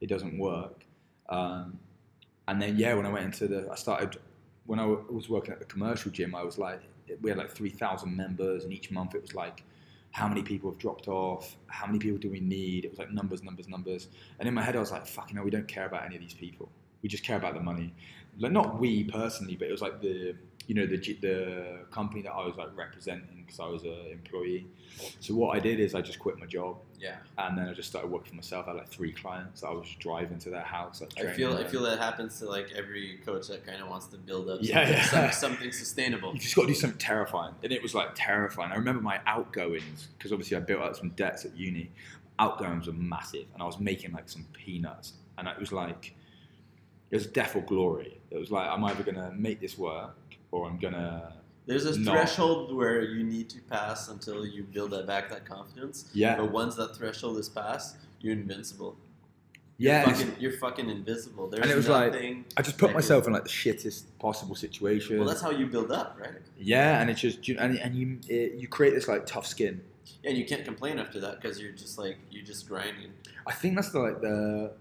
it 0.00 0.08
doesn't 0.08 0.38
work. 0.38 0.86
Um, 1.28 1.78
and 2.48 2.60
then 2.60 2.78
yeah, 2.78 2.94
when 2.94 3.04
I 3.04 3.10
went 3.10 3.26
into 3.26 3.48
the, 3.48 3.68
I 3.70 3.74
started 3.74 4.18
when 4.66 4.80
I 4.80 4.86
was 4.86 5.28
working 5.28 5.52
at 5.52 5.58
the 5.58 5.64
commercial 5.66 6.10
gym, 6.10 6.34
I 6.34 6.42
was 6.42 6.58
like, 6.58 6.80
we 7.20 7.30
had 7.30 7.38
like 7.38 7.50
3,000 7.50 8.14
members, 8.14 8.64
and 8.64 8.72
each 8.72 8.90
month 8.90 9.14
it 9.14 9.22
was 9.22 9.34
like, 9.34 9.62
how 10.16 10.26
many 10.26 10.42
people 10.42 10.70
have 10.70 10.78
dropped 10.78 11.08
off? 11.08 11.58
How 11.66 11.84
many 11.86 11.98
people 11.98 12.16
do 12.16 12.30
we 12.30 12.40
need? 12.40 12.86
It 12.86 12.90
was 12.90 12.98
like 12.98 13.10
numbers, 13.10 13.42
numbers, 13.42 13.68
numbers. 13.68 14.08
And 14.38 14.48
in 14.48 14.54
my 14.54 14.62
head, 14.62 14.74
I 14.74 14.78
was 14.78 14.90
like, 14.90 15.06
fucking 15.06 15.36
hell, 15.36 15.44
we 15.44 15.50
don't 15.50 15.68
care 15.68 15.84
about 15.84 16.06
any 16.06 16.14
of 16.14 16.22
these 16.22 16.32
people. 16.32 16.70
We 17.02 17.10
just 17.10 17.22
care 17.22 17.36
about 17.36 17.52
the 17.52 17.60
money. 17.60 17.92
Like, 18.38 18.50
not 18.50 18.80
we 18.80 19.04
personally, 19.04 19.56
but 19.56 19.68
it 19.68 19.72
was 19.72 19.82
like 19.82 20.00
the, 20.00 20.34
you 20.66 20.74
know, 20.74 20.84
the, 20.86 20.96
the 21.20 21.78
company 21.92 22.22
that 22.22 22.32
I 22.32 22.44
was 22.44 22.56
like 22.56 22.76
representing 22.76 23.44
because 23.46 23.60
I 23.60 23.66
was 23.68 23.84
an 23.84 24.06
employee. 24.10 24.66
So 25.20 25.34
what 25.34 25.56
I 25.56 25.60
did 25.60 25.78
is 25.78 25.94
I 25.94 26.00
just 26.00 26.18
quit 26.18 26.38
my 26.40 26.46
job 26.46 26.78
Yeah. 26.98 27.16
and 27.38 27.56
then 27.56 27.68
I 27.68 27.72
just 27.72 27.88
started 27.88 28.10
working 28.10 28.30
for 28.30 28.34
myself. 28.36 28.66
I 28.66 28.70
had 28.70 28.78
like 28.78 28.88
three 28.88 29.12
clients. 29.12 29.62
I 29.62 29.70
was 29.70 29.86
driving 30.00 30.38
to 30.40 30.50
their 30.50 30.62
house. 30.62 31.00
Like, 31.00 31.12
I 31.24 31.30
feel 31.32 31.52
I 31.56 31.64
feel 31.64 31.82
that 31.84 31.98
happens 32.00 32.38
to 32.40 32.46
like 32.46 32.72
every 32.74 33.18
coach 33.24 33.46
that 33.48 33.64
kind 33.64 33.80
of 33.80 33.88
wants 33.88 34.06
to 34.08 34.16
build 34.18 34.48
up 34.48 34.58
Yeah, 34.62 34.74
something, 34.86 34.92
yeah. 34.94 35.30
some- 35.30 35.50
something 35.50 35.70
sustainable. 35.72 36.32
You 36.32 36.40
just 36.40 36.56
got 36.56 36.62
to 36.62 36.68
do 36.68 36.74
something 36.74 36.98
terrifying. 36.98 37.54
And 37.62 37.70
it 37.72 37.80
was 37.80 37.94
like 37.94 38.10
terrifying. 38.16 38.72
I 38.72 38.74
remember 38.76 39.02
my 39.02 39.20
outgoings, 39.26 40.08
because 40.18 40.32
obviously 40.32 40.56
I 40.56 40.60
built 40.60 40.82
up 40.82 40.96
some 40.96 41.10
debts 41.10 41.44
at 41.44 41.56
uni. 41.56 41.90
Outgoings 42.40 42.88
were 42.88 42.92
massive, 42.92 43.46
and 43.54 43.62
I 43.62 43.66
was 43.66 43.78
making 43.78 44.12
like 44.12 44.28
some 44.28 44.46
peanuts. 44.52 45.12
And 45.38 45.46
it 45.46 45.58
was 45.60 45.70
like, 45.70 46.14
it 47.10 47.16
was 47.16 47.26
death 47.28 47.54
or 47.54 47.62
glory. 47.62 48.18
It 48.30 48.38
was 48.38 48.50
like, 48.50 48.68
I'm 48.68 48.82
either 48.84 49.04
going 49.04 49.14
to 49.14 49.30
make 49.32 49.60
this 49.60 49.78
work 49.78 50.16
or 50.56 50.66
I'm 50.68 50.78
going 50.78 50.94
to, 50.94 51.32
There's 51.66 51.84
a 51.84 51.98
No. 51.98 52.12
threshold 52.12 52.74
where 52.74 53.02
you 53.02 53.24
need 53.24 53.50
to 53.50 53.60
pass 53.62 54.08
until 54.08 54.46
you 54.46 54.62
build 54.62 54.90
that 54.92 55.06
back 55.06 55.28
that 55.30 55.44
confidence. 55.44 56.08
yeah. 56.14 56.36
But 56.36 56.52
once 56.52 56.76
that 56.76 56.96
threshold 56.96 57.38
is 57.38 57.48
passed, 57.48 57.96
you're 58.20 58.32
invincible. 58.32 58.96
Yeah. 59.78 60.00
You're 60.00 60.08
and 60.08 60.16
fucking, 60.16 60.36
you're 60.40 60.52
fucking 60.52 60.88
invisible. 60.88 61.48
There's 61.48 61.62
And 61.62 61.70
it 61.70 61.76
was 61.76 61.88
like- 61.88 62.14
I 62.56 62.62
just 62.62 62.78
put 62.78 62.94
myself 62.94 63.26
in 63.26 63.32
like 63.32 63.42
the 63.42 63.50
shittest 63.50 64.04
possible 64.18 64.54
situation. 64.54 65.18
well, 65.18 65.26
that's 65.28 65.42
how 65.42 65.50
you 65.50 65.66
build 65.66 65.90
up, 65.92 66.16
right? 66.20 66.40
yeah. 66.56 67.00
And 67.00 67.10
it's 67.10 67.20
just, 67.20 67.46
you- 67.48 67.58
and, 67.58 67.78
and 67.80 67.94
you, 67.94 68.18
it, 68.28 68.54
you 68.54 68.68
create 68.68 68.94
this 68.94 69.08
like 69.08 69.26
tough 69.26 69.46
skin. 69.46 69.82
Yeah, 70.22 70.30
and 70.30 70.38
you 70.38 70.46
can't 70.46 70.64
complain 70.64 70.98
after 71.00 71.18
that 71.20 71.40
because 71.42 71.60
you're 71.60 71.72
just 71.72 71.98
like 71.98 72.16
you're 72.30 72.44
just 72.44 72.68
grinding. 72.68 73.10
I 73.44 73.52
think 73.52 73.74
that's 73.74 73.90
the, 73.90 73.98
like 73.98 74.20
the 74.20 74.72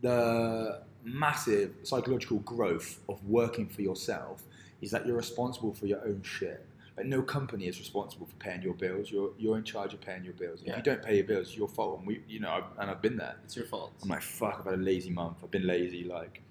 the 0.00 0.82
massive 1.04 1.72
psychological 1.82 2.38
growth 2.38 3.00
of 3.08 3.16
working 3.26 3.66
for 3.68 3.82
yourself 3.82 4.42
is 4.80 4.90
that 4.90 5.06
you're 5.06 5.16
responsible 5.16 5.72
for 5.72 5.86
your 5.86 6.00
own 6.04 6.22
shit. 6.22 6.66
Like 6.96 7.06
no 7.06 7.22
company 7.22 7.66
is 7.66 7.78
responsible 7.78 8.26
for 8.26 8.36
paying 8.36 8.62
your 8.62 8.74
bills. 8.74 9.10
You're 9.10 9.30
you're 9.38 9.56
in 9.56 9.64
charge 9.64 9.94
of 9.94 10.00
paying 10.00 10.24
your 10.24 10.34
bills. 10.34 10.60
If 10.64 10.76
you 10.76 10.82
don't 10.82 11.02
pay 11.02 11.16
your 11.16 11.24
bills, 11.24 11.48
it's 11.48 11.56
your 11.56 11.68
fault. 11.68 11.98
And 11.98 12.06
we, 12.06 12.22
you 12.28 12.40
know, 12.40 12.50
I've, 12.50 12.64
and 12.78 12.90
I've 12.90 13.00
been 13.00 13.16
there. 13.16 13.36
It's 13.44 13.56
your 13.56 13.64
fault. 13.66 13.92
I'm 14.02 14.08
like, 14.08 14.22
fuck, 14.22 14.56
I've 14.58 14.64
had 14.66 14.74
a 14.74 14.82
lazy 14.82 15.10
month. 15.10 15.38
I've 15.42 15.50
been 15.50 15.66
lazy. 15.66 16.04
Like, 16.04 16.42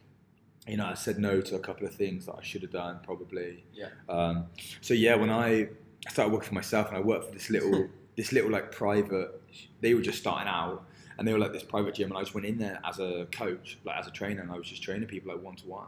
you 0.68 0.78
know, 0.78 0.86
I 0.86 0.94
said 0.94 1.20
no 1.20 1.42
to 1.42 1.56
a 1.56 1.60
couple 1.60 1.86
of 1.86 1.94
things 1.94 2.26
that 2.26 2.36
I 2.38 2.44
should 2.44 2.62
have 2.62 2.72
done 2.72 3.00
probably. 3.04 3.64
Yeah. 3.74 3.90
Um, 4.08 4.46
so 4.82 4.94
yeah, 4.94 5.16
when 5.16 5.30
I 5.30 5.70
started 6.10 6.32
working 6.32 6.50
for 6.50 6.56
myself 6.56 6.88
and 6.88 6.98
I 6.98 7.02
worked 7.02 7.26
for 7.26 7.32
this 7.32 7.50
little, 7.50 7.88
this 8.16 8.32
little 8.32 8.50
like 8.50 8.72
private, 8.72 9.42
they 9.82 9.94
were 9.94 10.02
just 10.02 10.20
starting 10.20 10.48
out 10.48 10.86
and 11.18 11.28
they 11.28 11.34
were 11.34 11.40
like 11.40 11.54
this 11.54 11.64
private 11.64 11.96
gym 11.96 12.10
and 12.10 12.18
I 12.18 12.22
just 12.22 12.34
went 12.34 12.48
in 12.48 12.58
there 12.58 12.80
as 12.86 13.00
a 13.00 13.28
coach, 13.32 13.78
like 13.84 13.98
as 13.98 14.08
a 14.08 14.12
trainer 14.12 14.42
and 14.42 14.52
I 14.52 14.58
was 14.58 14.68
just 14.68 14.82
training 14.82 15.08
people 15.08 15.34
like 15.34 15.44
one 15.44 15.56
to 15.58 15.68
one. 15.68 15.88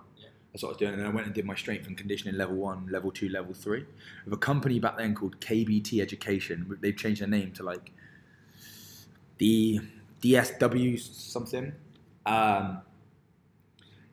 That's 0.51 0.63
what 0.63 0.69
I 0.69 0.71
was 0.71 0.77
doing. 0.77 0.91
And 0.93 0.99
then 1.01 1.07
I 1.07 1.11
went 1.11 1.25
and 1.27 1.35
did 1.35 1.45
my 1.45 1.55
strength 1.55 1.87
and 1.87 1.97
conditioning 1.97 2.35
level 2.35 2.55
one, 2.55 2.87
level 2.91 3.11
two, 3.11 3.29
level 3.29 3.53
three 3.53 3.85
with 4.25 4.33
a 4.33 4.37
company 4.37 4.79
back 4.79 4.97
then 4.97 5.15
called 5.15 5.39
KBT 5.39 6.01
Education. 6.01 6.77
They've 6.81 6.95
changed 6.95 7.21
their 7.21 7.27
name 7.29 7.51
to 7.53 7.63
like 7.63 7.91
the 9.37 9.79
DSW 10.21 10.99
something. 10.99 11.73
Um, 12.25 12.81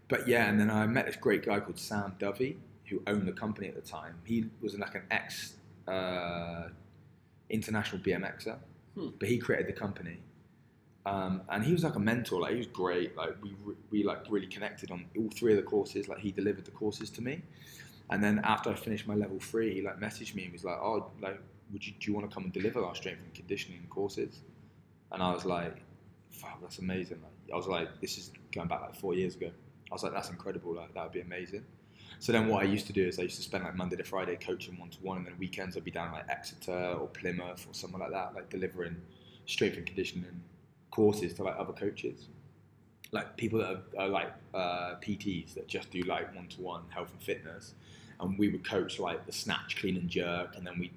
but 0.09 0.26
yeah, 0.28 0.49
and 0.49 0.59
then 0.59 0.70
I 0.70 0.86
met 0.86 1.07
this 1.07 1.16
great 1.16 1.45
guy 1.45 1.61
called 1.61 1.78
Sam 1.78 2.14
Dovey 2.18 2.57
who 2.89 3.03
owned 3.07 3.28
the 3.28 3.32
company 3.32 3.68
at 3.68 3.74
the 3.74 3.82
time. 3.82 4.14
He 4.24 4.47
was 4.62 4.78
like 4.78 4.95
an 4.95 5.03
ex 5.11 5.55
uh, 5.86 6.68
international 7.51 8.01
BMXer, 8.03 8.57
Hmm. 8.95 9.09
but 9.18 9.28
he 9.28 9.39
created 9.39 9.66
the 9.68 9.78
company. 9.78 10.18
Um, 11.09 11.42
and 11.48 11.64
he 11.64 11.72
was 11.72 11.84
like 11.84 11.94
a 11.94 12.00
mentor. 12.00 12.40
Like 12.40 12.52
he 12.52 12.59
was 12.59 12.66
great. 12.66 13.16
Like 13.16 13.34
we 13.42 13.54
we 13.90 14.02
like 14.04 14.20
really 14.28 14.46
connected 14.46 14.90
on 14.90 15.06
all 15.16 15.30
three 15.30 15.52
of 15.52 15.56
the 15.56 15.62
courses. 15.62 16.09
Like 16.09 16.18
he 16.18 16.32
delivered 16.32 16.66
the 16.66 16.70
courses 16.70 17.09
to 17.11 17.22
me. 17.22 17.42
And 18.11 18.22
then 18.22 18.40
after 18.44 18.70
I 18.70 18.74
finished 18.74 19.06
my 19.06 19.14
level 19.14 19.38
three, 19.38 19.74
he 19.74 19.82
like 19.82 19.98
messaged 19.98 20.34
me 20.34 20.44
and 20.44 20.52
was 20.52 20.64
like, 20.64 20.78
"Oh, 20.78 21.11
like, 21.22 21.40
would 21.72 21.86
you 21.86 21.94
do 21.98 22.11
you 22.11 22.14
want 22.16 22.28
to 22.28 22.34
come 22.34 22.44
and 22.44 22.52
deliver 22.52 22.84
our 22.84 22.94
strength 22.94 23.22
and 23.24 23.32
conditioning 23.32 23.86
courses?" 23.88 24.40
And 25.12 25.22
I 25.22 25.32
was 25.32 25.46
like, 25.46 25.76
"Fuck, 26.30 26.61
that's 26.61 26.78
amazing!" 26.78 27.20
Like, 27.22 27.54
I 27.54 27.56
was 27.56 27.66
like, 27.66 27.88
"This 28.02 28.18
is 28.18 28.30
going 28.52 28.68
back 28.68 28.82
like 28.82 28.96
four 28.96 29.14
years 29.14 29.34
ago." 29.34 29.50
I 29.90 29.94
was 29.94 30.02
like, 30.02 30.12
"That's 30.12 30.28
incredible! 30.28 30.74
Like, 30.74 30.92
that 30.94 31.04
would 31.04 31.12
be 31.12 31.20
amazing." 31.20 31.64
So 32.18 32.32
then, 32.32 32.48
what 32.48 32.62
I 32.62 32.66
used 32.66 32.86
to 32.88 32.92
do 32.92 33.06
is 33.06 33.18
I 33.18 33.22
used 33.22 33.36
to 33.36 33.42
spend 33.42 33.64
like 33.64 33.76
Monday 33.76 33.96
to 33.96 34.04
Friday 34.04 34.36
coaching 34.36 34.78
one 34.78 34.90
to 34.90 34.98
one, 35.00 35.18
and 35.18 35.26
then 35.26 35.38
weekends 35.38 35.74
I'd 35.76 35.84
be 35.84 35.90
down 35.90 36.12
like 36.12 36.26
Exeter 36.28 36.96
or 37.00 37.06
Plymouth 37.09 37.66
or 37.66 37.72
somewhere 37.72 38.02
like 38.02 38.12
that, 38.12 38.34
like 38.34 38.50
delivering 38.50 38.96
strength 39.46 39.78
and 39.78 39.86
conditioning 39.86 40.42
courses 40.91 41.34
to 41.34 41.43
like 41.43 41.57
other 41.59 41.72
coaches, 41.72 42.28
like 43.12 43.36
people 43.36 43.59
that 43.61 43.70
are, 43.70 43.82
are 44.05 44.09
like 44.09 44.32
uh, 44.55 44.95
PTs 45.01 45.55
that 45.55 45.66
just 45.68 45.91
do 45.91 46.01
like 46.03 46.34
one 46.34 46.47
to 46.49 46.61
one 46.61 46.82
health 46.91 47.11
and 47.12 47.22
fitness, 47.22 47.74
and 48.20 48.39
we 48.39 48.49
would 48.49 48.68
coach 48.68 48.99
like 48.99 49.26
the 49.26 49.32
snatch, 49.32 49.76
clean 49.78 49.97
and 49.97 50.09
jerk, 50.09 50.57
and 50.57 50.66
then 50.66 50.78
we 50.78 50.93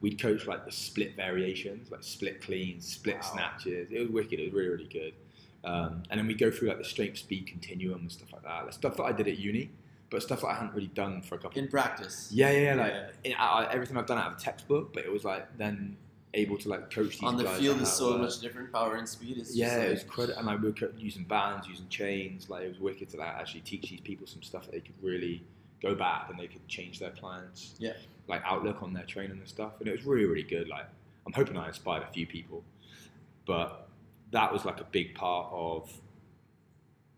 we'd 0.00 0.20
coach 0.20 0.46
like 0.46 0.64
the 0.64 0.72
split 0.72 1.14
variations, 1.16 1.90
like 1.90 2.02
split 2.02 2.40
cleans, 2.42 2.86
split 2.86 3.16
Wow. 3.16 3.32
snatches. 3.32 3.90
It 3.92 4.00
was 4.00 4.08
wicked. 4.10 4.40
It 4.40 4.44
was 4.46 4.52
really 4.54 4.68
really 4.70 4.88
good. 4.92 5.14
Um, 5.64 6.02
and 6.10 6.18
then 6.18 6.26
we 6.26 6.34
go 6.34 6.50
through 6.50 6.68
like 6.68 6.78
the 6.78 6.84
strength 6.84 7.18
speed 7.18 7.46
continuum 7.46 8.00
and 8.00 8.10
stuff 8.10 8.32
like 8.32 8.42
that. 8.42 8.64
Like 8.64 8.72
stuff 8.72 8.96
that 8.96 9.04
I 9.04 9.12
did 9.12 9.28
at 9.28 9.38
uni, 9.38 9.70
but 10.10 10.20
stuff 10.20 10.40
that 10.40 10.48
I 10.48 10.54
hadn't 10.54 10.74
really 10.74 10.88
done 10.88 11.22
for 11.22 11.36
a 11.36 11.38
couple. 11.38 11.56
In 11.62 11.68
practice. 11.68 12.28
Yeah, 12.32 12.50
yeah, 12.50 12.58
yeah. 12.60 12.74
Like 12.74 12.92
Yeah. 12.92 13.30
in- 13.30 13.36
I, 13.38 13.72
everything 13.72 13.96
I've 13.96 14.06
done 14.06 14.18
out 14.18 14.32
of 14.32 14.38
a 14.38 14.40
textbook, 14.40 14.92
but 14.92 15.04
it 15.04 15.12
was 15.12 15.24
like 15.24 15.56
then 15.58 15.96
able 16.34 16.56
to 16.58 16.68
like 16.68 16.90
coach 16.90 17.12
these 17.18 17.22
On 17.22 17.36
the 17.36 17.44
field 17.50 17.80
is 17.82 17.92
so 17.92 18.16
much 18.16 18.40
different. 18.40 18.72
Power 18.72 18.96
and 18.96 19.08
speed 19.08 19.38
is. 19.38 19.54
yeah, 19.56 19.66
just 19.66 19.76
it 19.76 19.80
like, 19.80 19.90
was 19.94 20.04
credit, 20.04 20.36
and 20.38 20.46
like 20.46 20.60
we 20.62 20.70
were 20.70 20.92
using 20.96 21.24
bands, 21.24 21.68
using 21.68 21.88
chains. 21.88 22.48
Like 22.48 22.64
it 22.64 22.68
was 22.68 22.80
wicked 22.80 23.10
to 23.10 23.16
like 23.18 23.28
actually 23.28 23.60
teach 23.60 23.90
these 23.90 24.00
people 24.00 24.26
some 24.26 24.42
stuff 24.42 24.64
that 24.64 24.72
they 24.72 24.80
could 24.80 24.94
really 25.02 25.44
go 25.82 25.94
back 25.94 26.30
and 26.30 26.38
they 26.38 26.46
could 26.46 26.66
change 26.68 26.98
their 27.00 27.10
plans 27.10 27.74
Yeah. 27.78 27.94
Like 28.28 28.40
outlook 28.46 28.82
on 28.82 28.92
their 28.92 29.04
training 29.04 29.38
and 29.38 29.48
stuff, 29.48 29.72
and 29.80 29.88
it 29.88 29.92
was 29.92 30.04
really 30.04 30.24
really 30.24 30.42
good. 30.44 30.68
Like 30.68 30.86
I'm 31.26 31.32
hoping 31.32 31.56
I 31.56 31.68
inspired 31.68 32.02
a 32.04 32.12
few 32.12 32.26
people, 32.26 32.62
but 33.46 33.88
that 34.30 34.52
was 34.52 34.64
like 34.64 34.80
a 34.80 34.84
big 34.84 35.14
part 35.14 35.48
of 35.52 35.92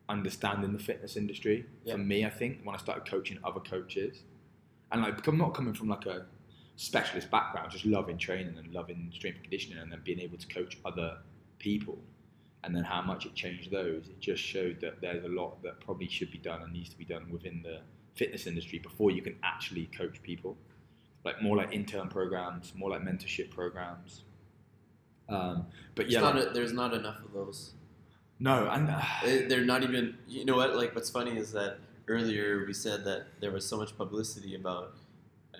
understanding 0.08 0.72
the 0.72 0.78
fitness 0.78 1.16
industry 1.16 1.64
Yeah. 1.84 1.92
for 1.94 1.98
me. 1.98 2.24
I 2.26 2.30
think 2.30 2.60
when 2.64 2.74
I 2.74 2.78
started 2.78 3.08
coaching 3.08 3.38
other 3.44 3.60
coaches, 3.60 4.22
and 4.92 5.02
like 5.02 5.26
I'm 5.26 5.38
not 5.38 5.54
coming 5.54 5.74
from 5.74 5.88
like 5.88 6.06
a 6.06 6.26
specialist 6.76 7.30
background, 7.30 7.70
just 7.70 7.84
loving 7.84 8.18
training 8.18 8.56
and 8.58 8.72
loving 8.72 9.10
strength 9.14 9.36
and 9.36 9.44
conditioning, 9.44 9.78
and 9.78 9.90
then 9.92 10.00
being 10.04 10.20
able 10.20 10.36
to 10.38 10.46
coach 10.48 10.78
other 10.84 11.18
people, 11.58 11.98
and 12.64 12.74
then 12.74 12.82
how 12.84 13.00
much 13.02 13.26
it 13.26 13.34
changed 13.34 13.70
those. 13.70 14.08
It 14.08 14.20
just 14.20 14.42
showed 14.42 14.80
that 14.80 15.00
there's 15.00 15.24
a 15.24 15.28
lot 15.28 15.62
that 15.62 15.80
probably 15.80 16.08
should 16.08 16.30
be 16.30 16.38
done 16.38 16.62
and 16.62 16.72
needs 16.72 16.88
to 16.90 16.98
be 16.98 17.04
done 17.04 17.30
within 17.30 17.62
the 17.62 17.80
fitness 18.14 18.46
industry 18.46 18.78
before 18.78 19.10
you 19.10 19.22
can 19.22 19.36
actually 19.42 19.86
coach 19.96 20.22
people. 20.22 20.56
Like 21.24 21.40
more 21.42 21.56
like 21.56 21.72
intern 21.72 22.08
programs, 22.08 22.72
more 22.76 22.90
like 22.90 23.00
mentorship 23.02 23.50
programs. 23.50 24.22
Um, 25.28 25.66
but 25.94 26.10
yeah, 26.10 26.20
not 26.20 26.36
a, 26.36 26.50
there's 26.50 26.72
not 26.72 26.92
enough 26.92 27.16
of 27.24 27.32
those. 27.32 27.72
no, 28.38 28.68
and 28.70 28.90
uh, 28.90 29.00
They- 29.24 29.46
They're 29.46 29.64
not 29.64 29.82
even. 29.82 30.18
You 30.28 30.44
know 30.44 30.56
what? 30.56 30.76
Like, 30.76 30.94
what's 30.94 31.08
funny 31.08 31.38
is 31.38 31.52
that 31.52 31.78
earlier 32.08 32.64
we 32.66 32.74
said 32.74 33.04
that 33.06 33.26
there 33.40 33.50
was 33.50 33.66
so 33.66 33.78
much 33.78 33.96
publicity 33.96 34.54
about 34.54 34.96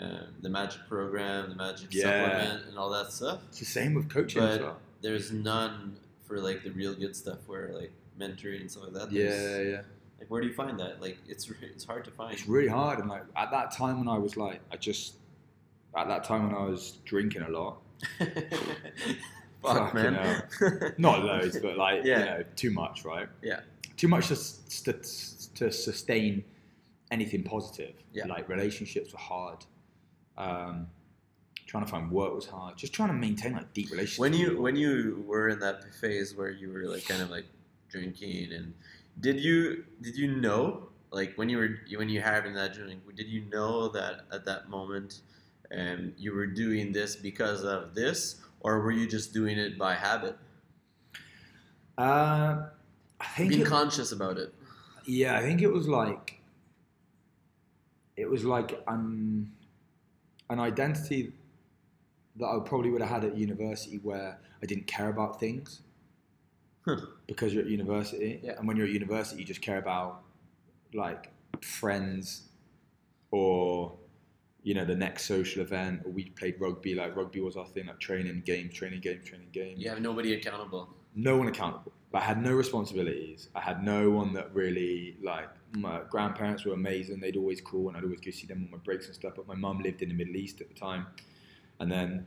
um, 0.01 0.27
the 0.43 0.49
magic 0.49 0.81
program, 0.89 1.49
the 1.51 1.55
magic 1.57 1.89
Yeah. 1.93 2.03
supplement, 2.03 2.69
and 2.69 2.79
all 2.79 2.91
that 2.91 3.13
stuff. 3.13 3.41
it's 3.49 3.59
the 3.61 3.65
same 3.65 3.95
with 3.95 4.09
coaching 4.09 4.43
as 4.43 4.59
well. 4.61 4.79
there's 5.03 5.33
none 5.33 5.97
for 6.27 6.41
like 6.41 6.63
the 6.65 6.71
real 6.71 6.95
good 6.95 7.15
stuff, 7.15 7.39
where 7.47 7.71
like 7.73 7.93
mentoring 8.19 8.61
and 8.63 8.71
stuff 8.71 8.85
like 8.85 8.93
that. 8.95 9.13
Yeah, 9.13 9.25
There's- 9.31 9.67
yeah. 9.73 9.83
Like, 10.21 10.31
where 10.31 10.41
do 10.41 10.47
you 10.47 10.55
find 10.55 10.79
that? 10.81 11.03
Like, 11.03 11.19
it's 11.29 11.51
it's 11.61 11.85
hard 11.85 12.05
to 12.05 12.11
find. 12.13 12.33
It's 12.33 12.47
really 12.49 12.69
hard, 12.69 12.99
and 13.01 13.09
like 13.09 13.25
at 13.37 13.51
that 13.51 13.73
time 13.73 13.99
when 13.99 14.09
I 14.09 14.17
was 14.17 14.37
like, 14.37 14.61
I 14.73 14.77
just 14.77 15.15
at 15.97 16.09
that 16.09 16.25
time 16.25 16.47
when 16.47 16.57
I 16.57 16.65
was 16.65 16.99
drinking 17.05 17.43
a 17.43 17.49
lot, 17.51 17.79
Fuck, 19.63 19.95
man. 19.95 20.43
not 20.99 21.25
loads, 21.25 21.59
but 21.59 21.77
like 21.77 22.05
Yeah. 22.05 22.19
you 22.19 22.25
know, 22.27 22.45
too 22.57 22.71
much, 22.71 23.05
right? 23.05 23.29
Yeah. 23.43 23.61
Too 23.97 24.09
much 24.09 24.29
to, 24.29 24.37
to, 24.93 24.93
to 25.55 25.73
sustain 25.73 26.45
anything 27.11 27.43
positive. 27.45 27.95
Yeah. 28.13 28.27
Like 28.27 28.49
relationships 28.49 29.13
were 29.13 29.19
hard. 29.19 29.65
Um, 30.37 30.89
trying 31.67 31.85
to 31.85 31.91
find 31.91 32.11
work 32.11 32.35
was 32.35 32.47
hard. 32.47 32.77
Just 32.77 32.93
trying 32.93 33.09
to 33.09 33.15
maintain 33.15 33.53
like 33.55 33.73
deep 33.73 33.91
relationships. 33.91 34.19
when 34.19 34.35
you 34.35 34.61
when 34.61 34.77
you 34.77 35.25
were 35.27 35.49
in 35.49 35.59
that 35.61 35.85
phase 35.95 36.35
where 36.35 36.51
you 36.51 36.73
were 36.73 36.85
like 36.85 37.07
kind 37.07 37.23
of 37.23 37.31
like 37.31 37.47
drinking 37.89 38.53
and 38.53 38.75
did 39.21 39.39
you 39.41 39.85
did 40.03 40.17
you 40.17 40.35
know 40.37 40.89
like 41.13 41.35
when 41.37 41.49
you 41.49 41.57
were 41.59 41.79
when 41.97 42.09
you 42.09 42.21
having 42.21 42.55
that 42.55 42.75
drink 42.75 43.01
did 43.15 43.29
you 43.29 43.43
know 43.51 43.89
that 43.89 44.23
at 44.33 44.45
that 44.45 44.69
moment 44.69 45.21
um, 45.77 46.13
you 46.19 46.35
were 46.35 46.47
doing 46.47 46.93
this 46.93 47.15
because 47.15 47.63
of 47.63 47.95
this 47.95 48.43
or 48.61 48.81
were 48.81 48.91
you 48.91 49.07
just 49.07 49.33
doing 49.33 49.57
it 49.59 49.79
by 49.79 49.95
habit 49.95 50.37
uh, 51.97 52.67
I 53.21 53.27
think 53.37 53.51
being 53.51 53.63
it- 53.63 53.67
conscious 53.69 54.11
about 54.13 54.39
it 54.39 54.53
Yeah, 55.07 55.37
I 55.39 55.43
think 55.43 55.63
it 55.63 55.69
was 55.71 55.87
like 55.87 56.41
it 58.17 58.29
was 58.29 58.45
like 58.45 58.83
an 58.89 59.53
an 60.51 60.61
identity 60.61 61.33
that 62.37 62.47
I 62.47 62.59
probably 62.65 62.91
would 62.91 63.01
have 63.01 63.11
had 63.11 63.25
at 63.25 63.37
university 63.37 63.99
where 63.99 64.39
I 64.63 64.67
didn't 64.67 64.87
care 64.87 65.09
about 65.09 65.39
things 65.41 65.81
Huh. 66.85 66.97
because 67.27 67.55
you're 67.55 67.63
at 67.65 67.71
university, 67.71 68.41
Yeah. 68.43 68.59
and 68.59 68.69
when 68.69 68.77
you're 68.77 68.87
at 68.87 68.93
university, 68.93 69.41
you 69.41 69.47
just 69.47 69.63
care 69.63 69.79
about 69.79 70.23
like 70.93 71.31
friends 71.63 72.49
or 73.31 73.97
you 74.63 74.75
know 74.75 74.85
the 74.85 74.95
next 74.95 75.25
social 75.25 75.63
event. 75.63 76.03
Or 76.05 76.11
we 76.13 76.31
played 76.31 76.61
rugby, 76.61 76.95
like 76.95 77.17
rugby 77.17 77.41
was 77.41 77.57
our 77.57 77.67
thing, 77.67 77.87
like 77.87 78.01
training 78.01 78.43
games, 78.45 78.75
training 78.75 79.01
games, 79.01 79.25
training 79.29 79.49
games 79.53 79.81
You 79.81 79.89
have 79.91 80.01
nobody 80.01 80.35
accountable. 80.35 80.89
No 81.15 81.37
one 81.37 81.49
accountable. 81.49 81.93
But 82.11 82.23
I 82.23 82.27
had 82.27 82.43
no 82.43 82.53
responsibilities. 82.53 83.49
I 83.55 83.61
had 83.61 83.83
no 83.83 84.11
one 84.11 84.33
that 84.35 84.55
really 84.55 85.17
like 85.23 85.49
my 85.73 86.03
grandparents 86.09 86.65
were 86.65 86.75
amazing. 86.75 87.21
They'd 87.21 87.37
always 87.37 87.61
call 87.61 87.89
and 87.89 87.97
I'd 87.97 88.05
always 88.05 88.21
go 88.21 88.31
see 88.31 88.47
them 88.47 88.65
on 88.65 88.71
my 88.71 88.79
breaks 88.79 89.07
and 89.07 89.15
stuff. 89.15 89.33
But 89.37 89.49
my 89.49 89.55
mum 89.55 89.81
lived 89.83 90.03
in 90.03 90.09
the 90.09 90.15
Middle 90.15 90.37
East 90.37 90.61
at 90.61 90.69
the 90.69 90.75
time, 90.75 91.07
and 91.81 91.91
then 91.91 92.27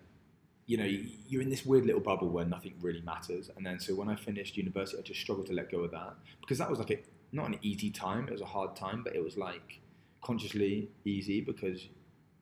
you 0.65 0.77
know 0.77 0.83
you're 0.83 1.41
in 1.41 1.49
this 1.49 1.65
weird 1.65 1.85
little 1.85 2.01
bubble 2.01 2.29
where 2.29 2.45
nothing 2.45 2.75
really 2.81 3.01
matters. 3.01 3.49
And 3.55 3.65
then 3.65 3.79
so 3.79 3.95
when 3.95 4.09
I 4.09 4.15
finished 4.15 4.57
university, 4.57 4.97
I 4.97 5.01
just 5.01 5.21
struggled 5.21 5.47
to 5.47 5.53
let 5.53 5.71
go 5.71 5.79
of 5.79 5.91
that 5.91 6.15
because 6.41 6.57
that 6.57 6.69
was 6.69 6.79
like 6.79 6.91
a 6.91 6.99
not 7.31 7.47
an 7.47 7.59
easy 7.61 7.89
time. 7.89 8.27
It 8.27 8.31
was 8.31 8.41
a 8.41 8.45
hard 8.45 8.75
time, 8.75 9.03
but 9.03 9.15
it 9.15 9.23
was 9.23 9.37
like 9.37 9.79
consciously 10.21 10.89
easy 11.05 11.39
because 11.41 11.87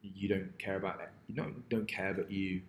you 0.02 0.28
don't 0.28 0.58
care 0.58 0.78
about 0.78 1.00
it. 1.02 1.10
You 1.28 1.36
don't 1.36 1.68
don't 1.70 1.88
care, 1.88 2.14
but 2.14 2.32
you 2.32 2.62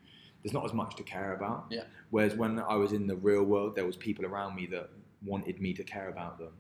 there's 0.47 0.55
not 0.55 0.65
as 0.65 0.73
much 0.73 0.95
to 0.95 1.03
care 1.03 1.35
about. 1.35 1.65
Yeah. 1.71 1.83
Whereas 2.11 2.37
when 2.37 2.61
I 2.61 2.77
was 2.77 2.93
in 2.93 3.09
the 3.09 3.17
real 3.17 3.43
world, 3.43 3.75
there 3.75 3.85
was 3.85 3.97
people 3.97 4.25
around 4.25 4.55
me 4.55 4.67
that 4.67 4.91
wanted 5.25 5.61
me 5.61 5.73
to 5.73 5.83
care 5.83 6.09
about 6.09 6.39
them, 6.39 6.53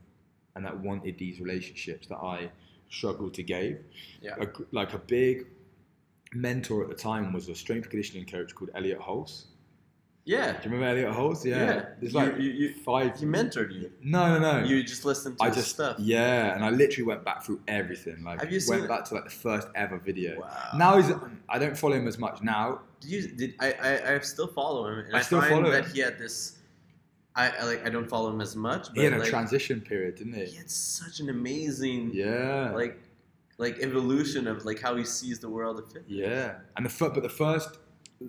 and 0.56 0.64
that 0.64 0.76
wanted 0.76 1.16
these 1.18 1.38
relationships 1.38 2.08
that 2.08 2.16
I 2.16 2.50
struggled 2.90 3.34
to 3.34 3.44
give. 3.44 3.78
Yeah. 4.20 4.34
A 4.40 4.48
like 4.72 4.92
a 4.92 4.98
big 4.98 5.46
mentor 6.34 6.82
at 6.82 6.88
the 6.88 6.96
time 6.96 7.32
was 7.32 7.48
a 7.48 7.54
strength 7.54 7.88
conditioning 7.88 8.26
coach 8.26 8.56
called 8.56 8.70
Elliott 8.74 8.98
Hulse. 8.98 9.44
Yeah. 10.26 10.52
Do 10.52 10.58
you 10.68 10.74
remember 10.74 10.86
Elliott 10.88 11.12
Hulse? 11.16 11.44
Yeah. 11.44 11.56
Yeah. 11.64 11.84
There's 12.00 12.14
like 12.14 12.36
you- 12.36 12.50
you- 12.50 12.74
five. 12.84 13.18
He 13.18 13.24
mentored 13.24 13.72
you. 13.72 13.90
no, 14.02 14.38
no, 14.38 14.40
no. 14.60 14.66
You 14.66 14.82
just 14.82 15.04
listened 15.04 15.38
to 15.38 15.44
I 15.44 15.46
his 15.48 15.56
just 15.56 15.70
stuff. 15.70 15.96
yeah, 16.00 16.52
and 16.54 16.64
I 16.64 16.70
literally 16.70 17.06
went 17.06 17.24
back 17.24 17.44
through 17.44 17.60
everything. 17.68 18.22
Like 18.24 18.40
Have 18.40 18.50
you 18.52 18.60
went 18.68 18.82
it? 18.84 18.88
back 18.88 19.04
to 19.06 19.14
like 19.14 19.24
the 19.24 19.30
first 19.30 19.68
ever 19.76 19.98
video. 19.98 20.40
Wow. 20.40 20.70
Now 20.76 20.96
he's 21.00 21.12
I 21.48 21.58
don't 21.60 21.78
follow 21.78 21.94
him 21.94 22.08
as 22.08 22.18
much 22.18 22.42
now. 22.42 22.80
Did 23.00 23.10
you? 23.10 23.28
Did 23.28 23.54
I? 23.60 23.72
I, 23.80 24.14
I 24.14 24.18
still 24.20 24.48
follow 24.48 24.88
him, 24.88 24.98
and 25.06 25.14
I 25.14 25.20
I, 25.20 25.22
still 25.22 25.40
find 25.40 25.52
follow 25.52 25.70
that 25.70 25.84
him. 25.86 25.90
he 25.94 26.00
had 26.00 26.18
this. 26.18 26.58
I, 27.36 27.50
I 27.50 27.64
like. 27.64 27.86
I 27.86 27.90
don't 27.90 28.08
follow 28.08 28.28
him 28.30 28.40
as 28.40 28.56
much, 28.56 28.88
but 28.88 28.96
He 28.96 29.04
had 29.04 29.12
a 29.12 29.18
like, 29.18 29.28
transition 29.28 29.80
period, 29.80 30.16
didn't 30.16 30.32
he 30.32 30.46
he? 30.46 30.56
had 30.56 30.68
such 30.70 31.20
an 31.20 31.28
amazing, 31.28 32.10
Yeah. 32.14 32.70
like, 32.74 32.98
like 33.58 33.78
evolution 33.80 34.48
of 34.48 34.64
like 34.64 34.80
how 34.80 34.96
he 34.96 35.04
sees 35.04 35.38
the 35.38 35.48
world 35.48 35.78
of 35.78 35.86
fitness. 35.86 36.04
Yeah, 36.10 36.54
and 36.76 36.84
the 36.86 37.10
but 37.10 37.22
the 37.22 37.28
first, 37.28 37.78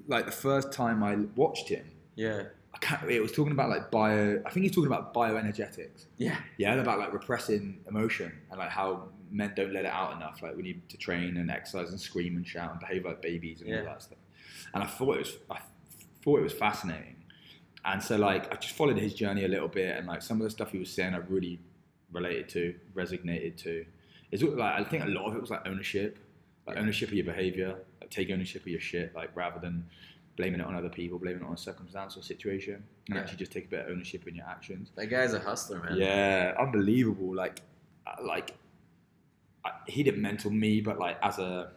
like 0.08 0.26
the 0.26 0.32
first 0.32 0.72
time 0.72 1.04
I 1.04 1.16
watched 1.36 1.70
him, 1.70 1.86
Yeah. 2.16 2.44
I 2.74 2.78
can't. 2.80 3.10
It 3.10 3.22
was 3.22 3.32
talking 3.32 3.54
about 3.54 3.70
like 3.70 3.90
bio. 3.90 4.40
I 4.46 4.50
think 4.52 4.64
he's 4.66 4.72
talking 4.76 4.86
about 4.88 5.12
bioenergetics. 5.14 6.06
Yeah. 6.18 6.38
Yeah, 6.58 6.76
about 6.76 7.00
like 7.00 7.12
repressing 7.12 7.80
emotion 7.90 8.32
and 8.52 8.60
like 8.60 8.70
how 8.70 9.10
men 9.32 9.54
don't 9.56 9.74
let 9.74 9.86
it 9.86 9.92
out 9.92 10.16
enough. 10.16 10.44
Like 10.44 10.56
we 10.56 10.62
need 10.62 10.88
to 10.90 10.98
train 10.98 11.38
and 11.38 11.50
exercise 11.50 11.90
and 11.90 12.00
scream 12.00 12.36
and 12.38 12.46
shout 12.46 12.70
and 12.72 12.80
behave 12.80 13.04
like 13.06 13.22
babies 13.22 13.62
and 13.62 13.70
Yeah. 13.70 13.80
all 13.80 13.86
that 13.86 14.04
stuff. 14.04 14.20
And 14.76 14.84
I 14.84 14.86
thought 14.86 15.16
it 15.16 15.20
was, 15.20 15.38
I 15.50 15.60
thought 16.24 16.40
it 16.40 16.44
was 16.44 16.54
fascinating. 16.54 17.16
And 17.84 18.04
so 18.04 18.16
like 18.18 18.52
I 18.54 18.58
just 18.58 18.76
followed 18.76 18.98
his 18.98 19.14
journey 19.16 19.46
a 19.46 19.48
little 19.48 19.70
bit, 19.70 19.98
and 19.98 20.06
like 20.06 20.22
some 20.22 20.40
of 20.40 20.44
the 20.44 20.50
stuff 20.52 20.72
he 20.72 20.78
was 20.78 20.92
saying, 20.92 21.16
I 21.16 21.18
really 21.18 21.60
related 22.12 22.50
to, 22.50 22.76
resonated 22.94 23.58
to. 23.64 23.86
It's 24.32 24.44
like 24.44 24.74
I 24.80 24.84
think 24.84 25.04
a 25.04 25.08
lot 25.08 25.26
of 25.30 25.36
it 25.36 25.42
was 25.42 25.50
like 25.50 25.66
ownership, 25.66 26.20
like 26.68 26.76
Yeah. 26.76 26.82
ownership 26.82 27.10
of 27.10 27.16
your 27.16 27.26
behavior, 27.26 27.76
like 28.02 28.10
take 28.10 28.30
ownership 28.30 28.62
of 28.64 28.68
your 28.68 28.80
shit, 28.80 29.16
like 29.16 29.36
rather 29.36 29.60
than 29.60 29.86
blaming 30.36 30.60
it 30.60 30.66
on 30.66 30.76
other 30.76 30.90
people, 30.90 31.18
blaming 31.18 31.42
it 31.42 31.46
on 31.48 31.54
a 31.54 31.58
circumstance 31.58 32.16
or 32.18 32.22
situation, 32.22 32.76
and 33.08 33.16
Yeah. 33.16 33.22
actually 33.22 33.38
just 33.38 33.52
take 33.52 33.66
a 33.66 33.70
bit 33.70 33.80
of 33.86 33.92
ownership 33.92 34.28
in 34.28 34.36
your 34.36 34.46
actions. 34.46 34.92
That 34.96 35.08
guy's 35.08 35.34
a 35.34 35.40
hustler, 35.40 35.82
man. 35.82 35.98
Yeah, 35.98 36.54
unbelievable. 36.60 37.34
Like, 37.34 37.62
uh, 38.06 38.16
like 38.24 38.54
I, 39.66 39.72
he 39.88 40.04
didn't 40.04 40.22
mentor 40.22 40.52
me, 40.52 40.82
but 40.82 41.00
like 41.00 41.18
as 41.24 41.40
a, 41.40 41.72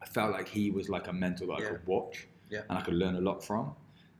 I 0.00 0.06
felt 0.06 0.32
like 0.32 0.48
he 0.48 0.70
was 0.70 0.88
like 0.88 1.08
a 1.08 1.12
mentor 1.12 1.46
that 1.48 1.52
I 1.54 1.60
could 1.62 1.86
watch, 1.86 2.28
Yeah. 2.50 2.62
and 2.68 2.78
I 2.78 2.82
could 2.82 2.94
learn 2.94 3.16
a 3.16 3.20
lot 3.20 3.42
from, 3.44 3.74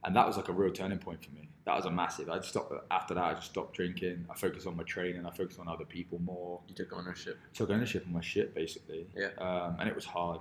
and 0.05 0.15
that 0.17 0.27
was 0.27 0.37
like 0.37 0.49
a 0.49 0.53
real 0.53 0.73
turning 0.73 0.99
point 0.99 1.25
for 1.25 1.31
me. 1.33 1.49
That 1.67 1.77
was 1.77 1.85
a 1.85 1.91
massive. 1.91 2.31
I 2.31 2.37
just 2.39 2.49
stopped 2.51 2.73
after 2.91 3.15
that. 3.15 3.23
I 3.25 3.35
just 3.35 3.51
stopped 3.51 3.75
drinking. 3.77 4.27
I 4.31 4.35
focused 4.35 4.67
on 4.67 4.77
my 4.77 4.83
training. 4.85 5.27
I 5.27 5.31
focused 5.31 5.61
on 5.61 5.69
other 5.69 5.85
people 5.85 6.19
more. 6.21 6.61
You 6.69 6.75
took 6.75 6.93
ownership. 6.93 7.39
Took 7.55 7.71
ownership 7.71 8.05
of 8.07 8.11
my 8.11 8.21
shit 8.23 8.55
basically. 8.55 9.07
Yeah. 9.15 9.29
Um, 9.39 9.77
and 9.79 9.89
it 9.89 9.95
was 9.95 10.05
hard. 10.07 10.41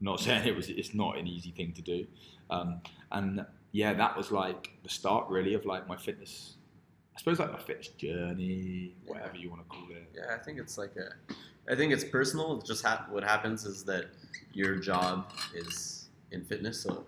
Not 0.00 0.20
saying 0.20 0.46
it 0.46 0.54
was. 0.56 0.68
It's 0.68 0.94
not 0.94 1.18
an 1.18 1.26
easy 1.26 1.50
thing 1.50 1.72
to 1.72 1.82
do. 1.82 2.06
Um, 2.50 2.80
and 3.10 3.44
yeah, 3.72 3.92
that 3.94 4.16
was 4.16 4.30
like 4.30 4.70
the 4.82 4.88
start 4.88 5.28
really 5.28 5.54
of 5.54 5.66
like 5.66 5.88
my 5.88 5.96
fitness. 5.96 6.56
I 7.14 7.18
suppose 7.18 7.38
like 7.38 7.52
my 7.52 7.58
fitness 7.58 7.88
journey, 7.88 8.94
Yeah. 9.04 9.12
whatever 9.12 9.36
you 9.36 9.50
want 9.50 9.62
to 9.62 9.68
call 9.68 9.86
it. 9.90 10.10
Yeah, 10.14 10.34
I 10.34 10.38
think 10.38 10.58
it's 10.58 10.78
like 10.78 10.92
a. 10.96 11.12
I 11.70 11.76
think 11.76 11.92
it's 11.92 12.04
personal. 12.04 12.58
It's 12.58 12.66
just 12.68 12.84
hap- 12.84 13.10
what 13.10 13.22
happens 13.22 13.64
is 13.64 13.84
that 13.84 14.06
your 14.52 14.76
job 14.76 15.30
is 15.54 16.08
in 16.32 16.44
fitness, 16.44 16.80
so 16.80 17.04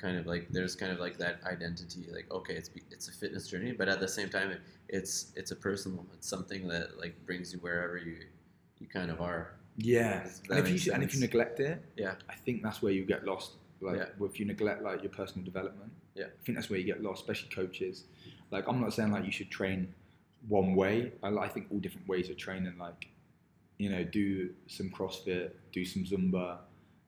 kind 0.00 0.16
of 0.16 0.26
like 0.26 0.48
there's 0.50 0.74
kind 0.74 0.92
of 0.92 0.98
like 0.98 1.18
that 1.18 1.40
identity. 1.44 2.06
Like, 2.12 2.30
okay, 2.30 2.54
it's 2.54 2.70
it's 2.90 3.08
a 3.08 3.12
fitness 3.12 3.48
journey, 3.48 3.72
but 3.72 3.88
at 3.88 4.00
the 4.00 4.08
same 4.08 4.28
time, 4.30 4.50
it, 4.50 4.60
it's 4.88 5.32
it's 5.36 5.50
a 5.50 5.56
personal. 5.56 6.06
It's 6.14 6.28
something 6.28 6.66
that 6.68 6.98
like 6.98 7.14
brings 7.26 7.52
you 7.52 7.58
wherever 7.60 7.96
you 7.98 8.16
you 8.78 8.86
kind 8.86 9.10
of 9.10 9.20
are. 9.20 9.54
Yeah. 9.76 10.26
And 10.48 10.58
if 10.58 10.86
you 10.86 10.92
and 10.92 11.02
if 11.02 11.14
you 11.14 11.20
neglect 11.20 11.60
it, 11.60 11.82
Yeah. 11.96 12.14
I 12.28 12.34
think 12.34 12.62
that's 12.62 12.82
where 12.82 12.92
you 12.92 13.04
get 13.04 13.24
lost. 13.24 13.52
Like 13.80 13.96
Yeah. 13.98 14.26
if 14.26 14.40
you 14.40 14.46
neglect 14.46 14.82
like 14.82 15.02
your 15.02 15.12
personal 15.12 15.44
development, 15.44 15.92
Yeah. 16.14 16.26
I 16.26 16.42
think 16.44 16.56
that's 16.56 16.70
where 16.70 16.78
you 16.78 16.86
get 16.86 17.02
lost, 17.02 17.20
especially 17.22 17.50
coaches. 17.50 18.04
Like 18.50 18.64
I'm 18.68 18.80
not 18.80 18.92
saying 18.92 19.12
like 19.12 19.24
you 19.24 19.32
should 19.32 19.50
train 19.50 19.94
one 20.48 20.74
way. 20.74 21.12
I, 21.22 21.28
I 21.28 21.48
think 21.48 21.66
all 21.70 21.78
different 21.78 22.08
ways 22.08 22.30
of 22.30 22.36
training. 22.36 22.76
Like 22.78 23.08
you 23.78 23.88
know, 23.88 24.04
do 24.04 24.50
some 24.66 24.90
CrossFit, 24.90 25.52
do 25.72 25.84
some 25.86 26.04
Zumba, 26.04 26.58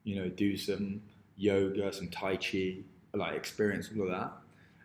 you 0.05 0.17
know, 0.17 0.29
do 0.29 0.57
some 0.57 1.03
yoga, 1.37 1.93
some 1.93 2.09
Tai 2.09 2.37
Chi, 2.37 2.79
like 3.15 3.35
experience 3.35 3.91
all 3.97 4.05
of 4.05 4.11
that. 4.11 4.33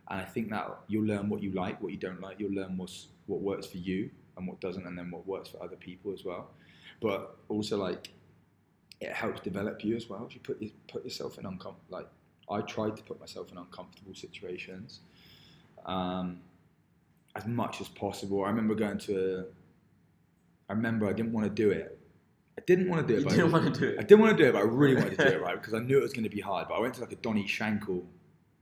And 0.10 0.22
I 0.22 0.26
think 0.26 0.50
that 0.50 0.80
you'll 0.88 1.06
learn 1.06 1.30
what 1.30 1.43
you 1.43 1.52
like, 1.52 1.82
what 1.82 1.91
you 1.91 1.98
don't 1.98 2.22
like. 2.22 2.39
You'll 2.39 2.54
learn 2.54 2.78
what's 2.78 3.08
what 3.26 3.41
works 3.41 3.68
for 3.68 3.78
you 3.78 4.10
and 4.38 4.48
what 4.48 4.60
doesn't, 4.62 4.86
and 4.86 4.98
then 4.98 5.12
what 5.12 5.28
works 5.28 5.50
for 5.50 5.62
other 5.62 5.76
people 5.76 6.14
as 6.14 6.24
well. 6.24 6.52
But 7.02 7.36
also 7.50 7.78
like 7.78 8.10
it 9.00 9.12
helps 9.12 9.41
develop 9.41 9.84
you 9.84 9.95
as 9.95 10.10
well. 10.10 10.26
If 10.28 10.36
You 10.36 10.41
put 10.41 10.62
put 10.88 11.04
yourself 11.04 11.38
in 11.38 11.45
uncom 11.45 11.76
like 11.89 12.08
I 12.50 12.62
tried 12.62 12.95
to 12.98 13.04
put 13.04 13.20
myself 13.20 13.52
in 13.52 13.58
uncomfortable 13.58 14.16
situations 14.16 15.02
um, 15.86 16.39
as 17.36 17.45
much 17.45 17.82
as 17.82 17.88
possible. 17.89 18.43
I 18.43 18.50
remember 18.50 18.76
going 18.76 18.98
to. 19.00 19.39
A, 19.39 19.43
I 20.70 20.74
remember 20.74 21.08
I 21.08 21.14
didn't 21.14 21.32
want 21.32 21.45
to 21.45 21.50
do 21.50 21.72
it. 21.72 21.97
I 22.58 22.62
didn't 22.66 22.89
want 22.89 23.08
to 23.08 23.14
do 23.14 23.20
it. 23.20 23.20
You 23.20 23.26
but 23.26 23.34
I 23.34 23.36
didn't 23.36 23.51
really- 23.51 23.64
want 23.66 23.76
to 23.76 23.80
do 23.80 23.88
it. 23.88 23.99
I 23.99 24.01
didn't 24.03 24.20
want 24.22 24.38
to 24.38 24.43
do 24.43 24.49
it, 24.49 24.53
but 24.53 24.60
I 24.60 24.66
really 24.66 24.95
wanted 24.95 25.18
to 25.20 25.30
do 25.30 25.32
it 25.36 25.41
right 25.41 25.55
because 25.60 25.74
I 25.74 25.80
knew 25.80 25.97
it 25.99 26.01
was 26.01 26.14
going 26.14 26.24
to 26.24 26.30
be 26.30 26.41
hard. 26.41 26.68
But 26.68 26.76
I 26.76 26.80
went 26.80 26.95
to 26.95 27.01
like 27.01 27.12
a 27.12 27.18
Donny 27.18 27.43
Shankle 27.43 28.03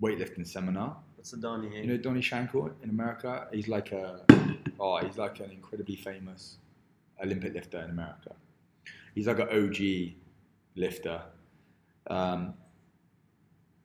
weightlifting 0.02 0.46
seminar. 0.46 0.98
What's 1.16 1.32
the 1.32 1.38
Donnie? 1.38 1.82
You 1.82 1.88
know 1.88 1.98
Donny 1.98 2.22
Shankle 2.22 2.72
in 2.84 2.89
America? 2.89 3.48
He's 3.52 3.68
like 3.68 3.91
a 3.91 4.22
oh, 4.80 4.98
he's 5.06 5.18
like 5.18 5.39
an 5.39 5.52
incredibly 5.52 5.96
famous 5.96 6.58
Olympic 7.24 7.54
lifter 7.54 7.80
in 7.80 7.89
America. 7.89 8.32
He's 9.16 9.28
like 9.28 9.39
an 9.39 9.48
OG 9.50 10.14
lifter, 10.76 11.22
um, 12.08 12.54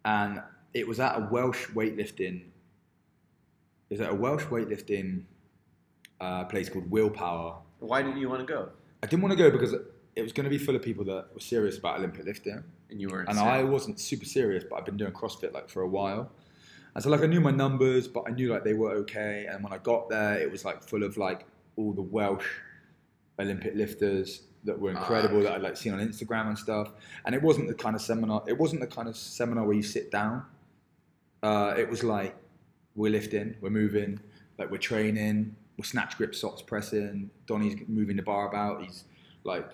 and 0.05 0.43
it 0.75 0.87
was 0.89 0.99
at 0.99 1.17
a 1.17 1.29
Welsh 1.31 1.69
weightlifting. 1.69 2.43
It 3.89 3.95
was 3.95 4.01
at 4.01 4.11
a 4.11 4.15
Welsh 4.15 4.45
weightlifting 4.45 5.23
uh, 6.21 6.45
place 6.45 6.69
called 6.69 6.91
Willpower. 6.91 7.59
Why 7.79 8.03
didn't 8.03 8.19
you 8.19 8.29
want 8.29 8.47
to 8.47 8.53
go? 8.53 8.69
I 9.03 9.07
didn't 9.07 9.23
want 9.23 9.33
to 9.33 9.39
go 9.39 9.51
because 9.51 9.75
it 10.17 10.23
was 10.23 10.33
going 10.33 10.45
to 10.45 10.51
be 10.51 10.59
full 10.59 10.75
of 10.77 10.83
people 10.83 11.05
that 11.05 11.27
were 11.33 11.41
serious 11.41 11.79
about 11.79 11.99
Olympic 11.99 12.25
lifting 12.27 12.63
And 12.91 13.01
you 13.01 13.09
weren't. 13.09 13.29
and. 13.29 13.39
I 13.39 13.63
wasn't 13.63 14.01
super 14.01 14.25
serious, 14.25 14.65
but 14.69 14.77
I've 14.77 14.85
been 14.85 14.97
doing 14.97 15.13
CrossFit 15.13 15.53
like 15.53 15.69
for 15.69 15.83
a 15.83 15.89
while. 15.89 16.31
And 16.95 17.03
so 17.05 17.11
like 17.11 17.23
I 17.23 17.27
knew 17.27 17.41
my 17.41 17.53
numbers, 17.53 18.09
but 18.09 18.25
I 18.27 18.31
knew 18.33 18.53
like 18.53 18.65
they 18.65 18.75
were 18.75 18.91
okay. 19.03 19.47
And 19.49 19.63
when 19.63 19.73
I 19.73 19.79
got 19.79 20.09
there, 20.09 20.39
it 20.41 20.51
was 20.51 20.65
like 20.65 20.83
full 20.83 21.05
of 21.05 21.17
like 21.17 21.47
all 21.77 21.93
the 21.93 22.03
Welsh 22.03 22.47
Olympic 23.39 23.75
lifters 23.75 24.43
that 24.65 24.79
were 24.79 24.91
incredible 24.91 25.39
Ah, 25.41 25.43
that 25.45 25.53
I'd 25.55 25.63
like 25.63 25.77
seen 25.77 25.93
on 25.95 26.01
Instagram 26.01 26.49
and 26.49 26.59
stuff. 26.59 26.93
And 27.25 27.35
it 27.35 27.41
wasn't 27.41 27.69
the 27.69 27.75
kind 27.75 27.95
of 27.95 28.03
seminar. 28.03 28.43
It 28.47 28.59
wasn't 28.59 28.81
the 28.81 28.87
kind 28.89 29.09
of 29.09 29.17
seminar 29.17 29.65
where 29.65 29.77
you 29.77 29.83
sit 29.83 30.11
down. 30.11 30.45
Uh, 31.43 31.75
it 31.79 31.89
was 31.89 32.03
like 32.05 32.37
we're 32.95 33.13
lifting, 33.13 33.55
we're 33.61 33.71
moving, 33.71 34.21
like 34.59 34.71
we're 34.71 34.77
training, 34.79 35.55
we're 35.79 35.85
snatch 35.85 36.17
grip, 36.19 36.35
Sots 36.35 36.61
pressing. 36.61 37.31
Donny's 37.47 37.77
moving 37.89 38.17
the 38.17 38.23
bar 38.23 38.49
about. 38.49 38.83
He's 38.83 39.05
like 39.45 39.71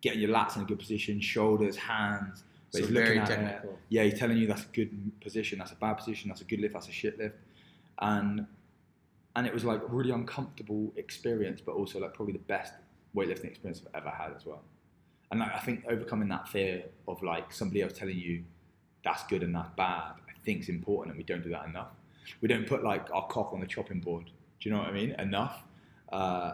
getting 0.00 0.20
your 0.20 0.30
lats 0.30 0.56
in 0.56 0.62
a 0.62 0.64
good 0.64 0.78
position, 0.78 1.20
shoulders, 1.20 1.76
hands. 1.76 2.44
But 2.72 2.78
So 2.78 2.86
he's 2.86 2.90
looking 2.90 3.06
very 3.06 3.18
at 3.18 3.30
it. 3.30 3.34
technical. 3.34 3.78
Yeah, 3.88 4.04
he's 4.04 4.18
telling 4.18 4.36
you 4.36 4.46
that's 4.46 4.64
a 4.64 4.68
good 4.74 5.20
position, 5.20 5.58
that's 5.58 5.72
a 5.72 5.76
bad 5.76 5.94
position, 5.94 6.28
that's 6.28 6.42
a 6.42 6.44
good 6.44 6.60
lift, 6.60 6.74
that's 6.74 6.88
a 6.88 6.92
shit 6.92 7.18
lift, 7.18 7.36
and 8.00 8.46
and 9.36 9.46
it 9.46 9.54
was 9.54 9.64
like 9.64 9.82
a 9.82 9.86
really 9.86 10.10
uncomfortable 10.10 10.92
experience, 10.96 11.60
but 11.60 11.72
also 11.72 12.00
like 12.00 12.12
probably 12.12 12.32
the 12.32 12.40
best 12.40 12.74
weightlifting 13.14 13.44
experience 13.44 13.82
I've 13.86 14.02
ever 14.02 14.10
had 14.10 14.32
as 14.34 14.44
well. 14.44 14.62
And 15.30 15.40
like, 15.40 15.54
I 15.54 15.60
think 15.60 15.84
overcoming 15.88 16.28
that 16.28 16.48
fear 16.48 16.84
of 17.06 17.22
like 17.22 17.52
somebody 17.52 17.82
else 17.82 17.92
telling 17.92 18.18
you 18.18 18.42
that's 19.04 19.22
good 19.24 19.42
and 19.42 19.54
that's 19.54 19.70
bad, 19.76 20.14
I 20.28 20.38
think 20.44 20.62
is 20.62 20.68
important, 20.68 21.14
and 21.14 21.18
we 21.18 21.24
don't 21.24 21.42
do 21.42 21.50
that 21.50 21.66
enough. 21.66 21.92
We 22.40 22.48
don't 22.48 22.66
put 22.66 22.82
like 22.82 23.10
our 23.12 23.26
cock 23.28 23.52
on 23.52 23.60
the 23.60 23.66
chopping 23.66 24.00
board. 24.00 24.24
Do 24.60 24.68
you 24.68 24.74
know 24.74 24.80
what 24.82 24.88
I 24.88 24.92
mean? 24.92 25.12
Enough 25.18 25.62
uh, 26.12 26.52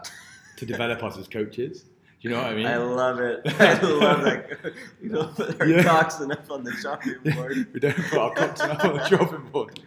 to 0.57 0.65
develop 0.65 1.03
us 1.03 1.17
as 1.17 1.27
coaches. 1.27 1.85
You 2.25 2.31
know 2.31 2.37
what 2.41 2.47
I 2.47 2.55
mean? 2.55 2.65
I 2.65 2.77
love 2.77 3.19
it. 3.19 3.41
I 3.59 3.79
love 3.81 4.23
that. 4.23 4.73
We 4.99 5.09
don't 5.09 5.35
put 5.35 5.61
our 5.61 5.67
Yeah. 5.67 5.83
cocks 5.83 6.19
enough 6.21 6.49
on 6.49 6.63
the 6.63 6.71
chopping 6.81 7.17
board. 7.23 7.67
we 7.71 7.79
don't 7.79 7.95
put 7.95 8.17
our 8.17 8.33
cocks 8.33 8.61
enough 8.61 8.83
on 8.83 8.97
the 8.97 9.03
chopping 9.09 9.47
board. 9.51 9.79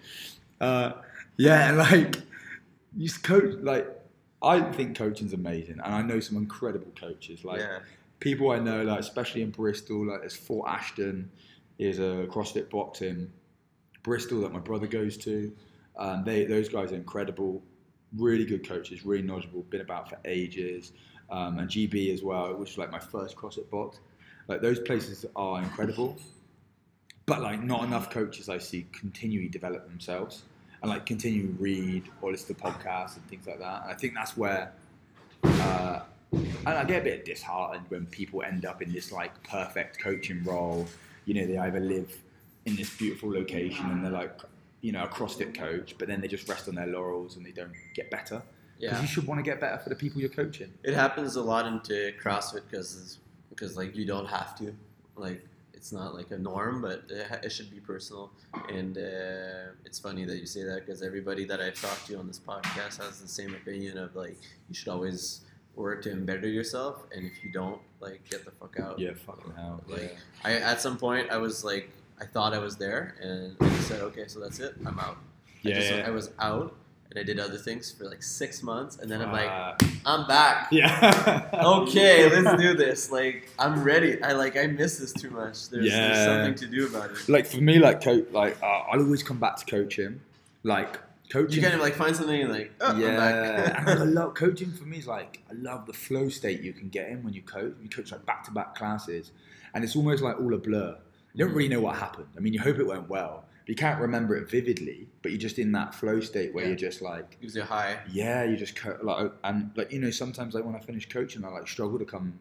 Uh, 0.61 0.93
yeah, 1.37 1.73
like 1.73 2.15
you 2.97 3.11
coach 3.11 3.57
like 3.61 3.89
I 4.41 4.61
think 4.61 4.97
coaching's 4.97 5.33
amazing, 5.33 5.81
and 5.85 5.93
I 5.93 6.01
know 6.03 6.21
some 6.21 6.37
incredible 6.37 6.93
coaches. 6.95 7.45
Like 7.45 7.59
yeah. 7.59 7.81
people 8.21 8.53
I 8.53 8.61
know, 8.61 8.85
like 8.85 9.01
especially 9.01 9.43
in 9.43 9.51
Bristol, 9.51 10.07
like 10.07 10.21
there's 10.21 10.37
Fort 10.37 10.69
Ashton, 10.71 11.29
is 11.81 11.99
a 11.99 12.29
CrossFit 12.31 12.71
boxing. 12.71 13.33
Bristol 14.05 14.43
that 14.43 14.53
my 14.53 14.61
brother 14.61 14.87
goes 14.87 15.17
to, 15.19 15.53
um, 15.97 16.23
they 16.25 16.45
those 16.45 16.69
guys 16.69 16.93
are 16.93 16.95
incredible, 16.95 17.65
really 18.17 18.45
good 18.45 18.65
coaches, 18.67 19.05
really 19.05 19.23
knowledgeable, 19.23 19.63
been 19.63 19.81
about 19.81 20.09
for 20.09 20.19
ages, 20.25 20.93
um, 21.31 21.59
and 21.59 21.69
GB 21.69 22.13
as 22.13 22.23
well, 22.23 22.55
which 22.55 22.71
was 22.71 22.79
like 22.79 22.91
my 22.91 22.99
first 22.99 23.37
CrossFit 23.37 23.69
box. 23.71 23.99
Like 24.47 24.63
those 24.63 24.79
places 24.81 25.27
are 25.37 25.63
incredible, 25.63 26.17
but 27.27 27.43
like 27.43 27.63
not 27.63 27.85
enough 27.85 28.11
coaches 28.11 28.49
I 28.49 28.59
see 28.59 28.87
continually 28.93 29.49
develop 29.49 29.87
themselves 29.89 30.45
and 30.81 30.91
like 30.91 31.05
continue 31.05 31.55
read 31.59 32.05
or 32.23 32.31
listen 32.31 32.55
to 32.55 32.63
podcasts 32.63 33.17
and 33.17 33.27
things 33.29 33.47
like 33.47 33.59
that. 33.59 33.83
And 33.83 33.91
I 33.91 33.95
think 33.95 34.15
that's 34.15 34.37
where 34.37 34.73
uh, 35.45 36.01
and 36.33 36.69
I 36.69 36.85
get 36.85 37.03
a 37.03 37.05
bit 37.05 37.25
disheartened 37.25 37.87
when 37.89 38.07
people 38.07 38.43
end 38.43 38.65
up 38.65 38.83
in 38.83 38.93
this 38.93 39.13
like 39.13 39.43
perfect 39.43 39.99
coaching 40.01 40.43
role. 40.45 40.87
You 41.25 41.35
know, 41.35 41.47
they 41.47 41.59
either 41.59 41.81
live 41.81 42.17
in 42.67 42.77
this 42.77 42.95
beautiful 42.97 43.33
location 43.33 43.91
and 43.91 44.05
they're 44.05 44.13
like, 44.13 44.39
you 44.81 44.93
know, 44.93 45.05
a 45.05 45.09
CrossFit 45.09 45.55
coach, 45.55 45.97
but 45.99 46.09
then 46.09 46.21
they 46.21 46.29
just 46.29 46.49
rest 46.49 46.69
on 46.69 46.75
their 46.75 46.87
laurels 46.87 47.37
and 47.37 47.45
they 47.45 47.51
don't 47.51 47.73
get 47.95 48.11
better. 48.11 48.43
Because 48.81 48.97
Yeah. 48.97 49.01
you 49.03 49.09
should 49.09 49.27
want 49.27 49.39
to 49.39 49.43
get 49.43 49.61
better 49.61 49.79
for 49.79 49.89
the 49.89 49.97
people 49.97 50.21
you're 50.21 50.31
coaching. 50.31 50.73
It 50.83 50.95
happens 50.95 51.37
a 51.37 51.43
lot 51.43 51.67
into 51.67 52.13
CrossFit 52.23 52.63
because 52.71 53.19
because 53.51 53.77
like 53.77 53.97
you 53.97 54.07
don't 54.07 54.27
have 54.27 54.57
to 54.59 54.75
like 55.17 55.45
it's 55.75 55.93
not 55.93 56.15
like 56.15 56.31
a 56.33 56.39
norm, 56.39 56.81
but 56.83 57.05
it, 57.09 57.27
ha- 57.29 57.39
it 57.43 57.51
should 57.51 57.71
be 57.71 57.79
personal. 57.81 58.33
And 58.69 58.99
uh, 58.99 59.73
it's 59.85 59.99
funny 59.99 60.25
that 60.25 60.39
you 60.39 60.47
say 60.47 60.63
that 60.65 60.85
because 60.85 61.03
everybody 61.03 61.45
that 61.45 61.61
I 61.61 61.71
talk 61.71 62.05
to 62.07 62.19
on 62.19 62.27
this 62.27 62.41
podcast 62.41 62.99
has 63.03 63.21
the 63.21 63.29
same 63.29 63.55
opinion 63.55 63.97
of 63.99 64.15
like 64.17 64.37
you 64.69 64.75
should 64.75 64.89
always 64.89 65.43
work 65.77 66.03
to 66.03 66.15
better 66.17 66.49
yourself, 66.49 67.05
and 67.15 67.25
if 67.25 67.45
you 67.45 67.53
don't, 67.53 67.81
like 68.01 68.29
get 68.29 68.45
the 68.45 68.51
fuck 68.51 68.79
out. 68.81 68.99
Yeah, 68.99 69.13
fucking 69.15 69.53
out. 69.59 69.89
Like 69.89 70.17
I 70.45 70.55
at 70.55 70.81
some 70.81 70.97
point 70.99 71.31
I 71.31 71.37
was 71.39 71.65
like 71.65 71.91
I 72.21 72.27
thought 72.27 72.55
I 72.55 72.59
was 72.59 72.77
there, 72.77 73.15
and 73.23 73.57
I 73.61 73.79
said 73.81 74.01
okay, 74.03 74.27
so 74.27 74.41
that's 74.41 74.59
it, 74.61 74.75
I'm 74.85 74.99
out. 74.99 75.19
I, 75.65 75.71
just, 75.73 75.91
yeah. 75.93 76.05
I 76.07 76.11
was 76.11 76.31
out. 76.41 76.75
And 77.11 77.19
I 77.19 77.23
did 77.23 77.41
other 77.41 77.57
things 77.57 77.91
for 77.91 78.05
like 78.05 78.23
six 78.23 78.63
months, 78.63 78.99
and 78.99 79.11
then 79.11 79.23
I'm 79.23 79.33
like, 79.33 79.49
Uh, 79.49 79.75
I'm 80.05 80.27
back 80.29 80.69
yeah. 80.73 81.49
okay, 81.55 82.29
let's 82.29 82.61
do 82.63 82.75
this. 82.75 83.11
Like, 83.11 83.49
I'm 83.59 83.83
ready. 83.83 84.23
I 84.23 84.33
like, 84.33 84.57
I 84.59 84.67
miss 84.67 84.99
this 84.99 85.13
too 85.15 85.31
much. 85.31 85.71
There's, 85.71 85.87
Yeah. 85.87 86.09
there's 86.13 86.27
something 86.27 86.55
to 86.57 86.67
do 86.67 86.87
about 86.87 87.11
it. 87.13 87.29
Like 87.29 87.47
for 87.47 87.59
me, 87.63 87.79
like 87.79 88.03
coach, 88.03 88.27
like 88.31 88.63
uh, 88.63 88.67
I'll 88.67 89.01
always 89.01 89.23
come 89.23 89.39
back 89.39 89.57
to 89.57 89.65
coaching. 89.65 90.21
Like 90.65 90.99
coaching. 91.31 91.57
You 91.57 91.63
kind 91.63 91.75
of 91.75 91.81
like 91.81 91.95
find 91.95 92.15
something 92.15 92.43
and 92.43 92.53
like, 92.53 92.73
oh, 92.83 92.97
yeah. 92.99 93.85
I 93.87 93.95
love 94.05 94.35
coaching. 94.35 94.71
For 94.73 94.85
me, 94.85 94.99
is 94.99 95.07
like 95.07 95.41
I 95.51 95.55
love 95.55 95.87
the 95.87 95.95
flow 95.95 96.29
state 96.29 96.61
you 96.61 96.75
can 96.75 96.89
get 96.91 97.09
in 97.09 97.23
when 97.23 97.33
you 97.33 97.41
coach. 97.43 97.73
You 97.83 97.89
coach 97.89 98.13
like 98.13 98.27
back 98.27 98.45
to 98.45 98.51
back 98.51 98.75
classes, 98.75 99.31
and 99.75 99.83
it's 99.83 99.97
almost 99.97 100.23
like 100.23 100.39
all 100.39 100.53
a 100.53 100.59
blur. 100.59 100.97
You 101.35 101.45
don't 101.47 101.55
really 101.55 101.69
know 101.69 101.81
what 101.81 101.97
happened. 101.97 102.27
I 102.37 102.41
mean, 102.41 102.53
you 102.53 102.61
hope 102.61 102.79
it 102.79 102.87
went 102.87 103.09
well, 103.09 103.45
you 103.69 103.75
can't 103.75 104.01
remember 104.01 104.35
it 104.37 104.51
vividly. 104.51 105.09
But 105.23 105.31
you're 105.33 105.41
just 105.41 105.59
in 105.59 105.73
that 105.73 105.95
flow 105.95 106.21
state 106.21 106.55
where 106.55 106.65
Yeah. 106.65 106.69
you're 106.71 106.77
just 106.79 107.03
like, 107.03 107.39
Gives 107.41 107.55
you 107.55 107.63
a 107.63 107.65
high. 107.65 107.99
yeah, 108.11 108.43
you 108.45 108.57
just 108.57 108.75
co- 108.77 108.99
like, 109.03 109.19
oh, 109.21 109.33
and 109.45 109.71
like 109.77 109.93
you 109.93 110.01
know, 110.01 110.11
sometimes 110.11 110.55
like 110.55 110.65
when 110.65 110.75
I 110.75 110.81
finish 110.81 111.09
coaching, 111.09 111.45
I 111.45 111.49
like 111.49 111.69
struggle 111.69 111.99
to 111.99 112.05
come 112.05 112.39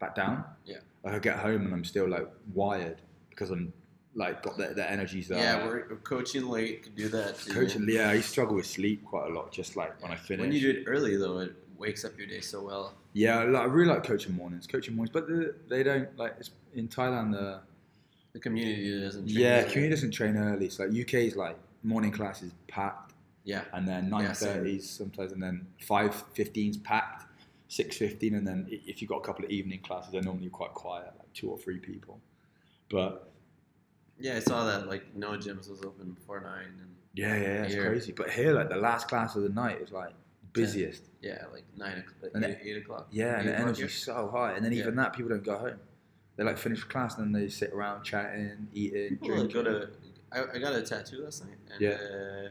back 0.00 0.14
down. 0.14 0.44
Yeah. 0.64 0.78
like 1.04 1.14
I 1.14 1.18
get 1.18 1.38
home 1.38 1.64
and 1.66 1.72
I'm 1.74 1.84
still 1.84 2.08
like 2.08 2.28
wired 2.54 3.02
because 3.30 3.50
I'm 3.50 3.72
like 4.14 4.42
got 4.42 4.56
the, 4.56 4.68
the 4.68 4.88
energies 4.90 5.28
there. 5.28 5.38
Yeah, 5.38 5.64
we're, 5.66 5.86
we're 5.90 5.96
coaching 5.96 6.46
late 6.48 6.82
could 6.84 6.96
do 6.96 7.08
that. 7.08 7.38
Too. 7.38 7.52
coaching. 7.52 7.86
Yeah, 7.88 8.10
I 8.10 8.20
struggle 8.20 8.56
with 8.56 8.66
sleep 8.66 9.04
quite 9.04 9.30
a 9.30 9.34
lot. 9.34 9.52
Just 9.52 9.76
like 9.76 10.00
when 10.02 10.10
I 10.12 10.16
finish. 10.16 10.42
When 10.42 10.52
you 10.52 10.60
do 10.60 10.70
it 10.80 10.84
early 10.86 11.16
though, 11.16 11.38
it 11.38 11.54
wakes 11.78 12.04
up 12.04 12.16
your 12.18 12.26
day 12.26 12.40
so 12.40 12.62
well. 12.62 12.94
Yeah, 13.14 13.38
I 13.38 13.44
I 13.44 13.64
really 13.64 13.88
like 13.92 14.04
coaching 14.04 14.34
mornings. 14.34 14.66
Coaching 14.66 14.94
mornings, 14.96 15.12
but 15.12 15.26
the, 15.28 15.54
they 15.68 15.82
don't 15.82 16.08
like 16.16 16.34
it's, 16.38 16.50
in 16.74 16.88
Thailand. 16.88 17.32
The 17.32 17.60
The 18.32 18.40
community 18.40 19.00
doesn't. 19.00 19.26
train 19.28 19.38
yeah, 19.38 19.60
early. 19.60 19.70
community 19.70 19.94
doesn't 19.94 20.10
train 20.12 20.36
early. 20.36 20.70
So 20.70 20.84
like 20.84 20.92
UK 21.00 21.14
is 21.14 21.36
like 21.36 21.58
morning 21.82 22.10
class 22.12 22.42
is 22.42 22.52
packed, 22.68 23.12
Yeah, 23.44 23.62
and 23.72 23.86
then 23.86 24.04
Yeah, 24.04 24.10
nine 24.10 24.34
same. 24.34 24.80
sometimes, 24.80 25.32
and 25.32 25.42
then 25.42 25.66
five 25.80 26.14
fifteen's 26.32 26.78
packed, 26.78 27.26
six 27.68 27.96
fifteen, 27.96 28.34
and 28.34 28.46
then 28.46 28.66
if 28.70 29.02
you've 29.02 29.08
got 29.10 29.18
a 29.18 29.24
couple 29.24 29.44
of 29.44 29.50
evening 29.50 29.80
classes, 29.80 30.12
they're 30.12 30.22
normally 30.22 30.48
quite 30.48 30.72
quiet, 30.74 31.12
like 31.18 31.32
two 31.34 31.50
or 31.50 31.58
three 31.58 31.78
people. 31.78 32.20
But 32.90 33.30
yeah, 34.18 34.36
I 34.36 34.40
saw 34.40 34.64
that. 34.64 34.86
Like, 34.88 35.14
no 35.14 35.30
gyms 35.32 35.68
was 35.68 35.82
open 35.84 36.12
before 36.12 36.40
nine, 36.40 36.68
and 36.80 36.94
yeah, 37.14 37.36
yeah, 37.36 37.62
it's 37.64 37.74
Here. 37.74 37.86
crazy. 37.86 38.12
But 38.12 38.30
here, 38.30 38.54
like 38.54 38.70
the 38.70 38.76
last 38.76 39.08
class 39.08 39.36
of 39.36 39.42
the 39.42 39.48
night 39.50 39.80
is 39.82 39.90
like 39.92 40.12
busiest. 40.54 41.02
yeah, 41.20 41.44
like 41.52 41.64
nine 41.76 41.98
o'clock, 41.98 42.30
And 42.34 42.44
eight, 42.46 42.58
eight 42.64 42.76
o'clock. 42.78 43.08
Yeah, 43.10 43.38
and 43.40 43.48
the 43.48 43.58
energy's 43.58 43.92
so 43.94 44.30
high, 44.32 44.52
and 44.52 44.64
then 44.64 44.72
even 44.72 44.96
that 44.96 45.12
people 45.12 45.28
don't 45.30 45.44
go 45.44 45.58
home. 45.58 45.78
They 46.36 46.44
like 46.44 46.58
finish 46.58 46.82
class 46.84 47.18
and 47.18 47.34
then 47.34 47.42
they 47.42 47.48
sit 47.48 47.72
around 47.72 48.02
chatting, 48.04 48.68
eating, 48.72 49.10
People 49.18 49.28
drinking. 49.48 49.52
go 49.52 49.62
to. 49.64 49.88
I, 50.32 50.44
I 50.54 50.58
got 50.58 50.74
a 50.74 50.82
tattoo 50.82 51.22
last 51.24 51.44
night, 51.44 51.56
and 51.72 51.80
Yeah. 51.80 51.90
uh, 51.90 52.48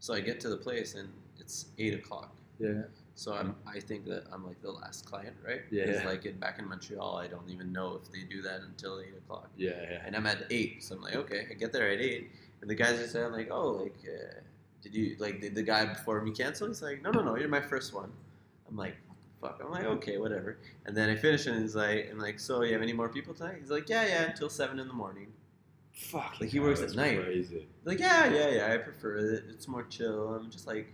so 0.00 0.14
I 0.14 0.20
get 0.20 0.40
to 0.40 0.48
the 0.48 0.56
place 0.56 0.94
and 0.94 1.08
it's 1.38 1.66
eight 1.78 1.94
o'clock. 1.94 2.34
yeah, 2.58 2.82
So 3.14 3.34
I'm, 3.34 3.54
I 3.66 3.78
think 3.78 4.04
that 4.06 4.24
I'm 4.32 4.44
like 4.44 4.60
the 4.62 4.72
last 4.72 5.06
client, 5.06 5.36
right? 5.46 5.62
Yeah. 5.70 5.86
Because 5.86 6.04
like 6.04 6.26
in, 6.26 6.36
back 6.38 6.58
in 6.58 6.68
Montreal, 6.68 7.16
I 7.16 7.28
don't 7.28 7.48
even 7.50 7.72
know 7.72 8.00
if 8.02 8.10
they 8.10 8.22
do 8.24 8.42
that 8.42 8.60
until 8.62 9.00
eight 9.00 9.14
o'clock. 9.16 9.48
yeah, 9.56 9.70
yeah. 9.90 10.02
And 10.04 10.16
I'm 10.16 10.26
at 10.26 10.46
eight, 10.50 10.82
so 10.82 10.96
I'm 10.96 11.02
like, 11.02 11.14
okay, 11.14 11.46
I 11.50 11.54
get 11.54 11.72
there 11.72 11.88
at 11.88 12.00
eight, 12.00 12.32
and 12.62 12.68
the 12.68 12.74
guys 12.74 12.98
are 12.98 13.06
saying 13.06 13.30
like, 13.32 13.48
oh, 13.52 13.70
like, 13.84 13.94
uh, 14.08 14.40
did 14.82 14.92
you 14.94 15.14
like 15.20 15.40
did 15.40 15.54
the 15.54 15.62
guy 15.62 15.86
before 15.86 16.20
me 16.20 16.32
cancel? 16.32 16.66
He's 16.66 16.82
like, 16.82 17.00
no, 17.00 17.10
no, 17.12 17.22
no, 17.22 17.36
you're 17.36 17.48
my 17.48 17.60
first 17.60 17.94
one. 17.94 18.10
I'm 18.68 18.76
like, 18.76 18.96
fuck? 19.48 19.60
I'm 19.64 19.70
like, 19.70 19.84
okay, 19.84 20.18
whatever. 20.18 20.58
And 20.86 20.96
then 20.96 21.10
I 21.10 21.16
finish, 21.16 21.46
and 21.46 21.60
he's 21.60 21.74
like, 21.76 22.08
I'm 22.10 22.18
like, 22.18 22.40
so 22.40 22.62
you 22.62 22.72
have 22.72 22.82
any 22.82 22.92
more 22.92 23.08
people 23.08 23.34
tonight? 23.34 23.56
He's 23.60 23.70
like, 23.70 23.88
yeah, 23.88 24.06
yeah, 24.06 24.22
until 24.30 24.48
seven 24.48 24.78
in 24.78 24.88
the 24.88 24.94
morning. 24.94 25.28
Fuck, 25.92 26.36
Like, 26.40 26.50
he 26.50 26.58
works 26.60 26.80
at 26.82 26.94
night. 26.94 27.22
Crazy. 27.22 27.66
Like, 27.84 28.00
yeah, 28.00 28.26
yeah, 28.32 28.48
yeah, 28.48 28.72
I 28.74 28.78
prefer 28.78 29.16
it. 29.16 29.44
It's 29.50 29.68
more 29.68 29.84
chill. 29.84 30.34
I'm 30.34 30.50
just 30.50 30.66
like, 30.66 30.92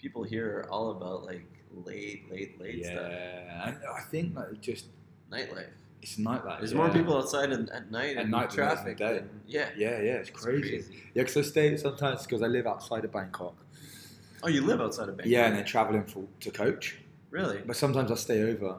people 0.00 0.22
here 0.22 0.60
are 0.60 0.70
all 0.70 0.92
about 0.92 1.24
like 1.24 1.44
late, 1.84 2.30
late, 2.30 2.58
late 2.60 2.84
stuff, 2.84 3.10
Yeah, 3.10 3.74
I 3.94 4.00
think 4.02 4.34
like 4.34 4.58
just 4.60 4.86
nightlife. 5.30 5.66
it's 6.00 6.16
nightlife. 6.16 6.58
There's 6.60 6.70
yeah. 6.72 6.78
more 6.78 6.88
people 6.88 7.16
outside 7.18 7.50
at, 7.52 7.68
at 7.70 7.90
night 7.90 8.16
At 8.16 8.22
and 8.22 8.30
night 8.30 8.50
traffic. 8.50 8.96
day. 8.96 9.14
than- 9.16 9.28
yeah, 9.46 9.68
Yeah, 9.76 10.00
yeah, 10.00 10.12
it's 10.14 10.30
It's 10.30 10.40
crazy. 10.40 10.84
Yeah, 11.14 11.24
because 11.24 11.36
I 11.36 11.42
stay 11.42 11.76
sometimes 11.76 12.22
because 12.22 12.40
I 12.42 12.46
live 12.46 12.66
outside 12.66 13.04
of 13.04 13.12
Bangkok. 13.12 13.54
Oh, 14.42 14.48
you 14.48 14.62
live 14.62 14.80
outside 14.80 15.08
of 15.10 15.16
Bangkok? 15.18 15.30
Yeah, 15.30 15.46
and 15.48 15.56
then 15.56 15.64
traveling 15.66 16.04
for 16.04 16.24
to 16.40 16.50
coach. 16.50 16.96
Really. 17.30 17.60
But 17.66 17.76
sometimes 17.76 18.10
I 18.10 18.14
stay 18.16 18.42
over, 18.42 18.78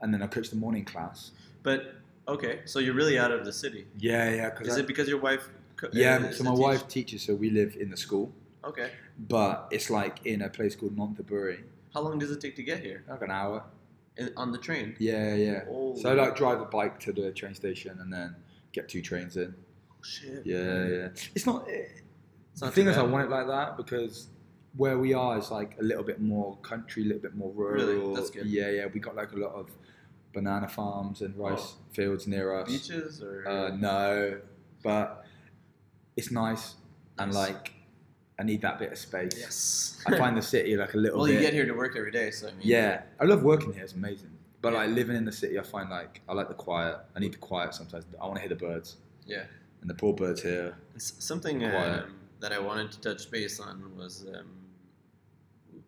and 0.00 0.12
then 0.12 0.22
I 0.22 0.26
coach 0.26 0.50
the 0.50 0.56
morning 0.56 0.84
class. 0.84 1.32
But 1.62 1.94
okay, 2.28 2.60
so 2.64 2.78
you're 2.78 2.94
really 2.94 3.18
out 3.18 3.30
of 3.32 3.44
the 3.44 3.52
city. 3.52 3.86
Yeah, 3.98 4.30
yeah. 4.30 4.50
Cause 4.50 4.68
Is 4.68 4.76
I- 4.76 4.80
it 4.80 4.86
because 4.86 5.08
your 5.08 5.18
wife? 5.20 5.48
co- 5.76 5.88
uh, 5.88 5.90
yeah, 5.92 6.24
is 6.26 6.38
so 6.38 6.44
my 6.44 6.50
teacher? 6.50 6.62
wife 6.62 6.88
teaches, 6.88 7.22
so 7.22 7.34
we 7.34 7.50
live 7.50 7.76
in 7.78 7.90
the 7.90 7.96
school, 7.96 8.32
Okay. 8.64 8.90
but 9.28 9.68
it's 9.70 9.90
like 9.90 10.24
in 10.24 10.42
a 10.42 10.48
place 10.48 10.74
called 10.74 10.96
Nonthaburi, 10.96 11.60
How 11.94 12.00
long 12.02 12.18
does 12.18 12.30
it 12.30 12.40
take 12.40 12.56
to 12.56 12.62
get 12.62 12.80
here? 12.80 13.04
like 13.08 13.22
an 13.22 13.30
hour. 13.30 13.64
In, 14.18 14.32
on 14.36 14.50
the 14.50 14.56
train. 14.58 14.96
Yeah, 14.98 15.34
yeah. 15.34 15.64
Holy 15.66 16.00
So 16.00 16.10
I 16.10 16.14
like 16.14 16.34
drive 16.36 16.58
a 16.62 16.64
bike 16.64 16.98
to 17.00 17.12
the 17.12 17.30
train 17.32 17.54
station 17.54 17.98
and 18.00 18.10
then 18.10 18.34
get 18.72 18.88
two 18.88 19.02
trains 19.02 19.36
in. 19.36 19.54
Oh, 19.90 19.94
shit. 20.02 20.40
Yeah, 20.46 20.86
yeah. 20.86 21.08
It's 21.34 21.44
not. 21.44 21.68
Eh, 21.68 21.84
it's 22.52 22.60
the 22.60 22.66
not 22.66 22.74
thing 22.74 22.86
is, 22.86 22.96
I 22.96 23.02
want 23.02 23.24
it 23.26 23.30
like 23.30 23.46
that 23.48 23.76
because 23.76 24.28
where 24.76 24.98
we 24.98 25.14
are 25.14 25.38
is 25.38 25.50
like 25.50 25.76
a 25.80 25.82
little 25.82 26.04
bit 26.04 26.20
more 26.20 26.56
country, 26.58 27.02
a 27.02 27.06
little 27.06 27.22
bit 27.22 27.34
more 27.34 27.52
rural. 27.52 27.86
Really? 27.86 28.14
That's 28.14 28.30
good. 28.30 28.46
Yeah, 28.46 28.70
yeah. 28.70 28.86
We 28.92 29.00
got 29.00 29.16
like 29.16 29.32
a 29.32 29.36
lot 29.36 29.52
of 29.54 29.70
banana 30.32 30.68
farms 30.68 31.22
and 31.22 31.34
rice 31.36 31.74
Oh. 31.74 31.78
fields 31.92 32.26
near 32.26 32.54
us. 32.54 32.68
beaches 32.68 33.22
or 33.22 33.46
Uh, 33.48 33.74
no, 33.76 34.40
but 34.82 35.24
it's 36.16 36.30
nice 36.30 36.74
and 37.18 37.32
Nice. 37.32 37.48
like 37.50 37.72
I 38.38 38.42
need 38.42 38.60
that 38.60 38.78
bit 38.78 38.92
of 38.92 38.98
space. 38.98 39.32
yes. 39.38 40.02
I 40.06 40.18
find 40.18 40.36
the 40.36 40.42
city 40.42 40.76
like 40.76 40.92
a 40.92 40.98
little 40.98 41.18
well, 41.20 41.26
bit. 41.26 41.34
you 41.36 41.40
get 41.40 41.54
here 41.54 41.64
to 41.64 41.72
work 41.72 41.96
every 41.96 42.10
day, 42.10 42.30
so 42.30 42.48
I 42.48 42.50
mean. 42.50 42.60
Yeah, 42.62 43.02
I 43.18 43.24
love 43.24 43.42
working 43.42 43.72
here. 43.72 43.82
It's 43.84 43.94
amazing. 43.94 44.30
But 44.60 44.72
Yeah. 44.74 44.80
like 44.80 44.90
living 44.90 45.16
in 45.16 45.24
the 45.24 45.32
city, 45.32 45.58
I 45.58 45.62
find 45.62 45.88
like 45.88 46.20
I 46.28 46.34
like 46.34 46.48
the 46.48 46.54
quiet. 46.54 46.98
I 47.14 47.18
need 47.20 47.32
the 47.32 47.38
quiet 47.38 47.72
sometimes. 47.74 48.04
I 48.20 48.24
want 48.26 48.34
to 48.36 48.40
hear 48.40 48.50
the 48.50 48.56
birds, 48.56 48.98
Yeah. 49.24 49.44
and 49.80 49.88
the 49.88 49.94
poor 49.94 50.12
birds 50.12 50.42
here. 50.42 50.76
S- 50.96 51.14
Something 51.18 51.64
um, 51.64 52.14
that 52.40 52.52
I 52.52 52.58
wanted 52.58 52.92
to 52.92 53.00
touch 53.00 53.30
base 53.30 53.58
on 53.58 53.96
was 53.96 54.26
um, 54.34 54.48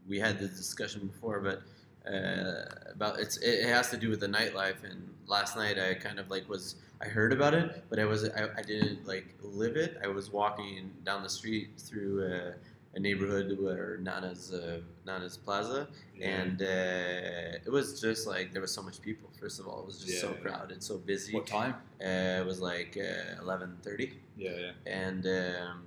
we 0.08 0.18
had 0.18 0.38
this 0.38 0.50
discussion 0.56 1.06
before, 1.06 1.40
but 1.40 1.62
uh, 2.10 2.64
about 2.92 3.18
it's 3.20 3.36
it, 3.38 3.64
has 3.68 3.90
to 3.90 3.96
do 3.96 4.08
with 4.10 4.20
the 4.20 4.26
nightlife. 4.28 4.82
And 4.88 5.12
last 5.26 5.56
night 5.56 5.78
I 5.78 5.94
kind 5.94 6.18
of 6.18 6.30
like 6.30 6.48
was 6.48 6.76
I 7.00 7.06
heard 7.06 7.32
about 7.32 7.54
it, 7.54 7.84
but 7.90 7.98
I 7.98 8.04
was 8.04 8.28
I, 8.28 8.48
I 8.56 8.62
didn't 8.62 9.06
like 9.06 9.26
live 9.42 9.76
it. 9.76 9.98
I 10.02 10.08
was 10.08 10.30
walking 10.32 10.90
down 11.04 11.22
the 11.22 11.28
street 11.28 11.70
through 11.78 12.24
uh, 12.32 12.52
a 12.94 13.00
neighborhood 13.00 13.56
where 13.60 13.98
Nana's 13.98 14.52
uh, 14.52 14.80
Nana's 15.06 15.36
Plaza, 15.36 15.86
and 16.22 16.62
uh, 16.62 17.64
it 17.66 17.70
was 17.70 18.00
just 18.00 18.26
like 18.26 18.52
there 18.52 18.62
was 18.62 18.72
so 18.72 18.82
much 18.82 19.00
people. 19.02 19.28
First 19.38 19.60
of 19.60 19.68
all, 19.68 19.80
it 19.80 19.86
was 19.86 19.98
just 20.00 20.20
so 20.20 20.30
Yeah. 20.30 20.40
crowded, 20.40 20.82
so 20.82 20.96
busy. 20.98 21.34
what 21.34 21.46
time? 21.46 21.74
Uh, 22.00 22.40
it 22.42 22.46
was 22.46 22.60
like 22.60 22.96
uh, 22.98 23.42
eleven 23.42 23.76
thirty, 23.82 24.14
Yeah, 24.36 24.50
yeah. 24.58 24.70
and 24.86 25.26
um, 25.26 25.82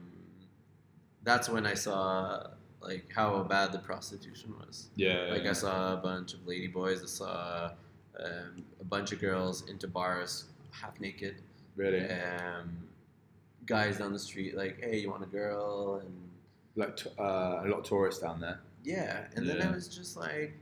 that's 1.24 1.50
when 1.50 1.66
I 1.66 1.74
saw 1.74 2.48
like 2.82 3.06
how 3.14 3.42
bad 3.44 3.72
the 3.72 3.80
prostitution 3.80 4.54
was. 4.60 4.90
Yeah. 4.96 5.28
Like 5.30 5.46
I 5.46 5.54
saw 5.54 5.94
a 5.94 5.98
bunch 5.98 6.34
of 6.34 6.46
lady 6.48 6.68
boys. 6.68 7.02
I 7.04 7.06
saw 7.08 7.72
um, 8.20 8.64
a 8.80 8.84
bunch 8.84 9.12
of 9.12 9.20
girls 9.22 9.70
into 9.70 9.88
bars, 9.88 10.46
half 10.72 11.00
naked. 11.00 11.36
really 11.76 12.06
Um, 12.10 12.78
guys 13.66 14.00
down 14.00 14.12
the 14.14 14.20
street, 14.20 14.56
like, 14.58 14.80
hey, 14.82 14.98
you 15.00 15.10
want 15.10 15.24
a 15.24 15.28
girl? 15.28 16.02
And 16.04 16.12
like 16.76 16.98
t- 16.98 17.10
uh, 17.20 17.62
a 17.64 17.68
lot 17.68 17.80
of 17.80 17.84
tourists 17.84 18.22
down 18.22 18.40
there. 18.42 18.60
yeah, 18.84 19.28
and 19.36 19.48
then 19.48 19.62
I 19.62 19.70
was 19.72 19.88
just 19.88 20.18
like, 20.18 20.54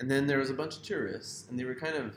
and 0.00 0.10
then 0.10 0.26
there 0.26 0.38
was 0.38 0.50
a 0.50 0.54
bunch 0.54 0.76
of 0.76 0.82
tourists, 0.82 1.46
and 1.48 1.58
they 1.58 1.64
were 1.64 1.74
kind 1.74 1.94
of 1.96 2.12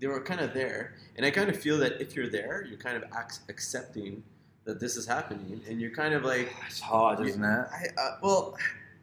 they 0.00 0.06
were 0.08 0.20
kind 0.20 0.40
of 0.40 0.52
there, 0.52 0.94
and 1.16 1.24
I 1.24 1.30
kind 1.30 1.48
of 1.48 1.56
feel 1.58 1.78
that 1.78 2.00
if 2.00 2.14
you're 2.14 2.28
there, 2.28 2.64
you're 2.68 2.78
kind 2.78 2.96
of 2.96 3.04
ac- 3.18 3.40
accepting 3.48 4.22
that 4.64 4.80
this 4.80 4.96
is 4.96 5.06
happening, 5.06 5.60
and 5.68 5.80
you're 5.80 5.90
kind 5.90 6.14
of 6.14 6.24
like, 6.24 6.52
It's 6.66 6.80
hard, 6.80 7.20
isn't 7.20 7.42
it? 7.42 7.46
I 7.48 7.86
uh, 8.00 8.16
well, 8.22 8.56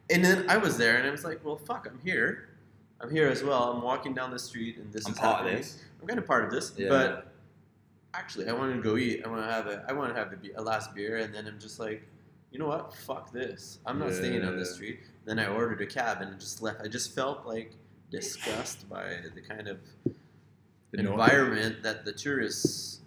and 0.09 0.24
then 0.24 0.49
I 0.49 0.57
was 0.57 0.78
there, 0.78 0.97
and 0.97 1.07
I 1.07 1.12
was 1.12 1.24
like, 1.24 1.43
well, 1.45 1.57
fuck, 1.57 1.88
I'm 1.89 1.99
here. 2.03 2.49
I'm 2.99 3.09
here 3.12 3.28
as 3.30 3.43
well. 3.43 3.72
I'm 3.72 3.82
walking 3.82 4.14
down 4.14 4.32
the 4.32 4.39
street, 4.39 4.78
and 4.78 4.91
this 4.93 5.05
I'm 5.07 5.14
is 5.14 5.20
part 5.20 5.32
of 5.32 5.38
happening. 5.45 5.57
this. 5.62 5.84
I'm 6.01 6.07
kind 6.07 6.20
of 6.20 6.26
part 6.28 6.43
of 6.45 6.51
this, 6.51 6.74
Yeah. 6.78 6.89
but 6.89 7.32
actually, 8.14 8.47
I 8.49 8.53
wanted 8.53 8.76
to 8.76 8.82
go 8.82 8.97
eat. 8.97 9.24
I 9.26 9.30
want 9.30 9.41
to 9.43 9.51
have 9.51 9.68
a. 9.68 9.84
I 9.88 9.93
want 9.93 10.14
to 10.14 10.20
have 10.20 10.32
a, 10.34 10.36
be- 10.38 10.51
a 10.53 10.62
last 10.62 10.93
beer, 10.93 11.18
and 11.18 11.34
then 11.34 11.47
I'm 11.47 11.59
just 11.59 11.80
like, 11.80 12.03
you 12.51 12.59
know 12.59 12.68
what? 12.68 12.93
Fuck 12.93 13.32
this. 13.32 13.80
I'm 13.86 13.97
not 13.99 14.14
staying 14.14 14.43
on 14.43 14.57
this 14.57 14.76
street. 14.76 14.99
Then 15.26 15.39
I 15.39 15.47
ordered 15.47 15.82
a 15.82 15.86
cab 15.86 16.22
and 16.22 16.39
just 16.39 16.62
left. 16.62 16.82
I 16.82 16.88
just 16.88 17.14
felt 17.16 17.45
like 17.45 17.72
disgust 18.12 18.89
by 18.89 19.18
the 19.36 19.41
kind 19.41 19.68
of 19.68 19.78
The 20.91 20.99
environment 20.99 21.82
that 21.84 22.03
the 22.05 22.12
tourists 22.12 23.01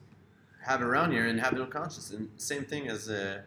have 0.66 0.82
around 0.82 1.12
here 1.12 1.26
and 1.26 1.40
have 1.40 1.52
no 1.54 1.66
conscience. 1.66 2.10
And 2.10 2.28
same 2.38 2.64
thing 2.64 2.88
as 2.88 3.08
uh, 3.08 3.42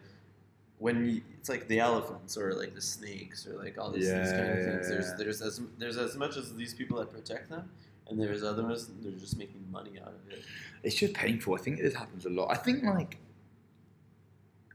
when 0.78 1.04
you, 1.06 1.22
it's 1.38 1.48
like 1.48 1.68
the 1.68 1.80
elephants 1.80 2.36
or 2.36 2.54
like 2.54 2.74
the 2.74 2.80
snakes 2.82 3.46
or 3.46 3.54
like 3.58 3.78
all 3.78 3.90
these, 3.92 4.14
these 4.14 4.32
kind 4.32 4.52
of 4.52 4.60
Yeah, 4.60 4.62
things. 4.62 4.88
yeah, 4.88 4.88
There's 4.88 5.14
there's 5.14 5.42
as 5.42 5.60
there's 5.78 5.96
as 5.98 6.16
much 6.16 6.36
as 6.36 6.54
these 6.54 6.74
people 6.74 6.98
that 6.98 7.12
protect 7.12 7.50
them, 7.50 7.70
and 8.08 8.20
there's 8.20 8.42
others 8.42 8.90
they're 9.02 9.12
just 9.12 9.38
making 9.38 9.64
money 9.70 10.00
out 10.00 10.08
of 10.14 10.32
it. 10.32 10.46
It's 10.82 10.94
just 10.96 11.14
painful. 11.14 11.54
I 11.54 11.58
think 11.58 11.80
this 11.80 11.94
happens 11.94 12.24
a 12.26 12.30
lot. 12.30 12.48
I 12.50 12.56
think 12.56 12.84
like 12.84 13.18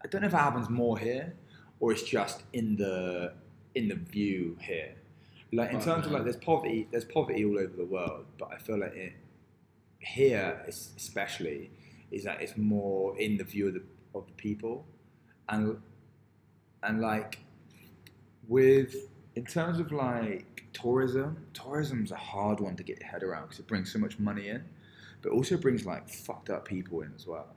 I 0.04 0.08
don't 0.08 0.22
know 0.22 0.28
if 0.28 0.34
it 0.34 0.38
happens 0.38 0.70
more 0.70 0.98
here 0.98 1.34
or 1.80 1.92
it's 1.92 2.04
just 2.04 2.44
in 2.54 2.76
the 2.76 3.34
in 3.76 3.88
the 3.88 3.96
view 3.96 4.58
here. 4.62 4.96
Like 5.52 5.72
in 5.72 5.80
Right, 5.80 5.80
terms 5.80 6.06
of 6.06 6.12
like 6.12 6.24
there's 6.24 6.38
poverty 6.38 6.88
there's 6.92 7.06
poverty 7.06 7.46
all 7.46 7.58
over 7.60 7.76
the 7.76 7.86
world, 7.86 8.26
but 8.38 8.50
I 8.54 8.58
feel 8.58 8.80
like 8.80 8.96
it 8.96 9.14
here 10.00 10.62
especially 10.68 11.72
is 12.14 12.24
that 12.24 12.42
it's 12.42 12.56
more 12.56 13.20
in 13.20 13.38
the 13.38 13.44
view 13.44 13.68
of 13.68 13.74
the 13.74 13.84
of 14.16 14.28
the 14.28 14.34
people. 14.34 14.86
And 15.50 15.78
and 16.84 17.02
like 17.02 17.40
with 18.48 18.96
in 19.36 19.46
terms 19.46 19.80
of 19.80 19.92
like 19.92 20.64
tourism 20.74 21.46
tourism's 21.54 22.12
a 22.12 22.16
hard 22.16 22.60
one 22.60 22.76
to 22.76 22.84
get 22.84 23.00
your 23.00 23.10
head 23.10 23.24
around 23.24 23.44
because 23.44 23.60
it 23.60 23.68
brings 23.68 23.92
so 23.92 24.00
much 24.00 24.20
money 24.20 24.50
in 24.50 24.64
but 25.22 25.32
also 25.32 25.58
brings 25.58 25.86
like 25.86 26.08
fucked 26.10 26.50
up 26.50 26.66
people 26.66 27.02
in 27.02 27.12
as 27.16 27.26
well. 27.26 27.48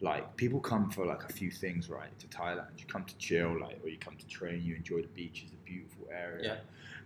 Like 0.00 0.36
people 0.36 0.60
come 0.60 0.90
for 0.90 1.04
like 1.04 1.24
a 1.24 1.32
few 1.32 1.50
things 1.50 1.88
right 1.90 2.16
to 2.18 2.26
thailand. 2.28 2.78
You 2.78 2.86
come 2.86 3.04
to 3.04 3.16
chill 3.18 3.60
like 3.60 3.78
or 3.82 3.88
you 3.88 3.98
come 3.98 4.16
to 4.16 4.26
train 4.26 4.62
you 4.62 4.76
enjoy 4.76 5.02
the 5.02 5.08
beaches, 5.08 5.50
it's 5.52 5.54
a 5.54 5.64
beautiful 5.64 6.06
area. 6.10 6.60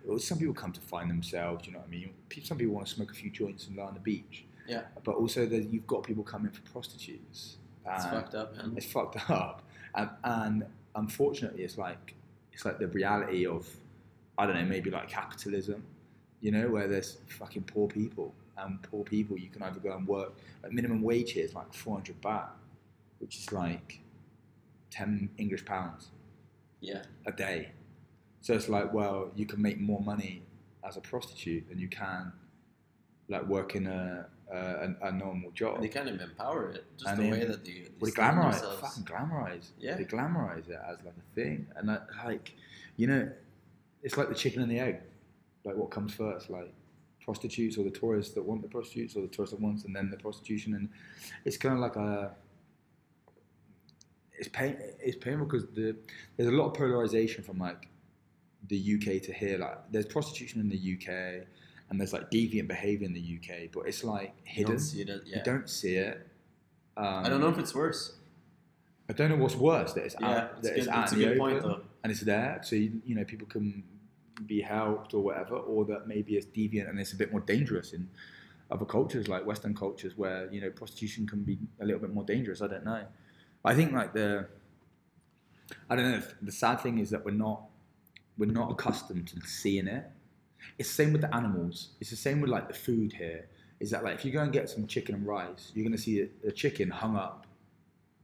Or 0.07 0.19
some 0.19 0.39
people 0.39 0.55
come 0.55 0.73
to 0.73 0.81
find 0.81 1.11
themselves 1.11 1.67
you 1.67 1.73
know 1.73 1.81
what 1.81 1.89
i 1.89 1.91
mean? 1.91 2.11
Some 2.45 2.59
people 2.59 2.75
want 2.75 2.87
to 2.87 2.95
smoke 2.95 3.11
a 3.11 3.15
few 3.15 3.31
joints 3.31 3.67
and 3.67 3.77
lie 3.77 3.85
on 3.85 3.95
the 3.95 4.01
beach 4.01 4.45
Yeah. 4.69 4.83
but 5.03 5.15
also 5.17 5.47
that 5.47 5.73
you've 5.73 5.87
got 5.87 6.03
people 6.05 6.23
coming 6.23 6.53
for 6.53 6.61
prostitutes 6.71 7.57
It's 7.87 8.05
fucked 8.05 8.35
up, 8.35 8.55
man. 8.57 8.75
it's 8.77 8.87
fucked 8.87 9.31
up, 9.31 9.63
and, 9.95 10.11
and 10.25 10.67
unfortunately, 10.95 11.63
it's 11.65 11.79
like 11.79 12.15
it's 12.53 12.65
like 12.65 12.79
the 12.79 12.89
reality 12.89 13.47
of 13.47 13.67
I 14.37 14.47
don't 14.47 14.57
know, 14.57 14.65
maybe 14.67 14.91
like 14.91 15.09
capitalism, 15.09 15.83
you 16.41 16.53
know, 16.53 16.69
where 16.69 16.87
there's 16.87 17.19
fucking 17.29 17.63
poor 17.65 17.89
people, 17.89 18.35
and 18.59 18.81
poor 18.83 19.03
people 19.05 19.39
you 19.39 19.49
can 19.49 19.63
either 19.63 19.81
go 19.81 19.97
and 19.97 20.07
work 20.07 20.35
like 20.63 20.73
minimum 20.73 21.01
wage 21.03 21.33
here 21.33 21.45
is 21.45 21.55
like 21.55 21.73
four 21.73 21.95
hundred 21.95 22.21
baht, 22.21 22.49
which 23.21 23.37
is 23.39 23.53
like 23.53 24.01
ten 24.91 25.31
English 25.39 25.65
pounds 25.65 26.09
Yeah. 26.81 27.03
a 27.27 27.33
day. 27.33 27.71
So 28.43 28.55
it's 28.55 28.69
like, 28.69 28.93
well, 28.93 29.31
you 29.35 29.47
can 29.47 29.61
make 29.61 29.81
more 29.81 30.01
money 30.01 30.43
as 30.87 30.97
a 30.97 31.01
prostitute 31.01 31.69
than 31.69 31.79
you 31.79 31.89
can 31.89 32.33
like 33.29 33.47
work 33.47 33.75
in 33.75 33.87
a 33.87 34.27
a, 34.53 34.57
a, 34.57 35.09
a 35.09 35.13
normal 35.13 35.51
job. 35.53 35.81
They 35.81 35.89
kind 35.89 36.09
of 36.09 36.21
empower 36.21 36.71
it, 36.71 36.85
just 36.97 37.11
I 37.11 37.15
the 37.15 37.31
way 37.31 37.45
that 37.45 37.65
they, 37.65 37.73
they 37.73 37.89
Well, 38.01 38.11
they 38.11 38.21
glamorize, 38.21 38.53
themselves. 38.61 38.81
fucking 38.81 39.05
glamorize. 39.05 39.71
Yeah. 39.79 39.97
They 39.97 40.05
glamorize 40.05 40.69
it 40.69 40.79
as 40.89 40.99
like 41.05 41.15
a 41.17 41.35
thing, 41.35 41.67
and 41.77 41.89
that, 41.89 42.07
like, 42.25 42.55
you 42.97 43.07
know, 43.07 43.31
it's 44.03 44.17
like 44.17 44.29
the 44.29 44.35
chicken 44.35 44.63
and 44.63 44.71
the 44.71 44.79
egg. 44.79 45.01
Like, 45.65 45.77
what 45.77 45.91
comes 45.91 46.15
first? 46.15 46.51
Like, 46.51 46.73
prostitutes 47.25 47.77
or 47.77 47.85
the 47.85 47.91
tourists 47.91 48.33
that 48.35 48.43
want 48.43 48.63
the 48.63 48.69
prostitutes, 48.69 49.15
or 49.17 49.21
the 49.23 49.29
tourists 49.29 49.55
that 49.55 49.61
wants, 49.63 49.85
and 49.85 49.95
then 49.95 50.11
the 50.11 50.17
prostitution, 50.17 50.75
and 50.75 50.89
it's 51.45 51.57
kind 51.57 51.75
of 51.75 51.81
like 51.81 51.97
a. 51.97 52.33
It's 54.39 54.49
pain. 54.49 54.77
It's 55.01 55.17
painful 55.17 55.47
because 55.47 55.67
the 55.75 55.97
there's 56.37 56.49
a 56.49 56.53
lot 56.53 56.69
of 56.69 56.75
polarization 56.75 57.43
from 57.43 57.59
like 57.59 57.89
the 58.69 58.95
UK 58.95 59.21
to 59.25 59.33
here. 59.33 59.59
Like, 59.59 59.91
there's 59.91 60.07
prostitution 60.07 60.61
in 60.61 60.69
the 60.69 60.77
UK, 60.95 61.47
and 61.91 61.99
there's 62.01 62.13
like 62.13 62.31
deviant 62.31 62.69
behavior 62.69 63.07
in 63.07 63.15
the 63.15 63.39
UK, 63.41 63.71
but 63.73 63.87
it's 63.87 64.05
like 64.05 64.35
hidden. 64.45 64.73
You 64.73 64.77
don't 64.77 64.79
see 64.81 65.01
it. 65.03 65.23
Yeah. 65.27 65.37
You 65.39 65.43
don't 65.45 65.69
see 65.71 65.95
it. 65.97 66.27
Um, 66.97 67.25
I 67.25 67.29
don't 67.29 67.41
know 67.41 67.49
if 67.49 67.59
it's 67.59 67.75
worse. 67.75 68.15
I 69.09 69.15
don't 69.15 69.31
know 69.31 69.37
what's 69.37 69.55
worse 69.57 69.93
that 69.95 70.05
it's 70.05 70.17
Yeah, 70.21 70.29
out, 70.29 70.51
it's 70.59 70.63
that 70.69 70.75
good. 70.75 70.79
it's 70.81 70.89
out 70.89 71.05
It's 71.05 71.13
a 71.13 71.17
good 71.17 71.39
point, 71.39 71.63
though. 71.63 71.81
and 72.03 72.13
it's 72.13 72.21
there, 72.21 72.61
so 72.63 72.77
you, 72.77 73.01
you 73.07 73.15
know 73.15 73.25
people 73.25 73.47
can 73.47 73.83
be 74.47 74.61
helped 74.61 75.15
or 75.15 75.23
whatever, 75.23 75.57
or 75.57 75.85
that 75.87 76.07
maybe 76.07 76.37
it's 76.37 76.47
deviant 76.47 76.89
and 76.91 77.01
it's 77.01 77.13
a 77.13 77.17
bit 77.17 77.33
more 77.33 77.41
dangerous 77.41 77.93
in 77.93 78.09
other 78.71 78.85
cultures 78.85 79.27
like 79.29 79.47
Western 79.47 79.75
cultures 79.75 80.13
where 80.19 80.53
you 80.53 80.61
know 80.61 80.69
prostitution 80.71 81.27
can 81.27 81.43
be 81.43 81.59
a 81.81 81.85
little 81.87 82.01
bit 82.01 82.13
more 82.13 82.25
dangerous. 82.25 82.61
I 82.61 82.67
don't 82.69 82.85
know. 82.85 83.05
I 83.65 83.75
think 83.75 83.93
like 83.93 84.13
the 84.13 84.47
I 85.89 85.97
don't 85.97 86.11
know. 86.13 86.23
The 86.43 86.53
sad 86.53 86.81
thing 86.81 86.99
is 86.99 87.09
that 87.11 87.25
we're 87.25 87.31
not 87.31 87.63
we're 88.37 88.51
not 88.53 88.71
accustomed 88.71 89.29
to 89.29 89.41
seeing 89.47 89.87
it. 89.89 90.05
It's 90.79 90.89
the 90.89 90.95
same 90.95 91.13
with 91.13 91.23
the 91.23 91.35
animals. 91.35 91.91
It's 92.01 92.11
the 92.11 92.17
same 92.17 92.41
with 92.41 92.51
like 92.51 92.69
the 92.69 92.75
food 92.75 93.13
here. 93.13 93.47
Is 93.81 93.91
that 93.91 94.03
like 94.05 94.15
if 94.15 94.25
you 94.25 94.33
go 94.33 94.41
and 94.41 94.53
get 94.53 94.69
some 94.69 94.87
chicken 94.87 95.15
and 95.15 95.27
rice, 95.27 95.71
you're 95.75 95.85
going 95.85 95.97
to 95.97 96.03
see 96.03 96.21
a, 96.23 96.29
a 96.49 96.53
chicken 96.53 96.91
hung 96.91 97.17
up 97.17 97.47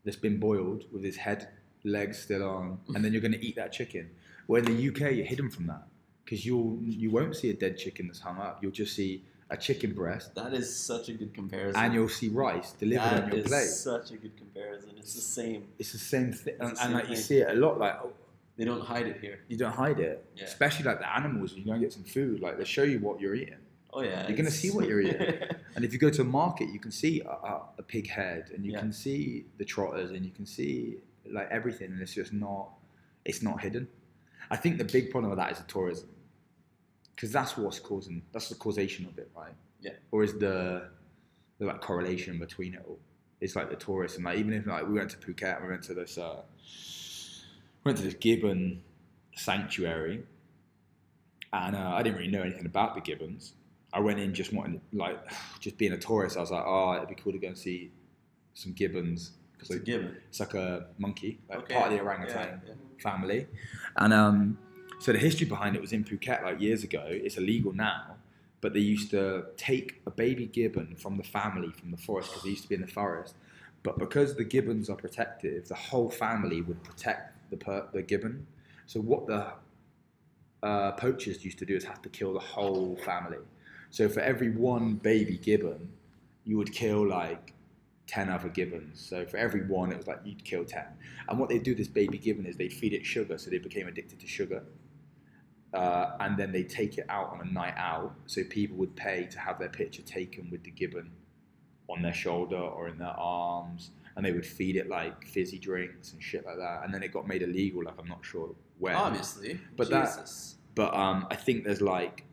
that's 0.05 0.16
been 0.16 0.39
boiled 0.39 0.85
with 0.93 1.02
his 1.05 1.16
head, 1.16 1.48
legs 1.85 2.19
still 2.19 2.43
on, 2.48 2.78
and 2.94 3.05
then 3.05 3.12
you're 3.12 3.23
going 3.23 3.32
to 3.32 3.44
eat 3.44 3.56
that 3.56 3.73
chicken. 3.73 4.11
Where 4.47 4.62
in 4.62 4.77
the 4.77 4.89
UK, 4.89 5.15
you're 5.15 5.24
hidden 5.24 5.48
from 5.51 5.66
that 5.69 5.85
because 6.24 6.44
you'll 6.44 6.78
you 6.82 7.11
won't 7.11 7.36
see 7.36 7.51
a 7.51 7.55
dead 7.55 7.78
chicken 7.78 8.06
that's 8.09 8.20
hung 8.20 8.39
up. 8.39 8.62
You'll 8.62 8.73
just 8.73 8.94
see 8.97 9.24
a 9.51 9.56
chicken 9.56 9.93
breast, 9.93 10.35
That 10.35 10.55
is 10.55 10.74
such 10.74 11.11
a 11.11 11.12
good 11.12 11.35
comparison. 11.35 11.78
and 11.81 11.93
you'll 11.94 12.09
see 12.09 12.28
rice 12.28 12.73
delivered 12.73 13.05
That 13.05 13.23
on 13.24 13.28
your 13.28 13.39
is 13.40 13.47
plate. 13.47 13.66
such 13.66 14.11
a 14.11 14.16
good 14.16 14.36
comparison. 14.39 14.90
It's 14.97 15.15
the 15.15 15.20
same. 15.20 15.65
It's 15.78 15.93
the 15.93 15.98
same 15.98 16.32
thing, 16.32 16.55
and, 16.61 16.77
and 16.81 16.94
like 16.94 17.09
you 17.11 17.16
see 17.16 17.39
it 17.39 17.51
a 17.51 17.61
lot. 17.61 17.78
Like 17.78 17.97
They 18.56 18.64
don't 18.64 18.82
hide 18.82 19.06
it 19.09 19.20
here. 19.20 19.40
you 19.48 19.56
don't 19.56 19.72
hide 19.74 19.98
it, 20.01 20.24
Yeah. 20.36 20.44
especially 20.44 20.85
like 20.85 21.01
the 21.01 21.12
animals. 21.12 21.55
You 21.55 21.64
go 21.64 21.72
and 21.72 21.81
get 21.81 21.93
some 21.93 22.05
food, 22.05 22.40
like 22.40 22.56
they 22.59 22.64
show 22.64 22.85
you 22.85 23.01
what 23.01 23.20
you're 23.20 23.35
eating. 23.35 23.56
Oh 23.93 24.02
yeah. 24.02 24.26
You're 24.28 24.36
gonna 24.36 24.51
see 24.51 24.70
what 24.70 24.86
you're 24.89 25.01
eating. 25.01 25.35
And 25.76 25.85
if 25.85 25.93
you 25.93 25.98
go 25.98 26.09
to 26.09 26.22
a 26.22 26.24
market, 26.24 26.68
you 26.68 26.78
can 26.78 26.93
see 26.93 27.20
a, 27.22 27.31
a, 27.31 27.62
a 27.78 27.82
pig 27.82 28.09
head, 28.09 28.51
and 28.55 28.64
you 28.64 28.72
Yeah. 28.72 28.78
can 28.78 28.93
see 28.93 29.47
the 29.59 29.64
trotters, 29.64 30.12
and 30.12 30.24
you 30.24 30.31
can 30.31 30.47
see 30.47 30.98
like 31.31 31.48
everything, 31.51 31.90
and 31.90 32.01
it's 32.01 32.14
just 32.14 32.32
not, 32.32 32.68
it's 33.24 33.43
not 33.43 33.60
hidden. 33.60 33.89
I 34.51 34.56
think 34.56 34.78
the 34.78 34.85
big 34.85 35.10
problem 35.10 35.31
with 35.31 35.39
that 35.39 35.51
is 35.51 35.59
the 35.59 35.64
tourism, 35.64 36.10
because 37.16 37.32
that's 37.32 37.56
what's 37.56 37.81
causing, 37.81 38.22
that's 38.32 38.48
the 38.51 38.55
causation 38.55 39.06
of 39.06 39.18
it, 39.18 39.31
right? 39.36 39.55
Yeah. 39.81 39.93
Or 40.12 40.22
is 40.22 40.35
the, 40.39 40.90
the 41.59 41.66
like 41.66 41.81
correlation 41.81 42.39
between 42.39 42.74
it 42.74 42.82
all? 42.86 42.98
It's 43.40 43.56
like 43.56 43.68
the 43.68 43.76
tourists, 43.76 44.16
and 44.16 44.24
like 44.24 44.39
even 44.39 44.52
if 44.52 44.64
like 44.66 44.86
we 44.86 44.94
went 44.94 45.10
to 45.10 45.16
Phuket, 45.16 45.60
we 45.62 45.68
went 45.70 45.82
to 45.85 45.94
this, 45.94 46.18
uh, 46.18 46.43
went 47.85 47.98
to 47.98 48.05
this 48.05 48.15
gibbon 48.15 48.82
sanctuary, 49.36 50.24
and 51.52 51.77
uh, 51.77 51.90
I 51.94 52.02
didn't 52.02 52.19
really 52.19 52.31
know 52.31 52.43
anything 52.43 52.66
about 52.66 52.94
the 52.94 53.01
gibbons. 53.01 53.55
I 53.93 54.01
went 54.01 54.19
in 54.19 54.35
just 54.35 54.52
wanting, 54.52 54.81
like, 54.93 55.19
just 55.61 55.77
being 55.78 55.93
a 55.93 55.98
tourist. 55.98 56.36
I 56.36 56.40
was 56.40 56.51
like, 56.51 56.65
oh, 56.66 56.94
it'd 56.97 57.09
be 57.09 57.15
cool 57.15 57.32
to 57.32 57.39
go 57.39 57.48
and 57.48 57.59
see 57.59 57.90
some 58.55 58.73
gibbons 58.73 59.32
It's 59.59 59.69
because 59.69 59.77
a 59.77 59.78
given. 59.85 60.16
it's 60.28 60.40
like 60.40 60.55
a 60.55 60.86
monkey, 60.98 61.39
like 61.48 61.59
Okay. 61.61 61.74
part 61.74 61.93
of 61.93 61.98
the 61.98 62.05
orangutan 62.05 62.61
Yeah, 62.66 62.70
yeah. 62.70 62.74
family. 63.02 63.47
And 63.97 64.12
um, 64.12 64.59
So 65.01 65.12
the 65.12 65.19
history 65.19 65.47
behind 65.47 65.77
it 65.77 65.82
was 65.82 65.93
in 65.93 66.05
Phuket 66.05 66.43
like 66.43 66.61
years 66.61 66.82
ago. 66.85 67.05
It's 67.06 67.36
illegal 67.36 67.73
now, 67.73 68.16
but 68.61 68.73
they 68.73 68.81
used 68.81 69.11
to 69.11 69.47
take 69.56 70.01
a 70.06 70.11
baby 70.11 70.47
gibbon 70.47 70.94
from 70.97 71.16
the 71.16 71.24
family 71.24 71.70
from 71.73 71.90
the 71.90 71.97
forest 71.97 72.31
because 72.31 72.44
they 72.44 72.51
used 72.51 72.62
to 72.62 72.69
be 72.69 72.77
in 72.77 72.81
the 72.81 72.86
forest. 72.86 73.35
But 73.82 73.98
because 73.98 74.36
the 74.36 74.44
gibbons 74.44 74.89
are 74.89 74.97
protective, 74.97 75.69
the 75.69 75.74
whole 75.74 76.09
family 76.11 76.62
would 76.62 76.82
protect 76.85 77.34
the 77.55 77.64
per- 77.64 77.89
the 77.93 78.02
gibbon. 78.02 78.47
So 78.86 79.01
what 79.01 79.26
the 79.26 79.47
uh, 80.62 80.93
poachers 80.93 81.44
used 81.44 81.59
to 81.59 81.66
do 81.66 81.76
is 81.76 81.85
have 81.85 82.02
to 82.02 82.09
kill 82.09 82.32
the 82.32 82.40
whole 82.40 82.97
family. 83.05 83.39
So 83.90 84.09
for 84.09 84.20
every 84.20 84.51
one 84.51 84.94
baby 84.94 85.39
gibbon, 85.39 85.90
you 86.44 86.56
would 86.56 86.72
kill 86.72 87.06
like 87.06 87.52
10 88.06 88.28
other 88.28 88.48
gibbons. 88.48 89.01
So 89.01 89.24
for 89.24 89.36
every 89.36 89.66
one, 89.66 89.93
it 89.93 89.98
was 89.98 90.06
like 90.06 90.20
you'd 90.24 90.44
kill 90.44 90.64
10. 90.64 90.85
And 91.28 91.39
what 91.39 91.48
they'd 91.48 91.62
do 91.62 91.74
this 91.74 91.89
baby 91.89 92.18
gibbon 92.18 92.47
is 92.47 92.56
they'd 92.56 92.72
feed 92.72 92.93
it 92.93 93.06
sugar, 93.06 93.39
so 93.39 93.51
they 93.51 93.59
became 93.59 93.89
addicted 93.89 94.20
to 94.20 94.26
sugar. 94.26 94.62
Uh, 95.72 96.16
and 96.20 96.36
then 96.36 96.52
they 96.52 96.62
take 96.62 96.98
it 96.98 97.06
out 97.09 97.31
on 97.31 97.40
a 97.40 97.52
night 97.52 97.74
out, 97.76 98.14
so 98.26 98.43
people 98.44 98.76
would 98.76 98.94
pay 98.94 99.26
to 99.26 99.39
have 99.39 99.59
their 99.59 99.68
picture 99.68 100.02
taken 100.02 100.48
with 100.51 100.62
the 100.62 100.70
gibbon 100.70 101.10
on 101.89 102.02
their 102.02 102.14
shoulder 102.14 102.56
or 102.56 102.89
in 102.89 102.98
their 102.98 103.09
arms, 103.18 103.90
and 104.16 104.24
they 104.24 104.32
would 104.32 104.47
feed 104.47 104.77
it 104.77 104.89
like 104.89 105.27
fizzy 105.27 105.59
drinks 105.59 106.12
and 106.12 106.23
shit 106.23 106.45
like 106.47 106.57
that. 106.57 106.82
And 106.85 106.93
then 106.95 107.03
it 107.03 107.12
got 107.12 107.27
made 107.27 107.43
illegal, 107.43 107.82
like 107.85 107.95
I'm 107.99 108.07
not 108.09 108.24
sure 108.24 108.55
when. 108.78 108.95
Obviously, 108.95 109.59
But 109.77 109.91
that- 109.91 110.09
But 110.74 110.95
um, 110.95 111.27
I 111.31 111.36
think 111.36 111.65
there's 111.65 111.81
like, 111.81 112.24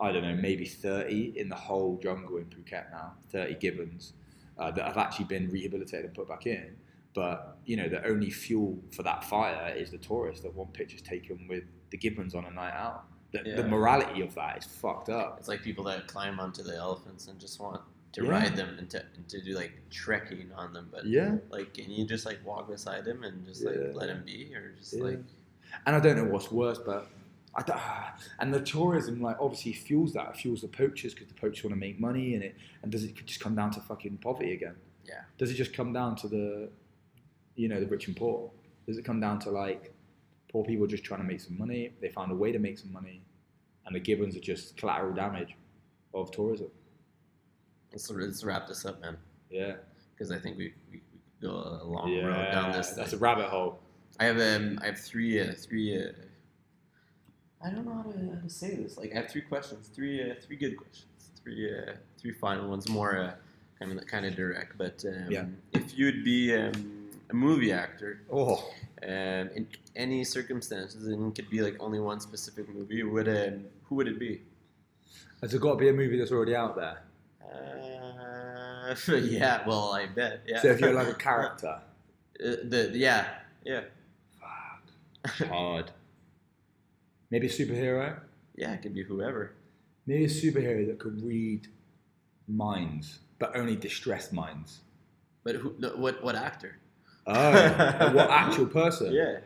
I 0.00 0.12
don't 0.12 0.22
know, 0.22 0.34
maybe 0.34 0.66
30 0.66 1.38
in 1.38 1.48
the 1.48 1.54
whole 1.56 1.98
jungle 2.02 2.36
in 2.38 2.44
Phuket 2.46 2.90
now, 2.90 3.14
30 3.30 3.54
gibbons 3.56 4.12
uh, 4.58 4.70
that 4.70 4.84
have 4.86 4.96
actually 4.98 5.26
been 5.26 5.48
rehabilitated 5.50 6.06
and 6.06 6.14
put 6.14 6.28
back 6.28 6.46
in. 6.46 6.76
But, 7.14 7.58
you 7.64 7.76
know, 7.78 7.88
the 7.88 8.06
only 8.06 8.30
fuel 8.30 8.78
for 8.92 9.02
that 9.04 9.24
fire 9.24 9.74
is 9.74 9.90
the 9.90 9.96
tourists 9.98 10.42
that 10.42 10.54
want 10.54 10.74
pictures 10.74 11.00
taken 11.00 11.46
with 11.48 11.64
the 11.90 11.96
gibbons 11.96 12.34
on 12.34 12.44
a 12.44 12.50
night 12.50 12.74
out. 12.74 13.04
The, 13.32 13.38
the 13.56 13.64
morality 13.68 14.20
of 14.22 14.34
that 14.34 14.58
is 14.58 14.64
fucked 14.64 15.08
up. 15.08 15.36
It's 15.38 15.48
like 15.48 15.62
people 15.62 15.84
that 15.84 16.06
climb 16.08 16.38
onto 16.40 16.62
the 16.62 16.76
elephants 16.76 17.28
and 17.28 17.38
just 17.40 17.58
want 17.58 17.80
to 18.12 18.24
Yeah. 18.24 18.30
ride 18.30 18.56
them 18.56 18.78
and 18.78 18.88
to, 18.90 19.04
and 19.14 19.28
to 19.28 19.42
do 19.42 19.52
like 19.54 19.72
trekking 19.90 20.52
on 20.52 20.72
them. 20.72 20.88
But 20.90 21.06
Yeah. 21.06 21.38
like, 21.50 21.74
can 21.74 21.90
you 21.90 22.06
just 22.06 22.24
like 22.26 22.44
walk 22.44 22.68
beside 22.68 23.06
him 23.06 23.22
and 23.24 23.46
just 23.46 23.62
Yeah. 23.62 23.70
like 23.70 23.94
let 23.94 24.08
him 24.10 24.22
be, 24.24 24.54
or 24.54 24.72
just 24.72 24.94
Yeah. 24.94 25.02
like 25.04 25.18
And 25.84 25.94
I 25.96 26.00
don't 26.00 26.16
know 26.16 26.24
what's 26.32 26.50
worse, 26.50 26.78
but 26.78 27.08
I 27.54 27.62
don't, 27.62 27.78
and 28.40 28.54
the 28.54 28.60
tourism 28.60 29.20
like 29.20 29.36
obviously 29.40 29.72
fuels 29.72 30.12
that. 30.14 30.30
It 30.30 30.36
fuels 30.36 30.62
the 30.62 30.68
poachers 30.68 31.12
because 31.14 31.28
the 31.28 31.34
poachers 31.34 31.64
want 31.64 31.74
to 31.74 31.80
make 31.80 31.98
money, 32.00 32.34
and 32.34 32.42
it 32.44 32.54
and 32.82 32.90
does 32.92 33.04
it 33.04 33.14
just 33.26 33.40
come 33.40 33.54
down 33.54 33.70
to 33.72 33.80
fucking 33.80 34.18
poverty 34.18 34.52
again? 34.52 34.76
Yeah. 35.04 35.22
Does 35.38 35.50
it 35.50 35.54
just 35.54 35.72
come 35.74 35.92
down 35.92 36.16
to 36.16 36.28
the, 36.28 36.70
you 37.56 37.68
know, 37.68 37.80
the 37.80 37.86
rich 37.86 38.06
and 38.08 38.16
poor? 38.16 38.50
Does 38.86 38.96
it 38.98 39.04
come 39.04 39.20
down 39.20 39.38
to 39.40 39.50
like 39.50 39.92
poor 40.48 40.64
people 40.64 40.86
just 40.86 41.04
trying 41.04 41.20
to 41.20 41.26
make 41.26 41.40
some 41.40 41.58
money? 41.58 41.92
They 42.00 42.08
found 42.08 42.30
a 42.32 42.34
way 42.34 42.52
to 42.52 42.58
make 42.58 42.78
some 42.78 42.92
money, 42.92 43.22
and 43.84 43.94
the 43.94 44.00
gibbons 44.00 44.36
are 44.36 44.40
just 44.40 44.76
collateral 44.76 45.12
damage 45.14 45.56
of 46.14 46.30
tourism. 46.30 46.70
Let's, 47.96 48.10
let's 48.10 48.44
wrap 48.44 48.68
this 48.68 48.84
up, 48.84 49.00
man, 49.00 49.16
Yeah. 49.50 49.76
because 50.14 50.30
I 50.30 50.38
think 50.38 50.58
we, 50.58 50.74
we, 50.90 51.00
we 51.12 51.18
could 51.40 51.48
go 51.48 51.78
a 51.82 51.84
long 51.84 52.14
road 52.22 52.52
down 52.52 52.72
this. 52.72 52.90
that's 52.90 53.14
a 53.14 53.16
rabbit 53.18 53.46
hole. 53.48 53.78
I 54.20 54.24
have 54.24 54.38
um 54.38 54.78
I 54.82 54.86
have 54.86 54.98
three 54.98 55.40
uh, 55.40 55.52
three. 55.56 55.96
Uh, 56.02 56.12
I 57.62 57.70
don't 57.70 57.84
know 57.86 57.94
how 57.94 58.02
to, 58.02 58.34
how 58.34 58.40
to 58.42 58.48
say 58.50 58.74
this. 58.76 58.96
Like 58.98 59.12
I 59.12 59.16
have 59.16 59.30
three 59.30 59.42
questions, 59.42 59.88
three 59.88 60.30
uh, 60.30 60.34
three 60.42 60.56
good 60.56 60.76
questions, 60.76 61.30
three 61.42 61.70
uh, 61.70 61.92
three 62.18 62.32
final 62.32 62.68
ones, 62.68 62.88
more 62.88 63.18
uh, 63.18 63.32
kind 63.78 63.98
of 63.98 64.06
kind 64.06 64.24
of 64.26 64.34
direct. 64.36 64.78
But 64.78 65.04
um, 65.06 65.30
Yeah. 65.30 65.44
if 65.72 65.98
you'd 65.98 66.24
be 66.24 66.54
um, 66.54 67.08
a 67.30 67.34
movie 67.34 67.72
actor 67.72 68.20
Oh. 68.32 68.56
um, 69.02 69.50
in 69.56 69.66
any 69.96 70.24
circumstances, 70.24 71.06
and 71.08 71.30
it 71.30 71.34
could 71.42 71.50
be 71.50 71.60
like 71.60 71.76
only 71.80 72.00
one 72.00 72.20
specific 72.20 72.68
movie, 72.74 73.02
would 73.02 73.28
um, 73.28 73.64
who 73.84 73.96
would 73.96 74.08
it 74.08 74.18
be? 74.18 74.40
Has 75.42 75.50
there 75.50 75.60
got 75.60 75.72
to 75.72 75.76
be 75.78 75.88
a 75.90 75.92
movie 75.92 76.18
that's 76.18 76.32
already 76.32 76.56
out 76.56 76.74
there? 76.76 77.02
Uh, 77.52 78.94
yeah, 79.16 79.66
well, 79.66 79.92
I 79.92 80.06
bet. 80.06 80.42
Yeah. 80.46 80.60
So 80.62 80.68
if 80.68 80.80
you're 80.80 80.92
like 80.92 81.08
a 81.08 81.14
character, 81.28 81.78
uh, 82.44 82.56
the 82.64 82.90
yeah 82.94 83.26
yeah 83.64 83.82
hard. 85.48 85.90
Maybe 87.30 87.46
a 87.48 87.50
superhero. 87.50 88.20
yeah, 88.54 88.72
it 88.74 88.82
could 88.82 88.94
be 88.94 89.02
whoever. 89.02 89.52
Maybe 90.06 90.24
a 90.24 90.28
superhero 90.28 90.86
that 90.86 90.98
could 91.00 91.20
read 91.24 91.66
minds, 92.46 93.18
but 93.40 93.56
only 93.56 93.74
distressed 93.74 94.32
minds. 94.32 94.80
But 95.42 95.56
who? 95.56 95.74
no, 95.78 95.90
What 95.96 96.22
what 96.22 96.36
actor? 96.36 96.78
Oh, 97.26 98.12
what 98.14 98.30
actual 98.30 98.66
person? 98.66 99.12
Yeah. 99.12 99.38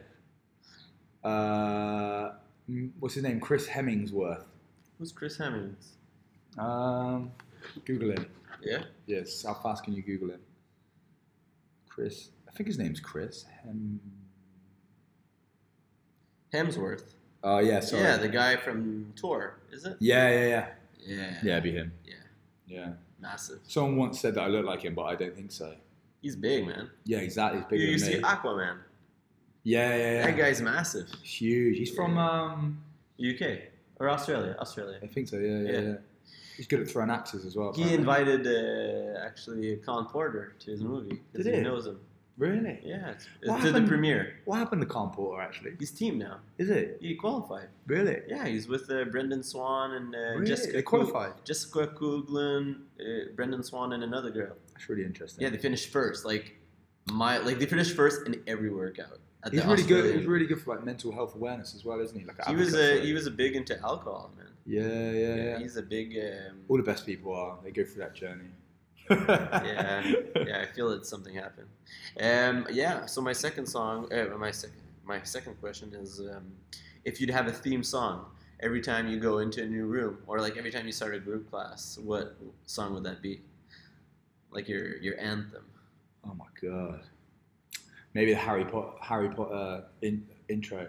Uh, 1.26 2.32
mm, 2.70 2.90
what's 2.98 3.14
his 3.14 3.22
name? 3.24 3.40
Chris 3.40 3.66
Hemmingsworth. 3.66 4.44
Who's 4.98 5.12
Chris 5.12 5.38
Hemmings? 5.38 5.92
Um, 6.58 7.30
Google 7.84 8.10
him. 8.10 8.26
Yeah. 8.62 8.82
Yes. 9.06 9.42
How 9.46 9.54
fast 9.54 9.84
can 9.84 9.92
you 9.94 10.02
Google 10.02 10.30
him? 10.30 10.40
Chris. 11.88 12.30
I 12.48 12.52
think 12.52 12.66
his 12.66 12.78
name's 12.78 13.00
Chris. 13.00 13.44
Hem. 13.64 14.00
Hemsworth. 16.52 17.14
Oh 17.42 17.58
yeah. 17.58 17.80
Sorry. 17.80 18.02
Yeah, 18.02 18.16
the 18.16 18.28
guy 18.28 18.56
from 18.56 19.12
Thor, 19.18 19.54
is 19.72 19.84
it? 19.86 19.96
yeah, 20.00 20.28
yeah, 20.30 20.46
yeah. 20.46 20.66
Yeah. 20.98 21.34
Yeah, 21.42 21.52
it'd 21.52 21.62
be 21.64 21.72
him. 21.72 21.92
Yeah. 22.04 22.14
Yeah. 22.66 22.88
Massive. 23.20 23.60
Someone 23.66 23.96
once 23.96 24.20
said 24.20 24.34
that 24.34 24.42
I 24.42 24.46
look 24.48 24.66
like 24.66 24.82
him, 24.82 24.94
but 24.94 25.04
I 25.04 25.14
don't 25.14 25.34
think 25.34 25.50
so. 25.52 25.74
He's 26.20 26.36
big, 26.36 26.66
man. 26.66 26.90
Yeah, 27.04 27.18
exactly. 27.18 27.60
He's 27.60 27.70
You, 27.70 27.78
bigger 27.78 27.92
you 27.92 27.98
see 27.98 28.16
me. 28.18 28.22
Aquaman. 28.22 28.78
yeah, 29.62 29.88
yeah, 29.96 30.12
yeah. 30.12 30.26
That 30.26 30.36
guy's 30.36 30.60
massive. 30.60 31.08
Huge. 31.22 31.78
He's 31.78 31.90
from 31.94 32.18
um, 32.18 32.82
UK 33.18 33.58
or 33.98 34.10
Australia? 34.10 34.54
Australia. 34.58 34.98
I 35.02 35.06
think 35.06 35.28
so. 35.28 35.36
Yeah, 35.38 35.58
yeah, 35.60 35.70
Yeah. 35.72 35.80
yeah. 35.80 35.94
He's 36.60 36.66
good 36.66 36.80
at 36.80 36.88
throwing 36.90 37.08
axes 37.10 37.46
as 37.46 37.56
well. 37.56 37.72
He 37.72 37.84
apparently. 37.84 37.94
invited 38.00 38.46
uh, 38.46 39.18
actually 39.26 39.76
Khan 39.76 40.04
Porter 40.12 40.52
to 40.58 40.70
his 40.70 40.82
movie 40.82 41.18
because 41.32 41.46
he 41.46 41.54
he? 41.54 41.60
knows 41.62 41.86
him. 41.86 41.98
Really? 42.36 42.78
Yeah, 42.84 43.12
it's, 43.12 43.26
it's 43.40 43.64
to 43.64 43.72
the 43.72 43.80
premiere. 43.86 44.34
What 44.44 44.58
happened 44.58 44.82
to 44.82 44.86
Khan 44.86 45.08
Porter 45.10 45.40
actually? 45.40 45.72
He's 45.78 45.90
team 45.90 46.18
now. 46.18 46.36
Is 46.58 46.68
it 46.68 46.98
He 47.00 47.14
qualified. 47.14 47.68
really? 47.86 48.18
Yeah, 48.28 48.46
he's 48.46 48.68
with 48.68 48.90
uh, 48.90 49.04
Brendan 49.06 49.42
Swan 49.42 49.92
and 49.92 50.14
uh, 50.14 50.18
really? 50.18 50.48
Jessica. 50.48 50.72
they 50.74 50.82
Coog- 50.82 50.84
qualified. 51.10 51.32
Jessica 51.46 51.86
Coughlin, 51.98 52.80
uh, 53.00 53.32
Brendan 53.36 53.62
Swan, 53.62 53.94
and 53.94 54.02
another 54.04 54.30
girl. 54.30 54.54
That's 54.74 54.86
really 54.90 55.04
interesting. 55.06 55.42
Yeah, 55.42 55.48
they 55.48 55.56
finished 55.56 55.88
first. 55.88 56.26
Like 56.26 56.56
my, 57.10 57.38
like 57.38 57.58
they 57.58 57.64
finished 57.64 57.96
first 57.96 58.26
in 58.26 58.42
every 58.46 58.68
workout. 58.68 59.18
He's 59.50 59.64
really 59.64 59.82
good. 59.82 59.96
Australian- 59.98 60.18
He's 60.18 60.26
really 60.26 60.46
good 60.46 60.60
for 60.62 60.74
like 60.74 60.84
mental 60.84 61.12
health 61.12 61.34
awareness 61.34 61.74
as 61.74 61.84
well, 61.84 62.00
isn't 62.00 62.18
he? 62.18 62.24
Like 62.26 62.44
He 62.46 62.54
was 62.56 62.74
a 62.74 63.00
he 63.00 63.12
was 63.12 63.26
a 63.26 63.30
big 63.30 63.56
into 63.56 63.78
alcohol, 63.82 64.30
man. 64.36 64.46
Yeah, 64.66 65.10
yeah, 65.12 65.34
yeah. 65.34 65.58
he's 65.58 65.76
a 65.76 65.82
big. 65.82 66.16
Um, 66.18 66.58
All 66.68 66.76
the 66.76 66.82
best 66.82 67.06
people 67.06 67.34
are. 67.34 67.56
They 67.64 67.70
go 67.70 67.84
through 67.84 68.02
that 68.02 68.14
journey. 68.14 68.50
yeah, 69.10 70.12
yeah. 70.36 70.62
I 70.62 70.66
feel 70.74 70.90
that 70.90 71.06
something 71.06 71.34
happened. 71.34 71.68
Um, 72.20 72.66
yeah. 72.70 73.06
So 73.06 73.20
my 73.20 73.32
second 73.32 73.66
song, 73.66 74.12
uh, 74.12 74.36
my 74.38 74.50
second, 74.50 74.76
my 75.04 75.22
second 75.22 75.54
question 75.60 75.92
is, 75.94 76.20
um, 76.20 76.44
if 77.04 77.20
you'd 77.20 77.30
have 77.30 77.48
a 77.48 77.52
theme 77.52 77.82
song 77.82 78.26
every 78.60 78.80
time 78.80 79.08
you 79.08 79.18
go 79.18 79.38
into 79.38 79.62
a 79.62 79.66
new 79.66 79.86
room, 79.86 80.18
or 80.26 80.40
like 80.40 80.56
every 80.56 80.70
time 80.70 80.86
you 80.86 80.92
start 80.92 81.14
a 81.14 81.18
group 81.18 81.50
class, 81.50 81.98
what 82.04 82.36
song 82.66 82.94
would 82.94 83.04
that 83.04 83.22
be? 83.22 83.40
Like 84.52 84.68
your 84.68 84.98
your 84.98 85.18
anthem. 85.18 85.64
Oh 86.28 86.34
my 86.34 86.46
god. 86.60 87.00
Maybe 88.14 88.32
the 88.32 88.38
Harry 88.38 88.64
Potter 88.64 88.92
Harry 89.00 89.28
Potter 89.30 89.84
in, 90.02 90.26
intro. 90.48 90.88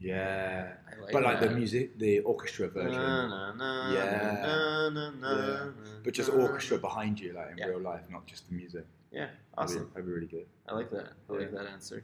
Yeah. 0.00 0.72
Like 1.00 1.12
but 1.12 1.22
like 1.22 1.40
the 1.40 1.50
music, 1.50 1.98
the 1.98 2.20
orchestra 2.20 2.68
version. 2.68 2.92
Na, 3.00 3.26
na, 3.26 3.52
na, 3.54 3.92
Yeah. 3.92 4.90
Yeah. 5.22 5.70
But 6.04 6.14
just 6.14 6.30
orchestra 6.30 6.78
behind 6.78 7.18
you, 7.18 7.32
like 7.32 7.52
in 7.52 7.58
Yeah. 7.58 7.66
real 7.66 7.80
life, 7.80 8.02
not 8.10 8.26
just 8.26 8.48
the 8.48 8.54
music. 8.54 8.84
Yeah, 9.10 9.26
That'd 9.26 9.36
awesome. 9.56 9.84
be, 9.84 9.90
that'd 9.90 10.06
be 10.06 10.12
really 10.12 10.26
good. 10.26 10.46
I 10.68 10.74
like 10.74 10.90
that. 10.90 11.12
I 11.30 11.32
like 11.32 11.52
that 11.52 11.66
answer. 11.66 12.02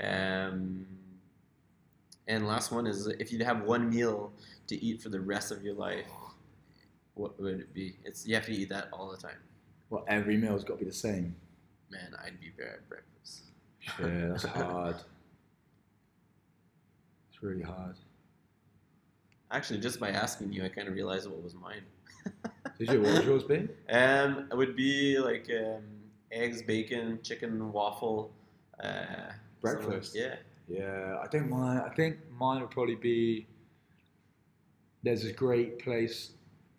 Um, 0.00 0.84
and 2.26 2.46
last 2.46 2.72
one 2.72 2.86
is 2.86 3.06
if 3.06 3.32
you'd 3.32 3.42
have 3.42 3.62
one 3.62 3.88
meal 3.88 4.32
to 4.66 4.76
eat 4.84 5.00
for 5.00 5.10
the 5.10 5.20
rest 5.20 5.52
of 5.52 5.62
your 5.62 5.74
life, 5.74 6.06
what 7.14 7.38
would 7.40 7.60
it 7.60 7.72
be? 7.72 7.96
It's 8.04 8.26
you 8.26 8.34
have 8.34 8.46
to 8.46 8.52
eat 8.52 8.68
that 8.70 8.88
all 8.92 9.10
the 9.10 9.16
time. 9.16 9.38
Well, 9.90 10.04
every 10.08 10.36
meal's 10.36 10.64
got 10.64 10.78
to 10.78 10.84
be 10.84 10.90
the 10.90 10.96
same. 10.96 11.36
Man, 11.90 12.14
I'd 12.24 12.40
be 12.40 12.48
at 12.62 12.88
breakfast. 12.88 13.13
Yeah, 14.00 14.28
that's 14.28 14.44
hard. 14.44 14.96
It's 17.30 17.42
really 17.42 17.62
hard. 17.62 17.96
Actually, 19.50 19.80
just 19.80 20.00
by 20.00 20.10
asking 20.10 20.52
you, 20.52 20.64
I 20.64 20.68
kind 20.68 20.88
of 20.88 20.94
realized 20.94 21.28
what 21.28 21.42
was 21.42 21.54
mine. 21.54 21.82
Did 22.78 22.90
you? 22.90 23.02
What 23.02 23.12
would 23.14 23.24
yours 23.24 23.44
be? 23.44 23.68
Um, 23.90 24.48
it 24.50 24.56
would 24.56 24.74
be 24.74 25.18
like 25.18 25.48
um, 25.50 25.82
eggs, 26.32 26.62
bacon, 26.62 27.20
chicken, 27.22 27.72
waffle. 27.72 28.32
Uh, 28.82 29.32
Breakfast? 29.60 30.14
Yeah. 30.14 30.36
Yeah, 30.68 31.18
I 31.22 31.26
don't 31.28 31.48
mind. 31.50 31.80
I 31.80 31.90
think 31.90 32.16
mine 32.38 32.60
would 32.62 32.70
probably 32.70 32.96
be. 32.96 33.46
There's 35.02 35.22
this 35.22 35.32
great 35.32 35.78
place 35.78 36.30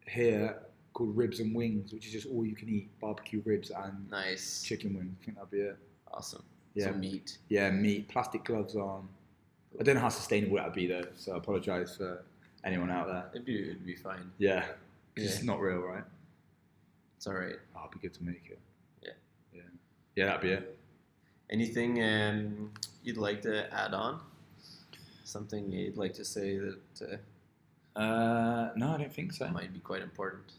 here 0.07 0.57
called 0.93 1.15
Ribs 1.15 1.39
and 1.39 1.55
Wings, 1.55 1.93
which 1.93 2.07
is 2.07 2.11
just 2.11 2.27
all 2.27 2.43
you 2.45 2.55
can 2.55 2.67
eat 2.69 2.89
barbecue 2.99 3.41
ribs 3.45 3.69
and 3.69 4.09
Nice. 4.09 4.63
chicken 4.63 4.95
wings. 4.95 5.15
I 5.21 5.25
think 5.25 5.37
that'd 5.37 5.51
be 5.51 5.59
it. 5.59 5.77
Awesome. 6.11 6.43
Yeah. 6.75 6.85
So 6.87 6.93
meat. 6.93 7.37
Yeah, 7.49 7.71
meat, 7.71 8.07
plastic 8.09 8.43
gloves 8.43 8.75
on, 8.75 9.07
I 9.79 9.83
don't 9.83 9.95
know 9.95 10.01
how 10.01 10.09
sustainable 10.09 10.57
that 10.57 10.65
would 10.65 10.75
be 10.75 10.87
though, 10.87 11.05
so 11.15 11.33
I 11.33 11.37
apologise 11.37 11.95
for 11.97 12.23
anyone 12.63 12.91
out 12.91 13.07
there. 13.07 13.25
It'd 13.33 13.45
be, 13.45 13.61
it'd 13.61 13.85
be 13.85 13.95
fine. 13.95 14.31
Yeah, 14.37 14.65
it's 15.15 15.41
not 15.43 15.59
real, 15.59 15.79
right? 15.79 16.03
It's 17.17 17.27
all 17.27 17.33
right. 17.33 17.55
Oh, 17.75 17.79
it'd 17.89 18.01
be 18.01 18.07
good 18.07 18.13
to 18.17 18.23
make 18.23 18.43
it. 18.49 18.59
Yeah. 19.01 19.11
Yeah. 19.53 19.61
Yeah, 20.15 20.25
that'd 20.27 20.41
be 20.41 20.51
it. 20.51 20.77
Anything 21.49 22.03
um, 22.03 22.71
you'd 23.03 23.17
like 23.17 23.41
to 23.43 23.73
add 23.73 23.93
on? 23.93 24.19
Something 25.23 25.71
you'd 25.71 25.97
like 25.97 26.13
to 26.15 26.25
say 26.25 26.57
that 26.57 26.77
uh, 27.01 27.99
Uh, 27.99 28.71
no, 28.75 28.91
I 28.93 28.97
don't 28.97 29.13
think 29.13 29.31
so. 29.33 29.47
might 29.49 29.73
be 29.73 29.79
quite 29.79 30.01
important. 30.01 30.51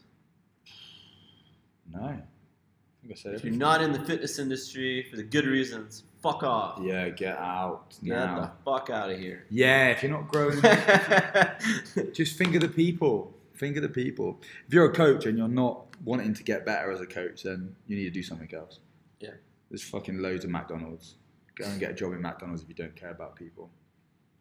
No. 1.93 1.99
I 1.99 2.09
think 2.09 2.21
I 2.21 2.21
said 2.21 2.96
If 3.09 3.43
you're 3.43 3.53
not 3.53 3.81
in 3.81 3.91
the 3.91 3.99
fitness 3.99 4.39
industry 4.39 5.07
for 5.09 5.17
the 5.17 5.23
good 5.23 5.45
reasons, 5.45 6.03
fuck 6.21 6.43
off. 6.43 6.79
Yeah, 6.81 7.09
get 7.09 7.37
out 7.37 7.97
Get 8.03 8.15
now. 8.15 8.39
the 8.41 8.51
fuck 8.65 8.89
out 8.89 9.09
of 9.09 9.19
here. 9.19 9.45
Yeah, 9.49 9.89
if 9.89 10.03
you're 10.03 10.11
not 10.11 10.27
growing, 10.27 10.61
just 12.13 12.37
think 12.37 12.55
of 12.55 12.61
the 12.61 12.71
people. 12.73 13.33
Think 13.55 13.75
of 13.77 13.81
the 13.83 13.89
people. 13.89 14.39
If 14.67 14.73
you're 14.73 14.85
a 14.85 14.93
coach 14.93 15.25
and 15.25 15.37
you're 15.37 15.47
not 15.47 15.85
wanting 16.03 16.33
to 16.33 16.43
get 16.43 16.65
better 16.65 16.91
as 16.91 17.01
a 17.01 17.05
coach, 17.05 17.43
then 17.43 17.75
you 17.87 17.97
need 17.97 18.03
to 18.03 18.11
do 18.11 18.21
something 18.23 18.53
else. 18.53 18.79
Yeah. 19.19 19.31
There's 19.69 19.83
fucking 19.83 20.19
loads 20.19 20.45
of 20.45 20.51
McDonald's. 20.51 21.15
Go 21.55 21.65
and 21.65 21.79
get 21.79 21.91
a 21.91 21.93
job 21.93 22.13
in 22.13 22.21
McDonald's 22.21 22.61
if 22.61 22.69
you 22.69 22.75
don't 22.75 22.95
care 22.95 23.09
about 23.09 23.35
people. 23.35 23.69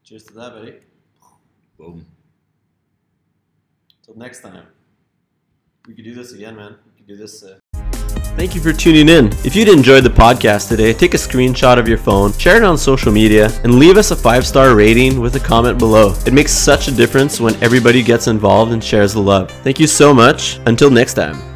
Cheers 0.05 0.25
to 0.25 0.35
that, 0.35 0.53
buddy. 0.53 0.75
Boom. 1.79 2.05
Till 4.05 4.17
next 4.17 4.41
time. 4.41 4.67
We 5.87 5.95
could 5.95 6.05
do 6.05 6.15
this 6.15 6.33
again, 6.33 6.57
man. 6.57 6.77
We 6.85 6.93
could 6.99 7.07
do 7.07 7.17
this. 7.17 7.43
Uh... 7.43 7.59
Thank 8.37 8.55
you 8.55 8.61
for 8.61 8.73
tuning 8.73 9.09
in. 9.09 9.29
If 9.45 9.57
you'd 9.57 9.71
enjoyed 9.71 10.05
the 10.05 10.11
podcast 10.11 10.69
today, 10.69 10.93
take 10.93 11.15
a 11.15 11.17
screenshot 11.17 11.79
of 11.79 11.89
your 11.89 11.97
phone, 11.97 12.35
share 12.35 12.59
it 12.59 12.65
on 12.65 12.77
social 12.77 13.11
media, 13.11 13.51
and 13.65 13.79
leave 13.79 13.97
us 13.97 14.11
a 14.11 14.17
five 14.17 14.47
star 14.47 14.77
rating 14.77 15.21
with 15.21 15.37
a 15.37 15.41
comment 15.41 15.79
below. 15.79 16.15
It 16.27 16.35
makes 16.35 16.53
such 16.53 16.87
a 16.87 16.93
difference 16.93 17.41
when 17.41 17.55
everybody 17.63 18.03
gets 18.03 18.27
involved 18.27 18.73
and 18.73 18.85
shares 18.85 19.15
the 19.15 19.21
love. 19.21 19.51
Thank 19.63 19.81
you 19.81 19.87
so 19.87 20.13
much. 20.13 20.61
Until 20.67 20.91
next 20.91 21.15
time. 21.15 21.56